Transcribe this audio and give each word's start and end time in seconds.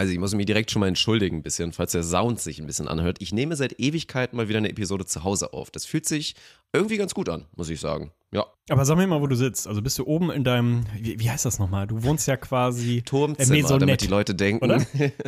Also 0.00 0.14
ich 0.14 0.18
muss 0.18 0.34
mich 0.34 0.46
direkt 0.46 0.70
schon 0.70 0.80
mal 0.80 0.88
entschuldigen 0.88 1.36
ein 1.36 1.42
bisschen, 1.42 1.72
falls 1.74 1.92
der 1.92 2.02
Sound 2.02 2.40
sich 2.40 2.58
ein 2.58 2.66
bisschen 2.66 2.88
anhört. 2.88 3.18
Ich 3.20 3.34
nehme 3.34 3.54
seit 3.54 3.78
Ewigkeiten 3.78 4.34
mal 4.34 4.48
wieder 4.48 4.56
eine 4.56 4.70
Episode 4.70 5.04
zu 5.04 5.24
Hause 5.24 5.52
auf. 5.52 5.70
Das 5.70 5.84
fühlt 5.84 6.06
sich 6.06 6.36
irgendwie 6.72 6.96
ganz 6.96 7.12
gut 7.12 7.28
an, 7.28 7.44
muss 7.54 7.68
ich 7.68 7.80
sagen. 7.80 8.10
Ja. 8.32 8.46
Aber 8.70 8.86
sag 8.86 8.96
mir 8.96 9.06
mal, 9.06 9.20
wo 9.20 9.26
du 9.26 9.36
sitzt. 9.36 9.68
Also 9.68 9.82
bist 9.82 9.98
du 9.98 10.06
oben 10.06 10.30
in 10.30 10.42
deinem, 10.42 10.86
wie, 10.98 11.20
wie 11.20 11.30
heißt 11.30 11.44
das 11.44 11.58
nochmal? 11.58 11.86
Du 11.86 12.02
wohnst 12.02 12.26
ja 12.26 12.38
quasi 12.38 13.02
Turmzimmer, 13.02 13.58
äh, 13.74 13.78
damit 13.78 14.00
die 14.00 14.06
Leute 14.06 14.34
denken. 14.34 14.64
oder? 14.64 14.80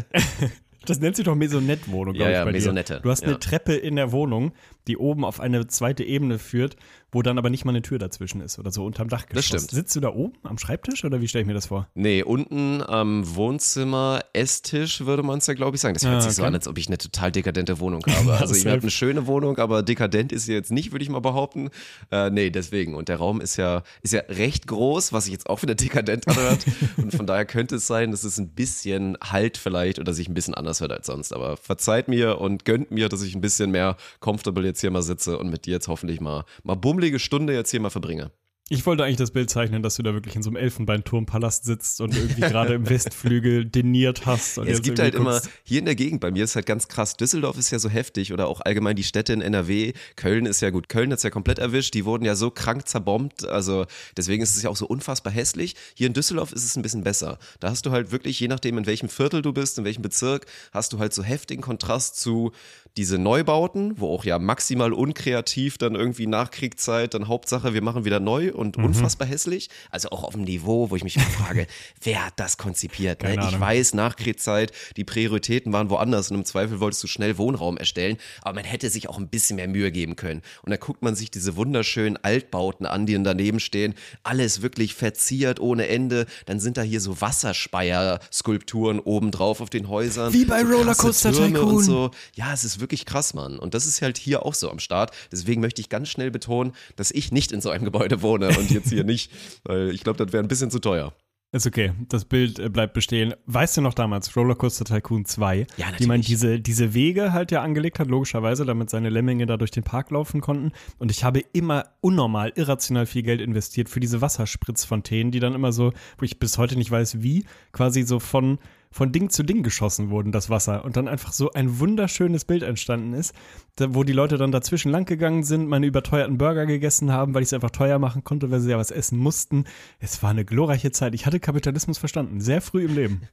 Das 0.85 0.99
nennt 0.99 1.15
sich 1.15 1.25
doch 1.25 1.37
Maisonette-Wohnung, 1.37 2.15
Ja, 2.17 2.19
glaube 2.19 2.31
ich, 2.31 2.35
ja, 2.39 2.45
bei 2.45 2.51
dir. 2.51 2.57
Maisonette, 2.59 3.01
Du 3.05 3.11
hast 3.11 3.23
ja. 3.23 3.29
eine 3.29 3.39
Treppe 3.39 3.75
in 3.75 3.95
der 3.95 4.11
Wohnung, 4.11 4.51
die 4.89 4.97
oben 4.97 5.25
auf 5.25 5.41
eine 5.41 5.67
zweite 5.67 6.05
Ebene 6.05 6.39
führt, 6.39 6.77
wo 7.15 7.21
dann 7.23 7.37
aber 7.39 7.51
nicht 7.51 7.65
mal 7.67 7.73
eine 7.73 7.83
Tür 7.83 7.99
dazwischen 7.99 8.41
ist 8.41 8.59
oder 8.59 8.71
so 8.73 8.87
unterm 8.87 9.09
Dachgeschoss. 9.09 9.51
Das 9.51 9.63
stimmt. 9.65 9.71
Sitzt 9.71 9.95
du 9.97 10.01
da 10.01 10.09
oben 10.15 10.33
am 10.45 10.57
Schreibtisch 10.59 11.05
oder 11.05 11.21
wie 11.21 11.29
stelle 11.29 11.43
ich 11.43 11.47
mir 11.47 11.53
das 11.55 11.67
vor? 11.67 11.87
Nee, 11.95 12.23
unten 12.23 12.83
am 12.83 13.23
Wohnzimmer, 13.37 14.21
Esstisch 14.33 15.05
würde 15.05 15.23
man 15.23 15.39
es 15.39 15.47
ja, 15.47 15.55
glaube 15.55 15.77
ich, 15.77 15.81
sagen. 15.83 15.95
Das 15.95 16.05
hört 16.05 16.17
Ah, 16.17 16.21
sich 16.23 16.33
so 16.33 16.43
okay. 16.43 16.49
an, 16.49 16.55
als 16.55 16.67
ob 16.69 16.79
ich 16.79 16.87
eine 16.87 16.97
total 16.99 17.31
dekadente 17.31 17.79
Wohnung 17.81 18.03
habe. 18.09 18.33
Also 18.43 18.55
ich 18.55 18.63
safe. 18.63 18.73
habe 18.73 18.83
eine 18.83 18.91
schöne 18.91 19.27
Wohnung, 19.27 19.59
aber 19.59 19.83
dekadent 19.83 20.33
ist 20.33 20.47
sie 20.47 20.55
jetzt 20.55 20.73
nicht, 20.73 20.91
würde 20.93 21.03
ich 21.05 21.11
mal 21.11 21.21
behaupten. 21.21 21.69
Äh, 22.11 22.31
nee, 22.31 22.51
deswegen. 22.51 22.95
Und 22.95 23.09
der 23.09 23.17
Raum 23.19 23.41
ist 23.43 23.57
ja, 23.57 23.83
ist 24.03 24.13
ja 24.15 24.21
recht 24.29 24.67
groß, 24.67 25.13
was 25.13 25.25
sich 25.25 25.33
jetzt 25.35 25.49
auch 25.51 25.61
wieder 25.63 25.75
dekadent 25.77 26.27
anhört. 26.29 26.65
Und 26.97 27.15
von 27.15 27.27
daher 27.27 27.45
könnte 27.45 27.77
es 27.77 27.87
sein, 27.87 28.11
dass 28.11 28.25
es 28.25 28.39
ein 28.39 28.49
bisschen 28.49 29.17
halt 29.23 29.59
vielleicht 29.59 29.99
oder 29.99 30.15
sich 30.15 30.29
ein 30.29 30.35
bisschen 30.35 30.55
anders 30.55 30.81
hört 30.81 30.93
als 30.93 31.07
sonst. 31.07 31.33
Aber 31.35 31.57
verzeiht 31.59 32.09
mir 32.09 32.41
und 32.41 32.65
gönnt 32.65 32.91
mir, 32.91 33.09
dass 33.11 33.23
ich 33.23 33.35
ein 33.35 33.41
bisschen 33.43 33.71
mehr 33.71 33.97
comfortable 34.21 34.72
jetzt 34.73 34.81
hier 34.81 34.91
mal 34.91 35.03
sitze 35.03 35.39
und 35.39 35.51
mit 35.51 35.67
dir 35.67 35.73
jetzt 35.73 35.89
hoffentlich 35.89 36.21
mal, 36.21 36.45
mal 36.63 36.75
bummelige 36.75 37.19
Stunde 37.19 37.55
jetzt 37.55 37.71
hier 37.71 37.81
mal 37.81 37.91
verbringe. 37.91 38.31
Ich 38.69 38.87
wollte 38.87 39.05
eigentlich 39.05 39.17
das 39.19 39.33
Bild 39.33 39.51
zeichnen, 39.51 39.83
dass 39.83 39.97
du 39.97 40.03
da 40.03 40.15
wirklich 40.15 40.35
in 40.35 40.43
so 40.43 40.49
einem 40.49 40.57
Elfenbeinturmpalast 40.57 41.65
sitzt 41.65 42.01
und 42.01 42.17
irgendwie 42.17 42.41
gerade 42.41 42.75
im 42.75 42.89
Westflügel 42.89 43.65
deniert 43.71 44.25
hast. 44.25 44.57
Ja, 44.57 44.63
es 44.65 44.81
gibt 44.81 44.99
halt 44.99 45.15
immer, 45.15 45.37
guckst- 45.39 45.51
hier 45.63 45.81
in 45.81 45.85
der 45.85 45.95
Gegend 45.95 46.21
bei 46.21 46.31
mir 46.31 46.45
ist 46.45 46.55
halt 46.55 46.65
ganz 46.65 46.89
krass, 46.89 47.17
Düsseldorf 47.19 47.59
ist 47.59 47.71
ja 47.71 47.79
so 47.79 47.91
heftig 47.91 48.33
oder 48.33 48.49
auch 48.49 48.61
allgemein 48.63 48.97
die 48.97 49.03
Städte 49.03 49.35
in 49.35 49.43
NRW, 49.43 49.93
Köln 50.17 50.47
ist 50.47 50.63
ja 50.63 50.71
gut, 50.71 50.89
Köln 50.89 51.13
hat's 51.13 51.23
ja 51.23 51.29
komplett 51.29 51.59
erwischt, 51.59 51.93
die 51.93 52.07
wurden 52.07 52.25
ja 52.25 52.35
so 52.35 52.51
krank 52.51 52.89
zerbombt, 52.89 53.47
also 53.47 53.85
deswegen 54.17 54.43
ist 54.43 54.57
es 54.57 54.63
ja 54.63 54.71
auch 54.71 54.77
so 54.77 54.87
unfassbar 54.87 55.35
hässlich. 55.35 55.75
Hier 55.95 56.07
in 56.07 56.15
Düsseldorf 56.15 56.53
ist 56.53 56.65
es 56.65 56.75
ein 56.77 56.83
bisschen 56.83 57.05
besser. 57.05 57.39
Da 57.61 57.69
hast 57.69 57.85
du 57.85 57.91
halt 57.91 58.11
wirklich, 58.11 58.41
je 58.41 58.49
nachdem 58.49 58.79
in 58.79 58.87
welchem 58.87 59.11
Viertel 59.11 59.43
du 59.43 59.53
bist, 59.53 59.77
in 59.77 59.85
welchem 59.85 60.03
Bezirk, 60.03 60.47
hast 60.73 60.95
du 60.95 60.99
halt 60.99 61.13
so 61.13 61.23
heftigen 61.23 61.61
Kontrast 61.63 62.19
zu 62.19 62.53
diese 62.97 63.17
Neubauten, 63.19 63.99
wo 63.99 64.15
auch 64.15 64.25
ja 64.25 64.39
maximal 64.39 64.93
unkreativ 64.93 65.79
dann 65.79 65.95
irgendwie 65.95 66.27
Nachkriegszeit, 66.27 67.15
dann 67.15 67.29
Hauptsache 67.29 67.73
wir 67.75 67.83
machen 67.83 68.05
wieder 68.05 68.21
neu 68.21 68.53
und 68.53 68.77
Mhm. 68.77 68.85
unfassbar 68.85 69.27
hässlich. 69.27 69.71
Also 69.91 70.11
auch 70.11 70.25
auf 70.25 70.35
dem 70.35 70.43
Niveau, 70.43 70.91
wo 70.91 70.97
ich 70.97 71.05
mich 71.05 71.19
frage, 71.19 71.67
wer 72.03 72.27
hat 72.27 72.35
das 72.37 72.59
konzipiert? 72.59 73.23
Ne? 73.23 73.37
Ich 73.51 73.59
weiß, 73.59 73.95
Nachkriegszeit, 73.95 74.73
die 74.97 75.05
Prioritäten 75.05 75.73
waren 75.73 75.89
woanders 75.91 76.31
und 76.31 76.37
im 76.37 76.45
Zweifel 76.45 76.81
wolltest 76.81 77.03
du 77.03 77.07
schnell 77.09 77.39
Wohnraum 77.39 77.79
erstellen, 77.79 78.19
aber 78.43 78.57
man 78.57 78.65
hätte 78.65 78.91
sich 78.91 79.09
auch 79.09 79.19
ein 79.19 79.29
bisschen 79.29 79.57
mehr 79.57 79.69
Mühe 79.69 79.91
geben 79.91 80.17
können. 80.17 80.43
Und 80.63 80.71
dann 80.71 80.79
guckt 80.81 81.03
man 81.03 81.15
sich 81.15 81.31
diese 81.31 81.57
wunderschönen 81.57 82.19
Altbauten 82.23 82.85
an, 82.85 83.07
die 83.07 83.15
dann 83.15 83.25
daneben 83.25 83.61
stehen, 83.61 83.95
alles 84.23 84.61
wirklich 84.61 84.95
verziert 84.95 85.61
ohne 85.61 85.89
Ende. 85.89 86.27
Dann 86.47 86.61
sind 86.61 86.77
da 86.77 86.83
hier 86.83 87.01
so 87.01 87.21
Wasserspeier-Skulpturen 87.21 88.99
obendrauf 89.01 89.61
auf 89.61 89.71
den 89.71 89.89
Häusern. 89.89 90.33
Wie 90.33 90.45
bei 90.45 90.61
so 90.65 90.67
Rollercoaster 90.77 91.33
Tycoon. 91.33 91.57
Und 91.77 91.85
so. 91.85 92.11
Ja, 92.35 92.53
es 92.53 92.65
ist 92.65 92.81
wirklich 92.83 93.07
krass, 93.07 93.33
Mann. 93.33 93.59
Und 93.59 93.73
das 93.73 93.87
ist 93.87 94.03
halt 94.03 94.19
hier 94.19 94.45
auch 94.45 94.55
so 94.55 94.71
am 94.71 94.79
Start. 94.79 95.13
Deswegen 95.33 95.63
möchte 95.63 95.81
ich 95.81 95.89
ganz 95.89 96.11
schnell 96.11 96.31
betonen, 96.31 96.73
dass 96.97 97.11
ich 97.11 97.33
nicht 97.33 97.53
in 97.53 97.63
so 97.63 97.71
einem 97.71 97.85
Gebäude 97.85 98.21
wohne 98.21 98.49
und 98.51 98.71
jetzt 98.71 98.91
hier 98.91 99.05
nicht, 99.05 99.33
weil 99.65 99.91
ich 99.91 100.05
glaube, 100.05 100.23
das 100.23 100.33
wäre 100.33 100.45
ein 100.45 100.49
bisschen 100.49 100.71
zu 100.71 100.79
teuer. 100.79 101.15
Ist 101.55 101.67
okay, 101.67 101.93
das 102.09 102.25
Bild 102.25 102.59
äh, 102.59 102.71
bleibt 102.71 102.95
bestehen. 102.95 103.35
Weißt 103.45 103.77
du 103.77 103.83
noch 103.83 103.93
damals, 103.93 104.35
Rollercoaster 104.35 104.87
Tycoon 104.87 105.27
2, 105.27 105.67
Ja, 105.77 105.87
wie 105.99 106.07
man 106.07 106.23
diese, 106.23 106.59
diese 106.59 106.95
Wege 106.95 107.35
halt 107.35 107.51
ja 107.53 107.61
angelegt 107.61 107.99
hat, 107.99 108.09
logischerweise, 108.09 108.65
damit 108.65 108.89
seine 108.89 109.11
Lemminge 109.11 109.45
da 109.45 109.59
durch 109.59 109.71
den 109.71 109.83
Park 109.83 110.11
laufen 110.11 110.41
konnten. 110.41 110.73
Und 110.99 111.11
ich 111.11 111.25
habe 111.25 111.41
immer 111.53 111.85
unnormal, 112.01 112.55
irrational 112.55 113.05
viel 113.05 113.23
Geld 113.23 113.43
investiert 113.43 113.91
für 113.91 114.01
diese 114.01 114.23
Wasserspritzfontänen, 114.23 115.31
die 115.31 115.41
dann 115.41 115.55
immer 115.55 115.73
so, 115.73 115.93
wo 116.17 116.25
ich 116.25 116.39
bis 116.39 116.57
heute 116.57 116.77
nicht 116.77 116.91
weiß 116.91 117.23
wie, 117.23 117.45
quasi 117.73 118.05
so 118.05 118.19
von, 118.19 118.59
von 118.93 119.11
Ding 119.11 119.31
zu 119.31 119.43
Ding 119.43 119.63
geschossen 119.63 120.11
wurden, 120.11 120.31
das 120.31 120.51
Wasser. 120.51 120.85
Und 120.85 120.97
dann 120.97 121.09
einfach 121.09 121.33
so 121.33 121.51
ein 121.53 121.81
wunderschönes 121.81 122.45
Bild 122.45 122.63
entstanden 122.63 123.15
ist, 123.15 123.35
wo 123.79 124.05
die 124.05 124.13
Leute 124.13 124.37
dann 124.37 124.53
dazwischen 124.53 124.91
lang 124.93 125.07
gegangen 125.07 125.43
sind, 125.43 125.69
meine 125.69 125.87
überteuerten 125.87 126.39
Burger 126.39 126.67
gegessen 126.67 127.11
haben, 127.11 127.35
weil 127.35 127.43
ich 127.43 127.49
es 127.49 127.53
einfach 127.53 127.71
teuer 127.71 127.99
machen 127.99 128.23
konnte, 128.23 128.51
weil 128.51 128.61
sie 128.61 128.71
ja 128.71 128.79
was 128.79 128.91
essen 128.91 129.19
mussten. 129.19 129.65
Es 129.99 130.23
war 130.23 130.31
eine 130.31 130.45
glorreiche 130.45 130.93
Zeit. 130.93 131.15
Ich 131.15 131.27
hatte 131.27 131.41
Kapitalismus 131.41 131.99
verstanden, 131.99 132.41
sehr 132.41 132.61
früh 132.61 132.85
im 132.85 132.95
Leben. 132.95 133.23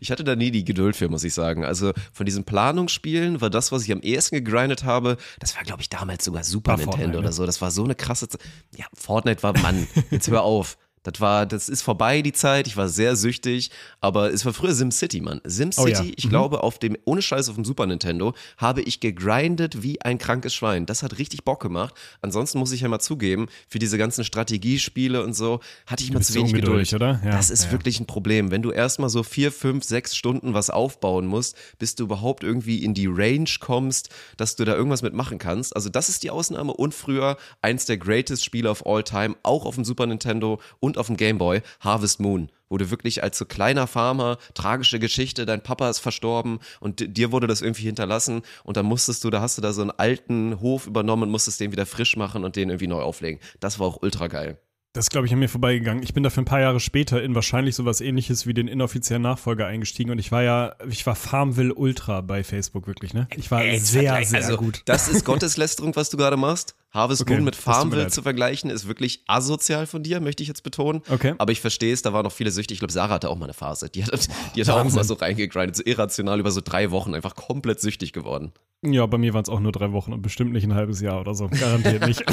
Ich 0.00 0.10
hatte 0.10 0.24
da 0.24 0.34
nie 0.34 0.50
die 0.50 0.64
Geduld 0.64 0.96
für, 0.96 1.08
muss 1.08 1.22
ich 1.22 1.32
sagen. 1.32 1.64
Also 1.64 1.92
von 2.12 2.26
diesen 2.26 2.42
Planungsspielen 2.42 3.40
war 3.40 3.50
das, 3.50 3.70
was 3.70 3.84
ich 3.84 3.92
am 3.92 4.00
ehesten 4.00 4.34
gegrindet 4.34 4.82
habe, 4.82 5.16
das 5.38 5.54
war, 5.54 5.62
glaube 5.62 5.82
ich, 5.82 5.88
damals 5.88 6.24
sogar 6.24 6.42
Super 6.42 6.72
War 6.72 6.78
Nintendo 6.78 6.96
Fortnite, 6.96 7.18
oder 7.18 7.28
ne? 7.28 7.32
so. 7.32 7.46
Das 7.46 7.60
war 7.60 7.70
so 7.70 7.84
eine 7.84 7.94
krasse 7.94 8.28
Zeit. 8.28 8.40
Ja, 8.76 8.86
Fortnite 8.94 9.44
war, 9.44 9.56
Mann, 9.58 9.86
jetzt 10.10 10.28
hör 10.28 10.42
auf. 10.42 10.76
Das 11.02 11.20
war, 11.20 11.46
das 11.46 11.68
ist 11.68 11.80
vorbei, 11.82 12.20
die 12.20 12.32
Zeit. 12.32 12.66
Ich 12.66 12.76
war 12.76 12.88
sehr 12.88 13.16
süchtig, 13.16 13.70
aber 14.02 14.32
es 14.32 14.44
war 14.44 14.52
früher 14.52 14.74
SimCity, 14.74 15.20
Mann. 15.22 15.40
SimCity, 15.46 15.82
Oh 15.82 15.86
ja. 15.86 16.04
ich 16.16 16.26
Mhm. 16.26 16.28
glaube, 16.28 16.62
auf 16.62 16.78
dem, 16.78 16.96
ohne 17.06 17.22
Scheiß 17.22 17.48
auf 17.48 17.54
dem 17.54 17.64
Super 17.64 17.86
Nintendo, 17.86 18.34
habe 18.58 18.82
ich 18.82 19.00
gegrindet 19.00 19.82
wie 19.82 20.00
ein 20.02 20.18
krankes 20.18 20.54
Schwein. 20.54 20.84
Das 20.86 21.02
hat 21.02 21.18
richtig 21.18 21.44
Bock 21.44 21.60
gemacht. 21.62 21.94
Ansonsten 22.20 22.58
muss 22.58 22.72
ich 22.72 22.82
ja 22.82 22.88
mal 22.88 22.98
zugeben, 23.00 23.46
für 23.68 23.78
diese 23.78 23.96
ganzen 23.96 24.24
Strategiespiele 24.24 25.22
und 25.24 25.34
so, 25.34 25.60
hatte 25.86 26.04
ich 26.04 26.12
bist 26.12 26.32
zu 26.32 26.34
wenig 26.38 26.52
Geduld. 26.52 26.92
oder? 26.92 27.20
Ja, 27.24 27.30
das 27.32 27.50
ist 27.50 27.64
ja. 27.66 27.72
wirklich 27.72 27.98
ein 28.00 28.06
Problem. 28.06 28.50
Wenn 28.50 28.62
du 28.62 28.70
erstmal 28.70 29.08
so 29.08 29.22
vier, 29.22 29.52
fünf, 29.52 29.84
sechs 29.84 30.14
Stunden 30.16 30.54
was 30.54 30.68
aufbauen 30.70 31.26
musst, 31.26 31.56
bis 31.78 31.94
du 31.94 32.04
überhaupt 32.04 32.42
irgendwie 32.44 32.84
in 32.84 32.92
die 32.94 33.06
Range 33.06 33.48
kommst, 33.60 34.10
dass 34.36 34.56
du 34.56 34.64
da 34.64 34.74
irgendwas 34.74 35.02
mitmachen 35.02 35.38
kannst. 35.38 35.74
Also 35.74 35.88
das 35.88 36.08
ist 36.08 36.22
die 36.22 36.30
Ausnahme 36.30 36.72
und 36.74 36.94
früher 36.94 37.36
eins 37.62 37.86
der 37.86 37.96
greatest 37.96 38.44
Spiele 38.44 38.68
of 38.70 38.84
all 38.86 39.02
time, 39.02 39.34
auch 39.42 39.64
auf 39.64 39.74
dem 39.76 39.84
Super 39.84 40.06
Nintendo 40.06 40.60
und 40.80 40.89
auf 40.98 41.06
dem 41.08 41.16
Game 41.16 41.38
Boy, 41.38 41.62
Harvest 41.80 42.20
Moon. 42.20 42.50
Wo 42.68 42.78
du 42.78 42.88
wirklich 42.90 43.24
als 43.24 43.36
so 43.36 43.46
kleiner 43.46 43.88
Farmer, 43.88 44.38
tragische 44.54 45.00
Geschichte, 45.00 45.44
dein 45.44 45.60
Papa 45.60 45.90
ist 45.90 45.98
verstorben 45.98 46.60
und 46.78 47.00
di- 47.00 47.08
dir 47.08 47.32
wurde 47.32 47.48
das 47.48 47.62
irgendwie 47.62 47.82
hinterlassen 47.82 48.42
und 48.62 48.76
dann 48.76 48.86
musstest 48.86 49.24
du, 49.24 49.30
da 49.30 49.40
hast 49.40 49.58
du 49.58 49.62
da 49.62 49.72
so 49.72 49.80
einen 49.82 49.90
alten 49.90 50.60
Hof 50.60 50.86
übernommen 50.86 51.24
und 51.24 51.30
musstest 51.30 51.58
den 51.58 51.72
wieder 51.72 51.84
frisch 51.84 52.16
machen 52.16 52.44
und 52.44 52.54
den 52.54 52.68
irgendwie 52.68 52.86
neu 52.86 53.02
auflegen. 53.02 53.40
Das 53.58 53.80
war 53.80 53.88
auch 53.88 54.02
ultra 54.02 54.28
geil. 54.28 54.58
Das 54.92 55.04
ist, 55.04 55.10
glaube 55.10 55.26
ich, 55.26 55.32
an 55.32 55.38
mir 55.38 55.48
vorbeigegangen. 55.48 56.02
Ich 56.02 56.14
bin 56.14 56.24
dafür 56.24 56.42
ein 56.42 56.46
paar 56.46 56.60
Jahre 56.60 56.80
später 56.80 57.22
in 57.22 57.34
wahrscheinlich 57.36 57.76
sowas 57.76 58.00
ähnliches 58.00 58.46
wie 58.48 58.54
den 58.54 58.66
inoffiziellen 58.66 59.22
Nachfolger 59.22 59.66
eingestiegen 59.66 60.10
und 60.10 60.18
ich 60.18 60.32
war 60.32 60.42
ja, 60.42 60.74
ich 60.88 61.06
war 61.06 61.14
Farmville 61.14 61.74
Ultra 61.74 62.20
bei 62.22 62.42
Facebook 62.44 62.88
wirklich, 62.88 63.14
ne? 63.14 63.28
Ich 63.36 63.50
war 63.52 63.62
Ey, 63.64 63.78
sehr, 63.78 64.24
sehr 64.24 64.40
also, 64.40 64.56
gut. 64.56 64.82
Das 64.86 65.08
ist 65.08 65.24
Gotteslästerung, 65.24 65.94
was 65.94 66.10
du 66.10 66.16
gerade 66.16 66.36
machst. 66.36 66.74
Harvest 66.90 67.22
Okay, 67.22 67.34
Moon 67.34 67.44
mit 67.44 67.54
Farmville 67.54 68.08
zu 68.08 68.22
vergleichen, 68.22 68.68
ist 68.68 68.88
wirklich 68.88 69.22
asozial 69.28 69.86
von 69.86 70.02
dir, 70.02 70.20
möchte 70.20 70.42
ich 70.42 70.48
jetzt 70.48 70.62
betonen. 70.62 71.02
Okay. 71.08 71.34
Aber 71.38 71.52
ich 71.52 71.60
verstehe 71.60 71.92
es, 71.92 72.02
da 72.02 72.12
waren 72.12 72.24
noch 72.24 72.32
viele 72.32 72.50
süchtig. 72.50 72.76
Ich 72.76 72.78
glaube, 72.80 72.92
Sarah 72.92 73.14
hatte 73.14 73.30
auch 73.30 73.36
mal 73.36 73.44
eine 73.44 73.54
Phase. 73.54 73.88
Die 73.88 74.04
hat, 74.04 74.28
die 74.56 74.60
hat 74.60 74.68
auch 74.70 74.92
mal 74.92 75.04
so 75.04 75.14
reingegrindet, 75.14 75.76
so 75.76 75.84
irrational 75.84 76.40
über 76.40 76.50
so 76.50 76.60
drei 76.60 76.90
Wochen, 76.90 77.14
einfach 77.14 77.36
komplett 77.36 77.80
süchtig 77.80 78.12
geworden. 78.12 78.52
Ja, 78.82 79.06
bei 79.06 79.18
mir 79.18 79.34
waren 79.34 79.42
es 79.42 79.48
auch 79.48 79.60
nur 79.60 79.72
drei 79.72 79.92
Wochen 79.92 80.12
und 80.12 80.22
bestimmt 80.22 80.52
nicht 80.52 80.64
ein 80.64 80.74
halbes 80.74 81.00
Jahr 81.00 81.20
oder 81.20 81.34
so. 81.34 81.48
Garantiert 81.48 82.06
nicht. 82.06 82.24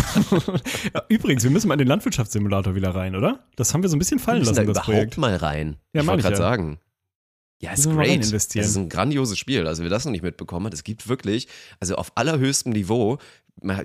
übrigens, 1.10 1.44
wir 1.44 1.52
müssen 1.52 1.68
mal 1.68 1.74
in 1.74 1.80
den 1.80 1.88
Landwirtschaftssimulator 1.90 2.74
wieder 2.74 2.96
rein, 2.96 3.16
oder? 3.16 3.46
Das 3.58 3.74
haben 3.74 3.84
wir 3.84 3.90
so 3.90 3.96
ein 3.96 4.00
bisschen 4.00 4.18
fallen 4.18 4.38
Wir 4.38 4.52
müssen 4.52 4.56
da 4.56 4.62
lassen, 4.62 4.74
das 4.74 4.88
überhaupt 4.88 5.16
Projekt. 5.16 5.18
mal 5.18 5.36
rein. 5.36 5.76
Ja, 5.94 6.02
ich 6.02 6.08
wollte 6.08 6.24
gerade 6.24 6.36
ja. 6.36 6.42
sagen. 6.42 6.80
Ja, 7.60 7.72
ist 7.72 7.90
great. 7.90 8.22
Das 8.32 8.56
ist 8.56 8.78
ein 8.78 8.90
grandioses 8.90 9.38
Spiel. 9.38 9.66
Also, 9.68 9.84
wer 9.84 9.90
das 9.90 10.06
noch 10.06 10.12
nicht 10.12 10.24
mitbekommen 10.24 10.68
hat, 10.68 10.74
es 10.74 10.84
gibt 10.84 11.08
wirklich, 11.08 11.48
also 11.80 11.96
auf 11.96 12.12
allerhöchstem 12.16 12.72
Niveau, 12.72 13.18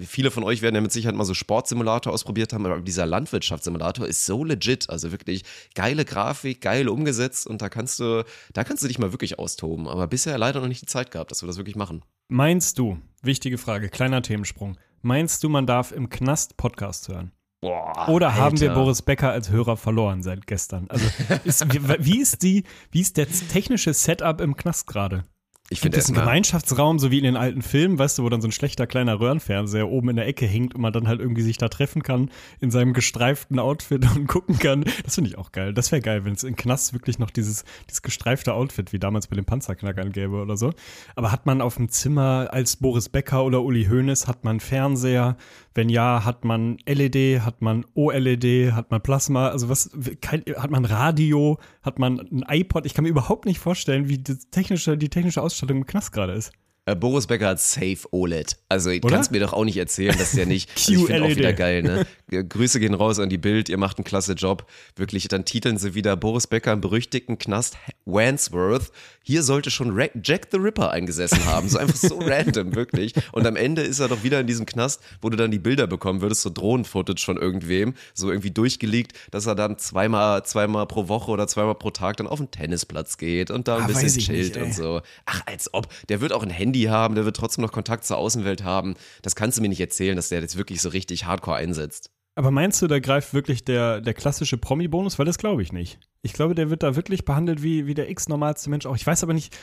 viele 0.06 0.30
von 0.30 0.44
euch 0.44 0.60
werden 0.62 0.74
ja 0.74 0.80
mit 0.80 0.92
Sicherheit 0.92 1.14
mal 1.14 1.24
so 1.24 1.34
Sportsimulator 1.34 2.12
ausprobiert 2.12 2.52
haben, 2.52 2.66
aber 2.66 2.80
dieser 2.80 3.06
Landwirtschaftssimulator 3.06 4.06
ist 4.06 4.26
so 4.26 4.44
legit. 4.44 4.90
Also 4.90 5.12
wirklich 5.12 5.44
geile 5.74 6.04
Grafik, 6.04 6.60
geil 6.60 6.88
umgesetzt 6.88 7.46
und 7.46 7.62
da 7.62 7.68
kannst 7.68 7.98
du, 7.98 8.24
da 8.52 8.64
kannst 8.64 8.82
du 8.84 8.88
dich 8.88 8.98
mal 8.98 9.12
wirklich 9.12 9.38
austoben. 9.38 9.88
Aber 9.88 10.06
bisher 10.06 10.36
leider 10.36 10.60
noch 10.60 10.68
nicht 10.68 10.82
die 10.82 10.86
Zeit 10.86 11.10
gehabt, 11.10 11.30
dass 11.30 11.42
wir 11.42 11.46
das 11.46 11.56
wirklich 11.56 11.76
machen. 11.76 12.02
Meinst 12.28 12.78
du, 12.78 12.98
wichtige 13.22 13.58
Frage, 13.58 13.88
kleiner 13.88 14.22
Themensprung, 14.22 14.76
meinst 15.00 15.42
du, 15.42 15.48
man 15.48 15.66
darf 15.66 15.92
im 15.92 16.10
Knast 16.10 16.56
Podcast 16.56 17.08
hören? 17.08 17.32
Boah, 17.62 18.08
Oder 18.08 18.34
haben 18.34 18.60
wir 18.60 18.70
Alter. 18.70 18.80
Boris 18.80 19.02
Becker 19.02 19.30
als 19.30 19.50
Hörer 19.50 19.76
verloren 19.76 20.24
seit 20.24 20.48
gestern? 20.48 20.86
Also, 20.88 21.06
ist, 21.44 21.64
wie, 21.72 22.20
ist 22.20 22.42
die, 22.42 22.64
wie 22.90 23.00
ist 23.00 23.16
das 23.16 23.46
technische 23.46 23.94
Setup 23.94 24.40
im 24.40 24.56
Knast 24.56 24.88
gerade? 24.88 25.22
Ich 25.72 25.80
finde 25.80 25.96
es 25.96 26.06
einen 26.06 26.16
erstmal, 26.16 26.26
Gemeinschaftsraum, 26.26 26.98
so 26.98 27.10
wie 27.10 27.18
in 27.18 27.24
den 27.24 27.36
alten 27.36 27.62
Filmen, 27.62 27.98
weißt 27.98 28.18
du, 28.18 28.24
wo 28.24 28.28
dann 28.28 28.42
so 28.42 28.48
ein 28.48 28.52
schlechter 28.52 28.86
kleiner 28.86 29.18
Röhrenfernseher 29.20 29.88
oben 29.88 30.10
in 30.10 30.16
der 30.16 30.26
Ecke 30.26 30.44
hängt 30.44 30.74
und 30.74 30.82
man 30.82 30.92
dann 30.92 31.08
halt 31.08 31.20
irgendwie 31.20 31.40
sich 31.40 31.56
da 31.56 31.68
treffen 31.68 32.02
kann 32.02 32.30
in 32.60 32.70
seinem 32.70 32.92
gestreiften 32.92 33.58
Outfit 33.58 34.04
und 34.14 34.26
gucken 34.26 34.58
kann. 34.58 34.84
Das 35.04 35.14
finde 35.14 35.30
ich 35.30 35.38
auch 35.38 35.50
geil. 35.50 35.72
Das 35.72 35.90
wäre 35.90 36.02
geil, 36.02 36.24
wenn 36.26 36.34
es 36.34 36.44
in 36.44 36.56
Knast 36.56 36.92
wirklich 36.92 37.18
noch 37.18 37.30
dieses, 37.30 37.64
dieses 37.88 38.02
gestreifte 38.02 38.52
Outfit 38.52 38.92
wie 38.92 38.98
damals 38.98 39.28
bei 39.28 39.36
den 39.36 39.46
Panzerknackern 39.46 40.12
gäbe 40.12 40.42
oder 40.42 40.58
so. 40.58 40.72
Aber 41.16 41.32
hat 41.32 41.46
man 41.46 41.62
auf 41.62 41.76
dem 41.76 41.88
Zimmer 41.88 42.48
als 42.50 42.76
Boris 42.76 43.08
Becker 43.08 43.44
oder 43.44 43.62
Uli 43.62 43.86
Hoeneß, 43.86 44.26
hat 44.26 44.44
man 44.44 44.60
Fernseher? 44.60 45.38
Wenn 45.74 45.88
ja, 45.88 46.24
hat 46.24 46.44
man 46.44 46.78
LED, 46.86 47.40
hat 47.42 47.62
man 47.62 47.86
OLED, 47.94 48.72
hat 48.72 48.90
man 48.90 49.00
Plasma? 49.02 49.48
Also 49.48 49.68
was, 49.68 49.90
kein, 50.20 50.42
hat 50.56 50.70
man 50.70 50.84
Radio? 50.84 51.58
Hat 51.82 51.98
man 51.98 52.20
ein 52.20 52.44
iPod? 52.48 52.86
Ich 52.86 52.94
kann 52.94 53.04
mir 53.04 53.10
überhaupt 53.10 53.46
nicht 53.46 53.58
vorstellen, 53.58 54.08
wie 54.08 54.18
die 54.18 54.36
technische, 54.50 54.98
die 54.98 55.08
technische 55.08 55.40
Ausstattung 55.42 55.78
im 55.78 55.86
Knast 55.86 56.12
gerade 56.12 56.34
ist. 56.34 56.52
Äh, 56.84 56.96
Boris 56.96 57.28
Becker 57.28 57.48
hat 57.48 57.60
Safe 57.60 57.98
OLED. 58.10 58.56
Also, 58.68 58.90
du 58.90 58.96
Oder? 58.96 59.14
kannst 59.14 59.30
mir 59.30 59.40
doch 59.40 59.52
auch 59.52 59.64
nicht 59.64 59.76
erzählen, 59.76 60.16
dass 60.18 60.32
der 60.32 60.46
nicht. 60.46 60.68
Also 60.70 60.92
ich 60.92 61.06
finde 61.06 61.22
auch 61.22 61.26
QLED. 61.26 61.38
wieder 61.38 61.52
geil, 61.52 61.82
ne? 61.82 62.06
G- 62.32 62.42
Grüße 62.42 62.80
gehen 62.80 62.94
raus 62.94 63.18
an 63.18 63.28
die 63.28 63.36
Bild, 63.38 63.68
ihr 63.68 63.76
macht 63.76 63.98
einen 63.98 64.04
klasse 64.04 64.32
Job. 64.32 64.66
Wirklich, 64.96 65.28
dann 65.28 65.44
titeln 65.44 65.76
sie 65.76 65.94
wieder 65.94 66.16
Boris 66.16 66.46
Becker 66.46 66.72
im 66.72 66.80
berüchtigten 66.80 67.36
Knast 67.38 67.76
Wandsworth. 68.06 68.90
Hier 69.22 69.42
sollte 69.42 69.70
schon 69.70 69.96
Jack 70.24 70.48
the 70.50 70.56
Ripper 70.56 70.90
eingesessen 70.90 71.44
haben. 71.44 71.68
So 71.68 71.78
einfach 71.78 71.96
so 71.96 72.18
random, 72.20 72.74
wirklich. 72.74 73.12
Und 73.32 73.46
am 73.46 73.56
Ende 73.56 73.82
ist 73.82 74.00
er 74.00 74.08
doch 74.08 74.22
wieder 74.22 74.40
in 74.40 74.46
diesem 74.46 74.66
Knast, 74.66 75.00
wo 75.20 75.28
du 75.30 75.36
dann 75.36 75.50
die 75.50 75.58
Bilder 75.58 75.86
bekommen 75.86 76.20
würdest, 76.22 76.42
so 76.42 76.50
Drohnen-Footage 76.50 77.24
von 77.24 77.36
irgendwem, 77.36 77.94
so 78.14 78.30
irgendwie 78.30 78.50
durchgelegt, 78.50 79.12
dass 79.30 79.46
er 79.46 79.54
dann 79.54 79.78
zweimal, 79.78 80.44
zweimal 80.44 80.86
pro 80.86 81.08
Woche 81.08 81.30
oder 81.30 81.46
zweimal 81.46 81.74
pro 81.74 81.90
Tag 81.90 82.16
dann 82.16 82.26
auf 82.26 82.38
den 82.38 82.50
Tennisplatz 82.50 83.18
geht 83.18 83.50
und 83.50 83.68
da 83.68 83.76
ein 83.76 83.82
Ah, 83.84 83.86
bisschen 83.88 84.08
chillt 84.22 84.54
nicht, 84.56 84.64
und 84.64 84.74
so. 84.74 85.02
Ach, 85.26 85.42
als 85.46 85.72
ob. 85.74 85.86
Der 86.08 86.20
wird 86.20 86.32
auch 86.32 86.42
ein 86.42 86.50
Handy 86.50 86.84
haben, 86.84 87.14
der 87.14 87.24
wird 87.24 87.36
trotzdem 87.36 87.62
noch 87.62 87.72
Kontakt 87.72 88.04
zur 88.04 88.16
Außenwelt 88.16 88.64
haben. 88.64 88.94
Das 89.22 89.36
kannst 89.36 89.58
du 89.58 89.62
mir 89.62 89.68
nicht 89.68 89.80
erzählen, 89.80 90.16
dass 90.16 90.28
der 90.30 90.40
jetzt 90.40 90.56
wirklich 90.56 90.80
so 90.80 90.88
richtig 90.88 91.26
hardcore 91.26 91.56
einsetzt. 91.56 92.10
Aber 92.34 92.50
meinst 92.50 92.80
du, 92.80 92.86
da 92.86 92.98
greift 92.98 93.34
wirklich 93.34 93.62
der, 93.64 94.00
der 94.00 94.14
klassische 94.14 94.56
Promi-Bonus? 94.56 95.18
Weil 95.18 95.26
das 95.26 95.36
glaube 95.36 95.62
ich 95.62 95.72
nicht. 95.72 95.98
Ich 96.22 96.32
glaube, 96.32 96.54
der 96.54 96.70
wird 96.70 96.82
da 96.82 96.96
wirklich 96.96 97.26
behandelt 97.26 97.62
wie, 97.62 97.86
wie 97.86 97.94
der 97.94 98.08
x-normalste 98.08 98.70
Mensch 98.70 98.86
auch. 98.86 98.96
Ich 98.96 99.06
weiß 99.06 99.22
aber 99.22 99.34
nicht, 99.34 99.54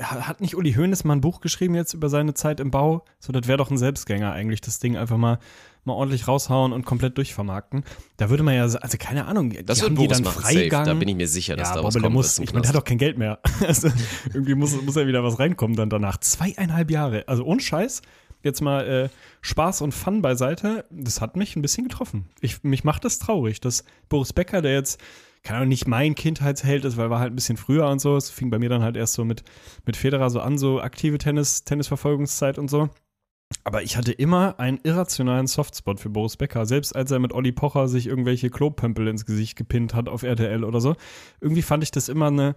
hat 0.00 0.40
nicht 0.40 0.56
Uli 0.56 0.72
Hoeneß 0.72 1.04
mal 1.04 1.14
ein 1.14 1.20
Buch 1.20 1.40
geschrieben 1.40 1.74
jetzt 1.74 1.92
über 1.92 2.08
seine 2.08 2.32
Zeit 2.32 2.60
im 2.60 2.70
Bau? 2.70 3.04
So, 3.18 3.32
das 3.32 3.46
wäre 3.46 3.58
doch 3.58 3.70
ein 3.70 3.76
Selbstgänger 3.76 4.32
eigentlich, 4.32 4.62
das 4.62 4.78
Ding 4.78 4.96
einfach 4.96 5.18
mal, 5.18 5.38
mal 5.84 5.92
ordentlich 5.92 6.26
raushauen 6.26 6.72
und 6.72 6.86
komplett 6.86 7.18
durchvermarkten. 7.18 7.84
Da 8.16 8.30
würde 8.30 8.42
man 8.42 8.54
ja, 8.54 8.62
also 8.62 8.96
keine 8.98 9.26
Ahnung, 9.26 9.52
Das 9.66 9.82
wird 9.82 9.98
die 9.98 10.08
dann 10.08 10.22
machen, 10.22 10.40
Freigang. 10.40 10.84
safe. 10.84 10.94
Da 10.94 10.98
bin 10.98 11.08
ich 11.08 11.16
mir 11.16 11.28
sicher, 11.28 11.56
dass 11.56 11.70
ja, 11.70 11.74
da 11.74 11.80
was 11.80 11.94
Bobbele 11.94 12.04
kommen 12.04 12.14
muss, 12.14 12.38
ich 12.38 12.52
meine, 12.52 12.62
der 12.62 12.68
hat 12.70 12.76
doch 12.76 12.84
kein 12.84 12.98
Geld 12.98 13.18
mehr. 13.18 13.40
Also 13.66 13.88
irgendwie 14.32 14.54
muss, 14.54 14.80
muss 14.80 14.94
ja 14.94 15.06
wieder 15.06 15.24
was 15.24 15.38
reinkommen 15.38 15.76
dann 15.76 15.90
danach. 15.90 16.18
Zweieinhalb 16.18 16.90
Jahre, 16.90 17.24
also 17.26 17.44
ohne 17.44 17.60
Scheiß. 17.60 18.02
Jetzt 18.44 18.60
mal 18.60 18.86
äh, 18.86 19.08
Spaß 19.40 19.80
und 19.80 19.92
Fun 19.92 20.22
beiseite. 20.22 20.84
Das 20.90 21.20
hat 21.20 21.36
mich 21.36 21.56
ein 21.56 21.62
bisschen 21.62 21.88
getroffen. 21.88 22.28
Ich, 22.40 22.62
mich 22.62 22.84
macht 22.84 23.04
das 23.04 23.18
traurig, 23.18 23.60
dass 23.60 23.84
Boris 24.08 24.32
Becker, 24.32 24.62
der 24.62 24.74
jetzt, 24.74 25.00
keine 25.42 25.58
Ahnung, 25.58 25.70
nicht 25.70 25.88
mein 25.88 26.14
Kindheitsheld 26.14 26.84
ist, 26.84 26.96
weil 26.96 27.10
war 27.10 27.20
halt 27.20 27.32
ein 27.32 27.36
bisschen 27.36 27.56
früher 27.56 27.88
und 27.88 28.00
so. 28.00 28.16
Es 28.16 28.30
fing 28.30 28.50
bei 28.50 28.58
mir 28.58 28.68
dann 28.68 28.82
halt 28.82 28.96
erst 28.96 29.14
so 29.14 29.24
mit, 29.24 29.42
mit 29.86 29.96
Federer 29.96 30.28
so 30.30 30.40
an, 30.40 30.58
so 30.58 30.80
aktive 30.80 31.18
Tennis, 31.18 31.64
Tennisverfolgungszeit 31.64 32.58
und 32.58 32.68
so. 32.68 32.90
Aber 33.62 33.82
ich 33.82 33.96
hatte 33.96 34.12
immer 34.12 34.58
einen 34.58 34.80
irrationalen 34.82 35.46
Softspot 35.46 36.00
für 36.00 36.10
Boris 36.10 36.36
Becker, 36.36 36.66
selbst 36.66 36.94
als 36.94 37.10
er 37.10 37.18
mit 37.18 37.32
Olli 37.32 37.52
Pocher 37.52 37.88
sich 37.88 38.06
irgendwelche 38.06 38.50
Klopömpel 38.50 39.08
ins 39.08 39.24
Gesicht 39.24 39.56
gepinnt 39.56 39.94
hat 39.94 40.08
auf 40.08 40.22
RTL 40.22 40.64
oder 40.64 40.80
so. 40.80 40.96
Irgendwie 41.40 41.62
fand 41.62 41.82
ich 41.82 41.90
das 41.90 42.08
immer 42.08 42.26
eine 42.26 42.56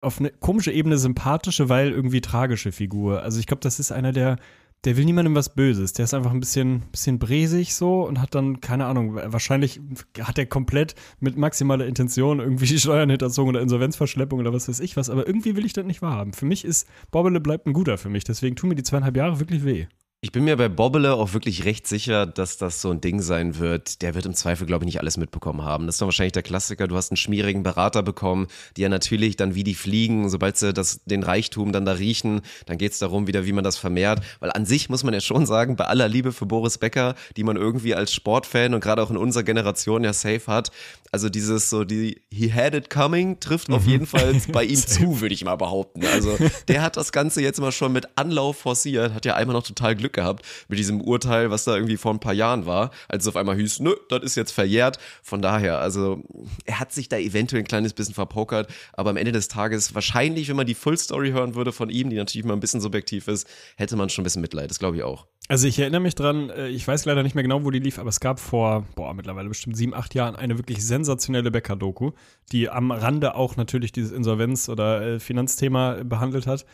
auf 0.00 0.18
eine 0.18 0.30
komische 0.30 0.72
Ebene 0.72 0.98
sympathische, 0.98 1.68
weil 1.68 1.90
irgendwie 1.90 2.20
tragische 2.20 2.72
Figur. 2.72 3.22
Also 3.22 3.38
ich 3.38 3.46
glaube, 3.46 3.60
das 3.60 3.78
ist 3.78 3.92
einer 3.92 4.12
der 4.12 4.36
der 4.84 4.96
will 4.96 5.04
niemandem 5.04 5.34
was 5.34 5.54
Böses. 5.54 5.92
Der 5.92 6.04
ist 6.04 6.14
einfach 6.14 6.30
ein 6.30 6.40
bisschen, 6.40 6.82
bisschen 6.90 7.18
bresig 7.18 7.74
so 7.74 8.06
und 8.06 8.20
hat 8.20 8.34
dann, 8.34 8.60
keine 8.60 8.86
Ahnung, 8.86 9.16
wahrscheinlich 9.16 9.80
hat 10.20 10.38
er 10.38 10.46
komplett 10.46 10.94
mit 11.18 11.36
maximaler 11.36 11.86
Intention 11.86 12.40
irgendwie 12.40 12.78
Steuern 12.78 13.10
hinterzogen 13.10 13.50
oder 13.50 13.60
Insolvenzverschleppung 13.60 14.38
oder 14.40 14.52
was 14.52 14.68
weiß 14.68 14.80
ich 14.80 14.96
was. 14.96 15.10
Aber 15.10 15.26
irgendwie 15.26 15.56
will 15.56 15.66
ich 15.66 15.74
das 15.74 15.84
nicht 15.84 16.02
wahrhaben. 16.02 16.32
Für 16.32 16.46
mich 16.46 16.64
ist 16.64 16.88
Bobbele 17.10 17.40
bleibt 17.40 17.66
ein 17.66 17.74
guter 17.74 17.98
für 17.98 18.08
mich. 18.08 18.24
Deswegen 18.24 18.56
tun 18.56 18.70
mir 18.70 18.74
die 18.74 18.82
zweieinhalb 18.82 19.16
Jahre 19.16 19.38
wirklich 19.38 19.64
weh. 19.64 19.86
Ich 20.22 20.32
bin 20.32 20.44
mir 20.44 20.58
bei 20.58 20.68
Bobbele 20.68 21.14
auch 21.14 21.32
wirklich 21.32 21.64
recht 21.64 21.86
sicher, 21.86 22.26
dass 22.26 22.58
das 22.58 22.82
so 22.82 22.90
ein 22.90 23.00
Ding 23.00 23.22
sein 23.22 23.58
wird. 23.58 24.02
Der 24.02 24.14
wird 24.14 24.26
im 24.26 24.34
Zweifel, 24.34 24.66
glaube 24.66 24.84
ich, 24.84 24.86
nicht 24.86 25.00
alles 25.00 25.16
mitbekommen 25.16 25.62
haben. 25.62 25.86
Das 25.86 25.94
ist 25.94 26.02
dann 26.02 26.08
wahrscheinlich 26.08 26.34
der 26.34 26.42
Klassiker. 26.42 26.86
Du 26.86 26.96
hast 26.96 27.10
einen 27.10 27.16
schmierigen 27.16 27.62
Berater 27.62 28.02
bekommen, 28.02 28.46
die 28.76 28.82
ja 28.82 28.90
natürlich 28.90 29.36
dann 29.36 29.54
wie 29.54 29.64
die 29.64 29.74
fliegen, 29.74 30.28
sobald 30.28 30.58
sie 30.58 30.74
das, 30.74 31.00
den 31.06 31.22
Reichtum 31.22 31.72
dann 31.72 31.86
da 31.86 31.92
riechen, 31.92 32.42
dann 32.66 32.76
geht 32.76 32.92
es 32.92 32.98
darum 32.98 33.28
wieder, 33.28 33.46
wie 33.46 33.54
man 33.54 33.64
das 33.64 33.78
vermehrt. 33.78 34.22
Weil 34.40 34.52
an 34.52 34.66
sich 34.66 34.90
muss 34.90 35.04
man 35.04 35.14
ja 35.14 35.20
schon 35.20 35.46
sagen, 35.46 35.76
bei 35.76 35.86
aller 35.86 36.06
Liebe 36.06 36.32
für 36.32 36.44
Boris 36.44 36.76
Becker, 36.76 37.14
die 37.38 37.42
man 37.42 37.56
irgendwie 37.56 37.94
als 37.94 38.12
Sportfan 38.12 38.74
und 38.74 38.80
gerade 38.80 39.02
auch 39.02 39.10
in 39.10 39.16
unserer 39.16 39.44
Generation 39.44 40.04
ja 40.04 40.12
safe 40.12 40.42
hat, 40.48 40.70
also 41.12 41.30
dieses 41.30 41.70
so, 41.70 41.84
die 41.84 42.20
He 42.30 42.52
had 42.52 42.74
it 42.74 42.90
coming 42.90 43.40
trifft 43.40 43.70
auf 43.70 43.86
jeden 43.86 44.06
Fall 44.06 44.34
bei 44.52 44.64
ihm 44.64 44.76
zu, 44.76 45.22
würde 45.22 45.34
ich 45.34 45.44
mal 45.44 45.56
behaupten. 45.56 46.04
Also 46.04 46.36
der 46.68 46.82
hat 46.82 46.98
das 46.98 47.10
Ganze 47.10 47.40
jetzt 47.40 47.58
mal 47.58 47.72
schon 47.72 47.92
mit 47.92 48.06
Anlauf 48.16 48.58
forciert, 48.58 49.14
hat 49.14 49.24
ja 49.24 49.34
einmal 49.34 49.56
noch 49.56 49.66
total 49.66 49.96
Glück 49.96 50.09
gehabt 50.12 50.44
mit 50.68 50.78
diesem 50.78 51.00
Urteil, 51.00 51.50
was 51.50 51.64
da 51.64 51.74
irgendwie 51.74 51.96
vor 51.96 52.12
ein 52.12 52.20
paar 52.20 52.34
Jahren 52.34 52.66
war, 52.66 52.90
als 53.08 53.24
es 53.24 53.28
auf 53.28 53.36
einmal 53.36 53.56
hieß, 53.56 53.80
nö, 53.80 53.94
das 54.08 54.22
ist 54.22 54.36
jetzt 54.36 54.52
verjährt. 54.52 54.98
Von 55.22 55.42
daher, 55.42 55.78
also 55.78 56.22
er 56.64 56.80
hat 56.80 56.92
sich 56.92 57.08
da 57.08 57.18
eventuell 57.18 57.62
ein 57.62 57.68
kleines 57.68 57.92
bisschen 57.92 58.14
verpokert, 58.14 58.70
aber 58.92 59.10
am 59.10 59.16
Ende 59.16 59.32
des 59.32 59.48
Tages 59.48 59.94
wahrscheinlich, 59.94 60.48
wenn 60.48 60.56
man 60.56 60.66
die 60.66 60.74
Full 60.74 60.96
Story 60.98 61.30
hören 61.30 61.54
würde 61.54 61.72
von 61.72 61.90
ihm, 61.90 62.10
die 62.10 62.16
natürlich 62.16 62.44
mal 62.44 62.54
ein 62.54 62.60
bisschen 62.60 62.80
subjektiv 62.80 63.28
ist, 63.28 63.48
hätte 63.76 63.96
man 63.96 64.08
schon 64.08 64.22
ein 64.22 64.24
bisschen 64.24 64.42
Mitleid, 64.42 64.70
das 64.70 64.78
glaube 64.78 64.96
ich 64.96 65.02
auch. 65.02 65.26
Also 65.50 65.66
ich 65.66 65.80
erinnere 65.80 66.00
mich 66.00 66.14
dran, 66.14 66.48
äh, 66.50 66.68
ich 66.68 66.86
weiß 66.86 67.06
leider 67.06 67.24
nicht 67.24 67.34
mehr 67.34 67.42
genau, 67.42 67.64
wo 67.64 67.72
die 67.72 67.80
lief, 67.80 67.98
aber 67.98 68.08
es 68.08 68.20
gab 68.20 68.38
vor, 68.38 68.86
boah, 68.94 69.14
mittlerweile 69.14 69.48
bestimmt 69.48 69.76
sieben, 69.76 69.94
acht 69.94 70.14
Jahren 70.14 70.36
eine 70.36 70.56
wirklich 70.58 70.86
sensationelle 70.86 71.50
Bäcker-Doku, 71.50 72.12
die 72.52 72.70
am 72.70 72.92
Rande 72.92 73.34
auch 73.34 73.56
natürlich 73.56 73.90
dieses 73.90 74.12
Insolvenz- 74.12 74.68
oder 74.68 75.02
äh, 75.02 75.18
Finanzthema 75.18 76.04
behandelt 76.04 76.46
hat, 76.46 76.66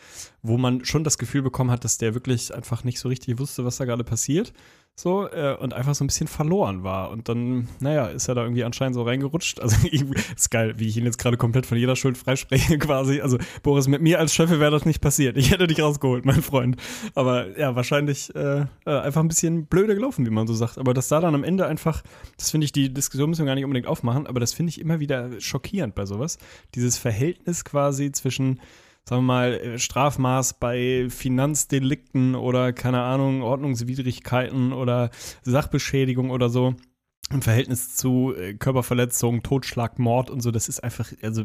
wo 0.43 0.59
man 0.59 0.85
schon 0.85 1.03
das 1.03 1.17
Gefühl 1.17 1.41
bekommen 1.41 1.71
hat, 1.71 1.85
dass 1.85 1.97
der 1.97 2.13
wirklich 2.13 2.53
einfach 2.53 2.83
nicht 2.83 2.99
so 2.99 3.09
richtig 3.09 3.26
wusste, 3.39 3.65
was 3.65 3.77
da 3.77 3.85
gerade 3.85 4.03
passiert. 4.03 4.53
So, 4.99 5.29
äh, 5.29 5.55
und 5.59 5.75
einfach 5.75 5.93
so 5.93 6.03
ein 6.03 6.07
bisschen 6.07 6.25
verloren 6.25 6.83
war. 6.83 7.11
Und 7.11 7.29
dann, 7.29 7.67
naja, 7.79 8.07
ist 8.07 8.27
er 8.29 8.33
da 8.33 8.41
irgendwie 8.41 8.63
anscheinend 8.63 8.95
so 8.95 9.03
reingerutscht. 9.03 9.59
Also, 9.59 9.77
ist 10.35 10.49
geil, 10.49 10.73
wie 10.77 10.87
ich 10.87 10.97
ihn 10.97 11.05
jetzt 11.05 11.19
gerade 11.19 11.37
komplett 11.37 11.67
von 11.67 11.77
jeder 11.77 11.95
Schuld 11.95 12.17
freispreche, 12.17 12.77
quasi. 12.79 13.21
Also, 13.21 13.37
Boris, 13.61 13.87
mit 13.87 14.01
mir 14.01 14.17
als 14.17 14.33
Schöffe 14.33 14.59
wäre 14.59 14.71
das 14.71 14.85
nicht 14.85 14.99
passiert. 14.99 15.37
Ich 15.37 15.51
hätte 15.51 15.67
dich 15.67 15.79
rausgeholt, 15.79 16.25
mein 16.25 16.41
Freund. 16.41 16.77
Aber 17.13 17.55
ja, 17.59 17.75
wahrscheinlich 17.75 18.33
äh, 18.33 18.61
äh, 18.61 18.65
einfach 18.85 19.21
ein 19.21 19.27
bisschen 19.27 19.67
blöde 19.67 19.93
gelaufen, 19.93 20.25
wie 20.25 20.31
man 20.31 20.47
so 20.47 20.55
sagt. 20.55 20.79
Aber 20.79 20.95
das 20.95 21.09
da 21.09 21.19
dann 21.19 21.35
am 21.35 21.43
Ende 21.43 21.67
einfach, 21.67 22.01
das 22.35 22.49
finde 22.49 22.65
ich, 22.65 22.71
die 22.71 22.91
Diskussion 22.91 23.29
müssen 23.29 23.43
wir 23.43 23.51
gar 23.51 23.55
nicht 23.55 23.65
unbedingt 23.65 23.87
aufmachen, 23.87 24.25
aber 24.25 24.39
das 24.39 24.53
finde 24.53 24.71
ich 24.71 24.81
immer 24.81 24.99
wieder 24.99 25.39
schockierend 25.39 25.93
bei 25.93 26.07
sowas. 26.07 26.39
Dieses 26.73 26.97
Verhältnis 26.97 27.63
quasi 27.63 28.11
zwischen 28.11 28.61
sagen 29.07 29.21
wir 29.21 29.33
mal, 29.33 29.53
äh, 29.53 29.79
Strafmaß 29.79 30.55
bei 30.55 31.07
Finanzdelikten 31.09 32.35
oder 32.35 32.73
keine 32.73 33.01
Ahnung, 33.03 33.41
Ordnungswidrigkeiten 33.41 34.73
oder 34.73 35.09
Sachbeschädigung 35.43 36.29
oder 36.29 36.49
so. 36.49 36.75
Im 37.29 37.41
Verhältnis 37.41 37.95
zu 37.95 38.33
äh, 38.37 38.53
Körperverletzung, 38.53 39.43
Totschlag, 39.43 39.99
Mord 39.99 40.29
und 40.29 40.41
so, 40.41 40.51
das 40.51 40.69
ist 40.69 40.81
einfach, 40.81 41.11
also 41.21 41.43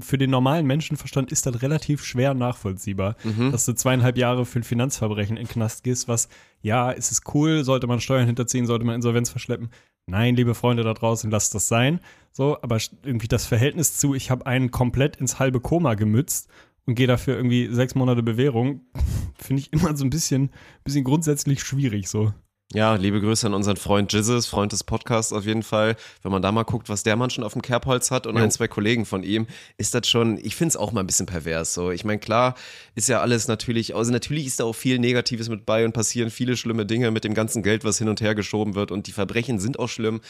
für 0.00 0.18
den 0.18 0.30
normalen 0.30 0.66
Menschenverstand 0.66 1.30
ist 1.30 1.46
das 1.46 1.62
relativ 1.62 2.04
schwer 2.04 2.34
nachvollziehbar, 2.34 3.16
dass 3.52 3.64
du 3.64 3.74
zweieinhalb 3.74 4.16
Jahre 4.16 4.44
für 4.44 4.60
ein 4.60 4.64
Finanzverbrechen 4.64 5.36
in 5.36 5.46
den 5.46 5.52
Knast 5.52 5.84
gehst, 5.84 6.08
was, 6.08 6.28
ja, 6.62 6.90
ist 6.90 7.12
es 7.12 7.22
cool, 7.32 7.62
sollte 7.64 7.86
man 7.86 8.00
Steuern 8.00 8.26
hinterziehen, 8.26 8.66
sollte 8.66 8.84
man 8.84 8.96
Insolvenz 8.96 9.30
verschleppen. 9.30 9.70
Nein, 10.06 10.34
liebe 10.34 10.56
Freunde 10.56 10.82
da 10.82 10.94
draußen, 10.94 11.30
lasst 11.30 11.54
das 11.54 11.68
sein. 11.68 12.00
So, 12.32 12.58
aber 12.62 12.78
irgendwie 13.04 13.28
das 13.28 13.46
Verhältnis 13.46 13.96
zu, 13.96 14.14
ich 14.14 14.32
habe 14.32 14.46
einen 14.46 14.72
komplett 14.72 15.16
ins 15.16 15.38
halbe 15.38 15.60
Koma 15.60 15.94
gemützt 15.94 16.48
und 16.86 16.94
gehe 16.94 17.06
dafür 17.06 17.36
irgendwie 17.36 17.68
sechs 17.72 17.94
Monate 17.94 18.22
Bewährung, 18.22 18.82
finde 19.38 19.62
ich 19.62 19.72
immer 19.72 19.96
so 19.96 20.04
ein 20.04 20.10
bisschen, 20.10 20.50
bisschen 20.84 21.04
grundsätzlich 21.04 21.62
schwierig 21.62 22.08
so. 22.08 22.32
Ja, 22.72 22.94
liebe 22.94 23.20
Grüße 23.20 23.48
an 23.48 23.54
unseren 23.54 23.76
Freund 23.76 24.12
Jizzes, 24.12 24.46
Freund 24.46 24.70
des 24.70 24.84
Podcasts 24.84 25.32
auf 25.32 25.44
jeden 25.44 25.64
Fall. 25.64 25.96
Wenn 26.22 26.30
man 26.30 26.40
da 26.40 26.52
mal 26.52 26.62
guckt, 26.62 26.88
was 26.88 27.02
der 27.02 27.16
Mann 27.16 27.28
schon 27.28 27.42
auf 27.42 27.54
dem 27.54 27.62
Kerbholz 27.62 28.12
hat 28.12 28.28
und 28.28 28.36
Jo. 28.36 28.44
ein, 28.44 28.50
zwei 28.52 28.68
Kollegen 28.68 29.06
von 29.06 29.24
ihm, 29.24 29.48
ist 29.76 29.92
das 29.92 30.06
schon, 30.06 30.38
ich 30.38 30.54
finde 30.54 30.68
es 30.68 30.76
auch 30.76 30.92
mal 30.92 31.00
ein 31.00 31.06
bisschen 31.08 31.26
pervers. 31.26 31.74
So, 31.74 31.90
ich 31.90 32.04
meine, 32.04 32.20
klar 32.20 32.54
ist 32.94 33.08
ja 33.08 33.22
alles 33.22 33.48
natürlich, 33.48 33.96
also 33.96 34.12
natürlich 34.12 34.46
ist 34.46 34.60
da 34.60 34.64
auch 34.64 34.76
viel 34.76 35.00
Negatives 35.00 35.48
mit 35.48 35.66
bei 35.66 35.84
und 35.84 35.94
passieren 35.94 36.30
viele 36.30 36.56
schlimme 36.56 36.86
Dinge 36.86 37.10
mit 37.10 37.24
dem 37.24 37.34
ganzen 37.34 37.64
Geld, 37.64 37.82
was 37.82 37.98
hin 37.98 38.08
und 38.08 38.20
her 38.20 38.36
geschoben 38.36 38.76
wird 38.76 38.92
und 38.92 39.08
die 39.08 39.12
Verbrechen 39.12 39.58
sind 39.58 39.80
auch 39.80 39.88
schlimm. 39.88 40.20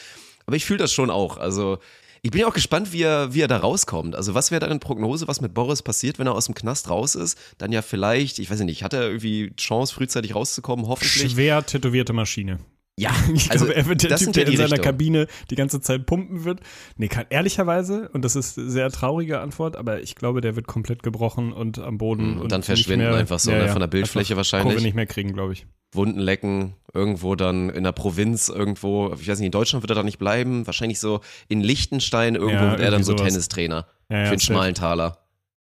Aber 0.47 0.57
ich 0.57 0.64
fühle 0.64 0.78
das 0.78 0.95
schon 0.95 1.11
auch. 1.11 1.37
Also 1.37 1.78
ich 2.22 2.30
bin 2.30 2.40
ja 2.40 2.46
auch 2.46 2.54
gespannt, 2.54 2.92
wie 2.92 3.02
er, 3.02 3.32
wie 3.34 3.40
er 3.40 3.48
da 3.48 3.58
rauskommt. 3.58 4.14
Also 4.14 4.34
was 4.34 4.50
wäre 4.50 4.60
deine 4.60 4.78
Prognose, 4.78 5.28
was 5.28 5.40
mit 5.40 5.54
Boris 5.54 5.82
passiert, 5.82 6.18
wenn 6.18 6.26
er 6.26 6.34
aus 6.34 6.46
dem 6.46 6.54
Knast 6.54 6.90
raus 6.90 7.14
ist? 7.14 7.38
Dann 7.58 7.72
ja 7.72 7.82
vielleicht, 7.82 8.38
ich 8.38 8.50
weiß 8.50 8.60
nicht, 8.60 8.82
hat 8.82 8.92
er 8.92 9.02
irgendwie 9.02 9.52
Chance, 9.56 9.94
frühzeitig 9.94 10.34
rauszukommen, 10.34 10.86
hoffentlich. 10.86 11.32
Schwer 11.32 11.64
tätowierte 11.64 12.12
Maschine. 12.12 12.58
Ja, 13.00 13.12
Ich 13.35 13.50
also 13.50 13.64
glaube, 13.64 13.78
er 13.78 13.87
wird 13.87 14.02
der 14.02 14.16
Typ, 14.16 14.26
ja 14.28 14.33
der 14.33 14.47
in 14.49 14.57
seiner 14.57 14.73
Richtung. 14.73 14.85
Kabine 14.85 15.26
die 15.50 15.54
ganze 15.54 15.80
Zeit 15.80 16.04
pumpen 16.04 16.45
wird. 16.45 16.61
Nee, 16.97 17.09
kann, 17.09 17.25
ehrlicherweise, 17.30 18.11
und 18.12 18.25
das 18.25 18.37
ist 18.37 18.59
eine 18.59 18.69
sehr 18.71 18.90
traurige 18.90 19.40
Antwort, 19.40 19.76
aber 19.76 20.02
ich 20.02 20.14
glaube, 20.14 20.42
der 20.42 20.54
wird 20.54 20.66
komplett 20.66 21.02
gebrochen 21.02 21.52
und 21.52 21.78
am 21.78 21.97
Boden. 21.97 22.38
Und 22.38 22.52
dann 22.52 22.61
nicht 22.61 22.66
verschwinden 22.66 23.07
mehr, 23.07 23.16
einfach 23.16 23.38
so, 23.38 23.50
ne, 23.50 23.69
von 23.69 23.80
der 23.80 23.87
Bildfläche 23.87 24.37
wahrscheinlich. 24.37 24.75
Kurve 24.75 24.85
nicht 24.85 24.95
mehr 24.95 25.07
kriegen, 25.07 25.33
glaube 25.33 25.54
ich. 25.54 25.66
Wunden 25.92 26.21
lecken, 26.21 26.75
irgendwo 26.92 27.35
dann 27.35 27.71
in 27.71 27.85
der 27.85 27.92
Provinz, 27.92 28.49
irgendwo, 28.49 29.14
ich 29.19 29.28
weiß 29.28 29.38
nicht, 29.38 29.47
in 29.47 29.52
Deutschland 29.52 29.83
wird 29.83 29.90
er 29.90 29.97
da 29.97 30.02
nicht 30.02 30.19
bleiben, 30.19 30.66
wahrscheinlich 30.66 31.00
so 31.00 31.21
in 31.49 31.62
Liechtenstein, 31.62 32.35
irgendwo 32.35 32.64
Ja, 32.64 32.71
wird 32.73 32.80
er 32.80 32.90
dann 32.90 33.02
so 33.02 33.12
sowas. 33.12 33.33
Tennistrainer 33.33 33.87
Ja, 34.11 34.19
ja, 34.19 34.25
für 34.26 34.33
einen 34.33 34.40
schmalen 34.40 34.75
Taler. 34.75 35.19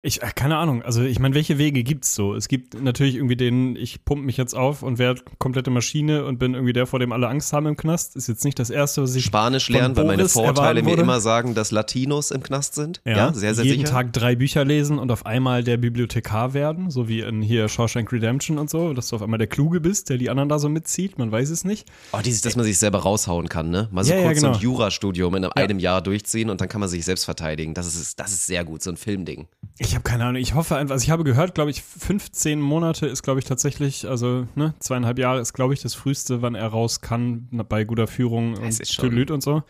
Ich, 0.05 0.21
äh, 0.21 0.31
keine 0.35 0.57
Ahnung, 0.57 0.83
also 0.83 1.03
ich 1.03 1.21
meine, 1.21 1.37
welche 1.37 1.59
Wege 1.59 1.85
gibt's 1.85 2.17
so? 2.17 2.35
Es 2.35 2.49
gibt 2.49 2.81
natürlich 2.83 3.15
irgendwie 3.15 3.37
den, 3.37 3.77
ich 3.77 4.05
pumpe 4.05 4.25
mich 4.25 4.37
jetzt 4.37 4.53
auf 4.53 4.83
und 4.83 4.99
werde 4.99 5.23
komplette 5.39 5.71
Maschine 5.71 6.25
und 6.25 6.41
bin 6.41 6.55
irgendwie 6.55 6.73
der, 6.73 6.89
vor 6.89 6.99
dem 6.99 7.13
alle 7.13 7.29
Angst 7.29 7.53
haben 7.53 7.67
im 7.67 7.77
Knast. 7.77 8.17
Ist 8.17 8.27
jetzt 8.27 8.45
nicht 8.45 8.59
das 8.59 8.69
Erste, 8.69 9.03
was 9.03 9.15
ich 9.15 9.25
Spanisch 9.25 9.69
lernen, 9.69 9.97
weil 9.97 10.05
meine 10.07 10.29
Vorteile 10.29 10.83
mir 10.83 10.99
immer 10.99 11.21
sagen, 11.21 11.55
dass 11.55 11.71
Latinos 11.71 12.33
im 12.33 12.43
Knast 12.43 12.75
sind. 12.75 13.01
Ja, 13.05 13.33
sehr, 13.33 13.55
sehr 13.55 13.65
jeden 13.65 13.83
sicher. 13.83 13.93
Tag 13.93 14.13
drei 14.13 14.35
Bücher 14.35 14.65
lesen 14.65 14.99
und 14.99 15.13
auf 15.13 15.25
einmal 15.25 15.63
der 15.63 15.77
Bibliothekar 15.77 16.53
werden, 16.53 16.91
so 16.91 17.07
wie 17.07 17.21
in 17.21 17.41
hier 17.41 17.69
Shawshank 17.69 18.13
Redemption 18.13 18.59
und 18.59 18.71
so, 18.71 18.95
dass 18.95 19.09
du 19.09 19.17
auf 19.17 19.23
einmal 19.23 19.39
der 19.39 19.47
Kluge 19.47 19.81
bist, 19.81 20.11
der 20.11 20.19
die 20.19 20.31
anderen 20.31 20.49
da 20.49 20.59
so 20.59 20.69
mitzieht, 20.69 21.17
man 21.17 21.31
weiß 21.31 21.51
es 21.51 21.65
nicht. 21.65 21.89
Oh, 22.13 22.19
dieses, 22.25 22.41
dass 22.41 22.57
man 22.57 22.65
sich 22.65 22.77
selber 22.77 22.99
raushauen 22.99 23.49
kann, 23.49 23.71
ne? 23.71 23.89
Mal 23.93 24.03
so 24.03 24.13
Ja, 24.13 24.19
ja, 24.19 24.27
kurz 24.27 24.41
so 24.41 24.47
genau. 24.47 24.59
ein 24.59 24.63
Jurastudium 24.63 25.37
in 25.37 25.45
einem 25.45 25.79
Jahr 25.79 26.03
durchziehen 26.03 26.51
und 26.51 26.61
dann 26.61 26.69
kann 26.69 26.81
man 26.81 26.89
sich 26.89 27.05
selbst 27.05 27.25
verteidigen. 27.25 27.73
Das 27.75 27.87
ist, 27.87 28.19
das 28.19 28.33
ist 28.33 28.49
sehr 28.49 28.65
gut, 28.65 28.83
so 28.83 28.91
ein 28.91 28.97
Filmding. 28.97 29.47
Ich 29.79 29.92
habe 29.95 30.03
keine 30.03 30.25
Ahnung, 30.25 30.41
ich 30.41 30.55
hoffe 30.55 30.77
einfach, 30.77 30.93
also 30.95 31.03
ich 31.05 31.11
habe 31.11 31.25
gehört, 31.25 31.55
glaube 31.55 31.71
ich, 31.71 31.83
15 31.83 32.61
Monate 32.61 33.07
ist, 33.07 33.23
glaube 33.23 33.41
ich, 33.41 33.45
tatsächlich, 33.47 34.07
also 34.09 34.47
ne, 34.55 34.75
zweieinhalb 34.79 35.19
Jahre 35.19 35.41
ist, 35.41 35.53
glaube 35.53 35.75
ich, 35.75 35.81
das 35.83 35.95
früheste, 35.95 36.43
wann 36.43 36.55
er 36.55 36.69
raus 36.69 37.01
kann, 37.01 37.49
bei 37.69 37.85
guter 37.85 38.07
Führung 38.07 38.55
und 38.57 38.69
ist 38.69 38.93
schon- 38.93 39.11
Lüt 39.11 39.31
und 39.31 39.43
so. 39.43 39.63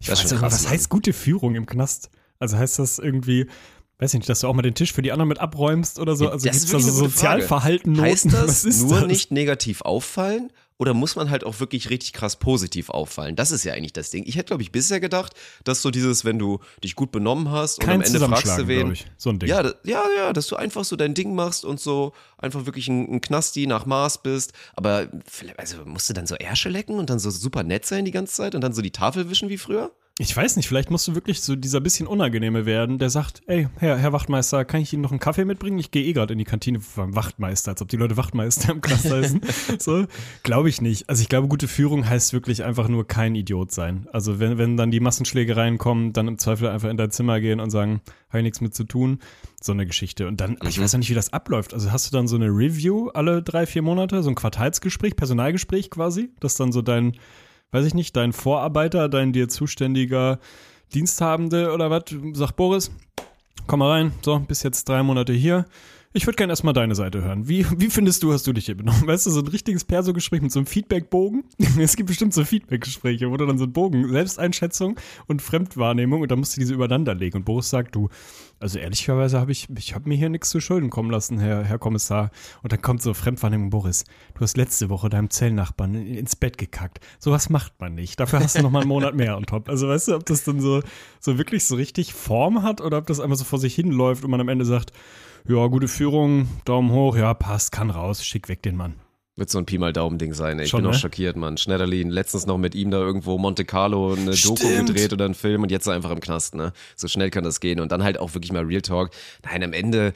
Ich 0.00 0.10
weiß 0.10 0.30
nicht, 0.30 0.42
was 0.42 0.68
heißt 0.68 0.88
gute 0.88 1.12
Führung 1.12 1.54
im 1.54 1.66
Knast? 1.66 2.10
Also 2.38 2.56
heißt 2.58 2.78
das 2.78 2.98
irgendwie, 2.98 3.46
weiß 3.98 4.12
ich 4.14 4.18
nicht, 4.18 4.28
dass 4.28 4.40
du 4.40 4.48
auch 4.48 4.54
mal 4.54 4.62
den 4.62 4.74
Tisch 4.74 4.92
für 4.92 5.02
die 5.02 5.12
anderen 5.12 5.28
mit 5.28 5.38
abräumst 5.38 5.98
oder 5.98 6.16
so? 6.16 6.28
Also 6.28 6.48
ist 6.48 6.52
gibt's 6.68 6.70
da 6.72 6.80
so. 6.80 6.90
Sozialverhalten? 7.06 8.00
Heißt 8.00 8.32
das 8.32 8.64
nur 8.82 9.00
das? 9.00 9.06
nicht 9.06 9.30
negativ 9.30 9.80
auffallen? 9.82 10.50
Oder 10.76 10.92
muss 10.92 11.14
man 11.14 11.30
halt 11.30 11.44
auch 11.44 11.60
wirklich 11.60 11.88
richtig 11.88 12.12
krass 12.12 12.34
positiv 12.36 12.90
auffallen? 12.90 13.36
Das 13.36 13.52
ist 13.52 13.62
ja 13.64 13.74
eigentlich 13.74 13.92
das 13.92 14.10
Ding. 14.10 14.24
Ich 14.26 14.34
hätte, 14.34 14.46
glaube 14.48 14.62
ich, 14.62 14.72
bisher 14.72 14.98
gedacht, 14.98 15.32
dass 15.62 15.82
so 15.82 15.92
dieses, 15.92 16.24
wenn 16.24 16.36
du 16.38 16.58
dich 16.82 16.96
gut 16.96 17.12
benommen 17.12 17.50
hast 17.52 17.78
und 17.78 17.84
Kein 17.84 17.96
am 17.96 18.02
Ende 18.02 18.18
fragst 18.18 18.58
du 18.58 18.66
wen. 18.66 18.90
ich. 18.92 19.06
So 19.16 19.30
ein 19.30 19.38
Ding. 19.38 19.48
Ja, 19.48 19.62
ja, 19.84 20.02
ja, 20.16 20.32
dass 20.32 20.48
du 20.48 20.56
einfach 20.56 20.84
so 20.84 20.96
dein 20.96 21.14
Ding 21.14 21.34
machst 21.36 21.64
und 21.64 21.78
so 21.78 22.12
einfach 22.38 22.66
wirklich 22.66 22.88
ein, 22.88 23.08
ein 23.14 23.20
Knasti 23.20 23.68
nach 23.68 23.86
Maß 23.86 24.22
bist. 24.22 24.52
Aber 24.74 25.06
vielleicht- 25.30 25.60
also 25.60 25.84
musst 25.84 26.10
du 26.10 26.12
dann 26.14 26.26
so 26.26 26.34
Ärsche 26.34 26.68
lecken 26.70 26.98
und 26.98 27.08
dann 27.08 27.20
so 27.20 27.30
super 27.30 27.62
nett 27.62 27.86
sein 27.86 28.04
die 28.04 28.10
ganze 28.10 28.34
Zeit 28.34 28.56
und 28.56 28.60
dann 28.60 28.72
so 28.72 28.82
die 28.82 28.90
Tafel 28.90 29.30
wischen 29.30 29.48
wie 29.50 29.58
früher? 29.58 29.92
Ich 30.16 30.36
weiß 30.36 30.54
nicht, 30.54 30.68
vielleicht 30.68 30.92
musst 30.92 31.08
du 31.08 31.16
wirklich 31.16 31.40
so 31.40 31.56
dieser 31.56 31.80
bisschen 31.80 32.06
Unangenehme 32.06 32.66
werden, 32.66 33.00
der 33.00 33.10
sagt, 33.10 33.42
ey, 33.48 33.66
Herr, 33.78 33.98
Herr 33.98 34.12
Wachtmeister, 34.12 34.64
kann 34.64 34.80
ich 34.80 34.92
Ihnen 34.92 35.02
noch 35.02 35.10
einen 35.10 35.18
Kaffee 35.18 35.44
mitbringen? 35.44 35.76
Ich 35.80 35.90
gehe 35.90 36.04
eh 36.04 36.12
gerade 36.12 36.34
in 36.34 36.38
die 36.38 36.44
Kantine 36.44 36.78
beim 36.94 37.16
Wachtmeister, 37.16 37.72
als 37.72 37.82
ob 37.82 37.88
die 37.88 37.96
Leute 37.96 38.16
Wachtmeister 38.16 38.70
im 38.70 38.80
Knast 38.80 39.10
heißen. 39.10 39.40
so, 39.80 40.06
glaube 40.44 40.68
ich 40.68 40.80
nicht. 40.80 41.08
Also 41.08 41.20
ich 41.20 41.28
glaube, 41.28 41.48
gute 41.48 41.66
Führung 41.66 42.08
heißt 42.08 42.32
wirklich 42.32 42.62
einfach 42.62 42.86
nur 42.86 43.08
kein 43.08 43.34
Idiot 43.34 43.72
sein. 43.72 44.06
Also 44.12 44.38
wenn, 44.38 44.56
wenn 44.56 44.76
dann 44.76 44.92
die 44.92 45.00
Massenschlägereien 45.00 45.78
kommen, 45.78 46.12
dann 46.12 46.28
im 46.28 46.38
Zweifel 46.38 46.68
einfach 46.68 46.90
in 46.90 46.96
dein 46.96 47.10
Zimmer 47.10 47.40
gehen 47.40 47.58
und 47.58 47.70
sagen, 47.70 48.00
habe 48.28 48.38
ich 48.38 48.44
nichts 48.44 48.60
mit 48.60 48.72
zu 48.72 48.84
tun. 48.84 49.18
So 49.60 49.72
eine 49.72 49.84
Geschichte. 49.84 50.28
Und 50.28 50.40
dann, 50.40 50.58
aber 50.60 50.68
ich 50.68 50.80
weiß 50.80 50.94
auch 50.94 50.98
nicht, 50.98 51.10
wie 51.10 51.14
das 51.14 51.32
abläuft. 51.32 51.74
Also 51.74 51.90
hast 51.90 52.12
du 52.12 52.16
dann 52.16 52.28
so 52.28 52.36
eine 52.36 52.50
Review 52.50 53.08
alle 53.08 53.42
drei, 53.42 53.66
vier 53.66 53.82
Monate, 53.82 54.22
so 54.22 54.28
ein 54.28 54.36
Quartalsgespräch, 54.36 55.16
Personalgespräch 55.16 55.90
quasi, 55.90 56.30
das 56.38 56.54
dann 56.54 56.70
so 56.70 56.82
dein 56.82 57.16
weiß 57.74 57.84
ich 57.86 57.94
nicht, 57.94 58.14
dein 58.14 58.32
Vorarbeiter, 58.32 59.08
dein 59.08 59.32
dir 59.32 59.48
zuständiger 59.48 60.38
Diensthabende 60.94 61.72
oder 61.72 61.90
was, 61.90 62.04
sagt 62.34 62.54
Boris, 62.54 62.92
komm 63.66 63.80
mal 63.80 63.90
rein, 63.90 64.12
so, 64.22 64.38
bist 64.38 64.62
jetzt 64.62 64.88
drei 64.88 65.02
Monate 65.02 65.32
hier. 65.32 65.66
Ich 66.12 66.24
würde 66.24 66.36
gerne 66.36 66.52
erstmal 66.52 66.72
deine 66.72 66.94
Seite 66.94 67.24
hören. 67.24 67.48
Wie, 67.48 67.66
wie 67.76 67.90
findest 67.90 68.22
du, 68.22 68.32
hast 68.32 68.46
du 68.46 68.52
dich 68.52 68.66
hier 68.66 68.76
benommen? 68.76 69.04
Weißt 69.08 69.26
du, 69.26 69.30
so 69.32 69.40
ein 69.40 69.48
richtiges 69.48 69.82
Perso-Gespräch 69.82 70.40
mit 70.40 70.52
so 70.52 70.60
einem 70.60 70.66
Feedback-Bogen? 70.66 71.42
Es 71.80 71.96
gibt 71.96 72.06
bestimmt 72.06 72.32
so 72.32 72.44
Feedback-Gespräche, 72.44 73.28
wo 73.28 73.36
du 73.36 73.44
dann 73.44 73.58
so 73.58 73.64
einen 73.64 73.72
Bogen, 73.72 74.08
Selbsteinschätzung 74.08 74.94
und 75.26 75.42
Fremdwahrnehmung 75.42 76.20
und 76.20 76.30
dann 76.30 76.38
musst 76.38 76.56
du 76.56 76.60
diese 76.60 76.74
übereinander 76.74 77.16
legen. 77.16 77.38
Und 77.38 77.44
Boris 77.44 77.70
sagt, 77.70 77.96
du, 77.96 78.08
also 78.64 78.78
ehrlicherweise 78.78 79.38
habe 79.38 79.52
ich, 79.52 79.68
ich 79.76 79.94
habe 79.94 80.08
mir 80.08 80.16
hier 80.16 80.30
nichts 80.30 80.48
zu 80.48 80.58
Schulden 80.58 80.88
kommen 80.88 81.10
lassen, 81.10 81.38
Herr, 81.38 81.64
Herr 81.64 81.78
Kommissar. 81.78 82.30
Und 82.62 82.72
dann 82.72 82.80
kommt 82.80 83.02
so 83.02 83.12
Fremdwahrnehmung, 83.12 83.68
Boris, 83.68 84.04
du 84.32 84.40
hast 84.40 84.56
letzte 84.56 84.88
Woche 84.88 85.10
deinem 85.10 85.28
Zellnachbarn 85.28 85.94
ins 85.94 86.34
Bett 86.34 86.56
gekackt. 86.56 87.00
Sowas 87.18 87.50
macht 87.50 87.78
man 87.78 87.94
nicht. 87.94 88.18
Dafür 88.18 88.40
hast 88.40 88.56
du 88.56 88.62
noch 88.62 88.70
mal 88.70 88.80
einen 88.80 88.88
Monat 88.88 89.14
mehr 89.14 89.36
on 89.36 89.44
top. 89.44 89.68
Also 89.68 89.86
weißt 89.86 90.08
du, 90.08 90.14
ob 90.14 90.24
das 90.24 90.44
dann 90.44 90.62
so, 90.62 90.80
so 91.20 91.36
wirklich 91.36 91.64
so 91.64 91.74
richtig 91.74 92.14
Form 92.14 92.62
hat 92.62 92.80
oder 92.80 92.96
ob 92.96 93.06
das 93.06 93.20
einfach 93.20 93.36
so 93.36 93.44
vor 93.44 93.58
sich 93.58 93.74
hinläuft 93.74 94.24
und 94.24 94.30
man 94.30 94.40
am 94.40 94.48
Ende 94.48 94.64
sagt, 94.64 94.92
ja, 95.46 95.66
gute 95.66 95.86
Führung, 95.86 96.48
Daumen 96.64 96.90
hoch, 96.90 97.18
ja, 97.18 97.34
passt, 97.34 97.70
kann 97.70 97.90
raus, 97.90 98.24
schick 98.24 98.48
weg 98.48 98.62
den 98.62 98.76
Mann. 98.76 98.94
Wird 99.36 99.50
so 99.50 99.58
ein 99.58 99.66
Pi 99.66 99.78
mal 99.78 99.92
Daumen-Ding 99.92 100.32
sein. 100.32 100.58
Ey. 100.60 100.64
Ich 100.66 100.70
Schon, 100.70 100.82
bin 100.82 100.90
auch 100.90 100.92
ne? 100.92 100.98
schockiert, 100.98 101.36
Mann. 101.36 101.56
Schneiderlin, 101.56 102.08
letztens 102.08 102.46
noch 102.46 102.56
mit 102.56 102.76
ihm 102.76 102.92
da 102.92 102.98
irgendwo 102.98 103.36
Monte 103.36 103.64
Carlo 103.64 104.12
eine 104.12 104.30
Doku 104.30 104.56
Stimmt. 104.56 104.86
gedreht 104.86 105.12
oder 105.12 105.24
einen 105.24 105.34
Film 105.34 105.62
und 105.62 105.72
jetzt 105.72 105.88
einfach 105.88 106.12
im 106.12 106.20
Knast, 106.20 106.54
ne? 106.54 106.72
So 106.94 107.08
schnell 107.08 107.30
kann 107.30 107.42
das 107.42 107.58
gehen. 107.58 107.80
Und 107.80 107.90
dann 107.90 108.04
halt 108.04 108.20
auch 108.20 108.34
wirklich 108.34 108.52
mal 108.52 108.62
Real 108.62 108.82
Talk. 108.82 109.10
Nein, 109.44 109.64
am 109.64 109.72
Ende, 109.72 110.12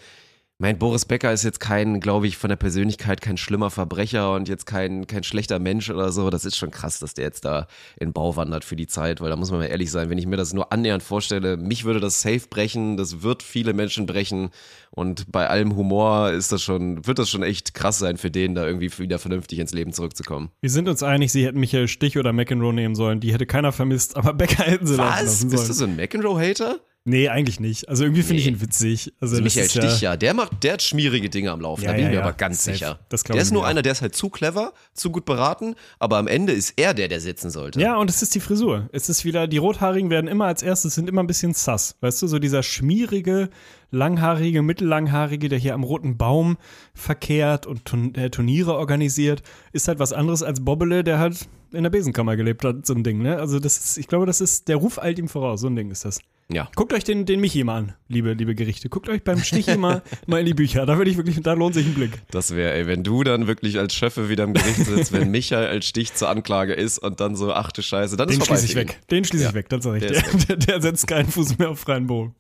mein 0.61 0.77
Boris 0.77 1.05
Becker 1.05 1.33
ist 1.33 1.45
jetzt 1.45 1.61
kein, 1.61 2.01
glaube 2.01 2.27
ich, 2.27 2.37
von 2.37 2.49
der 2.49 2.57
Persönlichkeit 2.57 3.21
kein 3.21 3.37
schlimmer 3.37 3.71
Verbrecher 3.71 4.35
und 4.35 4.49
jetzt 4.49 4.67
kein, 4.67 5.07
kein 5.07 5.23
schlechter 5.23 5.61
Mensch 5.61 5.89
oder 5.89 6.11
so. 6.11 6.31
Das 6.31 6.45
ist 6.45 6.57
schon 6.57 6.73
krass, 6.73 6.99
dass 6.99 7.15
der 7.15 7.27
jetzt 7.27 7.45
da 7.45 7.69
in 7.97 8.13
Bau 8.13 8.35
wandert 8.35 8.65
für 8.65 8.75
die 8.75 8.89
Zeit, 8.89 9.21
weil 9.21 9.31
da 9.31 9.37
muss 9.37 9.53
man 9.53 9.61
mal 9.61 9.67
ehrlich 9.67 9.93
sein, 9.93 10.11
wenn 10.11 10.19
ich 10.19 10.27
mir 10.27 10.37
das 10.37 10.53
nur 10.53 10.73
annähernd 10.73 11.05
vorstelle, 11.05 11.57
mich 11.57 11.85
würde 11.85 12.01
das 12.01 12.21
safe 12.23 12.49
brechen, 12.51 12.97
das 12.97 13.23
wird 13.23 13.45
viele 13.45 13.73
Menschen 13.73 14.07
brechen 14.07 14.51
und 14.91 15.31
bei 15.31 15.47
allem 15.49 15.77
Humor 15.77 16.33
ist 16.33 16.51
das 16.51 16.61
schon, 16.61 17.07
wird 17.07 17.21
das 17.21 17.31
schon 17.31 17.45
echt 17.45 17.75
krass 17.75 18.01
sein 18.01 18.17
für 18.17 18.33
den, 18.33 18.57
da 18.57 18.67
irgendwie 18.67 18.91
wieder 18.99 19.21
vernünftig 19.21 19.61
ins 19.61 19.73
Leben 19.73 19.93
zurückzukommen. 19.93 20.51
Wir 20.61 20.71
sind 20.71 20.89
uns 20.89 21.05
einig, 21.05 21.31
sie 21.31 21.47
hätten 21.47 21.61
Michael 21.61 21.87
Stich 21.87 22.19
oder 22.19 22.33
McEnroe 22.33 22.73
nehmen 22.73 22.97
sollen. 22.97 23.21
Die 23.21 23.33
hätte 23.33 23.47
keiner 23.47 23.71
vermisst, 23.71 24.17
aber 24.17 24.35
Becker 24.35 24.65
hätten 24.65 24.89
sie 24.89 24.99
Was? 24.99 25.23
lassen 25.23 25.51
Bist 25.51 25.69
du 25.69 25.73
sollen. 25.73 25.91
so 25.91 25.95
ein 25.95 26.05
McEnroe-Hater? 26.05 26.81
Nee, 27.05 27.29
eigentlich 27.31 27.59
nicht. 27.59 27.89
Also 27.89 28.05
irgendwie 28.05 28.23
finde 28.23 28.41
ich 28.41 28.47
Nee. 28.47 28.53
ihn 28.53 28.61
witzig. 28.61 29.15
Also 29.19 29.37
Also 29.37 29.43
Michael 29.43 29.69
Stich, 29.71 30.03
ja, 30.03 30.17
der 30.19 30.35
macht, 30.35 30.63
der 30.63 30.75
hat 30.75 30.83
schmierige 30.83 31.31
Dinge 31.31 31.51
am 31.53 31.61
Laufen, 31.63 31.83
Ja, 31.85 31.89
da 31.91 31.95
bin 31.95 32.03
ja, 32.03 32.09
ich 32.09 32.15
mir 32.15 32.21
ja. 32.21 32.27
aber 32.27 32.37
ganz 32.37 32.65
Safe. 32.65 32.77
sicher. 32.77 32.99
Der 33.11 33.35
ich 33.37 33.41
ist 33.41 33.51
nur 33.53 33.67
einer, 33.67 33.81
der 33.81 33.93
ist 33.93 34.03
halt 34.03 34.15
zu 34.15 34.29
clever, 34.29 34.75
zu 34.93 35.11
gut 35.11 35.25
beraten, 35.25 35.75
aber 35.99 36.19
am 36.19 36.27
Ende 36.27 36.53
ist 36.53 36.75
er 36.77 36.93
der, 36.93 37.09
der 37.09 37.21
sitzen 37.21 37.49
sollte. 37.51 37.81
Ja, 37.81 37.97
und 37.97 38.11
es 38.11 38.21
ist 38.21 38.35
die 38.35 38.41
Frisur. 38.41 38.91
Es 38.93 39.09
ist 39.09 39.25
wieder, 39.25 39.47
die 39.47 39.57
Rothaarigen 39.57 40.11
werden 40.11 40.29
immer 40.29 40.45
als 40.47 40.63
erstes, 40.63 40.97
sind 40.97 41.09
immer 41.09 41.23
ein 41.23 41.27
bisschen 41.27 41.55
sass. 41.55 41.97
Weißt 42.03 42.21
du, 42.21 42.27
so 42.27 42.39
dieser 42.39 42.63
schmierige, 42.63 43.49
langhaarige, 43.91 44.61
mittellanghaarige, 44.61 45.49
der 45.49 45.59
hier 45.59 45.73
am 45.73 45.85
roten 45.85 46.19
Baum 46.19 46.59
verkehrt 46.93 47.67
und 47.67 47.87
Turn 47.87 48.15
äh, 48.17 48.29
Turniere 48.29 48.75
organisiert, 48.77 49.43
ist 49.73 49.89
halt 49.89 49.99
was 49.99 50.13
anderes 50.13 50.43
als 50.43 50.63
Bobbele, 50.63 51.05
der 51.05 51.19
halt 51.19 51.49
in 51.73 51.85
der 51.85 51.91
Besenkammer 51.91 52.37
gelebt 52.37 52.65
hat, 52.67 52.85
so 52.87 52.93
ein 52.93 53.03
Ding, 53.03 53.23
ne? 53.23 53.39
Also 53.39 53.61
das 53.61 53.79
ist, 53.79 53.97
ich 53.99 54.09
glaube, 54.09 54.27
das 54.27 54.43
ist, 54.43 54.69
der 54.69 54.77
Ruf 54.77 54.99
eilt 54.99 55.19
ihm 55.19 55.29
voraus, 55.29 55.61
so 55.63 55.69
ein 55.69 55.77
Ding 55.77 55.91
ist 55.91 56.05
das. 56.05 56.21
Ja. 56.51 56.71
Guckt 56.77 56.95
euch 56.95 57.05
den, 57.05 57.27
den 57.27 57.41
Michi 57.41 57.63
mal 57.63 57.77
an, 57.77 57.95
liebe, 58.09 58.33
liebe 58.33 58.55
Gerichte. 58.55 58.89
Guckt 58.89 59.11
euch 59.11 59.23
beim 59.23 59.39
Stichi 59.39 59.77
mal, 59.77 60.03
mal 60.27 60.41
in 60.41 60.47
die 60.47 60.55
Bücher. 60.55 60.87
Da 60.87 60.97
würde 60.97 61.11
ich 61.11 61.19
wirklich, 61.19 61.39
da 61.43 61.53
lohnt 61.53 61.75
sich 61.75 61.87
ein 61.87 61.93
Blick. 61.93 62.23
Das 62.31 62.57
wäre, 62.57 62.73
ey, 62.73 62.87
wenn 62.87 63.05
du 63.05 63.23
dann 63.23 63.47
wirklich 63.47 63.79
als 63.79 63.95
Schöffe 63.95 64.31
wieder 64.31 64.45
im 64.45 64.55
Gericht 64.55 64.87
sitzt, 64.87 65.13
wenn 65.13 65.31
Michael 65.31 65.67
als 65.67 65.87
Stich 65.87 66.15
zur 66.15 66.31
Anklage 66.31 66.73
ist 66.73 66.99
und 66.99 67.21
dann 67.21 67.37
so, 67.37 67.53
ach 67.53 67.71
du 67.73 67.83
Scheiße, 67.83 68.17
dann 68.17 68.29
Den 68.29 68.39
ist 68.41 68.47
schließe 68.47 68.65
ich 68.65 68.75
weg. 68.77 68.99
Den 69.11 69.25
schließe 69.25 69.43
Ja. 69.45 69.49
ich 69.51 69.55
weg, 69.55 69.69
das 69.69 69.85
sag 69.85 69.97
ich 70.03 70.07
Der 70.11 70.23
Der, 70.49 70.57
der 70.57 70.81
setzt 70.83 71.07
keinen 71.07 71.29
Fuß 71.29 71.59
mehr 71.59 71.69
auf 71.69 71.81
freien 71.81 72.07
Bogen. 72.07 72.35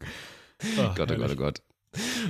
Ach, 0.80 0.94
Gott, 0.94 1.12
oh. 1.12 1.16
Gott, 1.16 1.30
oh 1.32 1.36
Gott. 1.36 1.62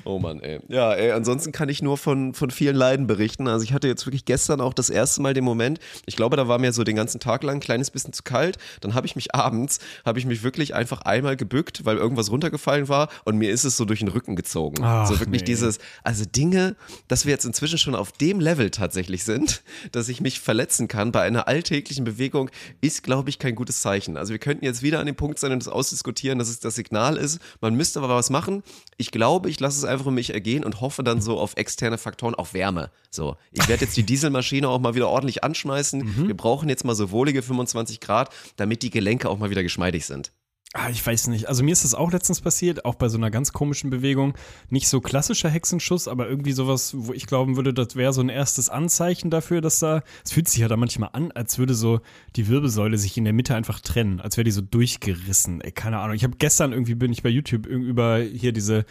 Oh 0.05 0.19
Mann, 0.19 0.41
ey. 0.41 0.61
Ja, 0.69 0.93
ey, 0.95 1.11
ansonsten 1.13 1.53
kann 1.53 1.69
ich 1.69 1.83
nur 1.83 1.99
von, 1.99 2.33
von 2.35 2.51
vielen 2.51 2.77
Leiden 2.77 3.07
berichten. 3.07 3.49
Also 3.49 3.65
ich 3.65 3.73
hatte 3.73 3.89
jetzt 3.89 4.07
wirklich 4.07 4.25
gestern 4.25 4.61
auch 4.61 4.73
das 4.73 4.91
erste 4.91 5.21
Mal 5.21 5.35
den 5.35 5.45
Moment, 5.45 5.81
ich 6.07 6.17
glaube, 6.17 6.37
da 6.37 6.49
war 6.49 6.59
mir 6.59 6.73
so 6.73 6.85
den 6.85 6.97
ganzen 6.97 7.21
Tag 7.21 7.43
lang 7.43 7.57
ein 7.57 7.61
kleines 7.61 7.91
bisschen 7.91 8.13
zu 8.13 8.23
kalt. 8.23 8.59
Dann 8.81 8.95
habe 8.95 9.07
ich 9.07 9.17
mich 9.17 9.35
abends, 9.35 9.81
habe 10.05 10.19
ich 10.19 10.27
mich 10.27 10.43
wirklich 10.43 10.75
einfach 10.75 11.03
einmal 11.03 11.37
gebückt, 11.37 11.85
weil 11.85 11.97
irgendwas 11.97 12.31
runtergefallen 12.31 12.89
war 12.89 13.09
und 13.25 13.37
mir 13.37 13.51
ist 13.51 13.65
es 13.65 13.77
so 13.77 13.85
durch 13.85 14.01
den 14.01 14.09
Rücken 14.09 14.37
gezogen. 14.37 14.83
Ach, 14.83 15.07
so 15.07 15.19
wirklich 15.21 15.43
nee. 15.43 15.47
dieses, 15.47 15.79
also 16.05 16.25
Dinge, 16.25 16.77
dass 17.09 17.25
wir 17.25 17.33
jetzt 17.33 17.45
inzwischen 17.45 17.79
schon 17.79 17.95
auf 17.95 18.13
dem 18.13 18.41
Level 18.41 18.71
tatsächlich 18.71 19.25
sind, 19.25 19.63
dass 19.93 20.09
ich 20.09 20.21
mich 20.21 20.41
verletzen 20.41 20.89
kann 20.89 21.13
bei 21.13 21.23
einer 21.23 21.49
alltäglichen 21.49 22.05
Bewegung, 22.05 22.51
ist, 22.81 23.03
glaube 23.03 23.31
ich, 23.31 23.39
kein 23.39 23.55
gutes 23.55 23.81
Zeichen. 23.81 24.17
Also 24.17 24.33
wir 24.33 24.39
könnten 24.39 24.65
jetzt 24.65 24.83
wieder 24.83 25.01
an 25.01 25.07
dem 25.07 25.17
Punkt 25.17 25.39
sein 25.39 25.53
und 25.53 25.61
das 25.61 25.69
ausdiskutieren, 25.69 26.39
dass 26.39 26.49
es 26.49 26.61
das 26.61 26.77
Signal 26.77 27.17
ist. 27.17 27.41
Man 27.61 27.75
müsste 27.75 27.99
aber 28.01 28.15
was 28.15 28.31
machen. 28.31 28.63
Ich 29.01 29.13
glaube, 29.13 29.49
ich 29.49 29.61
lasse 29.61 29.79
es 29.79 29.85
einfach 29.85 30.07
um 30.07 30.15
mich 30.15 30.35
ergehen 30.35 30.65
und 30.65 30.81
hoffe 30.81 31.05
dann 31.05 31.21
so 31.23 31.39
auf 31.39 31.57
externe 31.57 31.99
Faktoren, 31.99 32.35
auf 32.35 32.53
Wärme. 32.53 32.91
So, 33.11 33.37
ich 33.53 33.69
werde 33.69 33.85
jetzt 33.85 33.97
die 33.97 34.03
Dieselmaschine 34.03 34.69
auch 34.69 34.81
mal 34.81 34.97
wieder 34.97 35.09
ordentlich 35.09 35.45
anschmeißen. 35.45 36.27
Wir 36.27 36.37
brauchen 36.37 36.69
jetzt 36.69 36.85
mal 36.85 36.97
so 36.97 37.13
wohlige 37.13 37.43
25 37.43 38.01
Grad, 38.01 38.31
damit 38.57 38.83
die 38.83 38.91
Gelenke 38.91 39.31
auch 39.31 39.39
mal 39.39 39.51
wieder 39.51 39.63
geschmeidig 39.63 40.05
sind. 40.05 40.33
Ah, 40.75 40.91
ich 40.91 41.05
weiß 41.05 41.29
nicht. 41.29 41.49
Also 41.49 41.65
mir 41.65 41.73
ist 41.73 41.85
das 41.85 41.95
auch 41.95 42.13
letztens 42.13 42.43
passiert, 42.43 42.85
auch 42.85 42.95
bei 42.95 43.09
so 43.09 43.17
einer 43.17 43.31
ganz 43.31 43.55
komischen 43.55 43.89
Bewegung. 43.89 44.35
Nicht 44.69 44.87
so 44.89 45.01
klassischer 45.01 45.49
Hexenschuss, 45.49 46.07
aber 46.09 46.29
irgendwie 46.29 46.53
sowas, 46.53 46.93
wo 46.95 47.15
ich 47.15 47.27
glauben 47.27 47.57
würde, 47.57 47.73
das 47.73 47.97
wäre 47.97 48.13
so 48.13 48.21
ein 48.21 48.29
erstes 48.29 48.69
Anzeichen 48.69 49.31
dafür, 49.31 49.63
dass 49.63 49.79
da, 49.79 50.03
es 50.27 50.33
fühlt 50.33 50.47
sich 50.47 50.61
ja 50.61 50.69
da 50.69 50.77
manchmal 50.77 51.09
an, 51.15 51.33
als 51.33 51.57
würde 51.59 51.73
so 51.73 52.01
die 52.37 52.49
Wirbelsäule 52.49 52.99
sich 52.99 53.17
in 53.17 53.25
der 53.25 53.33
Mitte 53.33 53.55
einfach 53.55 53.81
trennen, 53.81 54.21
als 54.21 54.37
wäre 54.37 54.45
die 54.45 54.51
so 54.51 54.61
durchgerissen. 54.61 55.63
Ey, 55.63 55.73
keine 55.73 56.01
Ahnung. 56.01 56.15
Ich 56.15 56.23
habe 56.23 56.37
gestern 56.37 56.73
irgendwie 56.73 56.95
bin 56.97 57.13
ich 57.13 57.23
bei 57.23 57.31
YouTube 57.31 57.65
über 57.65 58.19
hier 58.19 58.53
diese, 58.53 58.85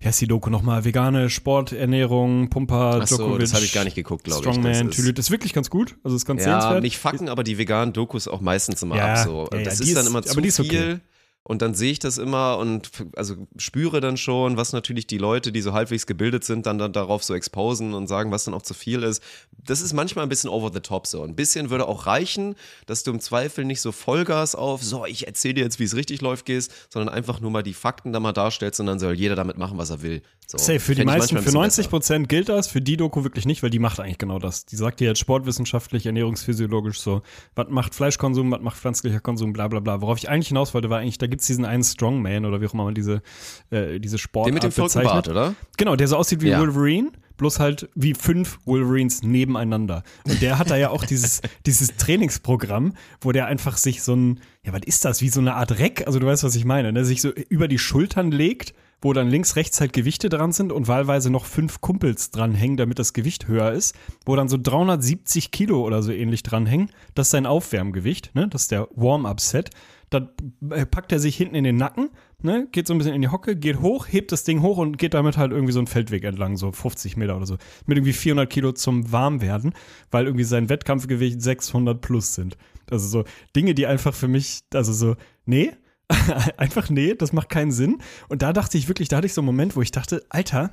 wie 0.00 0.06
heißt 0.08 0.20
die 0.20 0.26
Doku 0.26 0.50
nochmal, 0.50 0.84
vegane 0.84 1.30
Sporternährung, 1.30 2.50
Pumper, 2.50 3.00
Ach 3.02 3.06
so, 3.06 3.16
Djokovic, 3.16 3.40
das 3.40 3.54
habe 3.54 3.64
ich 3.64 3.72
gar 3.72 3.84
nicht 3.84 3.96
geguckt, 3.96 4.24
glaube 4.24 4.40
ich. 4.40 4.44
Strongman, 4.44 4.88
Das 4.88 4.98
ist- 4.98 5.18
ist 5.18 5.30
wirklich 5.30 5.54
ganz 5.54 5.70
gut. 5.70 5.96
Also 6.04 6.16
ist 6.16 6.26
ganz 6.26 6.44
Ja, 6.44 6.60
sehenswert. 6.60 6.82
nicht 6.82 6.98
fucken, 6.98 7.30
aber 7.30 7.44
die 7.44 7.56
veganen 7.56 7.94
Dokus 7.94 8.28
auch 8.28 8.42
meistens 8.42 8.82
immer 8.82 8.96
Ja, 8.96 9.14
ab 9.14 9.18
so. 9.24 9.48
ja, 9.50 9.58
ja, 9.58 9.64
das 9.64 9.78
die 9.78 9.84
ist 9.88 9.96
dann 9.96 10.02
ist- 10.04 10.10
immer 10.10 10.18
aber 10.18 10.26
zu 10.26 10.40
die 10.42 10.48
ist 10.48 10.60
okay. 10.60 10.68
viel. 10.68 11.00
Und 11.46 11.60
dann 11.60 11.74
sehe 11.74 11.92
ich 11.92 11.98
das 11.98 12.16
immer 12.16 12.56
und 12.56 12.90
also 13.16 13.34
spüre 13.58 14.00
dann 14.00 14.16
schon, 14.16 14.56
was 14.56 14.72
natürlich 14.72 15.06
die 15.06 15.18
Leute, 15.18 15.52
die 15.52 15.60
so 15.60 15.74
halbwegs 15.74 16.06
gebildet 16.06 16.42
sind, 16.42 16.64
dann, 16.64 16.78
dann 16.78 16.94
darauf 16.94 17.22
so 17.22 17.34
exposen 17.34 17.92
und 17.92 18.06
sagen, 18.06 18.30
was 18.30 18.44
dann 18.44 18.54
auch 18.54 18.62
zu 18.62 18.72
viel 18.72 19.02
ist. 19.02 19.22
Das 19.62 19.82
ist 19.82 19.92
manchmal 19.92 20.24
ein 20.24 20.30
bisschen 20.30 20.48
over 20.48 20.70
the 20.72 20.80
top 20.80 21.06
so. 21.06 21.22
Ein 21.22 21.36
bisschen 21.36 21.68
würde 21.68 21.86
auch 21.86 22.06
reichen, 22.06 22.54
dass 22.86 23.02
du 23.02 23.10
im 23.10 23.20
Zweifel 23.20 23.66
nicht 23.66 23.82
so 23.82 23.92
Vollgas 23.92 24.54
auf, 24.54 24.82
so, 24.82 25.04
ich 25.04 25.26
erzähle 25.26 25.54
dir 25.54 25.64
jetzt, 25.64 25.78
wie 25.78 25.84
es 25.84 25.94
richtig 25.94 26.22
läuft, 26.22 26.46
gehst, 26.46 26.72
sondern 26.88 27.14
einfach 27.14 27.40
nur 27.40 27.50
mal 27.50 27.62
die 27.62 27.74
Fakten 27.74 28.14
da 28.14 28.20
mal 28.20 28.32
darstellst 28.32 28.80
und 28.80 28.86
dann 28.86 28.98
soll 28.98 29.12
jeder 29.12 29.36
damit 29.36 29.58
machen, 29.58 29.76
was 29.76 29.90
er 29.90 30.00
will. 30.00 30.22
So. 30.46 30.58
Safe, 30.58 30.80
für 30.80 30.94
die 30.94 31.04
meisten, 31.04 31.36
für 31.36 31.42
bisschen 31.42 31.54
90 31.54 31.76
besser. 31.76 31.90
Prozent 31.90 32.28
gilt 32.28 32.48
das, 32.48 32.68
für 32.68 32.80
die 32.80 32.96
Doku 32.96 33.22
wirklich 33.22 33.46
nicht, 33.46 33.62
weil 33.62 33.70
die 33.70 33.78
macht 33.78 34.00
eigentlich 34.00 34.18
genau 34.18 34.38
das. 34.38 34.66
Die 34.66 34.76
sagt 34.76 35.00
dir 35.00 35.08
jetzt 35.08 35.18
sportwissenschaftlich, 35.18 36.06
ernährungsphysiologisch 36.06 37.00
so, 37.00 37.22
was 37.54 37.68
macht 37.68 37.94
Fleischkonsum, 37.94 38.50
was 38.50 38.60
macht 38.60 38.76
pflanzlicher 38.78 39.20
Konsum, 39.20 39.52
bla 39.52 39.68
bla 39.68 39.80
bla. 39.80 40.00
Worauf 40.00 40.18
ich 40.18 40.28
eigentlich 40.28 40.48
hinaus 40.48 40.74
wollte, 40.74 40.90
war 40.90 40.98
eigentlich, 40.98 41.18
da 41.18 41.26
gibt's 41.34 41.48
diesen 41.48 41.64
einen 41.64 41.82
Strongman 41.82 42.44
oder 42.44 42.60
wie 42.60 42.66
auch 42.66 42.74
immer 42.74 42.84
man 42.84 42.94
diese, 42.94 43.20
äh, 43.70 43.98
diese 43.98 44.18
Sportart 44.18 44.48
Den 44.48 44.54
mit 44.54 44.62
dem 44.62 44.70
bezeichnet. 44.70 45.12
Bart, 45.12 45.28
oder? 45.28 45.54
Genau, 45.76 45.96
der 45.96 46.06
so 46.06 46.16
aussieht 46.16 46.42
wie 46.42 46.50
Ja. 46.50 46.60
Wolverine, 46.60 47.10
bloß 47.38 47.58
halt 47.58 47.88
wie 47.96 48.14
fünf 48.14 48.60
Wolverines 48.64 49.24
nebeneinander. 49.24 50.04
Und 50.28 50.40
der 50.40 50.60
hat 50.60 50.70
da 50.70 50.76
ja 50.76 50.90
auch 50.90 51.04
dieses, 51.04 51.40
dieses 51.66 51.96
Trainingsprogramm, 51.96 52.94
wo 53.20 53.32
der 53.32 53.46
einfach 53.46 53.78
sich 53.78 54.04
so 54.04 54.14
ein, 54.14 54.40
ja, 54.64 54.72
was 54.72 54.82
ist 54.86 55.04
das, 55.04 55.22
wie 55.22 55.28
so 55.28 55.40
eine 55.40 55.54
Art 55.54 55.76
Reck, 55.80 56.06
also 56.06 56.20
du 56.20 56.26
weißt, 56.26 56.44
was 56.44 56.54
ich 56.54 56.64
meine, 56.64 56.92
ne? 56.92 57.04
sich 57.04 57.20
so 57.20 57.30
über 57.30 57.66
die 57.66 57.80
Schultern 57.80 58.30
legt, 58.30 58.74
wo 59.00 59.12
dann 59.12 59.28
links, 59.28 59.56
rechts 59.56 59.80
halt 59.80 59.92
Gewichte 59.92 60.28
dran 60.28 60.52
sind 60.52 60.70
und 60.70 60.86
wahlweise 60.86 61.30
noch 61.30 61.44
fünf 61.46 61.80
Kumpels 61.80 62.30
dranhängen, 62.30 62.76
damit 62.76 62.98
das 63.00 63.12
Gewicht 63.12 63.48
höher 63.48 63.72
ist, 63.72 63.94
wo 64.24 64.36
dann 64.36 64.48
so 64.48 64.56
370 64.56 65.50
Kilo 65.50 65.82
oder 65.84 66.02
so 66.02 66.12
ähnlich 66.12 66.44
dranhängen. 66.44 66.90
Das 67.14 67.26
ist 67.26 67.32
sein 67.32 67.44
Aufwärmgewicht, 67.44 68.34
ne? 68.34 68.48
das 68.48 68.62
ist 68.62 68.70
der 68.70 68.88
Warm-Up-Set. 68.94 69.70
Dann 70.14 70.28
packt 70.90 71.12
er 71.12 71.18
sich 71.18 71.36
hinten 71.36 71.54
in 71.54 71.64
den 71.64 71.76
Nacken, 71.76 72.10
ne, 72.42 72.68
geht 72.70 72.86
so 72.86 72.94
ein 72.94 72.98
bisschen 72.98 73.14
in 73.14 73.22
die 73.22 73.28
Hocke, 73.28 73.56
geht 73.56 73.80
hoch, 73.80 74.06
hebt 74.08 74.32
das 74.32 74.44
Ding 74.44 74.62
hoch 74.62 74.78
und 74.78 74.96
geht 74.96 75.14
damit 75.14 75.36
halt 75.36 75.52
irgendwie 75.52 75.72
so 75.72 75.80
einen 75.80 75.86
Feldweg 75.86 76.24
entlang, 76.24 76.56
so 76.56 76.70
50 76.70 77.16
Meter 77.16 77.36
oder 77.36 77.46
so. 77.46 77.56
Mit 77.86 77.98
irgendwie 77.98 78.12
400 78.12 78.48
Kilo 78.48 78.72
zum 78.72 79.10
Warmwerden, 79.10 79.74
weil 80.10 80.26
irgendwie 80.26 80.44
sein 80.44 80.68
Wettkampfgewicht 80.68 81.42
600 81.42 82.00
plus 82.00 82.34
sind. 82.34 82.56
Also 82.90 83.08
so 83.08 83.24
Dinge, 83.56 83.74
die 83.74 83.86
einfach 83.86 84.14
für 84.14 84.28
mich, 84.28 84.60
also 84.72 84.92
so, 84.92 85.16
nee, 85.46 85.72
einfach 86.56 86.90
nee, 86.90 87.14
das 87.14 87.32
macht 87.32 87.48
keinen 87.48 87.72
Sinn. 87.72 87.98
Und 88.28 88.42
da 88.42 88.52
dachte 88.52 88.78
ich 88.78 88.88
wirklich, 88.88 89.08
da 89.08 89.16
hatte 89.16 89.26
ich 89.26 89.34
so 89.34 89.40
einen 89.40 89.46
Moment, 89.46 89.76
wo 89.76 89.82
ich 89.82 89.90
dachte, 89.90 90.24
Alter, 90.28 90.70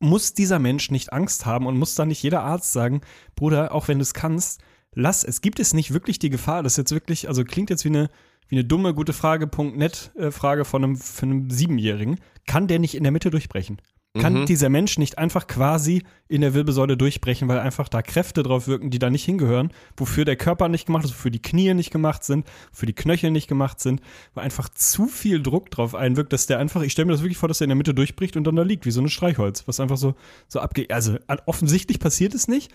muss 0.00 0.34
dieser 0.34 0.58
Mensch 0.58 0.90
nicht 0.90 1.12
Angst 1.12 1.46
haben 1.46 1.66
und 1.66 1.78
muss 1.78 1.94
da 1.94 2.06
nicht 2.06 2.22
jeder 2.22 2.42
Arzt 2.42 2.72
sagen, 2.72 3.02
Bruder, 3.36 3.74
auch 3.74 3.88
wenn 3.88 3.98
du 3.98 4.02
es 4.02 4.14
kannst, 4.14 4.62
lass, 4.94 5.24
es 5.24 5.40
gibt 5.40 5.60
es 5.60 5.74
nicht 5.74 5.92
wirklich 5.92 6.18
die 6.18 6.30
Gefahr, 6.30 6.62
das 6.62 6.72
ist 6.72 6.78
jetzt 6.78 6.92
wirklich, 6.92 7.28
also 7.28 7.44
klingt 7.44 7.70
jetzt 7.70 7.84
wie 7.84 7.90
eine, 7.90 8.10
wie 8.50 8.56
eine 8.56 8.64
dumme, 8.64 8.92
gute 8.94 9.12
Frage.net 9.12 10.10
äh, 10.16 10.30
Frage 10.30 10.64
von 10.64 10.84
einem, 10.84 10.96
von 10.96 11.30
einem 11.30 11.50
Siebenjährigen, 11.50 12.20
kann 12.46 12.66
der 12.66 12.80
nicht 12.80 12.94
in 12.94 13.04
der 13.04 13.12
Mitte 13.12 13.30
durchbrechen? 13.30 13.80
Kann 14.18 14.44
dieser 14.44 14.70
Mensch 14.70 14.98
nicht 14.98 15.18
einfach 15.18 15.46
quasi 15.46 16.02
in 16.26 16.40
der 16.40 16.52
Wirbelsäule 16.52 16.96
durchbrechen, 16.96 17.46
weil 17.46 17.60
einfach 17.60 17.88
da 17.88 18.02
Kräfte 18.02 18.42
drauf 18.42 18.66
wirken, 18.66 18.90
die 18.90 18.98
da 18.98 19.08
nicht 19.08 19.24
hingehören, 19.24 19.70
wofür 19.96 20.24
der 20.24 20.34
Körper 20.34 20.68
nicht 20.68 20.86
gemacht 20.86 21.04
ist, 21.04 21.12
wofür 21.12 21.30
die 21.30 21.40
Knie 21.40 21.74
nicht 21.74 21.92
gemacht 21.92 22.24
sind, 22.24 22.44
wofür 22.72 22.86
die 22.86 22.92
Knöchel 22.92 23.30
nicht 23.30 23.46
gemacht 23.46 23.78
sind, 23.78 24.00
weil 24.34 24.42
einfach 24.42 24.68
zu 24.68 25.06
viel 25.06 25.40
Druck 25.40 25.70
drauf 25.70 25.94
einwirkt, 25.94 26.32
dass 26.32 26.48
der 26.48 26.58
einfach, 26.58 26.82
ich 26.82 26.90
stelle 26.90 27.06
mir 27.06 27.12
das 27.12 27.22
wirklich 27.22 27.38
vor, 27.38 27.48
dass 27.48 27.58
der 27.58 27.66
in 27.66 27.70
der 27.70 27.76
Mitte 27.76 27.94
durchbricht 27.94 28.36
und 28.36 28.42
dann 28.42 28.56
da 28.56 28.62
liegt, 28.62 28.84
wie 28.84 28.90
so 28.90 29.00
ein 29.00 29.08
Streichholz, 29.08 29.68
was 29.68 29.78
einfach 29.78 29.96
so, 29.96 30.16
so 30.48 30.58
abgeht. 30.58 30.90
Also 30.90 31.16
offensichtlich 31.46 32.00
passiert 32.00 32.34
es 32.34 32.48
nicht, 32.48 32.72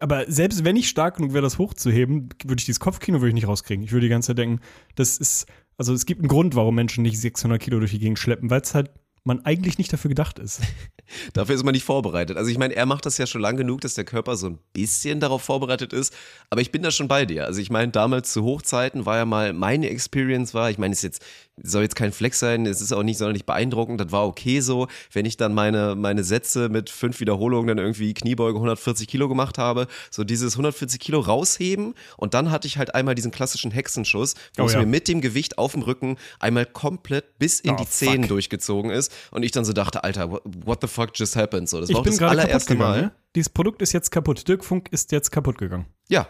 aber 0.00 0.30
selbst 0.30 0.64
wenn 0.64 0.76
ich 0.76 0.88
stark 0.88 1.16
genug 1.16 1.32
wäre, 1.32 1.42
das 1.42 1.58
hochzuheben, 1.58 2.28
würde 2.44 2.60
ich 2.60 2.66
dieses 2.66 2.80
Kopfkino 2.80 3.20
würde 3.20 3.28
ich 3.28 3.34
nicht 3.34 3.48
rauskriegen. 3.48 3.84
Ich 3.84 3.92
würde 3.92 4.06
die 4.06 4.10
ganze 4.10 4.28
Zeit 4.28 4.38
denken, 4.38 4.60
das 4.94 5.18
ist, 5.18 5.46
also 5.76 5.92
es 5.92 6.06
gibt 6.06 6.20
einen 6.20 6.28
Grund, 6.28 6.54
warum 6.54 6.74
Menschen 6.74 7.02
nicht 7.02 7.20
600 7.20 7.60
Kilo 7.60 7.78
durch 7.78 7.92
die 7.92 7.98
Gegend 7.98 8.18
schleppen, 8.18 8.50
weil 8.50 8.60
es 8.60 8.74
halt 8.74 8.90
man 9.28 9.44
eigentlich 9.44 9.78
nicht 9.78 9.92
dafür 9.92 10.08
gedacht 10.08 10.38
ist. 10.38 10.62
Dafür 11.32 11.54
ist 11.54 11.64
man 11.64 11.72
nicht 11.72 11.84
vorbereitet. 11.84 12.36
Also 12.36 12.50
ich 12.50 12.58
meine, 12.58 12.74
er 12.74 12.86
macht 12.86 13.06
das 13.06 13.18
ja 13.18 13.26
schon 13.26 13.40
lang 13.40 13.56
genug, 13.56 13.80
dass 13.80 13.94
der 13.94 14.04
Körper 14.04 14.36
so 14.36 14.48
ein 14.48 14.58
bisschen 14.72 15.20
darauf 15.20 15.42
vorbereitet 15.42 15.92
ist. 15.92 16.14
Aber 16.50 16.60
ich 16.60 16.72
bin 16.72 16.82
da 16.82 16.90
schon 16.90 17.08
bei 17.08 17.24
dir. 17.24 17.44
Also 17.44 17.60
ich 17.60 17.70
meine, 17.70 17.92
damals 17.92 18.32
zu 18.32 18.42
Hochzeiten 18.42 19.06
war 19.06 19.16
ja 19.16 19.24
mal 19.24 19.52
meine 19.52 19.88
Experience 19.90 20.54
war, 20.54 20.70
ich 20.70 20.78
meine, 20.78 20.92
ist 20.92 21.02
jetzt 21.02 21.24
soll 21.62 21.82
jetzt 21.82 21.96
kein 21.96 22.12
Flex 22.12 22.38
sein, 22.38 22.66
es 22.66 22.80
ist 22.80 22.92
auch 22.92 23.02
nicht 23.02 23.18
sonderlich 23.18 23.44
beeindruckend, 23.46 24.00
das 24.00 24.12
war 24.12 24.26
okay 24.26 24.60
so. 24.60 24.88
Wenn 25.12 25.26
ich 25.26 25.36
dann 25.36 25.54
meine, 25.54 25.94
meine 25.94 26.24
Sätze 26.24 26.68
mit 26.68 26.90
fünf 26.90 27.20
Wiederholungen 27.20 27.68
dann 27.68 27.78
irgendwie 27.78 28.14
Kniebeuge 28.14 28.56
140 28.58 29.06
Kilo 29.08 29.28
gemacht 29.28 29.58
habe, 29.58 29.86
so 30.10 30.24
dieses 30.24 30.54
140 30.54 31.00
Kilo 31.00 31.20
rausheben 31.20 31.94
und 32.16 32.34
dann 32.34 32.50
hatte 32.50 32.66
ich 32.66 32.78
halt 32.78 32.94
einmal 32.94 33.14
diesen 33.14 33.30
klassischen 33.30 33.70
Hexenschuss, 33.70 34.34
wo 34.56 34.62
Oh 34.62 34.66
es 34.66 34.72
ja. 34.74 34.80
mir 34.80 34.86
mit 34.86 35.08
dem 35.08 35.20
Gewicht 35.20 35.58
auf 35.58 35.72
dem 35.72 35.82
Rücken 35.82 36.16
einmal 36.40 36.66
komplett 36.66 37.38
bis 37.38 37.60
in 37.60 37.72
Oh, 37.72 37.76
die 37.76 37.86
Zehen 37.88 38.22
fuck. 38.22 38.28
durchgezogen 38.28 38.90
ist 38.90 39.12
und 39.30 39.42
ich 39.42 39.50
dann 39.52 39.64
so 39.64 39.72
dachte, 39.72 40.04
Alter, 40.04 40.30
what- 40.30 40.78
the 40.80 40.86
fuck 40.88 41.10
just 41.14 41.36
happened? 41.36 41.68
So, 41.68 41.80
das 41.80 41.88
war 41.88 41.92
Ich 41.92 41.96
auch 41.98 42.02
bin 42.04 42.12
das 42.12 42.22
allererste 42.22 42.74
gegangen. 42.74 42.90
Mal. 42.90 43.02
Ne? 43.02 43.12
Dieses 43.34 43.48
Produkt 43.50 43.82
ist 43.82 43.92
jetzt 43.92 44.10
kaputt. 44.10 44.46
Dirk 44.48 44.64
Funk 44.64 44.88
ist 44.90 45.12
jetzt 45.12 45.30
kaputt 45.30 45.58
gegangen. 45.58 45.86
Ja, 46.08 46.26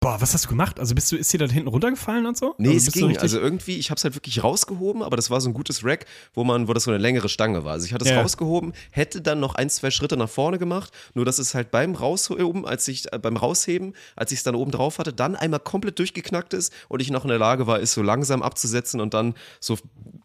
Boah, 0.00 0.20
was 0.20 0.32
hast 0.32 0.44
du 0.44 0.48
gemacht? 0.50 0.78
Also 0.78 0.94
bist 0.94 1.10
du, 1.10 1.16
ist 1.16 1.32
dir 1.32 1.38
da 1.38 1.46
hinten 1.46 1.68
runtergefallen 1.68 2.24
und 2.26 2.36
so? 2.36 2.54
Nee, 2.58 2.74
also 2.74 2.86
es 2.88 2.92
ging. 2.92 3.18
Also 3.18 3.40
irgendwie, 3.40 3.78
ich 3.78 3.90
habe 3.90 3.98
es 3.98 4.04
halt 4.04 4.14
wirklich 4.14 4.44
rausgehoben, 4.44 5.02
aber 5.02 5.16
das 5.16 5.28
war 5.28 5.40
so 5.40 5.50
ein 5.50 5.54
gutes 5.54 5.82
Rack, 5.84 6.06
wo 6.34 6.44
man, 6.44 6.68
wo 6.68 6.72
das 6.72 6.84
so 6.84 6.92
eine 6.92 6.98
längere 6.98 7.28
Stange 7.28 7.64
war. 7.64 7.72
Also 7.72 7.86
ich 7.86 7.92
hatte 7.92 8.04
es 8.04 8.12
Ja. 8.12 8.20
rausgehoben, 8.22 8.74
hätte 8.92 9.20
dann 9.20 9.40
noch 9.40 9.56
ein, 9.56 9.68
zwei 9.70 9.90
Schritte 9.90 10.16
nach 10.16 10.28
vorne 10.28 10.58
gemacht, 10.58 10.92
nur 11.14 11.24
dass 11.24 11.40
es 11.40 11.52
halt 11.52 11.72
beim 11.72 11.96
Rausheben, 11.96 12.64
als 12.64 12.86
ich, 12.86 13.12
äh, 13.12 13.18
beim 13.18 13.36
Rausheben, 13.36 13.94
als 14.14 14.30
ich 14.30 14.38
es 14.38 14.44
dann 14.44 14.54
oben 14.54 14.70
drauf 14.70 15.00
hatte, 15.00 15.12
dann 15.12 15.34
einmal 15.34 15.58
komplett 15.58 15.98
durchgeknackt 15.98 16.54
ist 16.54 16.72
und 16.88 17.00
ich 17.02 17.10
noch 17.10 17.24
in 17.24 17.30
der 17.30 17.38
Lage 17.38 17.66
war, 17.66 17.80
es 17.80 17.92
so 17.92 18.02
langsam 18.02 18.40
abzusetzen 18.42 19.00
und 19.00 19.14
dann 19.14 19.34
so 19.58 19.76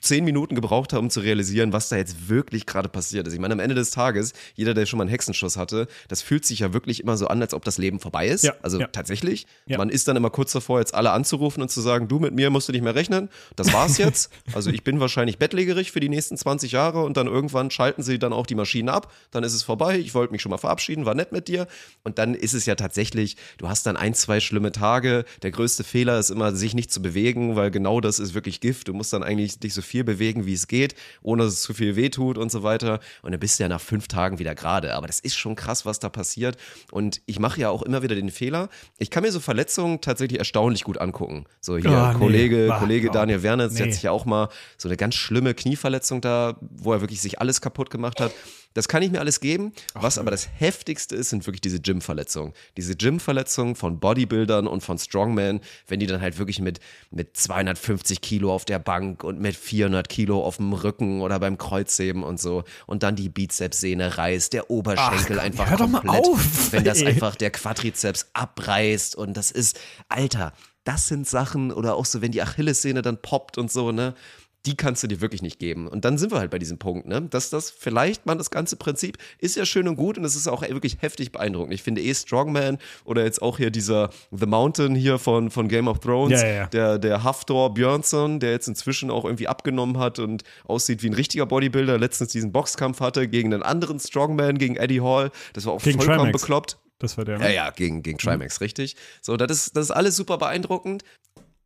zehn 0.03 0.23
Minuten 0.23 0.53
gebraucht 0.53 0.93
habe, 0.93 0.99
um 1.01 1.09
zu 1.09 1.21
realisieren, 1.21 1.73
was 1.73 1.89
da 1.89 1.95
jetzt 1.95 2.29
wirklich 2.29 2.67
gerade 2.67 2.89
passiert 2.89 3.25
ist. 3.25 3.33
Ich 3.33 3.39
meine, 3.39 3.53
am 3.55 3.59
Ende 3.59 3.73
des 3.73 3.89
Tages, 3.89 4.33
jeder, 4.53 4.75
der 4.75 4.85
schon 4.85 4.97
mal 4.97 5.03
einen 5.05 5.09
Hexenschuss 5.09 5.57
hatte, 5.57 5.87
das 6.09 6.21
fühlt 6.21 6.45
sich 6.45 6.59
ja 6.59 6.73
wirklich 6.73 6.99
immer 7.01 7.17
so 7.17 7.25
an, 7.27 7.41
als 7.41 7.55
ob 7.55 7.65
das 7.65 7.79
Leben 7.79 7.99
vorbei 7.99 8.27
ist. 8.27 8.43
Ja, 8.43 8.53
Also 8.61 8.79
ja. 8.79 8.87
tatsächlich. 8.87 9.47
Ja. 9.65 9.77
Man 9.77 9.89
ist 9.89 10.07
dann 10.07 10.15
immer 10.15 10.29
kurz 10.29 10.51
davor, 10.51 10.79
jetzt 10.79 10.93
alle 10.93 11.11
anzurufen 11.11 11.61
und 11.61 11.69
zu 11.69 11.81
sagen, 11.81 12.07
du 12.07 12.19
mit 12.19 12.33
mir 12.33 12.49
musst 12.49 12.67
du 12.67 12.73
nicht 12.73 12.83
mehr 12.83 12.95
rechnen. 12.95 13.29
Das 13.55 13.73
war's 13.73 13.97
jetzt. 13.97 14.31
Also 14.53 14.69
ich 14.69 14.83
bin 14.83 14.99
wahrscheinlich 14.99 15.39
bettlägerig 15.39 15.91
für 15.91 15.99
die 15.99 16.09
nächsten 16.09 16.37
20 16.37 16.71
Jahre 16.71 17.03
und 17.03 17.17
dann 17.17 17.27
irgendwann 17.27 17.71
schalten 17.71 18.03
sie 18.03 18.19
dann 18.19 18.33
auch 18.33 18.45
die 18.45 18.55
Maschinen 18.55 18.89
ab. 18.89 19.11
Dann 19.31 19.43
ist 19.43 19.53
es 19.53 19.63
vorbei. 19.63 19.97
Ich 19.97 20.13
wollte 20.13 20.31
mich 20.31 20.41
schon 20.41 20.49
mal 20.49 20.57
verabschieden, 20.57 21.05
war 21.05 21.15
nett 21.15 21.31
mit 21.31 21.47
dir. 21.47 21.67
Und 22.03 22.19
dann 22.19 22.35
ist 22.35 22.53
es 22.53 22.65
ja 22.65 22.75
tatsächlich, 22.75 23.37
du 23.57 23.69
hast 23.69 23.85
dann 23.85 23.97
ein, 23.97 24.13
zwei 24.13 24.39
schlimme 24.39 24.71
Tage. 24.71 25.25
Der 25.41 25.51
größte 25.51 25.83
Fehler 25.83 26.19
ist 26.19 26.29
immer, 26.29 26.55
sich 26.55 26.75
nicht 26.75 26.91
zu 26.91 27.01
bewegen, 27.01 27.55
weil 27.55 27.71
genau 27.71 27.99
das 28.01 28.19
ist 28.19 28.33
wirklich 28.33 28.59
Gift. 28.59 28.89
Du 28.89 28.93
musst 28.93 29.13
dann 29.13 29.23
eigentlich 29.23 29.59
dich 29.59 29.73
so 29.73 29.81
viel 29.81 30.03
bewegen, 30.03 30.45
wie 30.45 30.53
es 30.53 30.67
geht, 30.67 30.95
ohne 31.21 31.43
dass 31.43 31.53
es 31.53 31.61
zu 31.61 31.73
viel 31.73 31.95
wehtut 31.95 32.37
und 32.37 32.51
so 32.51 32.63
weiter. 32.63 32.99
Und 33.21 33.31
dann 33.31 33.39
bist 33.39 33.59
du 33.59 33.63
ja 33.63 33.69
nach 33.69 33.81
fünf 33.81 34.07
Tagen 34.07 34.39
wieder 34.39 34.55
gerade. 34.55 34.93
Aber 34.93 35.07
das 35.07 35.19
ist 35.19 35.35
schon 35.35 35.55
krass, 35.55 35.85
was 35.85 35.99
da 35.99 36.09
passiert. 36.09 36.57
Und 36.91 37.21
ich 37.25 37.39
mache 37.39 37.59
ja 37.59 37.69
auch 37.69 37.81
immer 37.81 38.03
wieder 38.03 38.15
den 38.15 38.29
Fehler. 38.29 38.69
Ich 38.97 39.09
kann 39.09 39.23
mir 39.23 39.31
so 39.31 39.39
Verletzungen 39.53 40.01
tatsächlich 40.01 40.39
erstaunlich 40.39 40.83
gut 40.83 40.97
angucken. 40.99 41.45
So 41.61 41.77
hier, 41.77 42.13
nee. 42.13 42.17
Kollege, 42.17 42.69
Ah, 42.71 42.79
Kollege 42.79 43.09
oh. 43.09 43.13
Daniel 43.13 43.43
Wernitz, 43.43 43.75
der 43.75 43.85
Nee. 43.85 43.91
hat 43.91 43.93
sich 43.93 44.03
ja 44.03 44.09
auch 44.11 44.25
mal 44.25 44.49
so 44.79 44.89
eine 44.89 44.97
ganz 44.97 45.13
schlimme 45.13 45.53
Knieverletzung 45.53 46.21
da, 46.21 46.55
wo 46.59 46.91
er 46.91 47.01
wirklich 47.01 47.21
sich 47.21 47.39
alles 47.39 47.61
kaputt 47.61 47.91
gemacht 47.91 48.19
hat. 48.19 48.31
Das 48.73 48.87
kann 48.87 49.03
ich 49.03 49.11
mir 49.11 49.19
alles 49.19 49.39
geben. 49.39 49.73
Was 49.93 50.17
aber 50.17 50.31
das 50.31 50.47
heftigste 50.57 51.15
ist, 51.15 51.29
sind 51.29 51.45
wirklich 51.45 51.61
diese 51.61 51.79
Gym-Verletzungen. 51.79 52.53
Diese 52.77 52.95
Gym-Verletzungen 52.95 53.75
von 53.75 53.99
Bodybuildern 53.99 54.67
und 54.67 54.81
von 54.81 54.97
Strongmen, 54.97 55.61
wenn 55.87 55.99
die 55.99 56.07
dann 56.07 56.21
halt 56.21 56.37
wirklich 56.37 56.59
mit, 56.59 56.79
mit 57.11 57.37
250 57.37 58.21
Kilo 58.21 58.53
auf 58.53 58.65
der 58.65 58.79
Bank 58.79 59.23
und 59.23 59.39
mit 59.39 59.55
400 59.55 60.09
Kilo 60.09 60.43
auf 60.43 60.57
dem 60.57 60.73
Rücken 60.73 61.21
oder 61.21 61.39
beim 61.39 61.57
Kreuzheben 61.57 62.23
und 62.23 62.39
so 62.39 62.63
und 62.87 63.03
dann 63.03 63.15
die 63.15 63.29
Bizepssehne 63.29 64.17
reißt, 64.17 64.53
der 64.53 64.69
Oberschenkel 64.69 65.39
Ach, 65.39 65.43
einfach 65.43 65.69
hör 65.69 65.77
doch 65.77 65.87
mal 65.87 66.01
komplett, 66.01 66.25
auf, 66.25 66.71
wenn 66.71 66.83
das 66.83 67.01
ey. 67.01 67.07
einfach 67.07 67.35
der 67.35 67.51
Quadrizeps 67.51 68.27
abreißt 68.33 69.15
und 69.15 69.35
das 69.35 69.51
ist, 69.51 69.79
Alter, 70.09 70.53
das 70.83 71.07
sind 71.07 71.27
Sachen 71.27 71.71
oder 71.71 71.95
auch 71.95 72.05
so, 72.05 72.21
wenn 72.21 72.31
die 72.31 72.41
Achillessehne 72.41 73.01
dann 73.01 73.21
poppt 73.21 73.57
und 73.57 73.71
so, 73.71 73.91
ne? 73.91 74.15
Die 74.65 74.77
kannst 74.77 75.03
du 75.03 75.07
dir 75.07 75.19
wirklich 75.19 75.41
nicht 75.41 75.59
geben. 75.59 75.87
Und 75.89 76.05
dann 76.05 76.17
sind 76.17 76.31
wir 76.31 76.39
halt 76.39 76.49
bei 76.49 76.59
diesem 76.59 76.77
Punkt, 76.77 77.05
ne? 77.05 77.21
Dass 77.21 77.49
das 77.49 77.69
vielleicht 77.69 78.25
man 78.25 78.37
das 78.37 78.49
ganze 78.49 78.77
Prinzip 78.77 79.17
ist 79.39 79.57
ja 79.57 79.65
schön 79.65 79.87
und 79.89 79.97
gut 79.97 80.17
und 80.17 80.23
es 80.23 80.35
ist 80.35 80.47
auch 80.47 80.61
wirklich 80.61 80.97
heftig 81.01 81.33
beeindruckend. 81.33 81.73
Ich 81.73 81.83
finde 81.83 82.01
eh 82.01 82.13
Strongman 82.13 82.77
oder 83.03 83.23
jetzt 83.25 83.41
auch 83.41 83.57
hier 83.57 83.71
dieser 83.71 84.09
The 84.31 84.45
Mountain 84.45 84.95
hier 84.95 85.19
von, 85.19 85.51
von 85.51 85.67
Game 85.67 85.87
of 85.89 85.99
Thrones, 85.99 86.41
Ja, 86.41 86.47
ja, 86.47 86.53
ja. 86.53 86.67
der, 86.67 86.97
der 86.97 87.23
Haftor 87.23 87.73
Björnsson, 87.73 88.39
der 88.39 88.51
jetzt 88.51 88.67
inzwischen 88.69 89.11
auch 89.11 89.25
irgendwie 89.25 89.49
abgenommen 89.49 89.97
hat 89.97 90.19
und 90.19 90.43
aussieht 90.63 91.03
wie 91.03 91.07
ein 91.09 91.13
richtiger 91.13 91.45
Bodybuilder, 91.45 91.97
letztens 91.97 92.31
diesen 92.31 92.53
Boxkampf 92.53 93.01
hatte 93.01 93.27
gegen 93.27 93.53
einen 93.53 93.63
anderen 93.63 93.99
Strongman, 93.99 94.57
gegen 94.57 94.77
Eddie 94.77 95.01
Hall. 95.01 95.31
Das 95.51 95.65
war 95.65 95.73
auch 95.73 95.81
Gegen 95.81 95.97
vollkommen 95.99 96.19
Trimax. 96.27 96.41
bekloppt. 96.41 96.77
Das 96.99 97.17
war 97.17 97.25
der. 97.25 97.37
Ja, 97.39 97.49
ja, 97.49 97.69
gegen, 97.71 98.01
gegen 98.01 98.17
Trimax, 98.17 98.61
richtig. 98.61 98.95
So, 99.21 99.35
das 99.35 99.51
ist, 99.51 99.75
das 99.75 99.87
ist 99.87 99.91
alles 99.91 100.15
super 100.15 100.37
beeindruckend. 100.37 101.03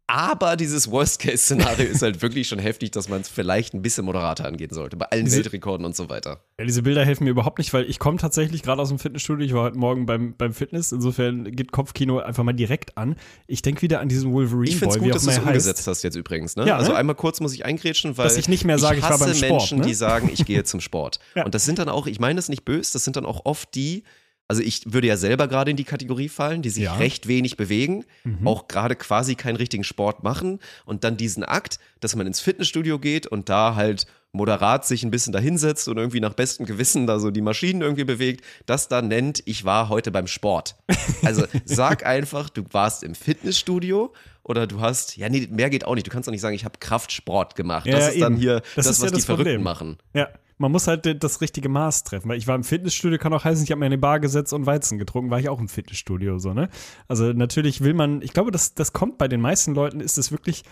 Aber 0.09 0.55
dieses 0.55 0.89
Worst-Case-Szenario 0.89 1.85
ist 1.85 2.01
halt 2.01 2.21
wirklich 2.21 2.47
schon 2.47 2.59
heftig, 2.59 2.91
dass 2.91 3.09
man 3.09 3.19
es 3.19 3.27
vielleicht 3.27 3.73
ein 3.73 3.81
bisschen 3.81 4.05
moderater 4.05 4.45
angehen 4.45 4.73
sollte. 4.73 4.95
Bei 4.95 5.07
allen 5.07 5.25
Diese- 5.25 5.37
Weltrekorden 5.37 5.85
und 5.85 5.97
so 5.97 6.09
weiter. 6.09 6.39
Ja, 6.57 6.65
diese 6.65 6.81
Bilder 6.83 7.03
helfen 7.03 7.25
mir 7.25 7.31
überhaupt 7.31 7.57
nicht, 7.57 7.73
weil 7.73 7.83
ich 7.89 7.99
komme 7.99 8.17
tatsächlich 8.17 8.63
gerade 8.63 8.81
aus 8.81 8.87
dem 8.87 8.99
Fitnessstudio. 8.99 9.45
Ich 9.45 9.53
war 9.53 9.63
heute 9.63 9.77
Morgen 9.77 10.05
beim, 10.05 10.33
beim 10.37 10.53
Fitness. 10.53 10.93
Insofern 10.93 11.51
geht 11.51 11.73
Kopfkino 11.73 12.19
einfach 12.19 12.43
mal 12.45 12.53
direkt 12.53 12.97
an. 12.97 13.17
Ich 13.47 13.61
denke 13.61 13.81
wieder 13.81 13.99
an 13.99 14.07
diesen 14.07 14.31
Wolverine 14.31 14.69
Ich 14.69 14.77
finde 14.77 14.95
es 14.95 15.01
gut, 15.01 15.13
dass 15.13 15.23
du 15.25 15.29
es 15.29 15.39
umgesetzt 15.39 15.85
hast 15.87 16.03
jetzt 16.03 16.15
übrigens. 16.15 16.55
Ne? 16.55 16.65
Ja, 16.65 16.77
also 16.77 16.93
ne? 16.93 16.97
einmal 16.97 17.15
kurz 17.15 17.41
muss 17.41 17.53
ich 17.53 17.65
eingrätschen, 17.65 18.17
weil 18.17 18.23
Dass 18.27 18.37
ich 18.37 18.47
nicht 18.47 18.63
mehr 18.63 18.79
sage, 18.79 18.97
ich 18.99 19.03
war 19.03 19.09
hasse 19.09 19.25
beim 19.25 19.35
Sport, 19.35 19.49
Menschen, 19.51 19.79
ne? 19.79 19.87
die 19.87 19.93
sagen, 19.93 20.29
ich 20.31 20.45
gehe 20.45 20.63
zum 20.63 20.79
Sport. 20.79 21.19
Ja. 21.35 21.43
Und 21.45 21.53
das 21.53 21.65
sind 21.65 21.77
dann 21.77 21.89
auch, 21.89 22.07
ich 22.07 22.19
meine 22.19 22.37
das 22.37 22.49
nicht 22.49 22.63
böse, 22.65 22.93
das 22.93 23.03
sind 23.03 23.15
dann 23.15 23.25
auch 23.25 23.41
oft 23.45 23.75
die, 23.75 24.03
also 24.47 24.61
ich 24.61 24.81
würde 24.93 25.07
ja 25.07 25.17
selber 25.17 25.47
gerade 25.47 25.71
in 25.71 25.77
die 25.77 25.83
Kategorie 25.83 26.29
fallen, 26.29 26.61
die 26.61 26.69
sich 26.69 26.83
Ja. 26.83 26.95
recht 26.95 27.27
wenig 27.27 27.57
bewegen, 27.57 28.05
Mhm. 28.23 28.47
auch 28.47 28.67
gerade 28.67 28.95
quasi 28.95 29.35
keinen 29.35 29.55
richtigen 29.57 29.83
Sport 29.83 30.23
machen 30.23 30.59
und 30.85 31.03
dann 31.03 31.17
diesen 31.17 31.43
Akt, 31.43 31.79
dass 31.99 32.15
man 32.15 32.27
ins 32.27 32.39
Fitnessstudio 32.39 32.99
geht 32.99 33.27
und 33.27 33.49
da 33.49 33.75
halt 33.75 34.05
moderat 34.33 34.85
sich 34.85 35.03
ein 35.03 35.09
bisschen 35.09 35.33
dahinsetzt 35.33 35.87
und 35.87 35.97
irgendwie 35.97 36.19
nach 36.19 36.33
bestem 36.33 36.65
Gewissen 36.65 37.07
da 37.07 37.17
so 37.19 37.31
die 37.31 37.41
Maschinen 37.41 37.81
irgendwie 37.81 38.03
bewegt, 38.03 38.43
das 38.67 38.87
dann 38.87 39.07
nennt, 39.07 39.41
ich 39.45 39.65
war 39.65 39.89
heute 39.89 40.11
beim 40.11 40.27
Sport. 40.27 40.75
Also 41.23 41.45
sag 41.65 42.05
einfach, 42.05 42.49
du 42.49 42.63
warst 42.71 43.03
im 43.03 43.15
Fitnessstudio 43.15 44.13
oder 44.43 44.67
du 44.67 44.79
hast, 44.81 45.17
ja 45.17 45.29
nee, 45.29 45.47
mehr 45.49 45.69
geht 45.69 45.85
auch 45.85 45.95
nicht, 45.95 46.05
du 46.07 46.11
kannst 46.11 46.27
doch 46.27 46.31
nicht 46.31 46.41
sagen, 46.41 46.55
ich 46.55 46.65
habe 46.65 46.77
Kraftsport 46.79 47.55
gemacht. 47.55 47.85
Ja, 47.87 47.93
das 47.97 48.09
ist 48.13 48.21
dann 48.21 48.33
eben. 48.33 48.41
hier 48.41 48.61
Das 48.75 48.85
das, 48.85 48.87
was 48.87 48.99
ja 48.99 49.05
die 49.07 49.11
das 49.15 49.25
Verrückten 49.25 49.45
Problem. 49.45 49.63
machen. 49.63 49.97
Ja, 50.13 50.29
man 50.57 50.71
muss 50.71 50.87
halt 50.87 51.23
das 51.23 51.41
richtige 51.41 51.69
Maß 51.69 52.03
treffen. 52.03 52.29
Weil 52.29 52.37
ich 52.37 52.47
war 52.47 52.55
im 52.55 52.63
Fitnessstudio, 52.63 53.17
kann 53.17 53.33
auch 53.33 53.43
heißen, 53.43 53.63
ich 53.63 53.71
habe 53.71 53.79
mir 53.79 53.85
in 53.85 53.93
eine 53.93 53.99
Bar 53.99 54.19
gesetzt 54.19 54.53
und 54.53 54.65
Weizen 54.65 54.97
getrunken, 54.97 55.29
war 55.29 55.39
ich 55.39 55.49
auch 55.49 55.59
im 55.59 55.67
Fitnessstudio 55.67 56.39
so, 56.39 56.53
ne? 56.53 56.69
Also 57.07 57.33
natürlich 57.33 57.81
will 57.81 57.93
man, 57.93 58.21
ich 58.21 58.33
glaube, 58.33 58.51
das, 58.51 58.73
das 58.73 58.93
kommt 58.93 59.17
bei 59.17 59.27
den 59.27 59.41
meisten 59.41 59.75
Leuten, 59.75 59.99
ist 59.99 60.17
es 60.17 60.31
wirklich 60.31 60.63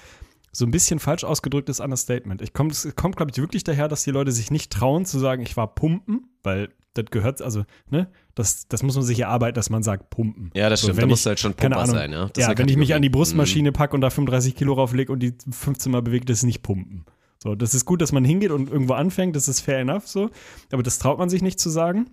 so 0.52 0.65
ein 0.65 0.71
bisschen 0.71 1.00
falsch 1.00 1.24
ausgedrücktes 1.24 1.80
Understatement. 1.80 2.41
Ich 2.41 2.54
komm, 2.54 2.67
es 2.67 2.95
kommt, 2.95 3.17
glaube 3.17 3.32
ich, 3.32 3.38
wirklich 3.38 3.63
daher, 3.63 3.88
dass 3.88 4.04
die 4.04 4.12
Leute 4.12 4.32
sich 4.32 4.52
nicht 4.52 4.71
trauen 4.71 5.06
zu 5.06 5.19
sagen, 5.19 5.43
ich 5.43 5.58
war 5.58 5.76
pumpen, 5.76 6.30
weil 6.43 6.69
das 6.93 7.06
gehört, 7.12 7.41
also, 7.41 7.65
ne, 7.89 8.08
das, 8.36 8.67
das 8.69 8.82
muss 8.82 8.95
man 8.95 9.04
sich 9.04 9.19
erarbeiten, 9.19 9.56
dass 9.56 9.69
man 9.69 9.84
sagt, 9.84 10.10
pumpen. 10.10 10.52
Ja, 10.54 10.69
das 10.69 10.80
So, 10.80 10.88
stimmt, 10.88 11.04
da 11.04 11.08
du 11.08 11.30
halt 11.30 11.39
schon 11.39 11.54
Pumper 11.54 11.78
Ahnung, 11.78 11.95
sein, 11.95 12.12
ja. 12.13 12.30
Das 12.34 12.48
ja, 12.48 12.58
wenn 12.58 12.69
ich 12.69 12.78
mich 12.78 12.93
an 12.93 13.02
die. 13.02 13.10
Brustmaschine 13.10 13.71
packe 13.71 13.95
und 13.95 14.02
da 14.02 14.10
35 14.10 14.56
Kilo 14.56 14.74
rauflege 14.74 15.12
und 15.12 15.19
die 15.19 15.34
15 15.50 15.91
Mal 15.91 16.02
bewegt, 16.02 16.30
das 16.30 16.38
ist 16.38 16.43
nicht 16.43 16.62
pumpen. 16.63 17.06
So, 17.41 17.56
das 17.56 17.74
ist 17.74 17.86
gut, 17.86 18.02
dass 18.02 18.12
man 18.12 18.26
hingeht 18.26 18.52
und 18.52 18.69
irgendwo 18.71 18.93
anfängt, 18.93 19.36
das 19.36 19.48
ist 19.48 19.62
fair 19.62 19.80
enough 19.80 20.08
so, 20.08 20.30
aber 20.71 20.84
das 20.84 21.00
traut 21.00 21.19
man 21.19 21.30
sich 21.30 21.41
nicht 21.41 21.60
zu 21.60 21.69
sagen. 21.69 22.08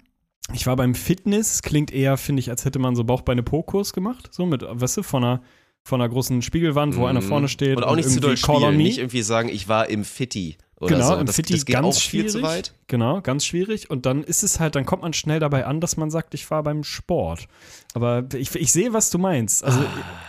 Ich 0.53 0.67
war 0.67 0.77
beim 0.77 0.95
Fitness, 0.95 1.63
klingt 1.63 1.93
eher, 1.93 2.17
finde 2.17 2.41
ich, 2.41 2.51
als 2.51 2.65
hätte 2.65 2.79
man 2.79 2.97
so 2.97 3.05
Bauchbeine-Po-Kurs 3.05 3.93
gemacht, 3.93 4.29
so 4.33 4.45
mit, 4.45 4.63
weißt 4.69 4.99
du, 4.99 5.03
von 5.03 5.25
einer, 5.25 5.43
von 5.85 6.01
einer 6.01 6.09
großen 6.11 6.43
Spiegelwand, 6.43 6.97
wo 6.97 7.07
einer 7.07 7.23
vorne 7.23 7.49
steht. 7.49 7.77
Mhm. 7.77 7.77
Und 7.79 7.85
auch 7.85 7.97
nicht 7.97 8.11
zu 8.11 8.21
doll 8.21 8.37
spielen, 8.37 8.77
nicht 8.77 8.99
irgendwie 8.99 9.23
sagen, 9.23 9.49
ich 9.49 9.69
war 9.69 9.89
im 9.89 10.05
Fitti 10.05 10.59
genau, 10.89 11.09
so. 11.09 11.17
im 11.17 11.27
das, 11.27 11.37
Fitti 11.37 11.55
das 11.55 11.65
ganz 11.65 12.01
schwierig. 12.01 12.73
Genau, 12.89 13.21
ganz 13.21 13.45
schwierig. 13.45 13.89
Und 13.91 14.05
dann 14.07 14.25
ist 14.25 14.43
es 14.43 14.59
halt, 14.61 14.75
dann 14.75 14.85
kommt 14.85 15.03
man 15.03 15.13
schnell 15.13 15.39
dabei 15.41 15.65
an, 15.67 15.81
dass 15.81 15.97
man 15.97 16.11
sagt, 16.11 16.35
ich 16.35 16.51
war 16.51 16.63
beim 16.63 16.85
Sport. 16.85 17.47
Aber 17.95 18.27
ich, 18.35 18.55
ich 18.55 18.73
sehe, 18.73 18.93
was 18.93 19.11
du 19.11 19.19
meinst. 19.19 19.65
Also 19.65 19.81
Ah. 19.81 19.87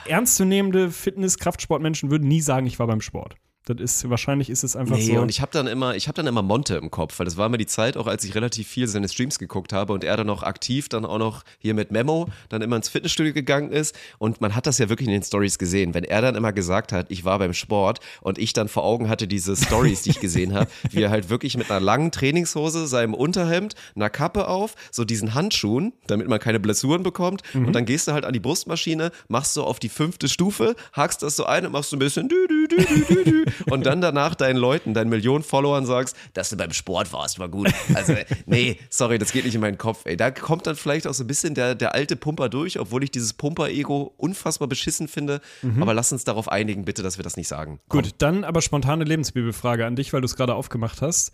ernstzunehmende 0.07 0.91
Fitness-Kraftsportmenschen 0.91 2.11
würden 2.11 2.27
nie 2.27 2.41
sagen, 2.41 2.65
ich 2.67 2.79
war 2.79 2.87
beim 2.87 3.01
Sport. 3.01 3.35
Das 3.65 3.77
ist, 3.79 4.09
wahrscheinlich 4.09 4.49
ist 4.49 4.63
es 4.63 4.75
einfach 4.75 4.97
Nee, 4.97 5.15
so. 5.15 5.21
und 5.21 5.29
ich 5.29 5.39
habe 5.39 5.51
dann 5.53 5.67
immer, 5.67 5.95
ich 5.95 6.07
habe 6.09 6.15
dann 6.17 6.27
immer 6.27 6.41
Monte 6.41 6.75
im 6.75 6.91
Kopf, 6.91 7.17
weil 7.19 7.25
das 7.25 7.37
war 7.37 7.45
immer 7.45 7.57
die 7.57 7.65
Zeit, 7.65 7.95
auch 7.95 8.07
als 8.07 8.25
ich 8.25 8.35
relativ 8.35 8.67
viel 8.67 8.87
seine 8.87 9.07
Streams 9.07 9.39
geguckt 9.39 9.71
habe 9.71 9.93
und 9.93 10.03
er 10.03 10.17
dann 10.17 10.27
noch 10.27 10.43
aktiv, 10.43 10.89
dann 10.89 11.05
auch 11.05 11.17
noch 11.17 11.43
hier 11.59 11.73
mit 11.73 11.89
Memo, 11.91 12.27
dann 12.49 12.61
immer 12.61 12.75
ins 12.75 12.89
Fitnessstudio 12.89 13.31
gegangen 13.33 13.71
ist. 13.71 13.95
Und 14.17 14.41
man 14.41 14.53
hat 14.53 14.67
das 14.67 14.79
ja 14.79 14.89
wirklich 14.89 15.07
in 15.07 15.13
den 15.13 15.23
Stories 15.23 15.57
gesehen, 15.57 15.93
wenn 15.93 16.03
er 16.03 16.21
dann 16.21 16.35
immer 16.35 16.51
gesagt 16.51 16.91
hat, 16.91 17.05
ich 17.09 17.23
war 17.23 17.39
beim 17.39 17.53
Sport 17.53 18.01
und 18.21 18.37
ich 18.37 18.51
dann 18.51 18.67
vor 18.67 18.83
Augen 18.83 19.07
hatte 19.07 19.27
diese 19.29 19.55
Stories, 19.55 20.01
die 20.01 20.09
ich 20.09 20.19
gesehen 20.19 20.53
habe, 20.53 20.69
wie 20.91 21.01
er 21.01 21.09
halt 21.09 21.29
wirklich 21.29 21.55
mit 21.55 21.71
einer 21.71 21.79
langen 21.79 22.11
Trainingshose, 22.11 22.85
seinem 22.87 23.13
Unterhemd, 23.13 23.75
einer 23.95 24.09
Kappe 24.09 24.49
auf, 24.49 24.75
so 24.91 25.05
diesen 25.05 25.33
Handschuhen, 25.35 25.93
damit 26.07 26.27
man 26.27 26.39
keine 26.39 26.59
Blessuren 26.59 27.01
bekommt. 27.03 27.43
Und 27.53 27.71
dann 27.73 27.85
gehst 27.85 28.09
du 28.09 28.11
halt 28.11 28.25
an 28.25 28.33
die 28.33 28.41
Brustmaschine, 28.41 29.11
machst 29.29 29.53
so 29.53 29.63
auf 29.63 29.79
die 29.79 29.89
fünfte 29.89 30.27
Stufe, 30.27 30.75
hakst 30.91 31.23
das 31.23 31.37
so 31.37 31.45
ein 31.45 31.65
und 31.65 31.71
machst 31.71 31.91
so 31.91 31.95
ein 31.95 31.99
bisschen 31.99 32.27
dü, 32.27 32.47
dü, 32.47 32.67
dü, 32.67 32.75
dü, 32.85 33.05
dü, 33.05 33.23
dü, 33.23 33.45
und 33.69 33.85
dann 33.85 34.01
danach 34.01 34.35
deinen 34.35 34.57
Leuten, 34.57 34.93
deinen 34.93 35.09
Millionen 35.09 35.43
Followern 35.43 35.85
sagst, 35.85 36.15
dass 36.33 36.49
du 36.49 36.57
beim 36.57 36.71
Sport 36.71 37.13
warst, 37.13 37.39
war 37.39 37.49
gut. 37.49 37.71
Also, 37.93 38.13
nee, 38.45 38.79
sorry, 38.89 39.17
das 39.17 39.31
geht 39.31 39.45
nicht 39.45 39.55
in 39.55 39.61
meinen 39.61 39.77
Kopf, 39.77 40.05
ey. 40.05 40.17
Da 40.17 40.31
kommt 40.31 40.67
dann 40.67 40.75
vielleicht 40.75 41.07
auch 41.07 41.13
so 41.13 41.23
ein 41.23 41.27
bisschen 41.27 41.55
der, 41.55 41.75
der 41.75 41.93
alte 41.93 42.15
Pumper 42.15 42.49
durch, 42.49 42.79
obwohl 42.79 43.03
ich 43.03 43.11
dieses 43.11 43.33
Pumper-Ego 43.33 44.13
unfassbar 44.17 44.67
beschissen 44.67 45.07
finde. 45.07 45.41
Aber 45.79 45.93
lass 45.93 46.11
uns 46.11 46.23
darauf 46.23 46.51
einigen, 46.51 46.85
bitte, 46.85 47.03
dass 47.03 47.17
wir 47.17 47.23
das 47.23 47.37
nicht 47.37 47.47
sagen. 47.47 47.79
Komm. 47.87 48.01
Gut, 48.01 48.15
dann 48.17 48.43
aber 48.43 48.61
spontane 48.61 49.03
Lebensbibelfrage 49.03 49.85
an 49.85 49.95
dich, 49.95 50.13
weil 50.13 50.21
du 50.21 50.25
es 50.25 50.35
gerade 50.35 50.55
aufgemacht 50.55 51.01
hast. 51.01 51.31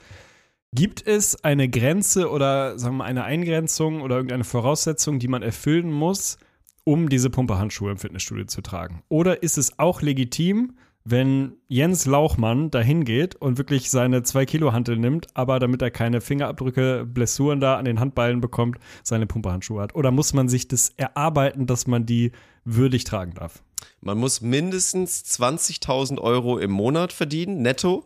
Gibt 0.72 1.06
es 1.08 1.44
eine 1.44 1.68
Grenze 1.68 2.30
oder 2.30 2.78
sagen 2.78 2.96
wir 2.96 2.98
mal 3.00 3.06
eine 3.06 3.24
Eingrenzung 3.24 4.02
oder 4.02 4.18
irgendeine 4.18 4.44
Voraussetzung, 4.44 5.18
die 5.18 5.28
man 5.28 5.42
erfüllen 5.42 5.92
muss, 5.92 6.38
um 6.84 7.10
diese 7.10 7.30
Pumperhandschuhe 7.30 7.92
im 7.92 7.98
Fitnessstudio 7.98 8.46
zu 8.46 8.62
tragen? 8.62 9.02
Oder 9.10 9.42
ist 9.42 9.58
es 9.58 9.80
auch 9.80 10.02
legitim, 10.02 10.78
wenn 11.10 11.54
Jens 11.68 12.06
Lauchmann 12.06 12.72
dahin 12.72 13.04
geht 13.04 13.36
und 13.36 13.58
wirklich 13.58 13.90
seine 13.90 14.24
2 14.24 14.46
Kilo 14.46 14.74
Hantel 14.74 14.98
nimmt, 14.98 15.28
aber 15.34 15.60
damit 15.60 15.82
er 15.82 15.92
keine 15.92 16.22
Fingerabdrücke, 16.22 17.06
Blessuren 17.06 17.60
da 17.60 17.78
an 17.78 17.86
den 17.86 18.00
Handballen 18.00 18.42
bekommt, 18.42 18.78
seine 19.04 19.26
Pumperhandschuhe 19.26 19.82
hat? 19.82 19.96
Oder 19.96 20.12
muss 20.12 20.34
man 20.34 20.50
sich 20.50 20.68
das 20.68 20.90
erarbeiten, 20.98 21.66
dass 21.66 21.88
man 21.88 22.06
die 22.06 22.32
würdig 22.66 23.06
tragen 23.06 23.34
darf? 23.34 23.64
Man 24.02 24.18
muss 24.18 24.42
mindestens 24.42 25.24
20.000 25.24 26.20
Euro 26.20 26.58
im 26.58 26.72
Monat 26.72 27.14
verdienen, 27.14 27.62
netto, 27.62 28.06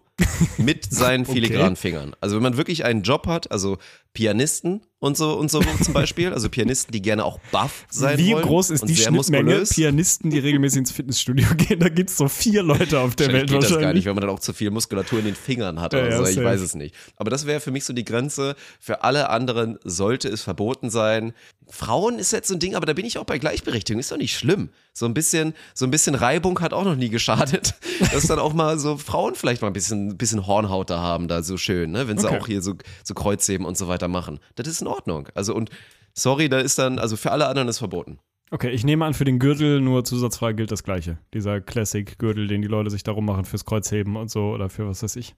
mit 0.57 0.85
seinen 0.91 1.21
Okay. 1.23 1.33
filigranen 1.33 1.75
Fingern. 1.75 2.15
Also 2.21 2.35
wenn 2.35 2.43
man 2.43 2.57
wirklich 2.57 2.85
einen 2.85 3.01
Job 3.01 3.27
hat, 3.27 3.51
also 3.51 3.77
Pianisten 4.13 4.81
und 4.99 5.17
so 5.17 5.33
und 5.33 5.49
so 5.49 5.59
zum 5.81 5.93
Beispiel, 5.93 6.31
also 6.33 6.47
Pianisten, 6.47 6.91
die 6.91 7.01
gerne 7.01 7.25
auch 7.25 7.39
buff 7.51 7.85
sein 7.89 8.19
Wie 8.19 8.33
wollen. 8.33 8.43
groß 8.45 8.69
ist 8.69 8.87
die 8.87 8.95
Schnittmenge 8.95 9.43
muskulös. 9.45 9.69
Pianisten, 9.73 10.29
die 10.29 10.37
regelmäßig 10.37 10.79
ins 10.79 10.91
Fitnessstudio 10.91 11.47
gehen? 11.57 11.79
Da 11.79 11.89
gibt 11.89 12.11
es 12.11 12.17
so 12.17 12.27
vier 12.27 12.61
Leute 12.61 12.99
auf 12.99 13.15
der 13.15 13.29
Welt 13.33 13.51
Wahrscheinlich 13.51 13.51
geht 13.51 13.63
das 13.63 13.69
gar 13.69 13.77
nicht, 13.77 13.81
wahrscheinlich. 13.81 14.05
wenn 14.05 14.13
man 14.15 14.21
dann 14.21 14.29
auch 14.29 14.39
zu 14.39 14.53
viel 14.53 14.69
Muskulatur 14.69 15.17
in 15.19 15.25
den 15.25 15.35
Fingern 15.35 15.81
hat 15.81 15.95
oder 15.95 16.09
ja, 16.09 16.17
so. 16.17 16.25
Ich 16.25 16.35
safe. 16.35 16.45
weiß 16.45 16.61
es 16.61 16.75
nicht. 16.75 16.93
Aber 17.15 17.31
das 17.31 17.47
wäre 17.47 17.59
für 17.59 17.71
mich 17.71 17.85
so 17.85 17.93
die 17.93 18.05
Grenze. 18.05 18.55
Für 18.79 19.03
alle 19.03 19.31
anderen 19.31 19.79
sollte 19.83 20.29
es 20.29 20.43
verboten 20.43 20.91
sein. 20.91 21.33
Frauen 21.69 22.19
ist 22.19 22.31
jetzt 22.31 22.47
so 22.47 22.53
ein 22.53 22.59
Ding, 22.59 22.75
aber 22.75 22.85
da 22.85 22.93
bin 22.93 23.05
ich 23.05 23.17
auch 23.17 23.23
bei 23.25 23.37
Gleichberechtigung. 23.37 23.99
Ist 23.99 24.11
doch 24.11 24.17
nicht 24.17 24.35
schlimm. 24.37 24.69
So 24.93 25.05
ein 25.05 25.13
bisschen, 25.13 25.53
so 25.73 25.85
ein 25.85 25.91
bisschen 25.91 26.15
Reibung 26.15 26.59
hat 26.61 26.73
auch 26.73 26.83
noch 26.83 26.95
nie 26.95 27.09
geschadet. 27.09 27.73
Dass 28.11 28.27
dann 28.27 28.39
auch 28.39 28.53
mal 28.53 28.77
so 28.79 28.97
Frauen 28.97 29.35
vielleicht 29.35 29.61
mal 29.61 29.67
ein 29.69 29.73
bisschen, 29.73 30.17
bisschen 30.17 30.45
Hornhaut 30.47 30.89
da 30.89 30.99
haben, 30.99 31.27
da 31.27 31.43
so 31.43 31.57
schön, 31.57 31.91
ne? 31.91 32.07
Wenn 32.07 32.17
sie 32.17 32.27
Okay. 32.27 32.39
auch 32.39 32.47
hier 32.47 32.61
so, 32.61 32.75
so 33.03 33.13
Kreuzheben 33.13 33.65
und 33.65 33.77
so 33.77 33.87
weiter 33.87 34.07
machen. 34.07 34.39
Das 34.55 34.67
ist 34.67 34.81
in 34.81 34.87
Ordnung. 34.87 35.29
Also 35.35 35.55
und 35.55 35.69
sorry, 36.13 36.49
da 36.49 36.59
ist 36.59 36.77
dann, 36.79 36.99
also 36.99 37.17
für 37.17 37.31
alle 37.31 37.47
anderen 37.47 37.67
ist 37.67 37.79
verboten. 37.79 38.19
Okay, 38.51 38.69
ich 38.69 38.83
nehme 38.83 39.03
an, 39.05 39.13
für 39.15 39.25
den 39.25 39.39
Gürtel 39.39 39.81
nur 39.81 40.03
zusatzfrei 40.03 40.53
gilt 40.53 40.71
das 40.71 40.83
Gleiche. 40.83 41.17
Dieser 41.33 41.59
Classic-Gürtel, 41.59 42.47
den 42.47 42.61
die 42.61 42.67
Leute 42.67 42.91
sich 42.91 43.01
darum 43.01 43.25
machen 43.25 43.45
fürs 43.45 43.65
Kreuzheben 43.65 44.15
und 44.15 44.29
so 44.29 44.51
oder 44.51 44.69
für 44.69 44.87
was 44.87 45.01
weiß 45.01 45.15
ich. 45.15 45.35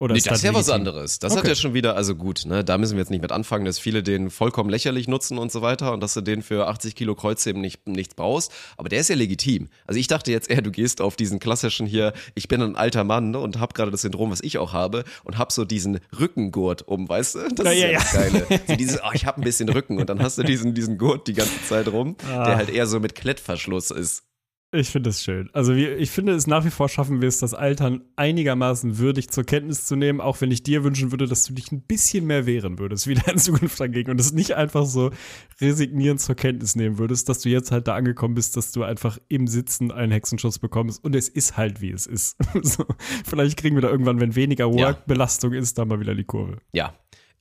Oder 0.00 0.12
Nee, 0.14 0.18
ist 0.18 0.26
das 0.26 0.38
ist 0.38 0.44
ja 0.44 0.52
was 0.52 0.68
anderes. 0.70 1.20
Das 1.20 1.32
hat 1.32 1.40
Okay. 1.40 1.50
ja 1.50 1.54
schon 1.54 1.72
wieder, 1.72 1.94
also 1.96 2.16
gut, 2.16 2.46
ne, 2.46 2.64
da 2.64 2.78
müssen 2.78 2.94
wir 2.96 2.98
jetzt 3.00 3.10
nicht 3.10 3.22
mit 3.22 3.30
anfangen, 3.30 3.64
dass 3.64 3.78
viele 3.78 4.02
den 4.02 4.28
vollkommen 4.28 4.68
lächerlich 4.68 5.06
nutzen 5.06 5.38
und 5.38 5.52
so 5.52 5.62
weiter 5.62 5.92
und 5.92 6.00
dass 6.00 6.14
du 6.14 6.20
den 6.20 6.42
für 6.42 6.66
80 6.66 6.96
Kilo 6.96 7.14
Kreuzheben 7.14 7.60
nicht, 7.62 7.86
nichts 7.86 8.14
brauchst. 8.16 8.50
Aber 8.76 8.88
der 8.88 9.00
ist 9.00 9.08
ja 9.08 9.14
legitim. 9.14 9.68
Also 9.86 10.00
ich 10.00 10.08
dachte 10.08 10.32
jetzt 10.32 10.50
eher, 10.50 10.62
du 10.62 10.72
gehst 10.72 11.00
auf 11.00 11.14
diesen 11.14 11.38
klassischen 11.38 11.86
hier, 11.86 12.12
ich 12.34 12.48
bin 12.48 12.60
ein 12.60 12.74
alter 12.76 13.04
Mann 13.04 13.30
ne, 13.30 13.38
und 13.38 13.60
hab 13.60 13.72
gerade 13.74 13.92
das 13.92 14.02
Syndrom, 14.02 14.30
was 14.32 14.40
ich 14.42 14.58
auch 14.58 14.72
habe 14.72 15.04
und 15.22 15.38
hab 15.38 15.52
so 15.52 15.64
diesen 15.64 16.00
Rückengurt 16.18 16.82
um, 16.88 17.08
weißt 17.08 17.36
du? 17.36 17.48
Das 17.54 17.64
Ja, 17.66 17.72
ist 17.72 17.80
ja, 17.80 17.90
ja, 17.90 17.98
das 18.00 18.12
Geile. 18.12 18.46
So 18.66 18.76
dieses, 18.76 18.98
oh, 19.00 19.10
ich 19.14 19.26
hab 19.26 19.38
ein 19.38 19.44
bisschen 19.44 19.68
Rücken 19.68 19.98
und 20.00 20.10
dann 20.10 20.20
hast 20.20 20.38
du 20.38 20.42
diesen, 20.42 20.74
diesen 20.74 20.98
Gurt 20.98 21.28
die 21.28 21.34
ganze 21.34 21.62
Zeit 21.68 21.86
rum, 21.88 22.16
Ah. 22.28 22.44
der 22.46 22.56
halt 22.56 22.68
eher 22.70 22.86
so 22.88 22.98
mit 22.98 23.14
Klettverschluss 23.14 23.90
ist. 23.92 24.24
Ich 24.74 24.90
finde 24.90 25.10
es 25.10 25.22
schön. 25.22 25.50
Also 25.52 25.76
wir, 25.76 25.96
ich 25.98 26.10
finde 26.10 26.32
es 26.32 26.48
nach 26.48 26.64
wie 26.64 26.70
vor 26.70 26.88
schaffen 26.88 27.20
wir 27.20 27.28
es, 27.28 27.38
das 27.38 27.54
Altern 27.54 28.02
einigermaßen 28.16 28.98
würdig 28.98 29.30
zur 29.30 29.44
Kenntnis 29.44 29.86
zu 29.86 29.94
nehmen, 29.94 30.20
auch 30.20 30.40
wenn 30.40 30.50
ich 30.50 30.64
dir 30.64 30.82
wünschen 30.82 31.12
würde, 31.12 31.28
dass 31.28 31.44
du 31.44 31.54
dich 31.54 31.70
ein 31.70 31.82
bisschen 31.82 32.26
mehr 32.26 32.44
wehren 32.44 32.80
würdest, 32.80 33.06
wieder 33.08 33.30
in 33.30 33.38
Zukunft 33.38 33.78
dagegen 33.78 34.10
und 34.10 34.18
es 34.20 34.32
nicht 34.32 34.56
einfach 34.56 34.84
so 34.84 35.12
resignierend 35.60 36.20
zur 36.20 36.34
Kenntnis 36.34 36.74
nehmen 36.74 36.98
würdest, 36.98 37.28
dass 37.28 37.38
du 37.40 37.50
jetzt 37.50 37.70
halt 37.70 37.86
da 37.86 37.94
angekommen 37.94 38.34
bist, 38.34 38.56
dass 38.56 38.72
du 38.72 38.82
einfach 38.82 39.18
im 39.28 39.46
Sitzen 39.46 39.92
einen 39.92 40.10
Hexenschuss 40.10 40.58
bekommst 40.58 41.04
und 41.04 41.14
es 41.14 41.28
ist 41.28 41.56
halt 41.56 41.80
wie 41.80 41.92
es 41.92 42.06
ist. 42.06 42.36
so, 42.62 42.84
vielleicht 43.24 43.56
kriegen 43.56 43.76
wir 43.76 43.82
da 43.82 43.90
irgendwann, 43.90 44.18
wenn 44.18 44.34
weniger 44.34 44.72
Work-Belastung 44.72 45.52
ist, 45.52 45.78
da 45.78 45.84
mal 45.84 46.00
wieder 46.00 46.16
die 46.16 46.24
Kurve. 46.24 46.58
Ja, 46.72 46.94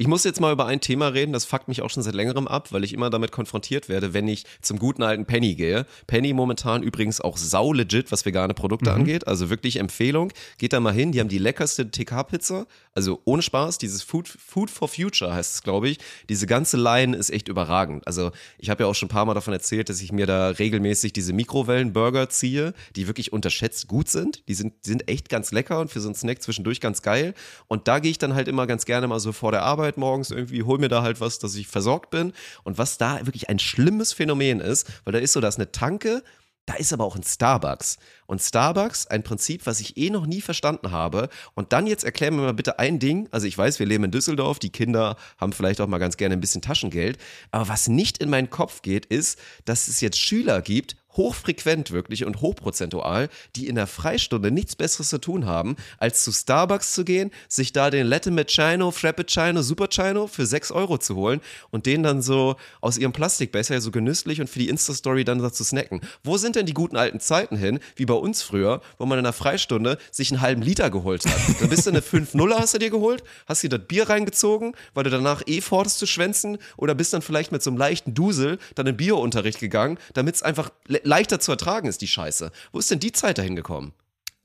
ich 0.03 0.07
muss 0.07 0.25
jetzt 0.25 0.41
mal 0.41 0.51
über 0.51 0.65
ein 0.65 0.81
Thema 0.81 1.07
reden, 1.07 1.31
das 1.31 1.45
fuckt 1.45 1.69
mich 1.69 1.81
auch 1.81 1.89
schon 1.89 2.03
seit 2.03 2.13
längerem 2.13 2.45
ab, 2.45 2.73
weil 2.73 2.83
ich 2.83 2.91
immer 2.91 3.09
damit 3.09 3.31
konfrontiert 3.31 3.87
werde, 3.87 4.13
wenn 4.13 4.27
ich 4.27 4.43
zum 4.61 4.77
guten 4.77 5.01
alten 5.01 5.23
Penny 5.23 5.55
gehe. 5.55 5.85
Penny 6.07 6.33
momentan 6.33 6.83
übrigens 6.83 7.21
auch 7.21 7.37
sau 7.37 7.71
legit, 7.71 8.11
was 8.11 8.25
vegane 8.25 8.53
Produkte 8.53 8.89
mhm. 8.89 8.97
angeht. 8.97 9.27
Also 9.29 9.49
wirklich 9.49 9.77
Empfehlung. 9.77 10.33
Geht 10.57 10.73
da 10.73 10.81
mal 10.81 10.91
hin, 10.91 11.13
die 11.13 11.21
haben 11.21 11.29
die 11.29 11.37
leckerste 11.37 11.89
TK-Pizza. 11.89 12.67
Also 12.95 13.21
ohne 13.23 13.41
Spaß, 13.41 13.77
dieses 13.77 14.03
Food, 14.03 14.27
Food 14.27 14.69
for 14.69 14.89
Future 14.89 15.33
heißt 15.33 15.55
es, 15.55 15.63
glaube 15.63 15.87
ich. 15.87 15.99
Diese 16.27 16.47
ganze 16.47 16.75
Line 16.75 17.15
ist 17.15 17.29
echt 17.29 17.47
überragend. 17.47 18.05
Also 18.05 18.31
ich 18.57 18.69
habe 18.69 18.83
ja 18.83 18.89
auch 18.89 18.95
schon 18.95 19.07
ein 19.07 19.09
paar 19.09 19.23
Mal 19.23 19.35
davon 19.35 19.53
erzählt, 19.53 19.87
dass 19.87 20.01
ich 20.01 20.11
mir 20.11 20.27
da 20.27 20.49
regelmäßig 20.49 21.13
diese 21.13 21.31
Mikrowellenburger 21.31 22.27
ziehe, 22.27 22.73
die 22.97 23.07
wirklich 23.07 23.31
unterschätzt 23.31 23.87
gut 23.87 24.09
sind. 24.09 24.43
Die 24.49 24.53
sind, 24.53 24.73
sind 24.85 25.07
echt 25.07 25.29
ganz 25.29 25.53
lecker 25.53 25.79
und 25.79 25.91
für 25.91 26.01
so 26.01 26.09
einen 26.09 26.15
Snack 26.15 26.41
zwischendurch 26.41 26.81
ganz 26.81 27.01
geil. 27.01 27.33
Und 27.69 27.87
da 27.87 27.99
gehe 27.99 28.11
ich 28.11 28.17
dann 28.17 28.35
halt 28.35 28.49
immer 28.49 28.67
ganz 28.67 28.83
gerne 28.85 29.07
mal 29.07 29.21
so 29.21 29.31
vor 29.31 29.51
der 29.51 29.63
Arbeit 29.63 29.92
Arbeit 29.93 29.97
morgens 29.97 30.31
irgendwie, 30.31 30.63
hol 30.63 30.79
mir 30.79 30.89
da 30.89 31.03
halt 31.03 31.21
was, 31.21 31.39
dass 31.39 31.55
ich 31.55 31.67
versorgt 31.67 32.09
bin. 32.09 32.33
Und 32.63 32.77
was 32.77 32.97
da 32.97 33.19
wirklich 33.25 33.49
ein 33.49 33.59
schlimmes 33.59 34.13
Phänomen 34.13 34.59
ist, 34.59 34.87
weil 35.03 35.13
da 35.13 35.19
ist 35.19 35.33
so, 35.33 35.41
da 35.41 35.47
ist 35.47 35.57
eine 35.57 35.71
Tanke, 35.71 36.23
da 36.65 36.75
ist 36.75 36.93
aber 36.93 37.03
auch 37.03 37.15
ein 37.15 37.23
Starbucks. 37.23 37.97
Und 38.25 38.41
Starbucks, 38.41 39.07
ein 39.07 39.23
Prinzip, 39.23 39.65
was 39.65 39.81
ich 39.81 39.97
eh 39.97 40.09
noch 40.09 40.25
nie 40.25 40.39
verstanden 40.39 40.91
habe. 40.91 41.29
Und 41.55 41.73
dann 41.73 41.87
jetzt 41.87 42.05
erklär 42.05 42.31
mir 42.31 42.41
mal 42.41 42.53
bitte 42.53 42.79
ein 42.79 42.99
Ding. 42.99 43.27
Also 43.31 43.47
ich 43.47 43.57
weiß, 43.57 43.79
wir 43.79 43.85
leben 43.85 44.05
in 44.05 44.11
Düsseldorf, 44.11 44.59
die 44.59 44.69
Kinder 44.69 45.17
haben 45.37 45.51
vielleicht 45.51 45.81
auch 45.81 45.87
mal 45.87 45.97
ganz 45.97 46.15
gerne 46.15 46.33
ein 46.33 46.41
bisschen 46.41 46.61
Taschengeld. 46.61 47.17
Aber 47.51 47.67
was 47.67 47.89
nicht 47.89 48.19
in 48.19 48.29
meinen 48.29 48.49
Kopf 48.49 48.81
geht, 48.81 49.05
ist, 49.05 49.37
dass 49.65 49.89
es 49.89 49.99
jetzt 49.99 50.17
Schüler 50.17 50.61
gibt, 50.61 50.95
hochfrequent 51.15 51.91
wirklich 51.91 52.25
und 52.25 52.41
hochprozentual, 52.41 53.29
die 53.55 53.67
in 53.67 53.75
der 53.75 53.87
Freistunde 53.87 54.51
nichts 54.51 54.75
Besseres 54.75 55.09
zu 55.09 55.19
tun 55.19 55.45
haben, 55.45 55.75
als 55.97 56.23
zu 56.23 56.31
Starbucks 56.31 56.93
zu 56.93 57.03
gehen, 57.05 57.31
sich 57.47 57.73
da 57.73 57.89
den 57.89 58.07
Latte 58.07 58.31
Macchiato, 58.31 58.91
Frappuccino, 58.91 59.61
Superchino 59.61 60.27
für 60.27 60.45
6 60.45 60.71
Euro 60.71 60.97
zu 60.97 61.15
holen 61.15 61.41
und 61.71 61.85
den 61.85 62.03
dann 62.03 62.21
so 62.21 62.55
aus 62.81 62.97
ihrem 62.97 63.13
Plastikbecher 63.13 63.79
so 63.81 63.91
genüsslich 63.91 64.41
und 64.41 64.49
für 64.49 64.59
die 64.59 64.69
Insta-Story 64.69 65.23
dann 65.23 65.39
dazu 65.39 65.63
snacken. 65.63 66.01
Wo 66.23 66.37
sind 66.37 66.55
denn 66.55 66.65
die 66.65 66.73
guten 66.73 66.97
alten 66.97 67.19
Zeiten 67.19 67.57
hin, 67.57 67.79
wie 67.95 68.05
bei 68.05 68.13
uns 68.13 68.41
früher, 68.41 68.81
wo 68.97 69.05
man 69.05 69.17
in 69.17 69.23
der 69.23 69.33
Freistunde 69.33 69.97
sich 70.11 70.31
einen 70.31 70.41
halben 70.41 70.61
Liter 70.61 70.89
geholt 70.89 71.25
hat? 71.25 71.61
Da 71.61 71.67
bist 71.67 71.85
du 71.85 71.91
eine 71.91 72.01
5-0er 72.01 72.59
hast 72.59 72.73
du 72.73 72.79
dir 72.79 72.89
geholt, 72.89 73.23
hast 73.47 73.63
dir 73.63 73.69
das 73.69 73.81
Bier 73.87 74.09
reingezogen, 74.09 74.75
weil 74.93 75.03
du 75.03 75.09
danach 75.09 75.41
eh 75.45 75.61
fortest 75.61 75.99
zu 75.99 76.05
schwänzen 76.05 76.57
oder 76.77 76.95
bist 76.95 77.13
dann 77.13 77.21
vielleicht 77.21 77.51
mit 77.51 77.61
so 77.61 77.69
einem 77.69 77.77
leichten 77.77 78.13
Dusel 78.13 78.57
dann 78.75 78.87
in 78.87 78.97
Biounterricht 78.97 79.59
gegangen, 79.59 79.97
damit 80.13 80.35
es 80.35 80.43
einfach 80.43 80.71
leichter 81.03 81.39
zu 81.39 81.51
ertragen 81.51 81.87
ist, 81.87 82.01
die 82.01 82.07
Scheiße. 82.07 82.51
Wo 82.71 82.79
ist 82.79 82.91
denn 82.91 82.99
die 82.99 83.11
Zeit 83.11 83.37
dahin 83.37 83.55
gekommen? 83.55 83.93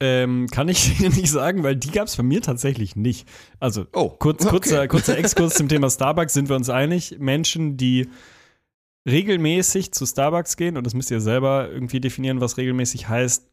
Ähm, 0.01 0.47
kann 0.51 0.69
ich 0.69 0.99
dir 0.99 1.11
nicht 1.11 1.31
sagen, 1.31 1.63
weil 1.63 1.77
die 1.77 1.91
gab 1.91 2.07
es 2.07 2.17
bei 2.17 2.23
mir 2.23 2.41
tatsächlich 2.41 2.97
nicht. 2.97 3.29
Also, 3.59 3.87
oh, 3.93 4.11
kurz, 4.11 4.43
okay. 4.43 4.51
kurzer, 4.51 4.89
kurzer 4.89 5.19
Exkurs 5.19 5.55
zum 5.55 5.69
Thema 5.69 5.91
Starbucks, 5.91 6.33
sind 6.33 6.49
wir 6.49 6.57
uns 6.57 6.71
einig. 6.71 7.17
Menschen, 7.19 7.77
die 7.77 8.09
regelmäßig 9.09 9.93
zu 9.93 10.07
Starbucks 10.07 10.57
gehen, 10.57 10.77
und 10.77 10.85
das 10.85 10.95
müsst 10.95 11.11
ihr 11.11 11.21
selber 11.21 11.69
irgendwie 11.71 12.01
definieren, 12.01 12.41
was 12.41 12.59
regelmäßig 12.59 13.09
heißt, 13.09 13.49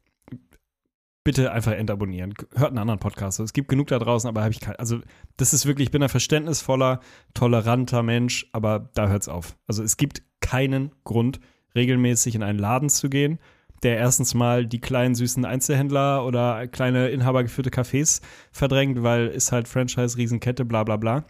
bitte 1.24 1.52
einfach 1.52 1.72
entabonnieren. 1.72 2.36
Hört 2.54 2.70
einen 2.70 2.78
anderen 2.78 3.00
Podcast. 3.00 3.40
Es 3.40 3.54
gibt 3.54 3.68
genug 3.68 3.88
da 3.88 3.98
draußen, 3.98 4.28
aber 4.28 4.44
habe 4.44 4.52
ich 4.52 4.60
kein. 4.60 4.76
Also, 4.76 5.00
das 5.38 5.54
ist 5.54 5.66
wirklich, 5.66 5.88
ich 5.88 5.92
bin 5.92 6.04
ein 6.04 6.10
verständnisvoller, 6.10 7.00
toleranter 7.34 8.04
Mensch, 8.04 8.48
aber 8.54 8.92
da 8.94 9.08
hört 9.08 9.24
es 9.24 9.28
auf. 9.28 9.58
Also, 9.66 9.82
es 9.82 9.98
gibt 9.98 10.22
keinen 10.40 10.92
Grund, 11.04 11.40
regelmäßig 11.76 12.36
in 12.36 12.44
einen 12.44 12.60
Laden 12.60 12.90
zu 12.90 13.10
gehen, 13.10 13.40
der 13.84 13.98
erstens 13.98 14.34
mal 14.34 14.66
die 14.66 14.82
kleinen 14.82 15.16
süßen 15.16 15.46
Einzelhändler 15.46 16.26
oder 16.26 16.68
kleine 16.68 17.10
inhabergeführte 17.10 17.70
Cafés 17.70 18.22
verdrängt, 18.52 19.04
weil 19.04 19.28
ist 19.28 19.52
halt 19.52 19.68
Franchise, 19.68 20.18
Riesenkette, 20.18 20.66
bla 20.66 20.84
bla 20.84 20.98
bla. 20.98 21.26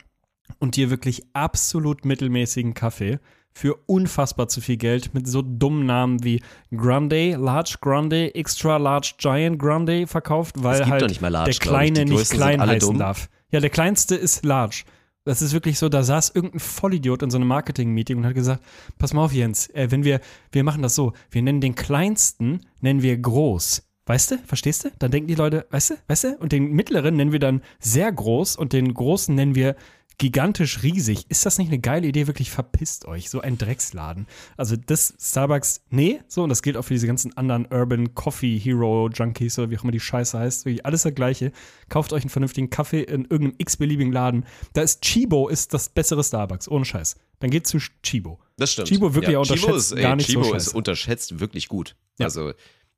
Und 0.59 0.75
dir 0.75 0.89
wirklich 0.89 1.23
absolut 1.33 2.05
mittelmäßigen 2.05 2.75
Kaffee 2.75 3.19
für 3.51 3.75
unfassbar 3.87 4.49
zu 4.49 4.59
viel 4.59 4.77
Geld 4.77 5.13
mit 5.13 5.27
so 5.27 5.41
dummen 5.41 5.85
Namen 5.85 6.23
wie 6.23 6.41
Grande, 6.75 7.35
Large 7.37 7.77
Grande, 7.79 8.35
Extra 8.35 8.77
Large 8.77 9.13
Giant 9.17 9.57
Grande 9.57 10.07
verkauft, 10.07 10.55
weil 10.61 10.85
halt 10.85 11.21
large, 11.21 11.51
der 11.51 11.59
Kleine 11.59 12.05
nicht 12.05 12.29
klein 12.29 12.61
heißen 12.61 12.89
dumm. 12.89 12.99
darf. 12.99 13.29
Ja, 13.51 13.61
der 13.61 13.69
Kleinste 13.69 14.15
ist 14.15 14.43
Large. 14.43 14.83
Das 15.25 15.41
ist 15.41 15.53
wirklich 15.53 15.79
so, 15.79 15.89
da 15.89 16.03
saß 16.03 16.33
irgendein 16.35 16.59
Vollidiot 16.59 17.23
in 17.23 17.31
so 17.31 17.37
einem 17.37 17.47
Marketing-Meeting 17.47 18.17
und 18.17 18.25
hat 18.27 18.35
gesagt, 18.35 18.63
pass 18.99 19.11
mal 19.11 19.23
auf, 19.23 19.33
Jens, 19.33 19.67
äh, 19.71 19.89
wenn 19.89 20.03
wir, 20.03 20.21
wir 20.51 20.63
machen 20.63 20.83
das 20.83 20.93
so, 20.93 21.13
wir 21.31 21.41
nennen 21.41 21.61
den 21.61 21.73
kleinsten, 21.73 22.61
nennen 22.79 23.01
wir 23.01 23.17
groß. 23.17 23.81
Weißt 24.05 24.31
du, 24.31 24.37
verstehst 24.37 24.85
du? 24.85 24.91
Dann 24.99 25.09
denken 25.09 25.27
die 25.27 25.33
Leute, 25.33 25.65
weißt 25.71 25.89
du, 25.89 25.95
weißt 26.07 26.23
du? 26.25 26.37
Und 26.37 26.51
den 26.51 26.73
mittleren 26.73 27.15
nennen 27.15 27.31
wir 27.31 27.39
dann 27.39 27.63
sehr 27.79 28.11
groß 28.11 28.55
und 28.55 28.71
den 28.71 28.93
großen 28.93 29.33
nennen 29.33 29.55
wir 29.55 29.75
gigantisch 30.17 30.83
riesig. 30.83 31.25
Ist 31.29 31.45
das 31.45 31.57
nicht 31.57 31.67
eine 31.67 31.79
geile 31.79 32.07
Idee? 32.07 32.27
Wirklich 32.27 32.51
verpisst 32.51 33.05
euch. 33.05 33.29
So 33.29 33.41
ein 33.41 33.57
Drecksladen. 33.57 34.27
Also 34.57 34.75
das 34.75 35.13
Starbucks, 35.19 35.81
nee, 35.89 36.21
so, 36.27 36.43
und 36.43 36.49
das 36.49 36.61
gilt 36.61 36.77
auch 36.77 36.83
für 36.83 36.93
diese 36.93 37.07
ganzen 37.07 37.35
anderen 37.37 37.67
Urban 37.71 38.13
Coffee 38.15 38.57
Hero 38.57 39.09
Junkies 39.09 39.59
oder 39.59 39.69
wie 39.69 39.77
auch 39.77 39.83
immer 39.83 39.91
die 39.91 39.99
Scheiße 39.99 40.37
heißt. 40.37 40.65
Wirklich 40.65 40.85
alles 40.85 41.03
das 41.03 41.13
Gleiche. 41.15 41.51
Kauft 41.89 42.13
euch 42.13 42.23
einen 42.23 42.29
vernünftigen 42.29 42.69
Kaffee 42.69 43.01
in 43.01 43.23
irgendeinem 43.23 43.55
x-beliebigen 43.57 44.13
Laden. 44.13 44.45
Da 44.73 44.81
ist 44.81 45.01
Chibo 45.01 45.49
ist 45.49 45.73
das 45.73 45.89
bessere 45.89 46.23
Starbucks. 46.23 46.67
Ohne 46.67 46.85
Scheiß. 46.85 47.15
Dann 47.39 47.49
geht 47.49 47.67
zu 47.67 47.79
Chibo. 48.01 48.39
Das 48.57 48.71
stimmt. 48.71 48.87
Chibo 48.87 49.13
wirklich 49.13 49.33
ja, 49.33 49.39
unterschätzt 49.39 49.65
Chibo 49.65 49.77
ist, 49.77 49.91
ey, 49.91 50.01
gar 50.01 50.15
nicht 50.15 50.29
Chibo 50.29 50.43
so 50.43 50.53
ist 50.53 50.73
unterschätzt 50.73 51.39
wirklich 51.39 51.67
gut. 51.67 51.95
Ja. 52.17 52.27
Also 52.27 52.53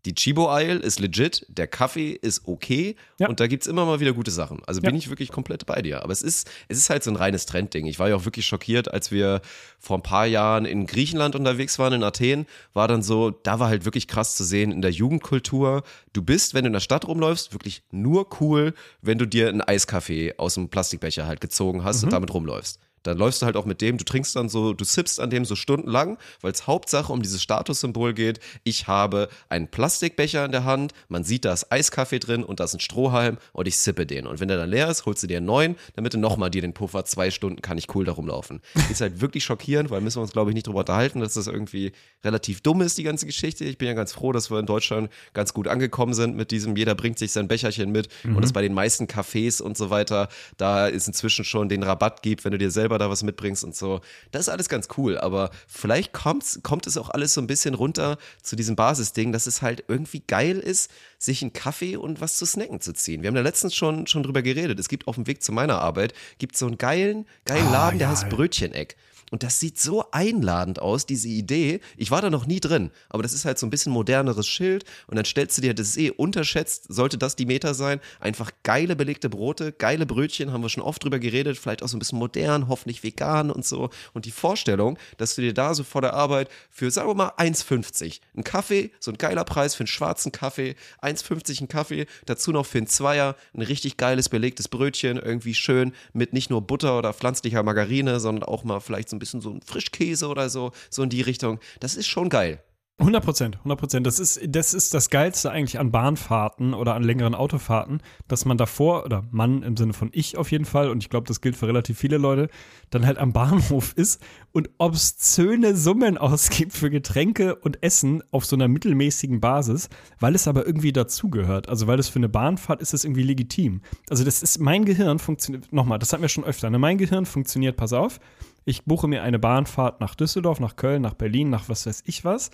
die 0.07 0.15
Chibo 0.15 0.47
Isle 0.49 0.79
ist 0.79 0.99
legit, 0.99 1.45
der 1.49 1.67
Kaffee 1.67 2.11
ist 2.13 2.47
okay 2.47 2.95
ja. 3.19 3.27
und 3.27 3.41
da 3.41 3.47
gibt 3.47 3.63
es 3.63 3.67
immer 3.67 3.85
mal 3.85 3.99
wieder 3.99 4.13
gute 4.13 4.31
Sachen. 4.31 4.61
Also 4.65 4.79
bin 4.79 4.91
ja. 4.91 4.97
ich 4.97 5.09
wirklich 5.09 5.33
komplett 5.33 5.65
bei 5.65 5.81
dir. 5.81 6.01
Aber 6.01 6.13
es 6.13 6.21
ist, 6.21 6.49
es 6.69 6.77
ist 6.77 6.89
halt 6.89 7.03
so 7.03 7.11
ein 7.11 7.17
reines 7.17 7.45
Trendding. 7.45 7.87
Ich 7.87 7.99
war 7.99 8.07
ja 8.07 8.15
auch 8.15 8.23
wirklich 8.23 8.45
schockiert, 8.45 8.89
als 8.89 9.11
wir 9.11 9.41
vor 9.79 9.97
ein 9.97 10.03
paar 10.03 10.25
Jahren 10.25 10.63
in 10.63 10.87
Griechenland 10.87 11.35
unterwegs 11.35 11.77
waren, 11.77 11.91
in 11.91 12.03
Athen, 12.03 12.45
war 12.73 12.87
dann 12.87 13.03
so, 13.03 13.31
da 13.31 13.59
war 13.59 13.67
halt 13.67 13.83
wirklich 13.83 14.07
krass 14.07 14.35
zu 14.35 14.45
sehen 14.45 14.71
in 14.71 14.81
der 14.81 14.91
Jugendkultur. 14.91 15.83
Du 16.13 16.21
bist, 16.21 16.53
wenn 16.53 16.63
du 16.63 16.67
in 16.67 16.73
der 16.73 16.79
Stadt 16.79 17.05
rumläufst, 17.05 17.51
wirklich 17.51 17.83
nur 17.91 18.27
cool, 18.39 18.75
wenn 19.01 19.17
du 19.17 19.25
dir 19.25 19.49
einen 19.49 19.61
Eiskaffee 19.61 20.35
aus 20.37 20.53
dem 20.53 20.69
Plastikbecher 20.69 21.27
halt 21.27 21.41
gezogen 21.41 21.83
hast 21.83 22.01
mhm. 22.01 22.07
und 22.07 22.13
damit 22.13 22.33
rumläufst. 22.33 22.79
Dann 23.07 23.17
läufst 23.17 23.41
du 23.41 23.45
halt 23.45 23.55
auch 23.55 23.65
mit 23.65 23.81
dem, 23.81 23.97
du 23.97 24.03
trinkst 24.03 24.35
dann 24.35 24.49
so, 24.49 24.73
du 24.73 24.83
sippst 24.83 25.19
an 25.19 25.29
dem 25.29 25.45
so 25.45 25.55
stundenlang, 25.55 26.17
weil 26.41 26.51
es 26.51 26.67
Hauptsache 26.67 27.11
um 27.11 27.21
dieses 27.21 27.41
Statussymbol 27.41 28.13
geht. 28.13 28.39
Ich 28.63 28.87
habe 28.87 29.29
einen 29.49 29.67
Plastikbecher 29.67 30.45
in 30.45 30.51
der 30.51 30.65
Hand, 30.65 30.93
man 31.07 31.23
sieht, 31.23 31.45
da 31.45 31.53
ist 31.53 31.71
Eiskaffee 31.71 32.19
drin 32.19 32.43
und 32.43 32.59
da 32.59 32.65
ist 32.65 32.73
ein 32.73 32.79
Strohhalm 32.79 33.37
und 33.53 33.67
ich 33.67 33.77
sippe 33.77 34.05
den. 34.05 34.27
Und 34.27 34.39
wenn 34.39 34.47
der 34.47 34.57
dann 34.57 34.69
leer 34.69 34.89
ist, 34.89 35.05
holst 35.05 35.23
du 35.23 35.27
dir 35.27 35.37
einen 35.37 35.45
neuen, 35.45 35.75
damit 35.95 36.13
du 36.13 36.17
nochmal 36.17 36.49
dir 36.49 36.61
den 36.61 36.73
Puffer, 36.73 37.05
zwei 37.05 37.31
Stunden 37.31 37.61
kann 37.61 37.77
ich 37.77 37.93
cool 37.95 38.05
da 38.05 38.11
rumlaufen. 38.11 38.61
Ist 38.91 39.01
halt 39.01 39.21
wirklich 39.21 39.43
schockierend, 39.43 39.89
weil 39.89 40.01
müssen 40.01 40.17
wir 40.17 40.23
uns, 40.23 40.33
glaube 40.33 40.51
ich, 40.51 40.55
nicht 40.55 40.67
drüber 40.67 40.79
unterhalten, 40.79 41.19
dass 41.19 41.33
das 41.33 41.47
irgendwie 41.47 41.93
relativ 42.23 42.61
dumm 42.61 42.81
ist, 42.81 42.97
die 42.97 43.03
ganze 43.03 43.25
Geschichte. 43.25 43.63
Ich 43.65 43.77
bin 43.77 43.87
ja 43.87 43.93
ganz 43.93 44.11
froh, 44.11 44.31
dass 44.31 44.51
wir 44.51 44.59
in 44.59 44.65
Deutschland 44.65 45.09
ganz 45.33 45.53
gut 45.53 45.67
angekommen 45.67 46.13
sind 46.13 46.35
mit 46.35 46.51
diesem, 46.51 46.75
jeder 46.75 46.95
bringt 46.95 47.19
sich 47.19 47.31
sein 47.31 47.47
Becherchen 47.47 47.91
mit 47.91 48.09
mhm. 48.23 48.35
und 48.35 48.43
es 48.43 48.53
bei 48.53 48.61
den 48.61 48.73
meisten 48.73 49.05
Cafés 49.05 49.61
und 49.61 49.77
so 49.77 49.89
weiter, 49.89 50.29
da 50.57 50.87
ist 50.87 51.07
inzwischen 51.07 51.45
schon 51.45 51.69
den 51.69 51.83
Rabatt 51.83 52.21
gibt, 52.21 52.43
wenn 52.45 52.51
du 52.51 52.57
dir 52.57 52.71
selber 52.71 52.96
da 52.97 53.09
was 53.09 53.23
mitbringst 53.23 53.63
und 53.63 53.75
so. 53.75 54.01
Das 54.31 54.41
ist 54.41 54.49
alles 54.49 54.69
ganz 54.69 54.87
cool, 54.97 55.17
aber 55.17 55.51
vielleicht 55.67 56.13
kommt's, 56.13 56.59
kommt 56.63 56.87
es 56.87 56.97
auch 56.97 57.09
alles 57.09 57.33
so 57.33 57.41
ein 57.41 57.47
bisschen 57.47 57.73
runter 57.73 58.17
zu 58.41 58.55
diesem 58.55 58.75
Basisding, 58.75 59.31
dass 59.31 59.47
es 59.47 59.61
halt 59.61 59.83
irgendwie 59.87 60.23
geil 60.25 60.59
ist, 60.59 60.91
sich 61.19 61.41
einen 61.41 61.53
Kaffee 61.53 61.97
und 61.97 62.21
was 62.21 62.37
zu 62.37 62.45
snacken 62.45 62.81
zu 62.81 62.93
ziehen. 62.93 63.21
Wir 63.21 63.27
haben 63.27 63.35
da 63.35 63.41
letztens 63.41 63.75
schon, 63.75 64.07
schon 64.07 64.23
drüber 64.23 64.41
geredet. 64.41 64.79
Es 64.79 64.89
gibt 64.89 65.07
auf 65.07 65.15
dem 65.15 65.27
Weg 65.27 65.43
zu 65.43 65.51
meiner 65.51 65.81
Arbeit, 65.81 66.13
gibt 66.37 66.57
so 66.57 66.67
einen 66.67 66.77
geilen, 66.77 67.25
geilen 67.45 67.67
ah, 67.67 67.71
Laden, 67.71 67.99
der 67.99 68.07
ja, 68.07 68.11
heißt 68.11 68.29
Brötcheneck. 68.29 68.95
Und 69.29 69.43
das 69.43 69.59
sieht 69.59 69.77
so 69.77 70.05
einladend 70.11 70.79
aus, 70.79 71.05
diese 71.05 71.27
Idee. 71.27 71.81
Ich 71.97 72.11
war 72.11 72.21
da 72.21 72.29
noch 72.29 72.45
nie 72.45 72.61
drin, 72.61 72.91
aber 73.09 73.23
das 73.23 73.33
ist 73.33 73.43
halt 73.43 73.59
so 73.59 73.67
ein 73.67 73.69
bisschen 73.69 73.91
moderneres 73.91 74.47
Schild. 74.47 74.85
Und 75.07 75.17
dann 75.17 75.25
stellst 75.25 75.57
du 75.57 75.61
dir, 75.61 75.73
das 75.73 75.97
eh 75.97 76.11
unterschätzt, 76.11 76.85
sollte 76.87 77.17
das 77.17 77.35
die 77.35 77.45
Meter 77.45 77.73
sein. 77.73 77.99
Einfach 78.21 78.51
geile 78.63 78.95
belegte 78.95 79.29
Brote, 79.29 79.73
geile 79.73 80.05
Brötchen, 80.05 80.53
haben 80.53 80.61
wir 80.61 80.69
schon 80.69 80.83
oft 80.83 81.03
drüber 81.03 81.19
geredet. 81.19 81.57
Vielleicht 81.57 81.83
auch 81.83 81.89
so 81.89 81.97
ein 81.97 81.99
bisschen 81.99 82.19
modern, 82.19 82.69
hoffentlich 82.69 83.03
vegan 83.03 83.51
und 83.51 83.65
so. 83.65 83.89
Und 84.13 84.25
die 84.25 84.31
Vorstellung, 84.31 84.97
dass 85.17 85.35
du 85.35 85.41
dir 85.41 85.53
da 85.53 85.73
so 85.73 85.83
vor 85.83 86.01
der 86.01 86.13
Arbeit 86.13 86.49
für, 86.69 86.89
sagen 86.89 87.09
wir 87.09 87.15
mal, 87.15 87.33
1,50 87.37 88.21
ein 88.35 88.43
Kaffee, 88.45 88.91
so 88.99 89.11
ein 89.11 89.17
geiler 89.17 89.43
Preis 89.43 89.75
für 89.75 89.81
einen 89.81 89.87
schwarzen 89.87 90.31
Kaffee, 90.31 90.75
1,50 91.01 91.63
ein 91.63 91.67
Kaffee, 91.67 92.05
dazu 92.25 92.51
noch 92.53 92.65
für 92.65 92.77
einen 92.77 92.87
Zweier 92.87 93.35
ein 93.53 93.61
richtig 93.61 93.97
geiles 93.97 94.29
belegtes 94.29 94.69
Brötchen, 94.69 95.17
irgendwie 95.17 95.53
schön 95.53 95.91
mit 96.13 96.31
nicht 96.31 96.49
nur 96.49 96.61
Butter 96.61 96.97
oder 96.97 97.13
pflanzlicher 97.13 97.63
Margarine, 97.63 98.21
sondern 98.21 98.43
auch 98.47 98.63
mal 98.63 98.79
vielleicht 98.79 99.09
so 99.09 99.16
ein 99.17 99.19
bisschen 99.19 99.41
so 99.41 99.51
ein 99.51 99.61
Frischkäse 99.61 100.27
oder 100.27 100.49
so, 100.49 100.71
so 100.89 101.03
in 101.03 101.09
die 101.09 101.21
Richtung. 101.21 101.59
Das 101.79 101.95
ist 101.95 102.07
schon 102.07 102.29
geil. 102.29 102.63
100 102.99 103.23
Prozent, 103.23 103.55
100 103.57 103.79
Prozent. 103.79 104.07
Das 104.07 104.19
ist, 104.19 104.39
das 104.47 104.73
ist 104.73 104.91
das 104.93 105.11
Geilste 105.11 105.51
eigentlich 105.51 105.77
an 105.77 105.91
Bahnfahrten 105.91 106.73
oder 106.73 106.95
an 106.95 107.03
längeren 107.03 107.35
Autofahrten, 107.35 108.01
dass 108.27 108.45
man 108.45 108.57
davor, 108.57 109.05
oder 109.05 109.23
Mann 109.29 109.61
im 109.61 109.77
Sinne 109.77 109.93
von 109.93 110.09
ich 110.13 110.35
auf 110.35 110.51
jeden 110.51 110.65
Fall, 110.65 110.89
und 110.89 111.03
ich 111.03 111.09
glaube, 111.09 111.27
das 111.27 111.39
gilt 111.39 111.55
für 111.55 111.67
relativ 111.67 111.99
viele 111.99 112.17
Leute, 112.17 112.49
dann 112.89 113.05
halt 113.05 113.19
am 113.19 113.33
Bahnhof 113.33 113.93
ist 113.95 114.19
und 114.51 114.69
obszöne 114.77 115.75
Summen 115.75 116.17
ausgibt 116.17 116.73
für 116.73 116.89
Getränke 116.89 117.55
und 117.55 117.83
Essen 117.83 118.23
auf 118.31 118.45
so 118.45 118.55
einer 118.55 118.67
mittelmäßigen 118.67 119.39
Basis, 119.39 119.89
weil 120.19 120.35
es 120.35 120.47
aber 120.47 120.65
irgendwie 120.65 120.93
dazugehört. 120.93 121.69
Also 121.69 121.87
weil 121.87 121.99
es 121.99 122.09
für 122.09 122.19
eine 122.19 122.29
Bahnfahrt 122.29 122.81
ist 122.81 122.93
es 122.93 123.03
irgendwie 123.03 123.23
legitim. 123.23 123.81
Also 124.09 124.23
das 124.23 124.41
ist, 124.41 124.59
mein 124.59 124.85
Gehirn 124.85 125.19
funktioniert, 125.19 125.71
nochmal, 125.71 125.99
das 125.99 126.13
hatten 126.13 126.21
wir 126.21 126.29
schon 126.29 126.43
öfter, 126.43 126.69
ne? 126.69 126.79
mein 126.79 126.97
Gehirn 126.97 127.25
funktioniert, 127.25 127.77
pass 127.77 127.93
auf, 127.93 128.19
ich 128.65 128.83
buche 128.85 129.07
mir 129.07 129.23
eine 129.23 129.39
Bahnfahrt 129.39 130.01
nach 130.01 130.15
Düsseldorf, 130.15 130.59
nach 130.59 130.75
Köln, 130.75 131.01
nach 131.01 131.13
Berlin, 131.13 131.49
nach 131.49 131.69
was 131.69 131.85
weiß 131.85 132.03
ich 132.05 132.25
was 132.25 132.51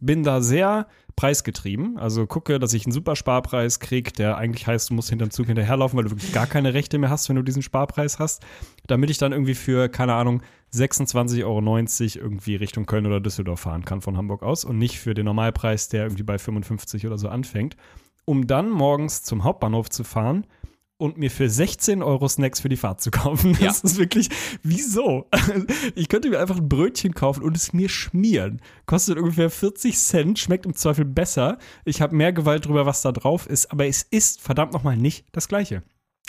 bin 0.00 0.22
da 0.22 0.40
sehr 0.40 0.86
preisgetrieben. 1.20 1.98
Also 1.98 2.26
gucke, 2.26 2.58
dass 2.58 2.72
ich 2.72 2.86
einen 2.86 2.92
super 2.92 3.14
Sparpreis 3.14 3.78
kriege, 3.78 4.10
der 4.10 4.38
eigentlich 4.38 4.66
heißt, 4.66 4.88
du 4.88 4.94
musst 4.94 5.10
hinter 5.10 5.26
dem 5.26 5.30
Zug 5.30 5.48
hinterherlaufen, 5.48 5.98
weil 5.98 6.04
du 6.04 6.10
wirklich 6.12 6.32
gar 6.32 6.46
keine 6.46 6.72
Rechte 6.72 6.96
mehr 6.96 7.10
hast, 7.10 7.28
wenn 7.28 7.36
du 7.36 7.42
diesen 7.42 7.60
Sparpreis 7.60 8.18
hast. 8.18 8.42
Damit 8.86 9.10
ich 9.10 9.18
dann 9.18 9.32
irgendwie 9.32 9.54
für, 9.54 9.90
keine 9.90 10.14
Ahnung, 10.14 10.40
26,90 10.72 11.44
Euro 11.44 11.60
irgendwie 12.24 12.54
Richtung 12.54 12.86
Köln 12.86 13.04
oder 13.04 13.20
Düsseldorf 13.20 13.60
fahren 13.60 13.84
kann 13.84 14.00
von 14.00 14.16
Hamburg 14.16 14.42
aus 14.42 14.64
und 14.64 14.78
nicht 14.78 14.98
für 14.98 15.12
den 15.12 15.26
Normalpreis, 15.26 15.90
der 15.90 16.04
irgendwie 16.04 16.22
bei 16.22 16.38
55 16.38 17.06
oder 17.06 17.18
so 17.18 17.28
anfängt. 17.28 17.76
Um 18.24 18.46
dann 18.46 18.70
morgens 18.70 19.22
zum 19.22 19.44
Hauptbahnhof 19.44 19.90
zu 19.90 20.04
fahren, 20.04 20.46
und 21.00 21.16
mir 21.16 21.30
für 21.30 21.48
16 21.48 22.02
Euro 22.02 22.28
Snacks 22.28 22.60
für 22.60 22.68
die 22.68 22.76
Fahrt 22.76 23.00
zu 23.00 23.10
kaufen. 23.10 23.52
Das 23.60 23.82
ja. 23.82 23.88
ist 23.88 23.98
wirklich, 23.98 24.28
wieso? 24.62 25.26
Ich 25.94 26.08
könnte 26.08 26.30
mir 26.30 26.38
einfach 26.38 26.58
ein 26.58 26.68
Brötchen 26.68 27.14
kaufen 27.14 27.42
und 27.42 27.56
es 27.56 27.72
mir 27.72 27.88
schmieren. 27.88 28.60
Kostet 28.86 29.18
ungefähr 29.18 29.50
40 29.50 29.98
Cent, 29.98 30.38
schmeckt 30.38 30.66
im 30.66 30.74
Zweifel 30.74 31.04
besser. 31.04 31.58
Ich 31.84 32.00
habe 32.00 32.14
mehr 32.14 32.32
Gewalt 32.32 32.66
drüber, 32.66 32.86
was 32.86 33.02
da 33.02 33.12
drauf 33.12 33.46
ist, 33.46 33.72
aber 33.72 33.86
es 33.86 34.02
ist 34.02 34.40
verdammt 34.40 34.72
nochmal 34.72 34.96
nicht 34.96 35.26
das 35.32 35.48
Gleiche. 35.48 35.82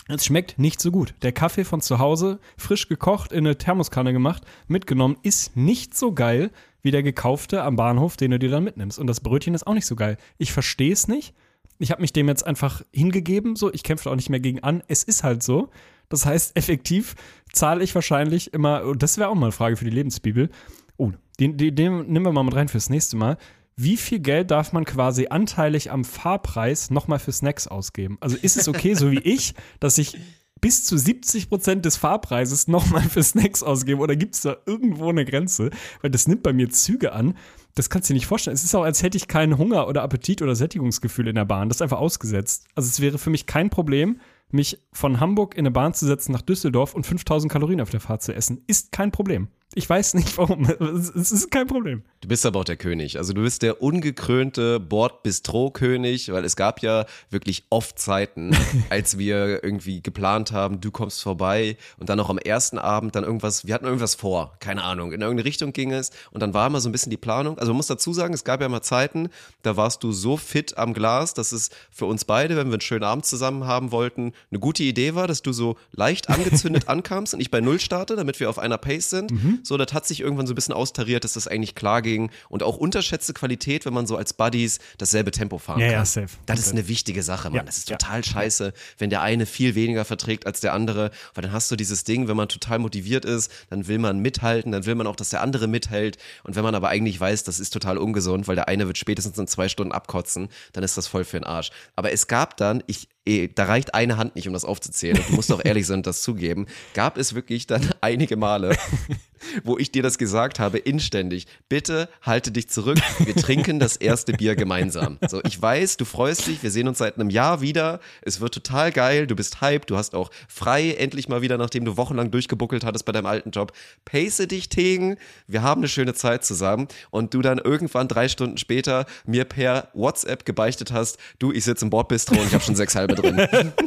Es 0.08 0.24
schmeckt 0.24 0.58
nicht 0.58 0.80
so 0.80 0.90
gut. 0.90 1.14
Der 1.22 1.32
Kaffee 1.32 1.64
von 1.64 1.80
zu 1.80 1.98
Hause, 1.98 2.40
frisch 2.56 2.88
gekocht, 2.88 3.32
in 3.32 3.46
eine 3.46 3.56
Thermoskanne 3.56 4.12
gemacht, 4.12 4.42
mitgenommen, 4.66 5.16
ist 5.22 5.56
nicht 5.56 5.96
so 5.96 6.12
geil 6.12 6.50
wie 6.82 6.90
der 6.90 7.02
gekaufte 7.02 7.62
am 7.62 7.76
Bahnhof, 7.76 8.16
den 8.16 8.32
du 8.32 8.38
dir 8.38 8.50
dann 8.50 8.64
mitnimmst. 8.64 8.98
Und 8.98 9.06
das 9.06 9.20
Brötchen 9.20 9.54
ist 9.54 9.66
auch 9.66 9.74
nicht 9.74 9.86
so 9.86 9.94
geil. 9.94 10.16
Ich 10.38 10.52
verstehe 10.52 10.92
es 10.92 11.06
nicht 11.06 11.34
ich 11.82 11.90
habe 11.90 12.00
mich 12.00 12.12
dem 12.12 12.28
jetzt 12.28 12.46
einfach 12.46 12.82
hingegeben, 12.92 13.56
so. 13.56 13.72
Ich 13.72 13.82
kämpfe 13.82 14.10
auch 14.10 14.16
nicht 14.16 14.30
mehr 14.30 14.40
gegen 14.40 14.60
an. 14.60 14.82
Es 14.88 15.02
ist 15.02 15.24
halt 15.24 15.42
so. 15.42 15.70
Das 16.08 16.26
heißt, 16.26 16.56
effektiv 16.56 17.14
zahle 17.52 17.82
ich 17.82 17.94
wahrscheinlich 17.94 18.54
immer, 18.54 18.84
und 18.84 19.02
das 19.02 19.18
wäre 19.18 19.28
auch 19.28 19.34
mal 19.34 19.46
eine 19.46 19.52
Frage 19.52 19.76
für 19.76 19.84
die 19.84 19.90
Lebensbibel. 19.90 20.50
Oh, 20.96 21.12
den, 21.40 21.56
den, 21.56 21.74
den 21.74 22.06
nehmen 22.06 22.26
wir 22.26 22.32
mal 22.32 22.44
mit 22.44 22.54
rein 22.54 22.68
fürs 22.68 22.90
nächste 22.90 23.16
Mal. 23.16 23.36
Wie 23.74 23.96
viel 23.96 24.20
Geld 24.20 24.50
darf 24.50 24.72
man 24.72 24.84
quasi 24.84 25.28
anteilig 25.30 25.90
am 25.90 26.04
Fahrpreis 26.04 26.90
nochmal 26.90 27.18
für 27.18 27.32
Snacks 27.32 27.66
ausgeben? 27.66 28.18
Also 28.20 28.36
ist 28.36 28.56
es 28.56 28.68
okay, 28.68 28.94
so 28.94 29.10
wie 29.10 29.18
ich, 29.24 29.54
dass 29.80 29.98
ich 29.98 30.18
bis 30.60 30.84
zu 30.84 30.96
70 30.96 31.48
Prozent 31.48 31.84
des 31.84 31.96
Fahrpreises 31.96 32.68
nochmal 32.68 33.02
für 33.02 33.22
Snacks 33.22 33.62
ausgebe? 33.62 34.00
Oder 34.00 34.14
gibt 34.14 34.36
es 34.36 34.42
da 34.42 34.56
irgendwo 34.66 35.08
eine 35.08 35.24
Grenze? 35.24 35.70
Weil 36.00 36.10
das 36.10 36.28
nimmt 36.28 36.42
bei 36.42 36.52
mir 36.52 36.70
Züge 36.70 37.12
an 37.12 37.34
das 37.74 37.90
kannst 37.90 38.08
du 38.08 38.12
dir 38.12 38.18
nicht 38.18 38.26
vorstellen. 38.26 38.54
Es 38.54 38.64
ist 38.64 38.74
auch, 38.74 38.84
als 38.84 39.02
hätte 39.02 39.16
ich 39.16 39.28
keinen 39.28 39.58
Hunger 39.58 39.88
oder 39.88 40.02
Appetit 40.02 40.42
oder 40.42 40.54
Sättigungsgefühl 40.54 41.28
in 41.28 41.34
der 41.34 41.44
Bahn. 41.44 41.68
Das 41.68 41.78
ist 41.78 41.82
einfach 41.82 41.98
ausgesetzt. 41.98 42.66
Also 42.74 42.88
es 42.88 43.00
wäre 43.00 43.18
für 43.18 43.30
mich 43.30 43.46
kein 43.46 43.70
Problem, 43.70 44.20
mich 44.50 44.78
von 44.92 45.20
Hamburg 45.20 45.54
in 45.54 45.60
eine 45.60 45.70
Bahn 45.70 45.94
zu 45.94 46.06
setzen 46.06 46.32
nach 46.32 46.42
Düsseldorf 46.42 46.94
und 46.94 47.06
5000 47.06 47.50
Kalorien 47.50 47.80
auf 47.80 47.90
der 47.90 48.00
Fahrt 48.00 48.22
zu 48.22 48.34
essen. 48.34 48.62
Ist 48.66 48.92
kein 48.92 49.10
Problem. 49.10 49.48
Ich 49.74 49.88
weiß 49.88 50.14
nicht 50.14 50.36
warum. 50.36 50.64
Es 50.64 51.30
ist 51.30 51.50
kein 51.50 51.66
Problem. 51.66 52.02
Du 52.20 52.28
bist 52.28 52.44
aber 52.46 52.60
auch 52.60 52.64
der 52.64 52.76
König. 52.76 53.18
Also 53.18 53.32
du 53.32 53.42
bist 53.42 53.62
der 53.62 53.82
ungekrönte 53.82 54.78
Bord-Bistro-König, 54.78 56.30
weil 56.30 56.44
es 56.44 56.56
gab 56.56 56.82
ja 56.82 57.06
wirklich 57.30 57.64
oft 57.70 57.98
Zeiten, 57.98 58.56
als 58.90 59.18
wir 59.18 59.64
irgendwie 59.64 60.02
geplant 60.02 60.52
haben, 60.52 60.80
du 60.80 60.90
kommst 60.90 61.22
vorbei 61.22 61.76
und 61.98 62.08
dann 62.08 62.20
auch 62.20 62.30
am 62.30 62.38
ersten 62.38 62.78
Abend 62.78 63.16
dann 63.16 63.24
irgendwas, 63.24 63.66
wir 63.66 63.74
hatten 63.74 63.86
irgendwas 63.86 64.14
vor, 64.14 64.54
keine 64.60 64.84
Ahnung, 64.84 65.12
in 65.12 65.20
irgendeine 65.20 65.46
Richtung 65.46 65.72
ging 65.72 65.92
es 65.92 66.10
und 66.30 66.40
dann 66.40 66.54
war 66.54 66.66
immer 66.66 66.80
so 66.80 66.88
ein 66.88 66.92
bisschen 66.92 67.10
die 67.10 67.16
Planung. 67.16 67.58
Also 67.58 67.72
man 67.72 67.78
muss 67.78 67.86
dazu 67.86 68.12
sagen, 68.12 68.34
es 68.34 68.44
gab 68.44 68.60
ja 68.60 68.68
mal 68.68 68.82
Zeiten, 68.82 69.30
da 69.62 69.76
warst 69.76 70.02
du 70.04 70.12
so 70.12 70.36
fit 70.36 70.76
am 70.78 70.94
Glas, 70.94 71.34
dass 71.34 71.52
es 71.52 71.70
für 71.90 72.06
uns 72.06 72.24
beide, 72.24 72.56
wenn 72.56 72.68
wir 72.68 72.74
einen 72.74 72.80
schönen 72.82 73.04
Abend 73.04 73.26
zusammen 73.26 73.66
haben 73.66 73.90
wollten, 73.90 74.32
eine 74.50 74.60
gute 74.60 74.82
Idee 74.82 75.14
war, 75.14 75.26
dass 75.26 75.42
du 75.42 75.52
so 75.52 75.76
leicht 75.92 76.28
angezündet 76.28 76.88
ankamst 76.88 77.34
und 77.34 77.40
ich 77.40 77.50
bei 77.50 77.60
Null 77.60 77.80
starte, 77.80 78.16
damit 78.16 78.38
wir 78.38 78.50
auf 78.50 78.58
einer 78.58 78.78
Pace 78.78 79.10
sind. 79.10 79.30
Mhm. 79.30 79.60
So, 79.62 79.76
das 79.76 79.92
hat 79.92 80.06
sich 80.06 80.20
irgendwann 80.20 80.46
so 80.46 80.52
ein 80.52 80.54
bisschen 80.54 80.74
austariert, 80.74 81.24
dass 81.24 81.34
das 81.34 81.48
eigentlich 81.48 81.74
klar 81.74 82.02
ging 82.02 82.30
und 82.48 82.62
auch 82.62 82.76
unterschätzte 82.76 83.32
Qualität, 83.32 83.86
wenn 83.86 83.94
man 83.94 84.06
so 84.06 84.16
als 84.16 84.32
Buddies 84.32 84.78
dasselbe 84.98 85.30
Tempo 85.30 85.58
fahren 85.58 85.80
ja, 85.80 85.86
kann. 85.86 85.94
Ja, 85.94 86.04
safe. 86.04 86.28
Das 86.46 86.60
ist 86.60 86.72
eine 86.72 86.88
wichtige 86.88 87.22
Sache, 87.22 87.48
Mann. 87.48 87.56
Ja, 87.56 87.62
das 87.62 87.78
ist 87.78 87.88
total 87.88 88.20
ja. 88.20 88.22
scheiße, 88.22 88.72
wenn 88.98 89.10
der 89.10 89.22
eine 89.22 89.46
viel 89.46 89.74
weniger 89.74 90.04
verträgt 90.04 90.46
als 90.46 90.60
der 90.60 90.72
andere, 90.72 91.10
weil 91.34 91.42
dann 91.42 91.52
hast 91.52 91.70
du 91.70 91.76
dieses 91.76 92.04
Ding, 92.04 92.28
wenn 92.28 92.36
man 92.36 92.48
total 92.48 92.78
motiviert 92.78 93.24
ist, 93.24 93.50
dann 93.70 93.86
will 93.88 93.98
man 93.98 94.18
mithalten, 94.20 94.72
dann 94.72 94.86
will 94.86 94.94
man 94.94 95.06
auch, 95.06 95.16
dass 95.16 95.30
der 95.30 95.42
andere 95.42 95.66
mithält 95.68 96.18
und 96.44 96.56
wenn 96.56 96.64
man 96.64 96.74
aber 96.74 96.88
eigentlich 96.88 97.18
weiß, 97.18 97.44
das 97.44 97.60
ist 97.60 97.70
total 97.70 97.98
ungesund, 97.98 98.48
weil 98.48 98.56
der 98.56 98.68
eine 98.68 98.86
wird 98.86 98.98
spätestens 98.98 99.38
in 99.38 99.46
zwei 99.46 99.68
Stunden 99.68 99.92
abkotzen, 99.92 100.48
dann 100.72 100.84
ist 100.84 100.96
das 100.96 101.06
voll 101.06 101.24
für 101.24 101.38
den 101.38 101.44
Arsch. 101.44 101.70
Aber 101.96 102.12
es 102.12 102.26
gab 102.26 102.56
dann, 102.56 102.82
ich 102.86 103.08
da 103.24 103.64
reicht 103.64 103.94
eine 103.94 104.16
Hand 104.16 104.34
nicht, 104.34 104.48
um 104.48 104.52
das 104.52 104.64
aufzuzählen. 104.64 105.16
Und 105.16 105.28
du 105.28 105.34
musst 105.34 105.52
auch 105.52 105.64
ehrlich 105.64 105.86
sein 105.86 105.98
und 105.98 106.06
das 106.06 106.22
zugeben. 106.22 106.66
Gab 106.94 107.16
es 107.16 107.34
wirklich 107.34 107.68
dann 107.68 107.90
einige 108.00 108.36
Male, 108.36 108.76
wo 109.64 109.78
ich 109.78 109.92
dir 109.92 110.02
das 110.02 110.18
gesagt 110.18 110.58
habe, 110.58 110.78
inständig. 110.78 111.46
Bitte 111.68 112.08
halte 112.22 112.50
dich 112.50 112.68
zurück. 112.68 112.98
Wir 113.20 113.36
trinken 113.36 113.78
das 113.78 113.96
erste 113.96 114.32
Bier 114.32 114.56
gemeinsam. 114.56 115.18
So, 115.28 115.40
ich 115.44 115.60
weiß, 115.60 115.98
du 115.98 116.04
freust 116.04 116.48
dich. 116.48 116.64
Wir 116.64 116.72
sehen 116.72 116.88
uns 116.88 116.98
seit 116.98 117.16
einem 117.16 117.30
Jahr 117.30 117.60
wieder. 117.60 118.00
Es 118.22 118.40
wird 118.40 118.54
total 118.54 118.90
geil. 118.90 119.28
Du 119.28 119.36
bist 119.36 119.60
hyped. 119.60 119.88
Du 119.88 119.96
hast 119.96 120.16
auch 120.16 120.30
frei 120.48 120.92
endlich 120.92 121.28
mal 121.28 121.42
wieder, 121.42 121.58
nachdem 121.58 121.84
du 121.84 121.96
wochenlang 121.96 122.32
durchgebuckelt 122.32 122.84
hattest 122.84 123.04
bei 123.04 123.12
deinem 123.12 123.26
alten 123.26 123.52
Job. 123.52 123.72
Pace 124.04 124.48
dich, 124.48 124.68
Tegen. 124.68 125.16
Wir 125.46 125.62
haben 125.62 125.80
eine 125.80 125.88
schöne 125.88 126.14
Zeit 126.14 126.44
zusammen. 126.44 126.88
Und 127.10 127.34
du 127.34 127.42
dann 127.42 127.58
irgendwann 127.58 128.08
drei 128.08 128.28
Stunden 128.28 128.58
später 128.58 129.06
mir 129.26 129.44
per 129.44 129.88
WhatsApp 129.94 130.44
gebeichtet 130.44 130.90
hast, 130.90 131.18
du, 131.38 131.52
ich 131.52 131.62
sitze 131.62 131.84
im 131.84 131.90
Bordbistro 131.90 132.34
und 132.34 132.46
ich 132.46 132.54
habe 132.54 132.64
schon 132.64 132.74
sechs 132.74 132.96
halbe 132.96 133.11
drin. 133.14 133.72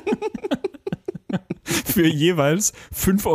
Für 1.64 2.08
jeweils 2.08 2.74
5,70 2.94 3.26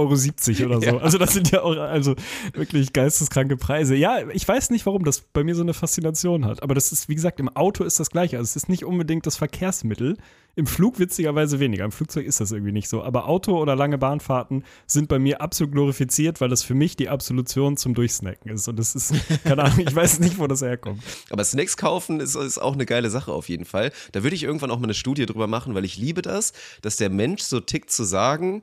Euro 0.63 0.77
oder 0.77 0.81
so. 0.81 0.87
Ja. 0.87 0.97
Also, 0.99 1.19
das 1.19 1.33
sind 1.33 1.51
ja 1.51 1.63
auch 1.63 1.77
also 1.77 2.15
wirklich 2.53 2.93
geisteskranke 2.93 3.57
Preise. 3.57 3.97
Ja, 3.97 4.19
ich 4.33 4.47
weiß 4.47 4.71
nicht, 4.71 4.87
warum 4.87 5.05
das 5.05 5.21
bei 5.21 5.43
mir 5.43 5.55
so 5.55 5.63
eine 5.63 5.75
Faszination 5.75 6.45
hat. 6.45 6.63
Aber 6.63 6.75
das 6.75 6.93
ist, 6.93 7.09
wie 7.09 7.15
gesagt, 7.15 7.41
im 7.41 7.49
Auto 7.49 7.83
ist 7.85 7.99
das 7.99 8.11
gleiche. 8.11 8.37
Also, 8.37 8.49
es 8.49 8.57
ist 8.57 8.69
nicht 8.69 8.85
unbedingt 8.85 9.27
das 9.27 9.37
Verkehrsmittel. 9.37 10.17
Im 10.57 10.67
Flug 10.67 10.99
witzigerweise 10.99 11.61
weniger. 11.61 11.85
Im 11.85 11.93
Flugzeug 11.93 12.27
ist 12.27 12.41
das 12.41 12.53
irgendwie 12.53 12.73
nicht 12.73 12.89
so. 12.89 13.03
Aber 13.03 13.27
Auto 13.27 13.59
oder 13.59 13.77
lange 13.77 13.99
Bahnfahrten 13.99 14.65
sind 14.87 15.09
bei 15.09 15.19
mir 15.19 15.41
absolut 15.41 15.73
glorifiziert, 15.73 16.41
weil 16.41 16.49
das 16.49 16.63
für 16.63 16.75
mich 16.75 16.97
die 16.97 17.09
Absolution 17.09 17.77
zum 17.77 17.95
Durchsnacken 17.95 18.51
ist. 18.51 18.69
Und 18.69 18.79
das 18.79 18.95
ist, 18.95 19.15
keine 19.45 19.65
Ahnung, 19.65 19.81
ich 19.81 19.95
weiß 19.95 20.21
nicht, 20.21 20.39
wo 20.39 20.47
das 20.47 20.63
herkommt. 20.63 21.03
Aber 21.31 21.45
Snacks 21.45 21.77
kaufen 21.77 22.21
ist, 22.21 22.35
ist 22.35 22.59
auch 22.59 22.75
eine 22.75 22.87
geile 22.87 23.11
Sache 23.11 23.33
auf 23.33 23.49
jeden 23.49 23.65
Fall. 23.65 23.93
Da 24.13 24.23
würde 24.23 24.37
ich 24.37 24.43
irgendwann 24.43 24.71
auch 24.71 24.79
mal 24.79 24.85
eine 24.85 24.95
Studie 24.95 25.27
drüber 25.27 25.47
machen, 25.47 25.75
weil 25.75 25.85
ich 25.85 25.97
liebe 25.97 26.23
das, 26.23 26.53
dass 26.83 26.97
der 26.97 27.11
Mensch 27.11 27.43
so 27.43 27.61
tickt 27.61 27.91
zu 27.91 28.05
sagen, 28.05 28.63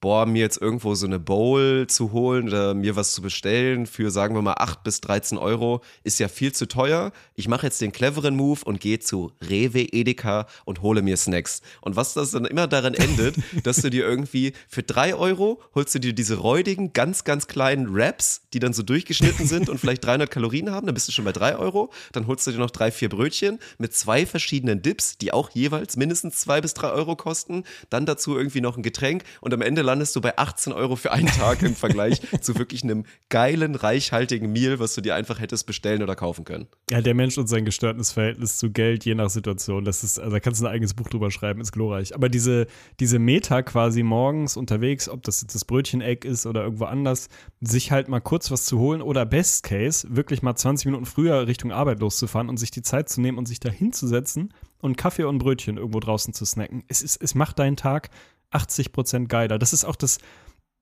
boah, 0.00 0.26
mir 0.26 0.40
jetzt 0.40 0.60
irgendwo 0.60 0.94
so 0.94 1.06
eine 1.06 1.18
Bowl 1.18 1.86
zu 1.88 2.12
holen 2.12 2.48
oder 2.48 2.74
mir 2.74 2.96
was 2.96 3.12
zu 3.12 3.22
bestellen 3.22 3.86
für, 3.86 4.10
sagen 4.10 4.34
wir 4.34 4.42
mal, 4.42 4.54
8 4.58 4.82
bis 4.82 5.00
13 5.00 5.38
Euro, 5.38 5.82
ist 6.04 6.18
ja 6.18 6.28
viel 6.28 6.52
zu 6.52 6.68
teuer. 6.68 7.12
Ich 7.34 7.48
mache 7.48 7.66
jetzt 7.66 7.80
den 7.80 7.92
cleveren 7.92 8.36
Move 8.36 8.60
und 8.64 8.80
gehe 8.80 8.98
zu 8.98 9.32
Rewe 9.40 9.80
Edeka 9.80 10.46
und 10.64 10.82
hole 10.82 11.02
mir 11.02 11.16
Snacks. 11.16 11.62
Und 11.80 11.96
was 11.96 12.14
das 12.14 12.32
dann 12.32 12.44
immer 12.44 12.66
daran 12.66 12.94
endet, 12.94 13.36
dass 13.62 13.78
du 13.78 13.90
dir 13.90 14.06
irgendwie 14.06 14.52
für 14.68 14.82
3 14.82 15.14
Euro 15.14 15.60
holst 15.74 15.94
du 15.94 15.98
dir 15.98 16.12
diese 16.12 16.36
räudigen, 16.36 16.92
ganz, 16.92 17.24
ganz 17.24 17.46
kleinen 17.46 17.94
Wraps, 17.94 18.42
die 18.52 18.58
dann 18.58 18.74
so 18.74 18.82
durchgeschnitten 18.82 19.46
sind 19.46 19.68
und 19.68 19.78
vielleicht 19.78 20.04
300 20.04 20.30
Kalorien 20.30 20.70
haben, 20.70 20.86
dann 20.86 20.94
bist 20.94 21.08
du 21.08 21.12
schon 21.12 21.24
bei 21.24 21.32
3 21.32 21.56
Euro. 21.56 21.90
Dann 22.12 22.26
holst 22.26 22.46
du 22.46 22.50
dir 22.50 22.58
noch 22.58 22.70
drei, 22.70 22.90
vier 22.90 23.08
Brötchen 23.08 23.58
mit 23.78 23.94
zwei 23.94 24.26
verschiedenen 24.26 24.82
Dips, 24.82 25.16
die 25.18 25.32
auch 25.32 25.50
jeweils 25.50 25.96
mindestens 25.96 26.38
2 26.40 26.60
bis 26.60 26.74
3 26.74 26.90
Euro 26.90 27.16
kosten. 27.16 27.64
Dann 27.88 28.04
dazu 28.04 28.36
irgendwie 28.36 28.60
noch 28.60 28.76
ein 28.76 28.82
Getränk 28.82 29.24
und 29.40 29.54
am 29.54 29.62
Ende 29.62 29.82
landest 29.86 30.14
du 30.14 30.20
bei 30.20 30.36
18 30.36 30.72
Euro 30.72 30.96
für 30.96 31.12
einen 31.12 31.28
Tag 31.28 31.62
im 31.62 31.74
Vergleich 31.74 32.20
zu 32.40 32.58
wirklich 32.58 32.82
einem 32.82 33.04
geilen, 33.30 33.74
reichhaltigen 33.74 34.52
Meal, 34.52 34.78
was 34.78 34.94
du 34.94 35.00
dir 35.00 35.14
einfach 35.14 35.40
hättest 35.40 35.66
bestellen 35.66 36.02
oder 36.02 36.14
kaufen 36.14 36.44
können. 36.44 36.66
Ja, 36.90 37.00
der 37.00 37.14
Mensch 37.14 37.38
und 37.38 37.46
sein 37.46 37.64
gestörtes 37.64 38.12
Verhältnis 38.12 38.58
zu 38.58 38.70
Geld, 38.70 39.04
je 39.04 39.14
nach 39.14 39.30
Situation, 39.30 39.84
das 39.84 40.04
ist, 40.04 40.18
also 40.18 40.30
da 40.30 40.40
kannst 40.40 40.60
du 40.60 40.66
ein 40.66 40.72
eigenes 40.72 40.94
Buch 40.94 41.08
drüber 41.08 41.30
schreiben, 41.30 41.60
ist 41.60 41.72
glorreich. 41.72 42.14
Aber 42.14 42.28
diese, 42.28 42.66
diese 43.00 43.18
Meta 43.18 43.62
quasi 43.62 44.02
morgens 44.02 44.56
unterwegs, 44.56 45.08
ob 45.08 45.22
das 45.22 45.40
jetzt 45.40 45.54
das 45.54 45.64
Brötchen-Egg 45.64 46.28
ist 46.28 46.44
oder 46.46 46.64
irgendwo 46.64 46.84
anders, 46.84 47.28
sich 47.60 47.92
halt 47.92 48.08
mal 48.08 48.20
kurz 48.20 48.50
was 48.50 48.66
zu 48.66 48.78
holen 48.78 49.00
oder 49.00 49.24
Best 49.24 49.62
Case, 49.62 50.06
wirklich 50.10 50.42
mal 50.42 50.56
20 50.56 50.86
Minuten 50.86 51.06
früher 51.06 51.46
Richtung 51.46 51.72
Arbeit 51.72 52.00
loszufahren 52.00 52.48
und 52.48 52.58
sich 52.58 52.70
die 52.70 52.82
Zeit 52.82 53.08
zu 53.08 53.20
nehmen 53.20 53.38
und 53.38 53.46
sich 53.46 53.60
da 53.60 53.70
hinzusetzen 53.70 54.52
und 54.80 54.96
Kaffee 54.96 55.24
und 55.24 55.38
Brötchen 55.38 55.76
irgendwo 55.76 56.00
draußen 56.00 56.34
zu 56.34 56.44
snacken. 56.44 56.84
Es, 56.88 57.02
ist, 57.02 57.20
es 57.22 57.34
macht 57.34 57.58
deinen 57.58 57.76
Tag 57.76 58.10
80 58.56 58.92
Prozent 58.92 59.28
geiler. 59.28 59.58
Das 59.58 59.72
ist 59.72 59.84
auch 59.84 59.96
das, 59.96 60.18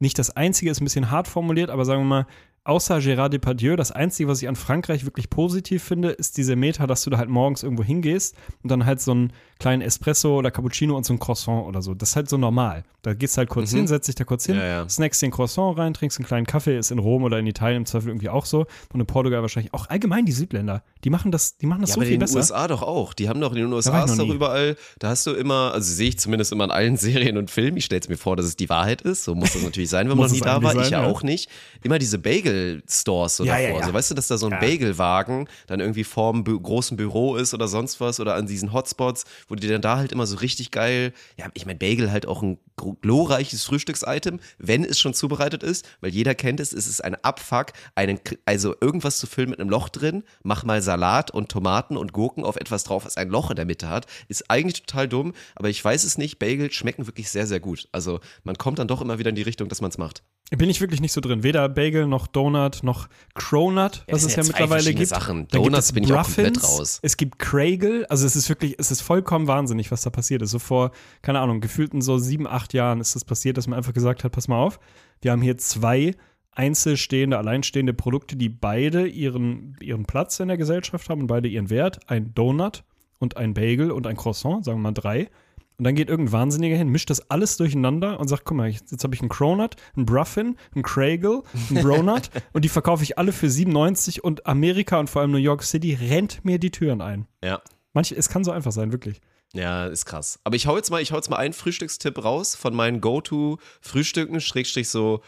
nicht 0.01 0.19
das 0.19 0.31
Einzige, 0.37 0.71
ist 0.71 0.81
ein 0.81 0.85
bisschen 0.85 1.11
hart 1.11 1.29
formuliert, 1.29 1.71
aber 1.71 1.85
sagen 1.85 2.01
wir 2.03 2.07
mal, 2.07 2.27
außer 2.67 2.97
Gérard 2.97 3.29
Depardieu, 3.29 3.77
das 3.77 3.93
Einzige, 3.93 4.27
was 4.27 4.41
ich 4.41 4.49
an 4.49 4.57
Frankreich 4.57 5.05
wirklich 5.05 5.29
positiv 5.29 5.83
finde, 5.85 6.09
ist 6.13 6.39
diese 6.39 6.57
Meta, 6.57 6.87
dass 6.87 7.05
du 7.05 7.11
da 7.11 7.19
halt 7.19 7.29
morgens 7.29 7.63
irgendwo 7.63 7.85
hingehst 7.85 8.35
und 8.63 8.71
dann 8.71 8.87
halt 8.87 9.03
so 9.03 9.11
einen 9.13 9.35
kleinen 9.59 9.83
Espresso 9.83 10.39
oder 10.39 10.51
Cappuccino 10.51 10.97
und 10.97 11.05
so 11.05 11.13
ein 11.13 11.19
Croissant 11.19 11.67
oder 11.67 11.83
so. 11.83 11.93
Das 11.93 12.11
ist 12.11 12.17
halt 12.17 12.31
so 12.31 12.39
normal. 12.39 12.85
Da 13.03 13.13
gehst 13.13 13.37
du 13.37 13.41
halt 13.41 13.51
kurz 13.51 13.73
Mhm. 13.73 13.77
hin, 13.77 13.87
setzt 13.89 14.09
dich 14.09 14.15
da 14.15 14.25
kurz 14.25 14.47
hin, 14.47 14.57
Ja, 14.57 14.67
ja. 14.67 14.89
snackst 14.89 15.21
dir 15.21 15.27
ein 15.27 15.31
Croissant 15.31 15.77
rein, 15.77 15.93
trinkst 15.93 16.19
einen 16.19 16.27
kleinen 16.27 16.47
Kaffee, 16.47 16.79
ist 16.79 16.91
in 16.91 16.99
Rom 16.99 17.23
oder 17.25 17.39
in 17.39 17.47
Italien 17.47 17.83
im 17.83 17.87
Zweifel 17.87 18.09
irgendwie 18.09 18.31
auch 18.31 18.47
so. 18.47 18.65
Und 18.95 19.01
in 19.01 19.07
Portugal 19.07 19.43
wahrscheinlich 19.43 19.75
auch 19.75 19.91
allgemein 19.91 20.25
die 20.25 20.33
Südländer. 20.33 20.83
Die 21.05 21.11
machen 21.11 21.31
das, 21.31 21.59
die 21.59 21.67
machen 21.67 21.83
das 21.83 21.91
Ja, 21.91 21.95
so 21.95 22.01
aber 22.01 22.07
viel 22.07 22.15
in 22.15 22.21
den 22.21 22.25
besser. 22.27 22.37
USA 22.39 22.67
doch 22.67 22.83
auch. 22.83 23.13
Die 23.13 23.29
haben 23.29 23.41
doch 23.41 23.53
in 23.53 23.59
den 23.59 23.73
USA 23.73 24.07
nie. 24.07 24.31
überall, 24.33 24.77
da 24.99 25.11
hast 25.11 25.27
du 25.27 25.33
immer, 25.33 25.73
also 25.75 25.93
sehe 25.93 26.09
ich 26.09 26.19
zumindest 26.19 26.51
immer 26.51 26.65
in 26.65 26.71
allen 26.71 26.97
Serien 27.05 27.37
und 27.37 27.51
Filmen, 27.51 27.77
ich 27.77 27.85
stelle 27.85 28.01
es 28.01 28.09
mir 28.09 28.17
vor, 28.17 28.37
dass 28.37 28.47
es 28.47 28.57
die 28.57 28.69
Wahrheit 28.71 29.03
ist. 29.03 29.25
So 29.25 29.35
muss 29.35 29.53
das 29.53 29.63
natürlich 29.63 29.91
sein, 29.91 30.09
wenn 30.09 30.17
man 30.17 30.27
noch 30.27 30.33
nie 30.33 30.39
es 30.39 30.45
da 30.45 30.63
war. 30.63 30.71
eigentlich 30.71 30.85
ich 30.85 30.91
sein, 30.91 30.93
ja 30.93 31.03
ja. 31.03 31.11
auch 31.11 31.23
nicht. 31.23 31.51
Immer 31.83 31.99
diese 31.99 32.19
Bagel-Stores 32.19 33.37
so 33.37 33.45
Ja, 33.45 33.59
davor. 33.61 33.81
ja. 33.81 33.87
So, 33.87 33.93
weißt 33.93 34.11
du, 34.11 34.15
dass 34.15 34.29
da 34.29 34.39
so 34.39 34.49
ein. 34.49 34.59
Bagelwagen 34.61 35.49
dann 35.67 35.81
irgendwie 35.81 36.05
vorm 36.05 36.43
Bü 36.45 36.59
großen 36.59 36.97
Büro 36.97 37.37
ist 37.37 37.53
oder 37.53 37.69
sonst 37.69 38.01
was 38.01 38.19
oder 38.21 38.35
an 38.35 38.47
diesen 38.47 38.73
Hotspots, 38.73 39.25
wo 39.49 39.55
die 39.57 39.69
dann 39.69 39.83
da 39.83 39.97
halt 39.99 40.13
immer 40.13 40.27
so 40.27 40.37
richtig 40.39 40.71
geil, 40.71 41.13
ja, 41.37 41.47
ich 41.55 41.67
meine, 41.67 41.79
Bagel 41.79 42.11
halt 42.11 42.27
auch 42.27 42.43
ein 42.43 42.59
glorreiches 43.03 43.65
Frühstücksitem, 43.65 44.41
wenn 44.59 44.85
es 44.85 44.99
schon 44.99 45.15
zubereitet 45.15 45.63
ist, 45.63 45.87
weil 46.01 46.11
jeder 46.11 46.35
kennt 46.35 46.61
es, 46.61 46.73
es 46.73 46.87
ist 46.87 47.05
ein 47.05 47.15
Abfuck, 47.23 47.67
einen, 47.95 48.19
also 48.47 48.75
irgendwas 48.81 49.19
zu 49.19 49.27
füllen 49.27 49.51
mit 49.51 49.61
einem 49.61 49.71
Loch 49.71 49.89
drin, 49.89 50.25
mach 50.43 50.65
mal 50.65 50.83
Salat 50.95 51.33
und 51.33 51.49
Tomaten 51.49 51.97
und 51.97 52.13
Gurken 52.13 52.45
auf 52.45 52.55
etwas 52.55 52.85
drauf, 52.85 53.05
was 53.05 53.17
ein 53.17 53.29
Loch 53.29 53.51
in 53.51 53.57
der 53.57 53.65
Mitte 53.65 53.89
hat, 53.89 54.07
ist 54.29 54.49
eigentlich 54.49 54.83
total 54.83 55.09
dumm, 55.09 55.33
aber 55.57 55.69
ich 55.69 55.85
weiß 55.85 56.05
es 56.05 56.19
nicht, 56.19 56.39
Bagels 56.39 56.75
schmecken 56.75 57.07
wirklich 57.07 57.31
sehr, 57.31 57.49
sehr 57.49 57.59
gut. 57.59 57.89
Also 57.91 58.21
man 58.45 58.57
kommt 58.57 58.79
dann 58.79 58.87
doch 58.87 59.01
immer 59.01 59.19
wieder 59.19 59.31
in 59.31 59.35
die 59.35 59.43
Richtung, 59.43 59.69
dass 59.69 59.81
man 59.81 59.91
es 59.91 59.99
macht. 59.99 60.23
Bin 60.51 60.71
ich 60.71 60.81
wirklich 60.81 61.01
nicht 61.01 61.13
so 61.13 61.21
drin. 61.21 61.43
Weder 61.43 61.69
Bagel 61.69 62.07
noch 62.07 62.29
Donut 62.29 62.85
noch 62.85 63.09
Cronut, 63.35 64.05
was 64.09 64.23
das 64.23 64.25
es 64.27 64.37
ja 64.37 64.43
ja 64.43 64.49
mittlerweile 64.49 64.95
gibt. 64.95 65.09
Sachen. 65.09 65.49
Gibt 65.49 65.55
Donuts 65.55 65.87
es 65.87 65.93
bin 65.93 66.05
ich 66.05 66.13
auch 66.13 66.23
komplett 66.23 66.63
raus. 66.63 67.01
Es 67.03 67.17
gibt 67.17 67.41
Craigle, 67.41 68.09
also 68.09 68.25
es 68.25 68.37
ist 68.37 68.49
wirklich, 68.49 68.77
es 68.79 68.93
ist 68.93 69.01
vollkommen 69.01 69.49
wahnsinnig, 69.49 69.91
was 69.91 70.03
da 70.03 70.11
passiert 70.11 70.43
ist. 70.43 70.53
So 70.53 70.61
vor, 70.61 70.93
keine 71.23 71.41
Ahnung, 71.41 71.61
gefühlten 71.61 72.03
so 72.03 72.19
sieben, 72.19 72.47
acht 72.47 72.73
Jahren 72.73 73.01
ist 73.01 73.17
das 73.17 73.25
passiert, 73.25 73.57
dass 73.57 73.67
man 73.67 73.79
einfach 73.79 73.95
gesagt 73.95 74.23
hat, 74.23 74.31
pass 74.31 74.47
mal 74.47 74.59
auf, 74.59 74.79
wir 75.23 75.33
haben 75.33 75.43
hier 75.43 75.59
zwei 75.59 76.15
einzelstehende, 76.55 77.39
alleinstehende 77.39 77.95
Produkte, 77.95 78.37
die 78.37 78.49
beide 78.49 79.07
ihren, 79.07 79.77
ihren 79.81 80.05
Platz 80.05 80.41
in 80.41 80.49
der 80.49 80.57
Gesellschaft 80.57 81.09
haben 81.09 81.23
und 81.23 81.27
beide 81.27 81.49
ihren 81.49 81.71
Wert. 81.71 82.01
Ein 82.09 82.35
Donut 82.35 82.85
und 83.19 83.37
ein 83.37 83.55
Bagel 83.55 83.91
und 83.91 84.07
ein 84.07 84.17
Croissant, 84.17 84.65
sagen 84.65 84.79
wir 84.79 84.83
mal 84.83 84.93
drei. 84.93 85.29
Und 85.77 85.85
dann 85.85 85.97
geht 85.97 86.09
irgendein 86.09 86.33
Wahnsinniger 86.33 86.77
hin, 86.77 86.89
mischt 86.89 87.11
das 87.11 87.31
alles 87.31 87.57
durcheinander 87.57 88.21
und 88.21 88.29
sagt, 88.29 88.45
guck 88.45 88.57
mal, 88.57 88.69
jetzt, 88.69 88.93
jetzt 88.93 89.03
habe 89.03 89.15
ich 89.15 89.21
einen 89.21 89.29
Cronut, 89.29 89.75
einen 89.97 90.07
Bruffin, 90.07 90.57
einen 90.73 90.85
Craigle, 90.85 91.43
einen 91.69 91.83
Bronut 91.83 92.31
und 92.53 92.65
die 92.65 92.69
verkaufe 92.69 93.03
ich 93.03 93.19
alle 93.19 93.33
für 93.33 93.51
97 93.51 94.23
und 94.23 94.47
Amerika 94.47 95.01
und 95.01 95.11
vor 95.11 95.23
allem 95.23 95.33
New 95.33 95.39
York 95.39 95.65
City 95.65 95.95
rennt 95.95 96.45
mir 96.45 96.61
die 96.61 96.71
Türen 96.71 97.01
ein. 97.01 97.27
Ja. 97.43 97.61
Manche, 97.93 98.15
es 98.15 98.29
kann 98.29 98.45
so 98.45 98.53
einfach 98.53 98.71
sein, 98.71 98.93
wirklich. 98.93 99.21
Ja, 99.53 99.87
ist 99.87 100.05
krass. 100.05 100.39
Aber 100.45 100.57
ich 100.57 100.67
hau 100.67 100.77
jetzt 100.77 100.91
mal, 100.91 101.01
ich 101.01 101.13
hau 101.13 101.17
jetzt 101.17 101.31
mal 101.31 101.37
einen 101.37 101.55
Frühstückstipp 101.55 102.23
raus 102.23 102.55
von 102.57 102.75
meinen 102.75 103.01
Go-To-Frühstücken, 103.01 104.41
Schrägstrich 104.41 104.89
so 104.89 105.23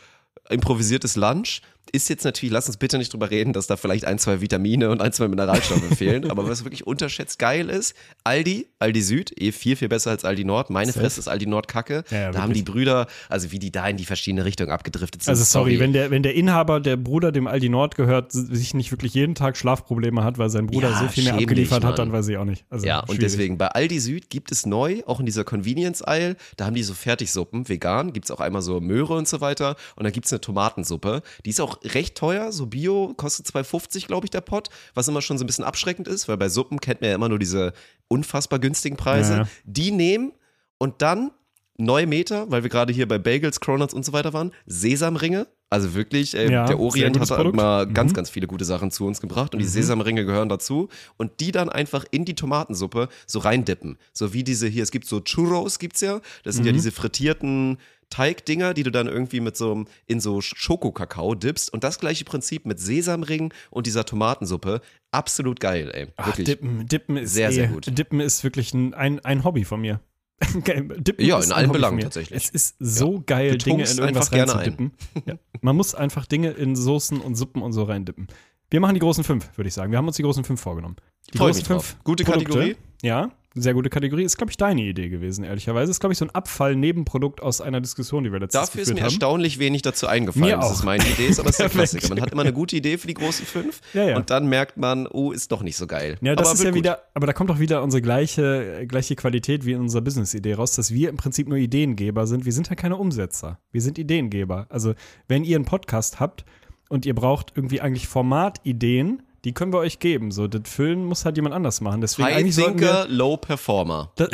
improvisiertes 0.50 1.16
Lunch. 1.16 1.60
Ist 1.92 2.08
jetzt 2.08 2.24
natürlich, 2.24 2.52
lass 2.52 2.66
uns 2.66 2.76
bitte 2.76 2.98
nicht 2.98 3.12
drüber 3.12 3.30
reden, 3.30 3.52
dass 3.52 3.66
da 3.66 3.76
vielleicht 3.76 4.04
ein, 4.04 4.18
zwei 4.18 4.40
Vitamine 4.40 4.90
und 4.90 5.00
ein, 5.00 5.12
zwei 5.12 5.28
Mineralstoffe 5.28 5.80
fehlen. 5.96 6.30
Aber 6.30 6.48
was 6.48 6.64
wirklich 6.64 6.86
unterschätzt 6.86 7.38
geil 7.38 7.70
ist, 7.70 7.94
Aldi, 8.24 8.66
Aldi 8.78 9.02
Süd, 9.02 9.32
eh 9.40 9.52
viel, 9.52 9.76
viel 9.76 9.88
besser 9.88 10.10
als 10.10 10.24
Aldi 10.24 10.44
Nord. 10.44 10.70
Meine 10.70 10.92
Safe. 10.92 11.00
Fresse 11.00 11.20
ist 11.20 11.28
Aldi 11.28 11.46
Nord 11.46 11.68
Kacke. 11.68 12.04
Ja, 12.10 12.18
ja, 12.18 12.30
da 12.32 12.42
haben 12.42 12.52
die. 12.52 12.66
Brüder, 12.66 13.06
also 13.28 13.52
wie 13.52 13.58
die 13.58 13.70
da 13.70 13.86
in 13.88 13.96
die 13.96 14.04
verschiedene 14.04 14.44
Richtungen 14.44 14.70
abgedriftet 14.70 15.22
sind. 15.22 15.30
Also 15.30 15.44
sorry, 15.44 15.78
wenn 15.78 15.92
der, 15.92 16.10
wenn 16.10 16.22
der 16.24 16.34
Inhaber, 16.34 16.80
der 16.80 16.96
Bruder 16.96 17.30
dem 17.32 17.46
Aldi 17.46 17.68
Nord 17.68 17.94
gehört, 17.94 18.32
sich 18.32 18.74
nicht 18.74 18.90
wirklich 18.90 19.14
jeden 19.14 19.34
Tag 19.36 19.56
Schlafprobleme 19.56 20.24
hat, 20.24 20.36
weil 20.38 20.50
sein 20.50 20.66
Bruder 20.66 20.90
Ja, 20.90 20.98
so 20.98 21.08
viel 21.08 21.24
mehr 21.24 21.34
abgeliefert 21.34 21.82
dich, 21.82 21.88
hat, 21.88 21.98
dann 21.98 22.08
Mann. 22.08 22.18
weiß 22.18 22.28
ich 22.28 22.36
auch 22.36 22.44
nicht. 22.44 22.64
Also 22.68 22.86
Ja, 22.86 22.98
und 23.00 23.06
schwierig. 23.06 23.20
deswegen 23.20 23.56
bei 23.58 23.68
Aldi 23.68 24.00
Süd 24.00 24.30
gibt 24.30 24.50
es 24.50 24.66
neu, 24.66 25.02
auch 25.06 25.20
in 25.20 25.26
dieser 25.26 25.44
Convenience 25.44 26.02
Aisle, 26.02 26.36
da 26.56 26.66
haben 26.66 26.74
die 26.74 26.82
so 26.82 26.92
Fertigsuppen, 26.94 27.68
vegan, 27.68 28.12
gibt 28.12 28.24
es 28.26 28.30
auch 28.32 28.40
einmal 28.40 28.62
so 28.62 28.80
Möhre 28.80 29.14
und 29.14 29.28
so 29.28 29.40
weiter 29.40 29.76
und 29.94 30.02
dann 30.04 30.12
gibt 30.12 30.26
es 30.26 30.32
eine 30.32 30.40
Tomatensuppe, 30.40 31.22
die 31.44 31.50
ist 31.50 31.60
auch 31.60 31.75
recht 31.84 32.16
teuer, 32.16 32.52
so 32.52 32.66
Bio, 32.66 33.14
kostet 33.16 33.46
2,50 33.46 34.06
glaube 34.06 34.26
ich 34.26 34.30
der 34.30 34.40
Pott, 34.40 34.68
was 34.94 35.08
immer 35.08 35.22
schon 35.22 35.38
so 35.38 35.44
ein 35.44 35.46
bisschen 35.46 35.64
abschreckend 35.64 36.08
ist, 36.08 36.28
weil 36.28 36.36
bei 36.36 36.48
Suppen 36.48 36.80
kennt 36.80 37.00
man 37.00 37.10
ja 37.10 37.16
immer 37.16 37.28
nur 37.28 37.38
diese 37.38 37.72
unfassbar 38.08 38.58
günstigen 38.58 38.96
Preise. 38.96 39.32
Ja, 39.32 39.38
ja. 39.42 39.48
Die 39.64 39.90
nehmen 39.90 40.32
und 40.78 41.02
dann 41.02 41.30
neue 41.78 42.06
Meter, 42.06 42.50
weil 42.50 42.62
wir 42.62 42.70
gerade 42.70 42.92
hier 42.92 43.06
bei 43.06 43.18
Bagels, 43.18 43.60
Cronuts 43.60 43.92
und 43.92 44.04
so 44.04 44.12
weiter 44.14 44.32
waren, 44.32 44.52
Sesamringe. 44.66 45.46
Also 45.68 45.94
wirklich, 45.94 46.34
äh, 46.36 46.50
Ja, 46.50 46.64
der 46.66 46.78
Orient 46.78 47.18
hat 47.18 47.28
Produkt. 47.28 47.54
immer 47.54 47.86
ganz, 47.86 48.12
Mhm. 48.12 48.14
ganz 48.14 48.30
viele 48.30 48.46
gute 48.46 48.64
Sachen 48.64 48.92
zu 48.92 49.04
uns 49.04 49.20
gebracht 49.20 49.52
und 49.52 49.58
die 49.58 49.66
Sesamringe 49.66 50.24
gehören 50.24 50.48
dazu 50.48 50.88
und 51.16 51.40
die 51.40 51.50
dann 51.50 51.68
einfach 51.68 52.04
in 52.12 52.24
die 52.24 52.34
Tomatensuppe 52.36 53.08
so 53.26 53.40
reindippen. 53.40 53.98
So 54.12 54.32
wie 54.32 54.44
diese 54.44 54.68
hier, 54.68 54.84
es 54.84 54.92
gibt 54.92 55.06
so 55.08 55.20
Churros 55.20 55.78
gibt's 55.80 56.00
ja, 56.02 56.20
das 56.44 56.54
sind 56.54 56.64
ja 56.66 56.72
Mhm. 56.72 56.76
diese 56.76 56.92
frittierten 56.92 57.78
Teigdinger, 58.10 58.72
die 58.74 58.82
du 58.82 58.90
dann 58.90 59.06
irgendwie 59.08 59.40
mit 59.40 59.56
so 59.56 59.72
einem- 59.72 59.86
in 60.06 60.20
so 60.20 60.40
Schokokakao 60.40 61.34
dippst 61.34 61.72
und 61.72 61.84
das 61.84 61.98
gleiche 61.98 62.24
Prinzip 62.24 62.66
mit 62.66 62.78
Sesamringen 62.78 63.52
und 63.70 63.86
dieser 63.86 64.04
Tomatensuppe. 64.04 64.80
Absolut 65.10 65.60
geil, 65.60 65.90
ey. 65.92 66.06
Ach, 66.16 66.26
Wirklich. 66.28 66.46
Dippen, 66.46 66.86
Dippen 66.86 67.16
ist 67.16 67.34
Sehr, 67.34 67.48
eh, 67.48 67.52
sehr 67.52 67.68
gut. 67.68 67.86
Dippen 67.98 68.20
ist 68.20 68.44
wirklich 68.44 68.72
ein, 68.74 68.94
ein, 68.94 69.20
ein 69.24 69.44
Hobby 69.44 69.64
von 69.64 69.80
mir. 69.80 70.00
Dippen 70.54 71.24
Ja, 71.24 71.40
in 71.42 71.50
allen 71.52 71.72
Belangen 71.72 72.00
tatsächlich. 72.00 72.36
Es 72.44 72.50
ist 72.50 72.76
so 72.78 73.22
geil, 73.24 73.52
Du 73.52 73.58
Dinge 73.58 73.84
in 73.88 73.98
irgendwas 73.98 74.30
reinzudippen. 74.32 74.92
Ja. 75.26 75.34
Man 75.62 75.76
muss 75.76 75.94
einfach 75.94 76.26
Dinge 76.26 76.50
in 76.50 76.76
Soßen 76.76 77.20
und 77.20 77.34
Suppen 77.36 77.62
und 77.62 77.72
so 77.72 77.84
reindippen. 77.84 78.28
Wir 78.70 78.80
machen 78.80 78.94
die 78.94 79.00
großen 79.00 79.24
fünf, 79.24 79.56
würde 79.56 79.68
ich 79.68 79.74
sagen. 79.74 79.92
Wir 79.92 79.98
haben 79.98 80.06
uns 80.06 80.16
die 80.16 80.22
großen 80.22 80.44
fünf 80.44 80.60
vorgenommen. 80.60 80.96
Die 81.32 81.38
Freu 81.38 81.46
großen 81.46 81.64
fünf 81.64 81.96
Gute 82.04 82.24
Produkte, 82.24 82.48
Kategorie. 82.50 82.76
Ja, 83.02 83.30
sehr 83.62 83.74
gute 83.74 83.90
Kategorie. 83.90 84.22
Ist, 84.24 84.36
glaube 84.36 84.50
ich, 84.50 84.56
deine 84.56 84.82
Idee 84.82 85.08
gewesen, 85.08 85.44
ehrlicherweise. 85.44 85.90
Ist, 85.90 86.00
glaube 86.00 86.12
ich, 86.12 86.18
so 86.18 86.24
ein 86.26 86.30
Abfall-Nebenprodukt 86.34 87.42
aus 87.42 87.60
einer 87.60 87.80
Diskussion, 87.80 88.24
die 88.24 88.32
wir 88.32 88.40
letztens 88.40 88.66
Dafür 88.66 88.82
ist 88.82 88.88
mir 88.88 88.96
haben. 89.00 89.04
erstaunlich 89.04 89.58
wenig 89.58 89.82
dazu 89.82 90.06
eingefallen, 90.06 90.46
Mir 90.46 90.56
dass 90.56 90.66
auch. 90.66 90.72
es 90.74 90.82
meine 90.84 91.04
Idee 91.06 91.26
ist, 91.26 91.40
aber 91.40 91.48
es 91.50 91.54
ist 91.58 91.60
der. 91.60 91.68
Klassiker. 91.70 92.08
Man 92.10 92.20
hat 92.20 92.32
immer 92.32 92.42
eine 92.42 92.52
gute 92.52 92.76
Idee 92.76 92.98
für 92.98 93.06
die 93.08 93.14
großen 93.14 93.46
fünf 93.46 93.80
Ja, 93.94 94.04
ja. 94.04 94.16
und 94.16 94.30
dann 94.30 94.46
merkt 94.48 94.76
man, 94.76 95.06
oh, 95.06 95.32
ist 95.32 95.50
doch 95.52 95.62
nicht 95.62 95.76
so 95.76 95.86
geil. 95.86 96.16
Ja, 96.20 96.34
das 96.36 96.48
aber 96.48 96.54
ist 96.54 96.64
ja 96.64 96.70
gut. 96.70 96.78
wieder, 96.78 97.02
aber 97.14 97.26
da 97.26 97.32
kommt 97.32 97.50
auch 97.50 97.58
wieder 97.58 97.82
unsere 97.82 98.02
gleiche, 98.02 98.84
gleiche 98.86 99.16
Qualität 99.16 99.64
wie 99.64 99.72
in 99.72 99.80
unserer 99.80 100.02
Business-Idee 100.02 100.54
raus, 100.54 100.72
dass 100.72 100.92
wir 100.92 101.08
im 101.08 101.16
Prinzip 101.16 101.48
nur 101.48 101.58
Ideengeber 101.58 102.26
sind. 102.26 102.44
Wir 102.44 102.52
sind 102.52 102.68
ja 102.68 102.74
keine 102.76 102.96
Umsetzer. 102.96 103.58
Wir 103.72 103.80
sind 103.82 103.98
Ideengeber. 103.98 104.66
Also, 104.68 104.94
wenn 105.28 105.44
ihr 105.44 105.56
einen 105.56 105.64
Podcast 105.64 106.20
habt 106.20 106.44
und 106.88 107.06
ihr 107.06 107.14
braucht 107.14 107.52
irgendwie 107.56 107.80
eigentlich 107.80 108.06
Formatideen, 108.06 109.22
die 109.46 109.52
können 109.52 109.72
wir 109.72 109.78
euch 109.78 110.00
geben. 110.00 110.32
So, 110.32 110.48
das 110.48 110.62
Füllen 110.68 111.04
muss 111.04 111.24
halt 111.24 111.36
jemand 111.36 111.54
anders 111.54 111.80
machen. 111.80 112.00
Deswegen 112.00 112.26
High 112.26 112.36
eigentlich 112.36 112.56
sollten 112.56 112.80
wir, 112.80 112.88
Thinker, 112.88 113.06
Low 113.08 113.36
Performer. 113.36 114.10
das, 114.16 114.28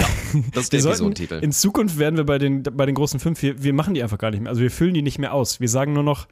Das 0.54 0.64
ist 0.64 0.72
der 0.72 0.80
Episodentitel. 0.84 1.34
in 1.42 1.52
Zukunft 1.52 1.98
werden 1.98 2.16
wir 2.16 2.24
bei 2.24 2.38
den, 2.38 2.62
bei 2.62 2.86
den 2.86 2.94
großen 2.94 3.20
fünf, 3.20 3.42
wir, 3.42 3.62
wir 3.62 3.74
machen 3.74 3.92
die 3.92 4.02
einfach 4.02 4.16
gar 4.16 4.30
nicht 4.30 4.40
mehr. 4.40 4.48
Also 4.48 4.62
wir 4.62 4.70
füllen 4.70 4.94
die 4.94 5.02
nicht 5.02 5.18
mehr 5.18 5.34
aus. 5.34 5.60
Wir 5.60 5.68
sagen 5.68 5.92
nur 5.92 6.02
noch, 6.02 6.28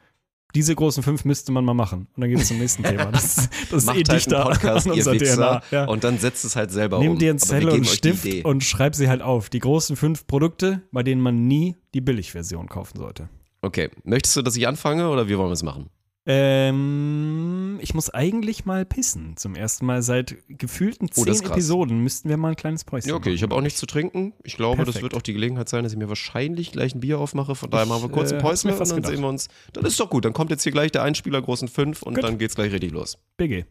diese 0.55 0.73
großen 0.73 1.03
fünf 1.03 1.25
müsste 1.25 1.51
man 1.51 1.63
mal 1.63 1.75
machen. 1.75 2.07
Und 2.15 2.21
dann 2.21 2.29
geht 2.31 2.39
es 2.39 2.47
zum 2.47 2.57
nächsten 2.57 2.81
Thema. 2.91 3.05
Das, 3.11 3.49
das 3.69 3.83
ist 3.83 3.89
eh 3.89 3.93
halt 3.93 4.11
dichter 4.11 4.41
Podcast, 4.45 4.87
an 4.87 4.93
unserer 4.93 5.15
DNA. 5.15 5.61
Ja. 5.69 5.85
und 5.85 6.03
dann 6.03 6.17
setzt 6.17 6.43
es 6.43 6.55
halt 6.55 6.71
selber 6.71 6.97
Nimm 6.97 7.11
um. 7.11 7.17
dir 7.19 7.29
einen 7.29 7.37
Zettel 7.39 7.69
und 7.69 7.85
Stift 7.85 8.43
und 8.45 8.63
schreib 8.63 8.95
sie 8.95 9.07
halt 9.09 9.21
auf. 9.21 9.49
Die 9.51 9.59
großen 9.59 9.95
fünf 9.95 10.25
Produkte, 10.25 10.81
bei 10.91 11.03
denen 11.03 11.21
man 11.21 11.45
nie 11.47 11.75
die 11.93 12.01
Billigversion 12.01 12.67
kaufen 12.67 12.97
sollte. 12.97 13.29
Okay, 13.61 13.91
möchtest 14.05 14.35
du, 14.37 14.41
dass 14.41 14.55
ich 14.57 14.67
anfange 14.67 15.07
oder 15.09 15.27
wie 15.29 15.37
wollen 15.37 15.49
wir 15.49 15.53
es 15.53 15.61
machen? 15.61 15.91
Ähm, 16.27 17.79
ich 17.81 17.93
muss 17.95 18.09
eigentlich 18.11 18.65
mal 18.65 18.85
pissen. 18.85 19.37
Zum 19.37 19.55
ersten 19.55 19.85
Mal 19.85 20.01
seit 20.03 20.35
gefühlten 20.47 21.07
Oh, 21.11 21.13
zehn 21.15 21.25
das 21.25 21.41
krass. 21.41 21.51
Episoden 21.51 21.99
müssten 22.03 22.29
wir 22.29 22.37
mal 22.37 22.49
ein 22.49 22.55
kleines 22.55 22.83
Päuschen 22.85 23.09
Ja, 23.09 23.15
okay, 23.15 23.31
ich 23.31 23.41
habe 23.41 23.55
auch 23.55 23.61
nichts 23.61 23.79
zu 23.79 23.85
trinken. 23.87 24.33
Ich 24.43 24.55
glaube, 24.55 24.77
das 24.77 24.85
Perfekt. 24.93 25.03
wird 25.03 25.15
auch 25.15 25.21
die 25.23 25.33
Gelegenheit 25.33 25.67
sein, 25.69 25.83
dass 25.83 25.93
ich 25.93 25.97
mir 25.97 26.09
wahrscheinlich 26.09 26.71
gleich 26.71 26.93
ein 26.93 26.99
Bier 26.99 27.19
aufmache. 27.19 27.55
Von 27.55 27.69
daher 27.71 27.83
Ich, 27.85 27.89
machen 27.89 28.03
wir 28.03 28.09
kurz 28.09 28.31
ein 28.31 28.39
äh, 28.39 28.41
Päuschen 28.41 28.69
und 28.71 28.79
dann 28.79 28.95
gedacht. 28.97 29.11
sehen 29.11 29.21
wir 29.21 29.29
uns. 29.29 29.47
Dann 29.73 29.85
ist 29.85 29.99
doch 29.99 30.09
gut. 30.09 30.25
Dann 30.25 30.33
kommt 30.33 30.51
jetzt 30.51 30.63
hier 30.63 30.71
gleich 30.71 30.91
der 30.91 31.03
Einspieler 31.03 31.41
großen 31.41 31.67
fünf 31.67 32.03
und 32.03 32.13
Gut. 32.15 32.23
dann 32.23 32.37
geht's 32.37 32.55
gleich 32.55 32.71
richtig 32.71 32.91
los. 32.91 33.17
BG. 33.37 33.65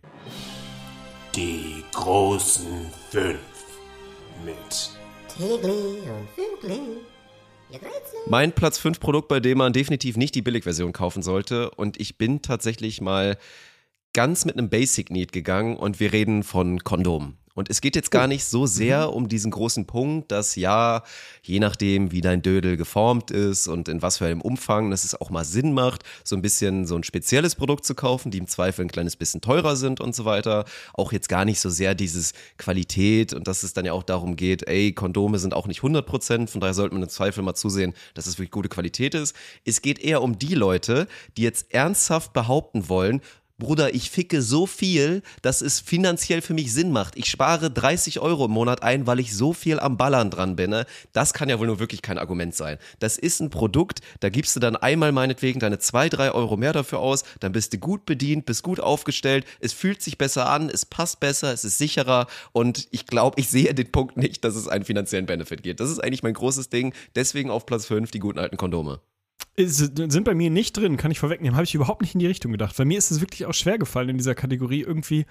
Die 1.36 1.84
großen 1.92 2.66
fünf 3.10 3.38
mit 4.44 4.90
Tegli 5.28 6.00
und 6.00 6.28
Fünkli. 6.34 6.80
Mein 8.26 8.52
Platz 8.52 8.78
5 8.78 9.00
Produkt, 9.00 9.28
bei 9.28 9.40
dem 9.40 9.58
man 9.58 9.72
definitiv 9.72 10.16
nicht 10.16 10.34
die 10.34 10.42
Billigversion 10.42 10.92
kaufen 10.92 11.22
sollte. 11.22 11.70
Und 11.70 12.00
ich 12.00 12.18
bin 12.18 12.42
tatsächlich 12.42 13.00
mal 13.00 13.36
ganz 14.12 14.44
mit 14.44 14.56
einem 14.56 14.68
Basic 14.70 15.10
Need 15.10 15.32
gegangen 15.32 15.76
und 15.76 16.00
wir 16.00 16.12
reden 16.12 16.42
von 16.42 16.84
Kondom. 16.84 17.39
Und 17.54 17.68
es 17.68 17.80
geht 17.80 17.96
jetzt 17.96 18.10
gar 18.10 18.26
nicht 18.26 18.44
so 18.44 18.66
sehr 18.66 19.12
um 19.12 19.28
diesen 19.28 19.50
großen 19.50 19.86
Punkt, 19.86 20.30
dass 20.30 20.54
ja, 20.54 21.02
je 21.42 21.58
nachdem, 21.58 22.12
wie 22.12 22.20
dein 22.20 22.42
Dödel 22.42 22.76
geformt 22.76 23.30
ist 23.30 23.66
und 23.66 23.88
in 23.88 24.02
was 24.02 24.18
für 24.18 24.26
einem 24.26 24.40
Umfang, 24.40 24.90
dass 24.90 25.04
es 25.04 25.20
auch 25.20 25.30
mal 25.30 25.44
Sinn 25.44 25.72
macht, 25.72 26.04
so 26.22 26.36
ein 26.36 26.42
bisschen 26.42 26.86
so 26.86 26.94
ein 26.94 27.02
spezielles 27.02 27.56
Produkt 27.56 27.84
zu 27.84 27.94
kaufen, 27.94 28.30
die 28.30 28.38
im 28.38 28.46
Zweifel 28.46 28.84
ein 28.84 28.90
kleines 28.90 29.16
bisschen 29.16 29.40
teurer 29.40 29.74
sind 29.74 30.00
und 30.00 30.14
so 30.14 30.24
weiter. 30.24 30.64
Auch 30.94 31.12
jetzt 31.12 31.28
gar 31.28 31.44
nicht 31.44 31.60
so 31.60 31.70
sehr 31.70 31.94
dieses 31.94 32.34
Qualität 32.56 33.34
und 33.34 33.48
dass 33.48 33.64
es 33.64 33.72
dann 33.72 33.84
ja 33.84 33.92
auch 33.92 34.04
darum 34.04 34.36
geht, 34.36 34.68
ey, 34.68 34.92
Kondome 34.92 35.38
sind 35.38 35.52
auch 35.52 35.66
nicht 35.66 35.78
100 35.80 36.06
Prozent, 36.06 36.50
von 36.50 36.60
daher 36.60 36.74
sollte 36.74 36.94
man 36.94 37.02
im 37.02 37.08
Zweifel 37.08 37.42
mal 37.42 37.54
zusehen, 37.54 37.94
dass 38.14 38.26
es 38.26 38.38
wirklich 38.38 38.52
gute 38.52 38.68
Qualität 38.68 39.14
ist. 39.14 39.34
Es 39.64 39.82
geht 39.82 39.98
eher 39.98 40.22
um 40.22 40.38
die 40.38 40.54
Leute, 40.54 41.08
die 41.36 41.42
jetzt 41.42 41.74
ernsthaft 41.74 42.32
behaupten 42.32 42.88
wollen, 42.88 43.20
Bruder, 43.60 43.94
ich 43.94 44.10
ficke 44.10 44.42
so 44.42 44.66
viel, 44.66 45.22
dass 45.42 45.60
es 45.60 45.78
finanziell 45.78 46.42
für 46.42 46.54
mich 46.54 46.72
Sinn 46.72 46.90
macht. 46.90 47.16
Ich 47.16 47.30
spare 47.30 47.70
30 47.70 48.18
Euro 48.18 48.46
im 48.46 48.50
Monat 48.50 48.82
ein, 48.82 49.06
weil 49.06 49.20
ich 49.20 49.36
so 49.36 49.52
viel 49.52 49.78
am 49.78 49.96
Ballern 49.96 50.30
dran 50.30 50.56
bin. 50.56 50.70
ne? 50.70 50.86
Das 51.12 51.32
kann 51.32 51.48
ja 51.48 51.60
wohl 51.60 51.68
nur 51.68 51.78
wirklich 51.78 52.02
kein 52.02 52.18
Argument 52.18 52.54
sein. 52.54 52.78
Das 52.98 53.16
ist 53.16 53.38
ein 53.38 53.50
Produkt, 53.50 54.00
da 54.18 54.28
gibst 54.28 54.56
du 54.56 54.60
dann 54.60 54.74
einmal 54.74 55.12
meinetwegen 55.12 55.60
deine 55.60 55.78
2, 55.78 56.08
3 56.08 56.32
Euro 56.32 56.56
mehr 56.56 56.72
dafür 56.72 56.98
aus, 56.98 57.22
dann 57.38 57.52
bist 57.52 57.72
du 57.72 57.78
gut 57.78 58.04
bedient, 58.06 58.46
bist 58.46 58.64
gut 58.64 58.80
aufgestellt, 58.80 59.44
es 59.60 59.72
fühlt 59.72 60.02
sich 60.02 60.18
besser 60.18 60.50
an, 60.50 60.68
es 60.68 60.84
passt 60.86 61.20
besser, 61.20 61.52
es 61.52 61.64
ist 61.64 61.78
sicherer 61.78 62.26
und 62.52 62.88
ich 62.90 63.06
glaube, 63.06 63.38
ich 63.38 63.48
sehe 63.48 63.72
den 63.74 63.92
Punkt 63.92 64.16
nicht, 64.16 64.42
dass 64.44 64.56
es 64.56 64.66
einen 64.66 64.84
finanziellen 64.84 65.26
Benefit 65.26 65.62
geht. 65.62 65.78
Das 65.78 65.90
ist 65.90 66.00
eigentlich 66.00 66.22
mein 66.22 66.34
großes 66.34 66.70
Ding. 66.70 66.94
Deswegen 67.14 67.50
auf 67.50 67.66
Platz 67.66 67.86
5 67.86 68.10
die 68.10 68.18
guten 68.18 68.38
alten 68.38 68.56
Kondome. 68.56 69.00
Sind 69.56 70.24
bei 70.24 70.34
mir 70.34 70.50
nicht 70.50 70.76
drin, 70.76 70.96
kann 70.96 71.10
ich 71.10 71.18
vorwegnehmen. 71.18 71.56
Habe 71.56 71.64
ich 71.64 71.74
überhaupt 71.74 72.02
nicht 72.02 72.14
in 72.14 72.20
die 72.20 72.26
Richtung 72.26 72.52
gedacht. 72.52 72.76
Bei 72.76 72.84
mir 72.84 72.98
ist 72.98 73.10
es 73.10 73.20
wirklich 73.20 73.46
auch 73.46 73.54
schwer 73.54 73.78
gefallen, 73.78 74.08
in 74.08 74.16
dieser 74.16 74.34
Kategorie 74.34 74.80
irgendwie 74.80 75.26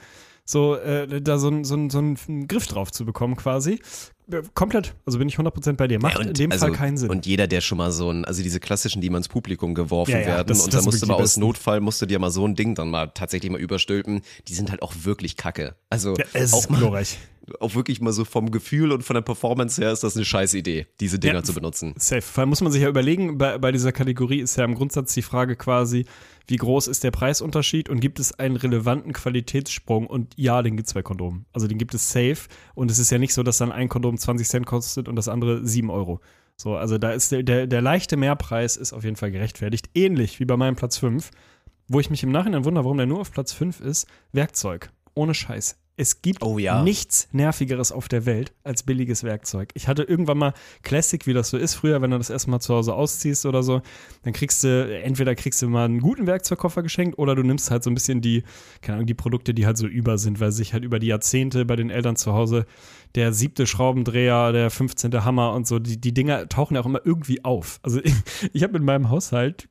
so, 0.46 0.76
äh, 0.76 1.22
da 1.22 1.38
so, 1.38 1.64
so, 1.64 1.90
so 1.90 1.98
einen 1.98 2.48
Griff 2.48 2.68
drauf 2.68 2.92
zu 2.92 3.06
bekommen, 3.06 3.36
quasi. 3.36 3.80
Äh, 4.32 4.42
Komplett. 4.54 4.94
Also 5.06 5.20
bin 5.20 5.28
ich 5.28 5.38
100% 5.38 5.74
bei 5.74 5.88
dir. 5.88 6.00
Macht 6.00 6.14
Ja, 6.16 6.20
und 6.22 6.28
in 6.28 6.34
dem 6.34 6.52
also- 6.52 6.66
Fall 6.68 6.76
keinen 6.76 6.98
Sinn. 6.98 7.10
Und 7.10 7.26
jeder, 7.26 7.48
der 7.48 7.62
schon 7.62 7.78
mal 7.78 7.92
so 7.92 8.10
ein, 8.12 8.26
also 8.26 8.44
diese 8.44 8.60
klassischen, 8.60 9.02
die 9.02 9.10
mal 9.10 9.18
ins 9.18 9.28
Publikum 9.28 9.74
geworfen 9.74 10.12
Ja, 10.12 10.20
ja, 10.20 10.26
werden 10.28 10.48
das- 10.48 10.62
und 10.64 10.74
das 10.74 10.82
da 10.82 10.86
musst 10.86 11.02
du 11.02 11.08
mal 11.08 11.16
aus. 11.16 11.38
Notfall, 11.38 11.80
musst 11.82 12.02
du 12.02 12.06
dir 12.06 12.20
mal 12.20 12.32
so 12.32 12.46
ein 12.48 12.56
Ding 12.56 12.76
dann 12.76 12.90
mal 12.90 13.08
tatsächlich 13.08 13.52
mal 13.52 13.60
überstülpen, 13.60 14.22
die 14.48 14.54
sind 14.54 14.72
halt 14.72 14.82
auch 14.82 14.94
wirklich 15.04 15.36
kacke. 15.36 15.76
Also 15.90 16.16
es 16.34 16.54
auch 16.54 16.60
ist 16.60 16.70
mal, 16.70 16.78
glorreich. 16.80 17.18
auch 17.60 17.74
wirklich 17.74 18.00
mal 18.02 18.14
so 18.14 18.26
vom 18.26 18.52
Gefühl 18.52 18.92
und 18.92 19.04
von 19.04 19.16
der 19.16 19.22
Performance 19.22 19.82
her 19.82 19.92
ist 19.92 20.04
das 20.04 20.16
eine 20.16 20.26
scheiß 20.26 20.54
Idee, 20.54 20.86
diese 21.00 21.18
Dinger 21.18 21.44
zu 21.44 21.54
benutzen. 21.54 21.94
Safe. 21.98 22.22
Vor 22.22 22.42
allem 22.42 22.50
muss 22.50 22.62
man 22.62 22.72
sich 22.72 22.84
ja 22.84 22.90
überlegen, 22.90 23.38
bei, 23.40 23.58
bei 23.58 23.72
dieser 23.72 23.92
Kategorie 23.92 24.40
ist 24.42 24.56
ja 24.58 24.66
im 24.66 24.76
Grundsatz 24.76 25.14
die 25.16 25.24
Frage 25.24 25.56
quasi, 25.56 26.06
wie 26.48 26.56
groß 26.58 26.88
ist 26.88 27.04
der 27.04 27.12
Preisunterschied 27.12 27.90
und 27.90 28.00
gibt 28.00 28.20
es 28.20 28.38
einen 28.40 28.56
relevanten 28.56 29.14
Qualitätssprung? 29.14 30.08
Und 30.08 30.34
ja, 30.36 30.62
den 30.64 30.76
gibt 30.78 30.88
es 30.88 30.94
bei 30.96 31.04
Kondomen. 31.04 31.46
Also 31.54 31.68
den 31.68 31.78
gibt 31.78 31.94
es 31.94 32.10
safe. 32.10 32.38
Und 32.74 32.90
es 32.90 32.98
ist 33.00 33.12
ja 33.12 33.20
nicht 33.20 33.34
so, 33.36 33.44
dass 33.44 33.58
dann 33.60 33.72
ein 33.72 33.88
Kondom 33.88 34.18
20 34.20 34.48
Cent 34.48 34.66
kostet 34.66 35.08
und 35.08 35.16
das 35.16 35.28
andere 35.28 35.66
7 35.66 35.90
Euro. 35.90 36.20
So, 36.56 36.76
also 36.76 36.98
da 36.98 37.12
ist 37.12 37.32
der, 37.32 37.44
der, 37.44 37.68
der 37.68 37.82
leichte 37.82 38.18
Mehrpreis 38.18 38.76
ist 38.76 38.92
auf 38.92 39.04
jeden 39.04 39.16
Fall 39.16 39.32
gerechtfertigt. 39.32 39.90
Ähnlich 39.94 40.40
wie 40.40 40.46
bei 40.46 40.58
meinem 40.58 40.76
Platz 40.76 40.98
5, 40.98 41.32
wo 41.88 42.00
ich 42.00 42.10
mich 42.10 42.24
im 42.24 42.32
Nachhinein 42.32 42.66
wundere, 42.66 42.84
warum 42.84 42.98
der 42.98 43.06
nur 43.06 43.22
auf 43.22 43.32
Platz 43.32 43.54
5 43.54 43.80
ist, 43.80 44.08
Werkzeug. 44.34 44.92
Ohne 45.14 45.34
Scheiß. 45.34 45.78
Es 46.00 46.22
gibt 46.22 46.42
Oh 46.42 46.58
ja. 46.58 46.82
nichts 46.82 47.28
Nervigeres 47.34 47.92
auf 47.92 48.08
der 48.08 48.26
Welt 48.26 48.54
als 48.64 48.84
billiges 48.84 49.26
Werkzeug. 49.26 49.72
Ich 49.74 49.90
hatte 49.90 50.04
irgendwann 50.04 50.38
mal 50.38 50.54
Classic, 50.82 51.28
wie 51.28 51.34
das 51.34 51.50
so 51.50 51.58
ist 51.58 51.74
früher, 51.74 52.02
wenn 52.02 52.12
du 52.12 52.18
das 52.18 52.30
erstmal 52.30 52.62
zu 52.62 52.74
Hause 52.74 52.94
ausziehst 52.94 53.46
oder 53.46 53.64
so, 53.64 53.82
dann 54.24 54.32
kriegst 54.32 54.64
du, 54.64 55.02
entweder 55.04 55.36
kriegst 55.36 55.62
du 55.62 55.68
mal 55.68 55.84
einen 55.84 56.00
guten 56.00 56.26
Werkzeugkoffer 56.26 56.84
geschenkt 56.84 57.20
oder 57.20 57.36
du 57.36 57.44
nimmst 57.44 57.70
halt 57.70 57.84
so 57.84 57.90
ein 57.90 57.96
bisschen 57.96 58.22
die, 58.22 58.44
keine 58.82 58.96
Ahnung, 58.96 59.08
die 59.08 59.14
Produkte, 59.14 59.54
die 59.54 59.66
halt 59.66 59.78
so 59.78 59.88
über 59.88 60.18
sind, 60.18 60.40
weil 60.40 60.54
sich 60.54 60.72
halt 60.72 60.86
über 60.86 61.00
die 61.00 61.08
Jahrzehnte 61.08 61.66
bei 61.66 61.76
den 61.76 61.90
Eltern 61.90 62.16
zu 62.16 62.32
Hause 62.32 62.66
der 63.16 63.34
siebte 63.34 63.66
Schraubendreher, 63.68 64.52
der 64.52 64.70
15. 64.70 65.26
Hammer 65.26 65.54
und 65.54 65.68
so, 65.68 65.80
die, 65.80 66.00
die 66.00 66.14
Dinger 66.14 66.48
tauchen 66.48 66.76
ja 66.76 66.82
auch 66.82 66.86
immer 66.86 67.02
irgendwie 67.04 67.44
auf. 67.44 67.80
Also 67.84 68.00
ich, 68.04 68.14
ich 68.54 68.64
habe 68.64 68.78
in 68.78 68.86
meinem 68.86 69.10
Haushalt 69.10 69.68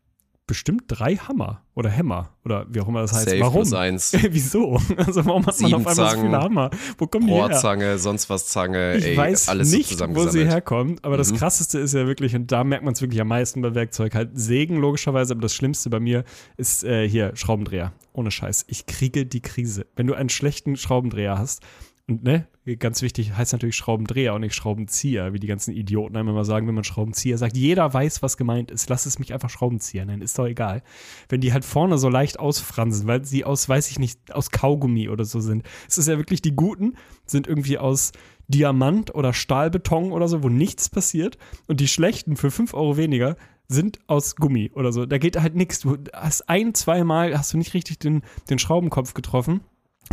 bestimmt 0.49 0.84
drei 0.89 1.14
Hammer 1.16 1.62
oder 1.74 1.91
Hämmer 1.91 2.30
oder 2.43 2.64
wie 2.70 2.80
auch 2.80 2.89
immer 2.89 3.03
das 3.03 3.12
heißt. 3.12 3.28
Safe 3.28 3.41
Warum? 3.41 3.74
eins. 3.74 4.16
Wieso? 4.30 4.80
Also 4.97 5.26
warum 5.26 5.43
hat 5.45 5.61
man 5.61 5.70
Sieben 5.70 5.74
auf 5.74 5.86
einmal 5.86 5.95
so 5.95 6.05
Zangen, 6.07 6.24
viele 6.24 6.41
Hammer? 6.41 6.70
Wo 6.97 7.07
kommen 7.07 7.26
die 7.26 7.34
her? 7.34 7.43
Rohrzange, 7.43 7.99
sonst 7.99 8.30
was 8.30 8.47
Zange, 8.47 8.97
Ich 8.97 9.05
ey, 9.05 9.16
weiß 9.16 9.51
alles 9.51 9.70
nicht, 9.70 9.99
so 9.99 10.07
wo 10.09 10.26
sie 10.26 10.47
herkommt, 10.47 11.05
aber 11.05 11.18
das 11.18 11.32
Mhm. 11.32 11.36
krasseste 11.36 11.78
ist 11.78 11.93
ja 11.93 12.07
wirklich, 12.07 12.34
und 12.34 12.51
da 12.51 12.64
merkt 12.64 12.82
man 12.82 12.95
es 12.95 13.03
wirklich 13.03 13.20
am 13.20 13.28
meisten 13.28 13.61
bei 13.61 13.74
Werkzeug, 13.74 14.14
halt 14.14 14.30
Sägen 14.39 14.78
logischerweise, 14.78 15.34
aber 15.34 15.43
das 15.43 15.55
Schlimmste 15.55 15.91
bei 15.91 16.01
mir 16.01 16.24
ist 16.57 16.82
äh, 16.82 17.07
hier 17.07 17.36
Schraubendreher. 17.36 17.93
Ohne 18.14 18.30
Scheiß. 18.30 18.64
Ich 18.68 18.86
kriege 18.86 19.26
die 19.26 19.43
Krise. 19.43 19.86
Wenn 19.97 20.07
du 20.07 20.14
einen 20.14 20.30
schlechten 20.30 20.76
Schraubendreher 20.76 21.36
hast, 21.39 21.62
und 22.09 22.24
ne, 22.24 22.46
ganz 22.78 23.02
wichtig, 23.02 23.36
heißt 23.36 23.52
natürlich 23.52 23.76
Schraubendreher 23.76 24.34
und 24.34 24.40
nicht 24.40 24.54
Schraubenzieher, 24.54 25.34
wie 25.34 25.38
die 25.38 25.46
ganzen 25.46 25.74
Idioten 25.74 26.16
einmal 26.16 26.34
mal 26.34 26.44
sagen, 26.44 26.66
wenn 26.66 26.74
man 26.74 26.84
Schraubenzieher 26.84 27.36
sagt. 27.36 27.56
Jeder 27.56 27.92
weiß, 27.92 28.22
was 28.22 28.38
gemeint 28.38 28.70
ist. 28.70 28.88
Lass 28.88 29.04
es 29.04 29.18
mich 29.18 29.34
einfach 29.34 29.50
Schraubenzieher 29.50 30.06
nennen, 30.06 30.22
ist 30.22 30.38
doch 30.38 30.46
egal. 30.46 30.82
Wenn 31.28 31.42
die 31.42 31.52
halt 31.52 31.66
vorne 31.66 31.98
so 31.98 32.09
leicht 32.09 32.40
ausfransen, 32.40 33.06
weil 33.06 33.24
sie 33.26 33.44
aus, 33.44 33.68
weiß 33.68 33.90
ich 33.90 33.98
nicht, 33.98 34.32
aus 34.32 34.50
Kaugummi 34.50 35.11
oder 35.11 35.24
so 35.24 35.40
sind. 35.40 35.64
Es 35.86 35.98
ist 35.98 36.09
ja 36.09 36.16
wirklich, 36.16 36.40
die 36.40 36.56
guten 36.56 36.94
sind 37.26 37.46
irgendwie 37.46 37.76
aus 37.76 38.12
Diamant 38.48 39.14
oder 39.14 39.34
Stahlbeton 39.34 40.12
oder 40.12 40.28
so, 40.28 40.42
wo 40.42 40.48
nichts 40.48 40.88
passiert. 40.88 41.36
Und 41.66 41.80
die 41.80 41.88
schlechten 41.88 42.36
für 42.36 42.50
5 42.50 42.72
Euro 42.72 42.96
weniger 42.96 43.36
sind 43.68 43.98
aus 44.06 44.36
Gummi 44.36 44.70
oder 44.74 44.92
so. 44.92 45.04
Da 45.04 45.18
geht 45.18 45.38
halt 45.38 45.54
nichts. 45.54 45.80
Du 45.80 45.98
hast 46.14 46.48
ein, 46.48 46.72
zweimal 46.72 47.36
hast 47.36 47.52
du 47.52 47.59
nicht 47.59 47.74
richtig 47.74 47.98
den, 47.98 48.22
den 48.48 48.59
Schraubenkopf 48.59 49.12
getroffen. 49.12 49.61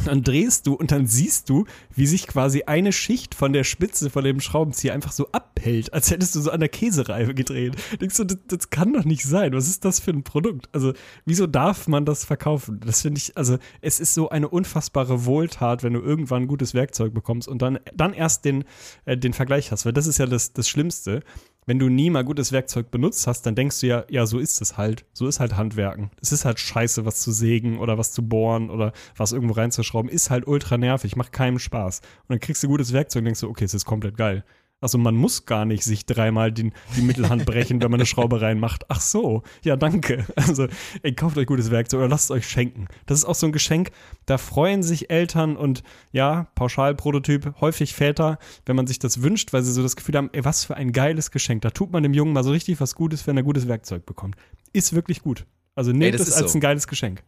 Dann 0.03 0.23
drehst 0.23 0.67
du 0.67 0.73
und 0.73 0.91
dann 0.91 1.07
siehst 1.07 1.49
du, 1.49 1.65
wie 1.95 2.05
sich 2.05 2.27
quasi 2.27 2.63
eine 2.63 2.91
Schicht 2.91 3.33
von 3.33 3.53
der 3.53 3.63
Spitze 3.63 4.09
von 4.09 4.23
dem 4.23 4.39
Schraubenzieher 4.39 4.93
einfach 4.93 5.11
so 5.11 5.29
abhält, 5.31 5.93
als 5.93 6.11
hättest 6.11 6.35
du 6.35 6.41
so 6.41 6.51
an 6.51 6.59
der 6.59 6.69
Käsereibe 6.69 7.33
gedreht. 7.33 7.75
Denkst 7.99 8.17
du, 8.17 8.23
das, 8.25 8.37
das 8.47 8.69
kann 8.69 8.93
doch 8.93 9.05
nicht 9.05 9.23
sein. 9.23 9.53
Was 9.53 9.67
ist 9.67 9.85
das 9.85 9.99
für 9.99 10.11
ein 10.11 10.23
Produkt? 10.23 10.69
Also, 10.73 10.93
wieso 11.25 11.47
darf 11.47 11.87
man 11.87 12.05
das 12.05 12.25
verkaufen? 12.25 12.79
Das 12.85 13.01
finde 13.01 13.19
ich, 13.19 13.37
also, 13.37 13.57
es 13.81 13.99
ist 13.99 14.13
so 14.13 14.29
eine 14.29 14.49
unfassbare 14.49 15.25
Wohltat, 15.25 15.83
wenn 15.83 15.93
du 15.93 16.01
irgendwann 16.01 16.43
ein 16.43 16.47
gutes 16.47 16.73
Werkzeug 16.73 17.13
bekommst 17.13 17.47
und 17.47 17.61
dann, 17.61 17.79
dann 17.93 18.13
erst 18.13 18.45
den, 18.45 18.65
äh, 19.05 19.17
den 19.17 19.33
Vergleich 19.33 19.71
hast. 19.71 19.85
Weil 19.85 19.93
das 19.93 20.07
ist 20.07 20.17
ja 20.17 20.25
das, 20.25 20.53
das 20.53 20.67
Schlimmste. 20.67 21.23
Wenn 21.67 21.79
du 21.79 21.89
nie 21.89 22.11
mal 22.11 22.23
gutes 22.23 22.51
Werkzeug 22.51 22.91
benutzt 22.91 23.25
hast, 23.25 23.41
dann 23.47 23.55
denkst 23.55 23.79
du 23.79 23.87
ja, 23.87 24.05
ja, 24.07 24.27
so 24.27 24.37
ist 24.37 24.61
es 24.61 24.77
halt. 24.77 25.05
So 25.13 25.27
ist 25.27 25.39
halt 25.39 25.55
Handwerken. 25.55 26.11
Es 26.21 26.31
ist 26.31 26.45
halt 26.45 26.59
scheiße, 26.59 27.05
was 27.05 27.21
zu 27.21 27.31
sägen 27.31 27.79
oder 27.79 27.97
was 27.97 28.11
zu 28.11 28.27
bohren 28.27 28.69
oder 28.69 28.93
was 29.17 29.31
irgendwo 29.31 29.55
reinzuschrauben. 29.55 30.11
Ist 30.11 30.29
halt 30.29 30.45
ultra 30.45 30.77
nervig, 30.77 31.15
macht 31.15 31.31
keinem 31.31 31.57
Spaß. 31.57 31.99
Und 31.99 32.29
dann 32.29 32.39
kriegst 32.39 32.61
du 32.63 32.67
gutes 32.67 32.93
Werkzeug 32.93 33.21
und 33.21 33.25
denkst 33.25 33.41
du, 33.41 33.49
okay, 33.49 33.65
es 33.65 33.73
ist 33.73 33.85
komplett 33.85 34.15
geil. 34.15 34.43
Also 34.81 34.97
man 34.97 35.15
muss 35.15 35.45
gar 35.45 35.65
nicht 35.65 35.83
sich 35.83 36.05
dreimal 36.05 36.51
den, 36.51 36.73
die 36.95 37.01
Mittelhand 37.01 37.45
brechen, 37.47 37.81
wenn 37.81 37.89
man 37.89 37.99
eine 37.99 38.05
Schraube 38.05 38.41
reinmacht. 38.41 38.85
Ach 38.89 39.01
so, 39.01 39.43
ja 39.63 39.75
danke. 39.75 40.25
Also 40.35 40.67
ey, 41.01 41.13
kauft 41.13 41.37
euch 41.37 41.47
gutes 41.47 41.71
Werkzeug 41.71 41.99
oder 41.99 42.09
lasst 42.09 42.25
es 42.25 42.31
euch 42.31 42.47
schenken. 42.47 42.87
Das 43.05 43.19
ist 43.19 43.25
auch 43.25 43.35
so 43.35 43.47
ein 43.47 43.51
Geschenk, 43.51 43.91
da 44.25 44.37
freuen 44.37 44.83
sich 44.83 45.09
Eltern 45.09 45.57
und 45.57 45.81
ja, 46.11 46.47
Pauschalprototyp, 46.55 47.55
häufig 47.61 47.93
Väter, 47.93 48.37
wenn 48.65 48.75
man 48.75 48.85
sich 48.85 48.99
das 48.99 49.21
wünscht, 49.21 49.53
weil 49.53 49.63
sie 49.63 49.71
so 49.71 49.81
das 49.81 49.95
Gefühl 49.95 50.15
haben, 50.15 50.29
ey, 50.33 50.45
was 50.45 50.65
für 50.65 50.75
ein 50.75 50.91
geiles 50.91 51.31
Geschenk. 51.31 51.61
Da 51.61 51.71
tut 51.71 51.91
man 51.91 52.03
dem 52.03 52.13
Jungen 52.13 52.33
mal 52.33 52.43
so 52.43 52.51
richtig 52.51 52.79
was 52.79 52.95
Gutes, 52.95 53.25
wenn 53.27 53.37
er 53.37 53.43
gutes 53.43 53.67
Werkzeug 53.67 54.05
bekommt. 54.05 54.35
Ist 54.73 54.93
wirklich 54.93 55.21
gut. 55.21 55.45
Also 55.73 55.91
nehmt 55.91 56.19
es 56.19 56.31
als 56.31 56.51
so. 56.51 56.57
ein 56.57 56.61
geiles 56.61 56.87
Geschenk. 56.87 57.23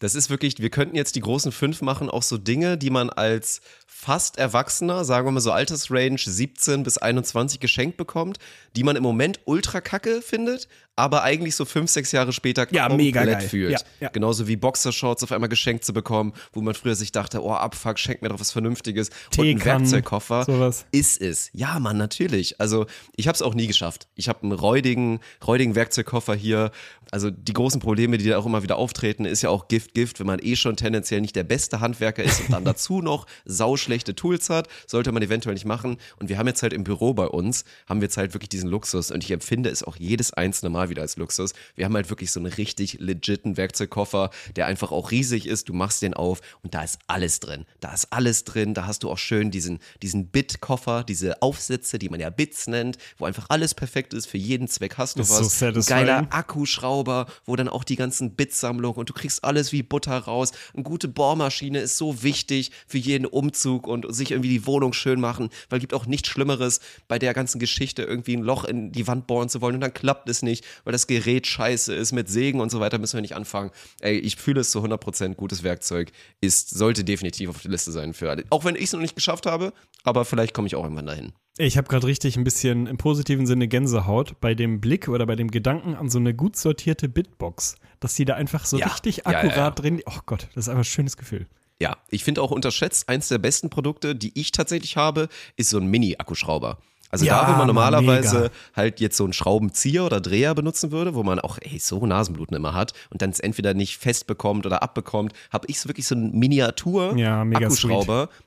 Das 0.00 0.14
ist 0.14 0.30
wirklich, 0.30 0.58
wir 0.58 0.70
könnten 0.70 0.96
jetzt 0.96 1.14
die 1.14 1.20
großen 1.20 1.52
fünf 1.52 1.82
machen, 1.82 2.08
auch 2.08 2.22
so 2.22 2.38
Dinge, 2.38 2.78
die 2.78 2.88
man 2.88 3.10
als 3.10 3.60
fast 3.86 4.38
Erwachsener, 4.38 5.04
sagen 5.04 5.26
wir 5.26 5.32
mal 5.32 5.40
so 5.40 5.52
Altersrange 5.52 6.16
17 6.18 6.82
bis 6.82 6.96
21 6.96 7.60
geschenkt 7.60 7.98
bekommt, 7.98 8.38
die 8.76 8.82
man 8.82 8.96
im 8.96 9.02
Moment 9.02 9.40
ultra 9.44 9.82
kacke 9.82 10.22
findet, 10.22 10.68
aber 10.96 11.22
eigentlich 11.22 11.56
so 11.56 11.64
fünf, 11.64 11.90
sechs 11.90 12.12
Jahre 12.12 12.32
später 12.32 12.66
Ja, 12.72 12.88
komplett 12.88 13.42
fühlt. 13.44 13.72
Ja, 13.72 13.78
ja. 14.00 14.08
Genauso 14.10 14.46
wie 14.48 14.56
Boxershorts 14.56 15.22
auf 15.22 15.32
einmal 15.32 15.48
geschenkt 15.48 15.84
zu 15.84 15.92
bekommen, 15.92 16.32
wo 16.52 16.60
man 16.60 16.74
früher 16.74 16.94
sich 16.94 17.10
dachte, 17.10 17.42
oh 17.42 17.52
abfuck, 17.52 17.98
schenk 17.98 18.22
mir 18.22 18.28
doch 18.28 18.40
was 18.40 18.50
Vernünftiges 18.52 19.10
und 19.38 19.46
ein 19.46 19.64
Werkzeugkoffer. 19.64 20.44
sowas. 20.44 20.84
Ist 20.92 21.20
es. 21.20 21.50
Ja, 21.52 21.78
Mann, 21.78 21.96
natürlich. 21.96 22.60
Also 22.60 22.86
ich 23.16 23.28
habe 23.28 23.34
es 23.34 23.42
auch 23.42 23.54
nie 23.54 23.66
geschafft. 23.66 24.08
Ich 24.14 24.28
habe 24.28 24.42
einen 24.42 24.52
räudigen, 24.52 25.20
räudigen 25.46 25.74
Werkzeugkoffer 25.74 26.34
hier. 26.34 26.70
Also 27.12 27.30
die 27.30 27.52
großen 27.52 27.80
Probleme, 27.80 28.18
die 28.18 28.28
da 28.28 28.38
auch 28.38 28.46
immer 28.46 28.62
wieder 28.62 28.76
auftreten, 28.76 29.24
ist 29.24 29.42
ja 29.42 29.48
auch 29.48 29.68
Gift, 29.68 29.94
Gift, 29.94 30.20
wenn 30.20 30.26
man 30.26 30.38
eh 30.40 30.54
schon 30.54 30.76
tendenziell 30.76 31.20
nicht 31.20 31.34
der 31.34 31.44
beste 31.44 31.80
Handwerker 31.80 32.22
ist 32.22 32.40
und 32.40 32.52
dann 32.52 32.64
dazu 32.64 33.00
noch 33.02 33.26
sauschlechte 33.44 34.14
Tools 34.14 34.50
hat, 34.50 34.68
sollte 34.86 35.10
man 35.12 35.22
eventuell 35.22 35.54
nicht 35.54 35.64
machen. 35.64 35.96
Und 36.18 36.28
wir 36.28 36.38
haben 36.38 36.46
jetzt 36.46 36.62
halt 36.62 36.72
im 36.72 36.84
Büro 36.84 37.14
bei 37.14 37.26
uns, 37.26 37.64
haben 37.88 38.00
wir 38.00 38.06
jetzt 38.06 38.16
halt 38.16 38.34
wirklich 38.34 38.50
diesen 38.50 38.68
Luxus 38.68 39.10
und 39.10 39.24
ich 39.24 39.30
empfinde 39.30 39.70
es 39.70 39.82
auch 39.82 39.96
jedes 39.96 40.32
einzelne 40.32 40.70
Mal 40.70 40.89
wieder 40.90 41.02
als 41.02 41.16
Luxus. 41.16 41.52
Wir 41.74 41.84
haben 41.84 41.94
halt 41.94 42.10
wirklich 42.10 42.30
so 42.30 42.40
einen 42.40 42.52
richtig 42.52 42.98
legiten 43.00 43.56
Werkzeugkoffer, 43.56 44.30
der 44.56 44.66
einfach 44.66 44.92
auch 44.92 45.10
riesig 45.10 45.46
ist. 45.46 45.68
Du 45.68 45.72
machst 45.72 46.02
den 46.02 46.14
auf 46.14 46.40
und 46.62 46.74
da 46.74 46.82
ist 46.82 46.98
alles 47.06 47.40
drin. 47.40 47.66
Da 47.80 47.92
ist 47.92 48.12
alles 48.12 48.44
drin. 48.44 48.74
Da 48.74 48.86
hast 48.86 49.02
du 49.02 49.10
auch 49.10 49.18
schön 49.18 49.50
diesen, 49.50 49.78
diesen 50.02 50.28
Bit-Koffer, 50.28 51.04
diese 51.04 51.42
Aufsätze, 51.42 51.98
die 51.98 52.08
man 52.08 52.20
ja 52.20 52.30
Bits 52.30 52.66
nennt, 52.66 52.98
wo 53.18 53.24
einfach 53.24 53.46
alles 53.48 53.74
perfekt 53.74 54.14
ist. 54.14 54.26
Für 54.26 54.38
jeden 54.38 54.68
Zweck 54.68 54.98
hast 54.98 55.16
du 55.16 55.22
ist 55.22 55.30
was. 55.30 55.58
so 55.58 55.82
geiler 55.82 56.26
Akkuschrauber, 56.30 57.26
wo 57.44 57.56
dann 57.56 57.68
auch 57.68 57.84
die 57.84 57.96
ganzen 57.96 58.34
Bitsammlungen 58.34 58.98
und 58.98 59.08
du 59.08 59.14
kriegst 59.14 59.44
alles 59.44 59.70
die 59.70 59.82
Butter 59.82 60.18
raus. 60.18 60.52
Eine 60.74 60.82
gute 60.82 61.08
Bohrmaschine 61.08 61.80
ist 61.80 61.96
so 61.96 62.22
wichtig 62.22 62.70
für 62.86 62.98
jeden 62.98 63.26
Umzug 63.26 63.86
und 63.86 64.12
sich 64.14 64.30
irgendwie 64.30 64.50
die 64.50 64.66
Wohnung 64.66 64.92
schön 64.92 65.20
machen, 65.20 65.50
weil 65.68 65.78
es 65.78 65.80
gibt 65.80 65.94
auch 65.94 66.06
nichts 66.06 66.28
Schlimmeres 66.28 66.80
bei 67.08 67.18
der 67.18 67.34
ganzen 67.34 67.58
Geschichte, 67.58 68.02
irgendwie 68.02 68.36
ein 68.36 68.42
Loch 68.42 68.64
in 68.64 68.92
die 68.92 69.06
Wand 69.06 69.26
bohren 69.26 69.48
zu 69.48 69.60
wollen 69.60 69.76
und 69.76 69.80
dann 69.80 69.94
klappt 69.94 70.28
es 70.28 70.42
nicht, 70.42 70.64
weil 70.84 70.92
das 70.92 71.06
Gerät 71.06 71.46
scheiße 71.46 71.94
ist 71.94 72.12
mit 72.12 72.28
Sägen 72.28 72.60
und 72.60 72.70
so 72.70 72.80
weiter, 72.80 72.98
müssen 72.98 73.16
wir 73.16 73.22
nicht 73.22 73.36
anfangen. 73.36 73.70
Ey, 74.00 74.18
ich 74.18 74.36
fühle 74.36 74.60
es 74.60 74.70
zu 74.70 74.80
100% 74.82 75.34
gutes 75.34 75.62
Werkzeug, 75.62 76.12
ist, 76.40 76.70
sollte 76.70 77.04
definitiv 77.04 77.50
auf 77.50 77.62
der 77.62 77.70
Liste 77.70 77.92
sein 77.92 78.14
für 78.14 78.30
alle. 78.30 78.44
Auch 78.50 78.64
wenn 78.64 78.76
ich 78.76 78.84
es 78.84 78.92
noch 78.92 79.00
nicht 79.00 79.14
geschafft 79.14 79.46
habe, 79.46 79.72
aber 80.04 80.24
vielleicht 80.24 80.54
komme 80.54 80.66
ich 80.66 80.74
auch 80.76 80.84
irgendwann 80.84 81.06
dahin. 81.06 81.32
Ich 81.58 81.76
habe 81.76 81.88
gerade 81.88 82.06
richtig 82.06 82.36
ein 82.36 82.44
bisschen 82.44 82.86
im 82.86 82.96
positiven 82.96 83.46
Sinne 83.46 83.68
Gänsehaut 83.68 84.40
bei 84.40 84.54
dem 84.54 84.80
Blick 84.80 85.08
oder 85.08 85.26
bei 85.26 85.36
dem 85.36 85.50
Gedanken 85.50 85.94
an 85.94 86.08
so 86.08 86.18
eine 86.18 86.32
gut 86.32 86.56
sortierte 86.56 87.08
Bitbox, 87.08 87.74
dass 87.98 88.14
die 88.14 88.24
da 88.24 88.34
einfach 88.34 88.64
so 88.64 88.78
Ja. 88.78 88.86
richtig 88.86 89.18
Ja, 89.18 89.32
ja, 89.32 89.38
akkurat 89.38 89.56
ja. 89.58 89.70
drin. 89.70 90.00
Oh 90.06 90.20
Gott, 90.24 90.48
das 90.54 90.64
ist 90.64 90.68
einfach 90.68 90.82
ein 90.82 90.84
schönes 90.84 91.16
Gefühl. 91.16 91.46
Ja, 91.80 91.96
ich 92.08 92.24
finde 92.24 92.42
auch 92.42 92.50
unterschätzt, 92.50 93.08
eins 93.08 93.28
der 93.28 93.38
besten 93.38 93.70
Produkte, 93.70 94.14
die 94.14 94.38
ich 94.38 94.52
tatsächlich 94.52 94.96
habe, 94.96 95.28
ist 95.56 95.70
so 95.70 95.78
ein 95.78 95.86
Mini-Akkuschrauber. 95.86 96.78
Also 97.10 97.24
Ja, 97.24 97.44
da, 97.44 97.52
wo 97.52 97.58
man 97.58 97.66
normalerweise 97.66 98.36
mega. 98.36 98.50
halt 98.74 99.00
jetzt 99.00 99.16
so 99.16 99.24
einen 99.24 99.32
Schraubenzieher 99.32 100.04
oder 100.04 100.20
Dreher 100.20 100.54
benutzen 100.54 100.92
würde, 100.92 101.14
wo 101.14 101.22
man 101.22 101.40
auch, 101.40 101.58
ey, 101.60 101.78
so 101.78 102.04
Nasenbluten 102.06 102.56
immer 102.56 102.72
hat 102.74 102.92
und 103.10 103.20
dann 103.22 103.30
es 103.30 103.40
entweder 103.40 103.74
nicht 103.74 103.98
fest 103.98 104.26
bekommt 104.26 104.66
oder 104.66 104.82
abbekommt, 104.82 105.32
habe 105.52 105.66
ich 105.68 105.80
so 105.80 105.88
wirklich 105.88 106.06
so 106.06 106.14
einen 106.14 106.38
Miniatur 106.38 107.16
Ja, 107.16 107.44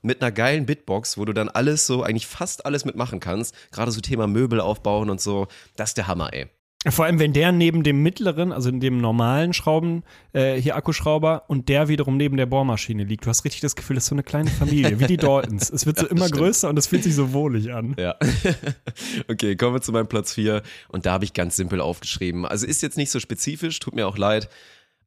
mit 0.01 0.21
einer 0.21 0.31
geilen 0.31 0.65
Bitbox, 0.65 1.17
wo 1.17 1.25
du 1.25 1.33
dann 1.33 1.49
alles 1.49 1.85
so, 1.85 2.03
eigentlich 2.03 2.27
fast 2.27 2.65
alles 2.65 2.85
mitmachen 2.85 3.19
kannst. 3.19 3.53
Gerade 3.71 3.91
so 3.91 4.01
Thema 4.01 4.27
Möbel 4.27 4.59
aufbauen 4.59 5.09
und 5.09 5.19
so. 5.19 5.47
Das 5.75 5.89
ist 5.89 5.97
der 5.97 6.07
Hammer, 6.07 6.33
ey. 6.33 6.47
Vor 6.89 7.05
allem, 7.05 7.19
wenn 7.19 7.31
der 7.31 7.51
neben 7.51 7.83
dem 7.83 8.03
mittleren, 8.03 8.51
also 8.51 8.69
in 8.69 8.79
dem 8.79 8.97
normalen 8.97 9.53
Schrauben, 9.53 10.03
äh, 10.33 10.55
hier 10.55 10.75
Akkuschrauber 10.75 11.43
und 11.47 11.69
der 11.69 11.87
wiederum 11.87 12.17
neben 12.17 12.35
der 12.35 12.45
Bohrmaschine 12.45 13.05
liegt. 13.05 13.25
Du 13.25 13.29
hast 13.29 13.45
richtig 13.45 13.61
das 13.61 13.75
Gefühl, 13.75 13.95
das 13.95 14.03
ist 14.03 14.09
so 14.09 14.15
eine 14.15 14.23
kleine 14.23 14.49
Familie, 14.49 14.99
wie 14.99 15.07
die 15.07 15.17
Daltons. 15.23 15.69
Es 15.69 15.85
wird 15.85 15.97
so 15.97 16.07
immer 16.07 16.25
stimmt. 16.25 16.41
größer 16.41 16.69
und 16.69 16.77
es 16.77 16.87
fühlt 16.87 17.03
sich 17.03 17.15
so 17.15 17.31
wohlig 17.31 17.73
an. 17.73 17.95
Ja. 17.97 18.15
okay, 19.29 19.55
kommen 19.55 19.75
wir 19.75 19.81
zu 19.81 19.93
meinem 19.93 20.07
Platz 20.07 20.33
4. 20.33 20.61
Und 20.89 21.05
da 21.05 21.13
habe 21.13 21.23
ich 21.23 21.33
ganz 21.33 21.55
simpel 21.55 21.79
aufgeschrieben. 21.79 22.45
Also 22.45 22.67
ist 22.67 22.81
jetzt 22.81 22.97
nicht 22.97 23.11
so 23.11 23.19
spezifisch, 23.19 23.79
tut 23.79 23.95
mir 23.95 24.07
auch 24.07 24.17
leid. 24.17 24.49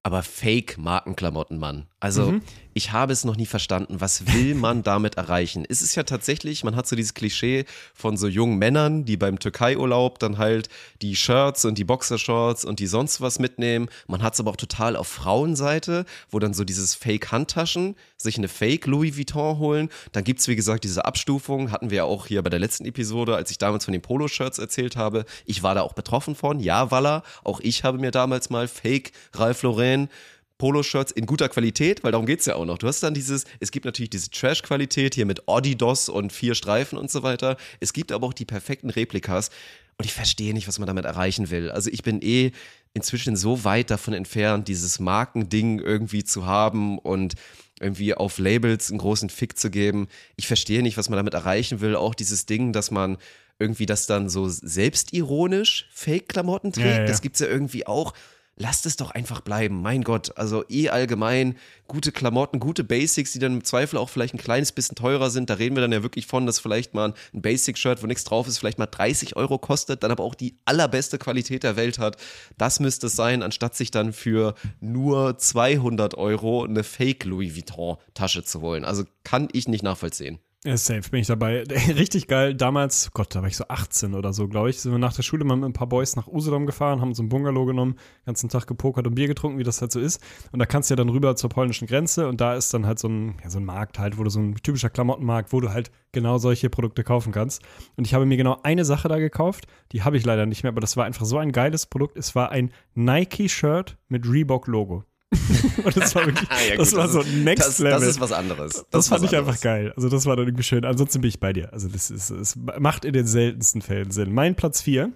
Aber 0.02 0.22
Fake-Markenklamotten, 0.22 1.58
Mann. 1.58 1.86
Also 2.00 2.40
ich 2.76 2.92
habe 2.92 3.14
es 3.14 3.24
noch 3.24 3.36
nie 3.36 3.46
verstanden. 3.46 4.02
Was 4.02 4.34
will 4.34 4.54
man 4.66 4.82
damit 4.82 5.14
erreichen? 5.14 5.64
Es 5.66 5.80
ist 5.80 5.94
ja 5.94 6.02
tatsächlich, 6.02 6.62
man 6.62 6.76
hat 6.76 6.86
so 6.86 6.94
dieses 6.94 7.14
Klischee 7.14 7.64
von 7.94 8.18
so 8.18 8.28
jungen 8.28 8.58
Männern, 8.58 9.06
die 9.06 9.16
beim 9.16 9.38
Türkei-Urlaub 9.38 10.18
dann 10.18 10.36
halt 10.36 10.68
die 11.00 11.16
Shirts 11.16 11.64
und 11.64 11.78
die 11.78 11.84
Boxershorts 11.84 12.66
und 12.66 12.78
die 12.78 12.86
sonst 12.86 13.22
was 13.22 13.38
mitnehmen. 13.38 13.88
Man 14.08 14.22
hat 14.22 14.34
es 14.34 14.40
aber 14.40 14.50
auch 14.50 14.56
total 14.56 14.94
auf 14.94 15.08
Frauenseite, 15.08 16.04
wo 16.30 16.38
dann 16.38 16.52
so 16.52 16.64
dieses 16.64 16.94
Fake-Handtaschen, 16.94 17.96
sich 18.18 18.36
eine 18.36 18.48
Fake-Louis 18.48 19.16
Vuitton 19.16 19.58
holen. 19.58 19.88
Dann 20.12 20.24
gibt 20.24 20.40
es, 20.40 20.48
wie 20.48 20.56
gesagt, 20.56 20.84
diese 20.84 21.06
Abstufung, 21.06 21.70
hatten 21.70 21.88
wir 21.88 21.96
ja 21.96 22.04
auch 22.04 22.26
hier 22.26 22.42
bei 22.42 22.50
der 22.50 22.60
letzten 22.60 22.84
Episode, 22.84 23.36
als 23.36 23.50
ich 23.50 23.56
damals 23.56 23.86
von 23.86 23.92
den 23.92 24.02
Poloshirts 24.02 24.58
erzählt 24.58 24.96
habe. 24.96 25.24
Ich 25.46 25.62
war 25.62 25.74
da 25.74 25.80
auch 25.80 25.94
betroffen 25.94 26.34
von. 26.34 26.60
Ja, 26.60 26.90
Walla, 26.90 27.22
auch 27.42 27.60
ich 27.60 27.84
habe 27.84 27.96
mir 27.96 28.10
damals 28.10 28.50
mal 28.50 28.68
Fake 28.68 29.12
Ralph 29.32 29.62
Lauren 29.62 30.10
Poloshirts 30.58 31.12
in 31.12 31.26
guter 31.26 31.48
Qualität, 31.48 32.02
weil 32.02 32.12
darum 32.12 32.26
geht's 32.26 32.46
ja 32.46 32.56
auch 32.56 32.64
noch. 32.64 32.78
Du 32.78 32.86
hast 32.86 33.02
dann 33.02 33.14
dieses, 33.14 33.44
es 33.60 33.70
gibt 33.70 33.84
natürlich 33.84 34.10
diese 34.10 34.30
Trash-Qualität 34.30 35.14
hier 35.14 35.26
mit 35.26 35.48
Adidas 35.48 36.08
und 36.08 36.32
vier 36.32 36.54
Streifen 36.54 36.98
und 36.98 37.10
so 37.10 37.22
weiter. 37.22 37.56
Es 37.80 37.92
gibt 37.92 38.12
aber 38.12 38.26
auch 38.26 38.32
die 38.32 38.44
perfekten 38.44 38.90
Replikas. 38.90 39.50
Und 39.98 40.04
ich 40.04 40.12
verstehe 40.12 40.52
nicht, 40.52 40.68
was 40.68 40.78
man 40.78 40.86
damit 40.86 41.06
erreichen 41.06 41.50
will. 41.50 41.70
Also 41.70 41.90
ich 41.90 42.02
bin 42.02 42.20
eh 42.20 42.52
inzwischen 42.92 43.36
so 43.36 43.64
weit 43.64 43.90
davon 43.90 44.14
entfernt, 44.14 44.68
dieses 44.68 44.98
Markending 44.98 45.78
irgendwie 45.78 46.24
zu 46.24 46.46
haben 46.46 46.98
und 46.98 47.34
irgendwie 47.80 48.14
auf 48.14 48.38
Labels 48.38 48.90
einen 48.90 48.98
großen 48.98 49.30
Fick 49.30 49.58
zu 49.58 49.70
geben. 49.70 50.08
Ich 50.36 50.46
verstehe 50.46 50.82
nicht, 50.82 50.96
was 50.96 51.08
man 51.08 51.16
damit 51.16 51.34
erreichen 51.34 51.80
will. 51.80 51.96
Auch 51.96 52.14
dieses 52.14 52.46
Ding, 52.46 52.72
dass 52.72 52.90
man 52.90 53.18
irgendwie 53.58 53.86
das 53.86 54.06
dann 54.06 54.28
so 54.28 54.48
selbstironisch 54.48 55.88
Fake-Klamotten 55.92 56.72
trägt. 56.72 56.86
Ja, 56.86 57.00
ja. 57.00 57.06
Das 57.06 57.22
gibt's 57.22 57.40
ja 57.40 57.46
irgendwie 57.46 57.86
auch. 57.86 58.12
Lasst 58.58 58.86
es 58.86 58.96
doch 58.96 59.10
einfach 59.10 59.42
bleiben, 59.42 59.82
mein 59.82 60.02
Gott. 60.02 60.38
Also 60.38 60.64
eh 60.70 60.88
allgemein 60.88 61.58
gute 61.86 62.10
Klamotten, 62.10 62.58
gute 62.58 62.84
Basics, 62.84 63.32
die 63.32 63.38
dann 63.38 63.52
im 63.52 63.64
Zweifel 63.64 63.98
auch 63.98 64.08
vielleicht 64.08 64.32
ein 64.32 64.38
kleines 64.38 64.72
bisschen 64.72 64.94
teurer 64.94 65.28
sind. 65.28 65.50
Da 65.50 65.54
reden 65.54 65.76
wir 65.76 65.82
dann 65.82 65.92
ja 65.92 66.02
wirklich 66.02 66.26
von, 66.26 66.46
dass 66.46 66.58
vielleicht 66.58 66.94
mal 66.94 67.12
ein 67.34 67.42
Basic-Shirt, 67.42 68.02
wo 68.02 68.06
nichts 68.06 68.24
drauf 68.24 68.48
ist, 68.48 68.56
vielleicht 68.56 68.78
mal 68.78 68.86
30 68.86 69.36
Euro 69.36 69.58
kostet, 69.58 70.02
dann 70.02 70.10
aber 70.10 70.24
auch 70.24 70.34
die 70.34 70.56
allerbeste 70.64 71.18
Qualität 71.18 71.64
der 71.64 71.76
Welt 71.76 71.98
hat. 71.98 72.16
Das 72.56 72.80
müsste 72.80 73.08
es 73.08 73.16
sein, 73.16 73.42
anstatt 73.42 73.76
sich 73.76 73.90
dann 73.90 74.14
für 74.14 74.54
nur 74.80 75.36
200 75.36 76.14
Euro 76.14 76.64
eine 76.64 76.82
Fake-Louis 76.82 77.56
Vuitton-Tasche 77.56 78.42
zu 78.42 78.62
holen. 78.62 78.86
Also 78.86 79.04
kann 79.22 79.48
ich 79.52 79.68
nicht 79.68 79.82
nachvollziehen. 79.82 80.38
Safe 80.74 81.08
bin 81.10 81.20
ich 81.20 81.28
dabei. 81.28 81.62
Richtig 81.96 82.26
geil. 82.26 82.54
Damals, 82.54 83.10
Gott, 83.12 83.34
da 83.34 83.40
war 83.40 83.48
ich 83.48 83.56
so 83.56 83.64
18 83.68 84.14
oder 84.14 84.32
so, 84.32 84.48
glaube 84.48 84.70
ich, 84.70 84.80
sind 84.80 84.90
wir 84.90 84.98
nach 84.98 85.14
der 85.14 85.22
Schule 85.22 85.44
mal 85.44 85.54
mit 85.54 85.64
ein 85.64 85.72
paar 85.72 85.86
Boys 85.86 86.16
nach 86.16 86.26
Usedom 86.26 86.66
gefahren, 86.66 87.00
haben 87.00 87.14
so 87.14 87.22
ein 87.22 87.28
Bungalow 87.28 87.66
genommen, 87.66 87.94
ganzen 88.24 88.48
Tag 88.48 88.66
gepokert 88.66 89.06
und 89.06 89.14
Bier 89.14 89.28
getrunken, 89.28 89.58
wie 89.58 89.62
das 89.62 89.80
halt 89.80 89.92
so 89.92 90.00
ist. 90.00 90.20
Und 90.50 90.58
da 90.58 90.66
kannst 90.66 90.90
du 90.90 90.94
ja 90.94 90.96
dann 90.96 91.08
rüber 91.08 91.36
zur 91.36 91.50
polnischen 91.50 91.86
Grenze 91.86 92.28
und 92.28 92.40
da 92.40 92.54
ist 92.54 92.74
dann 92.74 92.84
halt 92.84 92.98
so 92.98 93.08
ein, 93.08 93.36
ja, 93.44 93.50
so 93.50 93.58
ein 93.58 93.64
Markt 93.64 94.00
halt, 94.00 94.18
wo 94.18 94.24
du 94.24 94.30
so 94.30 94.40
ein 94.40 94.56
typischer 94.56 94.90
Klamottenmarkt, 94.90 95.52
wo 95.52 95.60
du 95.60 95.70
halt 95.70 95.92
genau 96.10 96.38
solche 96.38 96.68
Produkte 96.68 97.04
kaufen 97.04 97.32
kannst. 97.32 97.62
Und 97.96 98.06
ich 98.06 98.14
habe 98.14 98.26
mir 98.26 98.36
genau 98.36 98.58
eine 98.64 98.84
Sache 98.84 99.06
da 99.06 99.18
gekauft, 99.18 99.66
die 99.92 100.02
habe 100.02 100.16
ich 100.16 100.24
leider 100.24 100.46
nicht 100.46 100.64
mehr, 100.64 100.72
aber 100.72 100.80
das 100.80 100.96
war 100.96 101.04
einfach 101.04 101.26
so 101.26 101.38
ein 101.38 101.52
geiles 101.52 101.86
Produkt. 101.86 102.16
Es 102.16 102.34
war 102.34 102.50
ein 102.50 102.72
Nike-Shirt 102.94 103.96
mit 104.08 104.28
Reebok-Logo. 104.28 105.04
und 105.84 105.96
das 105.96 106.14
war 106.14 106.26
wirklich, 106.26 106.48
Ja, 106.70 106.76
das 106.76 106.90
gut, 106.90 106.98
war 106.98 107.08
so 107.08 107.20
ist- 107.20 107.32
next 107.32 107.66
das, 107.66 107.78
Level. 107.78 108.00
Das 108.00 108.08
ist 108.08 108.20
was 108.20 108.32
anderes. 108.32 108.72
Das, 108.74 108.86
Das, 108.90 109.08
fand 109.08 109.24
ich 109.24 109.30
einfach 109.30 109.40
anderes. 109.40 109.60
geil. 109.60 109.92
Also 109.96 110.08
das 110.08 110.26
war 110.26 110.36
dann 110.36 110.46
irgendwie 110.46 110.62
schön. 110.64 110.84
Ansonsten 110.84 111.20
bin 111.20 111.28
ich 111.28 111.40
bei 111.40 111.52
dir. 111.52 111.72
Also 111.72 111.88
das 111.88 112.10
ist, 112.10 112.30
es 112.30 112.56
macht 112.56 113.04
in 113.04 113.12
den 113.12 113.26
seltensten 113.26 113.82
Fällen 113.82 114.10
Sinn. 114.10 114.32
Mein 114.32 114.54
Platz 114.54 114.82
4 114.82 115.12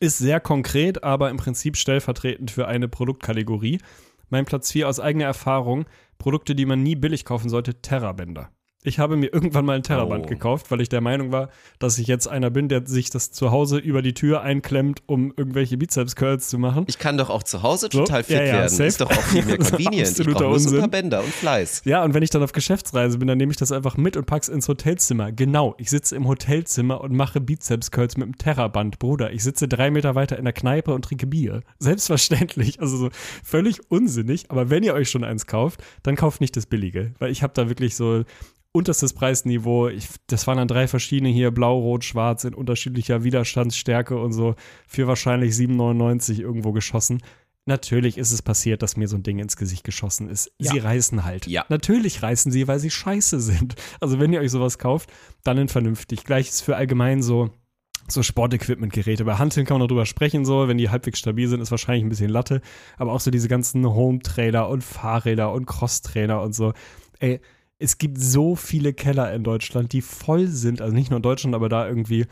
ist 0.00 0.18
sehr 0.18 0.40
konkret, 0.40 1.04
aber 1.04 1.30
im 1.30 1.36
Prinzip 1.36 1.76
stellvertretend 1.76 2.50
für 2.50 2.66
eine 2.68 2.88
Produktkategorie. 2.88 3.78
Mein 4.30 4.44
Platz 4.44 4.72
4 4.72 4.88
aus 4.88 4.98
eigener 5.00 5.26
Erfahrung, 5.26 5.84
Produkte, 6.18 6.54
die 6.54 6.64
man 6.66 6.82
nie 6.82 6.94
billig 6.96 7.24
kaufen 7.24 7.48
sollte, 7.50 7.80
Terrabänder. 7.82 8.50
Ich 8.84 8.98
habe 8.98 9.16
mir 9.16 9.32
irgendwann 9.32 9.64
mal 9.64 9.76
ein 9.76 9.82
Terraband 9.84 10.24
Oh. 10.26 10.28
gekauft, 10.28 10.70
weil 10.70 10.80
ich 10.80 10.88
der 10.88 11.00
Meinung 11.00 11.30
war, 11.30 11.50
dass 11.78 11.98
ich 11.98 12.06
jetzt 12.08 12.26
einer 12.26 12.50
bin, 12.50 12.68
der 12.68 12.84
sich 12.86 13.10
das 13.10 13.30
zu 13.30 13.50
Hause 13.52 13.78
über 13.78 14.02
die 14.02 14.12
Tür 14.14 14.42
einklemmt, 14.42 15.02
um 15.06 15.32
irgendwelche 15.36 15.76
Bizeps-Curls 15.76 16.48
zu 16.48 16.58
machen. 16.58 16.84
Ich 16.88 16.98
kann 16.98 17.16
doch 17.16 17.30
auch 17.30 17.42
zu 17.44 17.62
Hause 17.62 17.88
So, 17.92 18.00
total 18.00 18.24
fit 18.24 18.36
ja, 18.38 18.42
ja, 18.44 18.52
werden. 18.54 18.68
safe. 18.70 18.84
Ist 18.84 19.00
doch 19.00 19.10
auch 19.10 19.22
viel 19.22 19.44
mehr 19.44 19.58
convenient. 19.58 20.18
Ich 20.18 20.26
brauche 20.26 20.42
nur 20.42 20.52
Unsinn. 20.54 20.90
Bänder 20.90 21.20
und 21.22 21.32
Fleiß. 21.32 21.82
Ja, 21.84 22.02
und 22.04 22.12
wenn 22.14 22.22
ich 22.24 22.30
dann 22.30 22.42
auf 22.42 22.52
Geschäftsreise 22.52 23.18
bin, 23.18 23.28
dann 23.28 23.38
nehme 23.38 23.52
ich 23.52 23.56
das 23.58 23.70
einfach 23.70 23.96
mit 23.96 24.16
und 24.16 24.26
pack's 24.26 24.48
ins 24.48 24.68
Hotelzimmer. 24.68 25.30
Genau, 25.32 25.74
ich 25.78 25.88
sitze 25.88 26.16
im 26.16 26.26
Hotelzimmer 26.26 27.00
und 27.02 27.14
mache 27.14 27.40
Bizeps-Curls 27.40 28.16
mit 28.16 28.26
dem 28.26 28.36
Terraband, 28.38 28.98
Bruder. 28.98 29.32
Ich 29.32 29.42
sitze 29.44 29.68
drei 29.68 29.90
Meter 29.92 30.14
weiter 30.16 30.36
in 30.38 30.44
der 30.44 30.52
Kneipe 30.52 30.92
und 30.92 31.04
trinke 31.04 31.26
Bier. 31.28 31.62
Selbstverständlich, 31.78 32.80
also 32.80 32.96
so 32.96 33.10
völlig 33.44 33.80
unsinnig. 33.90 34.50
Aber 34.50 34.70
wenn 34.70 34.82
ihr 34.82 34.94
euch 34.94 35.08
schon 35.08 35.22
eins 35.24 35.46
kauft, 35.46 35.82
dann 36.02 36.16
kauft 36.16 36.40
nicht 36.40 36.56
das 36.56 36.66
Billige. 36.66 37.12
Weil 37.20 37.30
ich 37.30 37.42
habe 37.44 37.52
da 37.54 37.68
wirklich 37.68 37.94
so 37.96 38.24
unterstes 38.72 39.12
Preisniveau. 39.12 39.88
Ich, 39.88 40.08
das 40.26 40.46
waren 40.46 40.56
dann 40.56 40.68
drei 40.68 40.88
verschiedene 40.88 41.28
hier, 41.28 41.50
blau, 41.50 41.78
rot, 41.78 42.04
schwarz, 42.04 42.44
in 42.44 42.54
unterschiedlicher 42.54 43.22
Widerstandsstärke 43.22 44.18
und 44.18 44.32
so, 44.32 44.54
für 44.86 45.06
wahrscheinlich 45.06 45.54
7,99 45.54 46.40
irgendwo 46.40 46.72
geschossen. 46.72 47.22
Natürlich 47.64 48.18
ist 48.18 48.32
es 48.32 48.42
passiert, 48.42 48.82
dass 48.82 48.96
mir 48.96 49.06
so 49.06 49.16
ein 49.16 49.22
Ding 49.22 49.38
ins 49.38 49.56
Gesicht 49.56 49.84
geschossen 49.84 50.28
ist. 50.28 50.50
Sie 50.58 50.78
reißen 50.78 51.24
halt. 51.24 51.46
Ja. 51.46 51.64
Natürlich 51.68 52.20
reißen 52.22 52.50
sie, 52.50 52.66
weil 52.66 52.80
sie 52.80 52.90
scheiße 52.90 53.40
sind. 53.40 53.76
Also 54.00 54.18
wenn 54.18 54.32
ihr 54.32 54.40
euch 54.40 54.50
sowas 54.50 54.78
kauft, 54.78 55.12
dann 55.44 55.58
in 55.58 55.68
vernünftig. 55.68 56.24
Gleiches 56.24 56.60
für 56.60 56.76
allgemein 56.76 57.22
so 57.22 57.50
so 58.08 58.22
Sportequipment-Geräte. 58.22 59.24
Bei 59.24 59.36
Hanteln 59.36 59.64
kann 59.64 59.76
man 59.76 59.82
noch 59.82 59.88
drüber 59.88 60.06
sprechen, 60.06 60.44
so, 60.44 60.66
wenn 60.66 60.76
die 60.76 60.90
halbwegs 60.90 61.20
stabil 61.20 61.46
sind, 61.46 61.60
ist 61.60 61.70
wahrscheinlich 61.70 62.04
ein 62.04 62.08
bisschen 62.08 62.30
Latte. 62.30 62.60
Aber 62.98 63.12
auch 63.12 63.20
so 63.20 63.30
diese 63.30 63.46
ganzen 63.46 63.86
Home-Trailer 63.86 64.68
und 64.68 64.82
Fahrräder 64.82 65.52
und 65.52 65.66
Cross-Trainer 65.66 66.42
und 66.42 66.52
so. 66.52 66.72
Ey, 67.20 67.40
es 67.82 67.98
gibt 67.98 68.18
so 68.18 68.54
viele 68.54 68.92
Keller 68.92 69.34
in 69.34 69.42
Deutschland, 69.42 69.92
die 69.92 70.02
voll 70.02 70.46
sind, 70.46 70.80
also 70.80 70.94
nicht 70.94 71.10
nur 71.10 71.16
in 71.16 71.22
Deutschland, 71.22 71.54
aber 71.56 71.68
da 71.68 71.88
irgendwie 71.88 72.26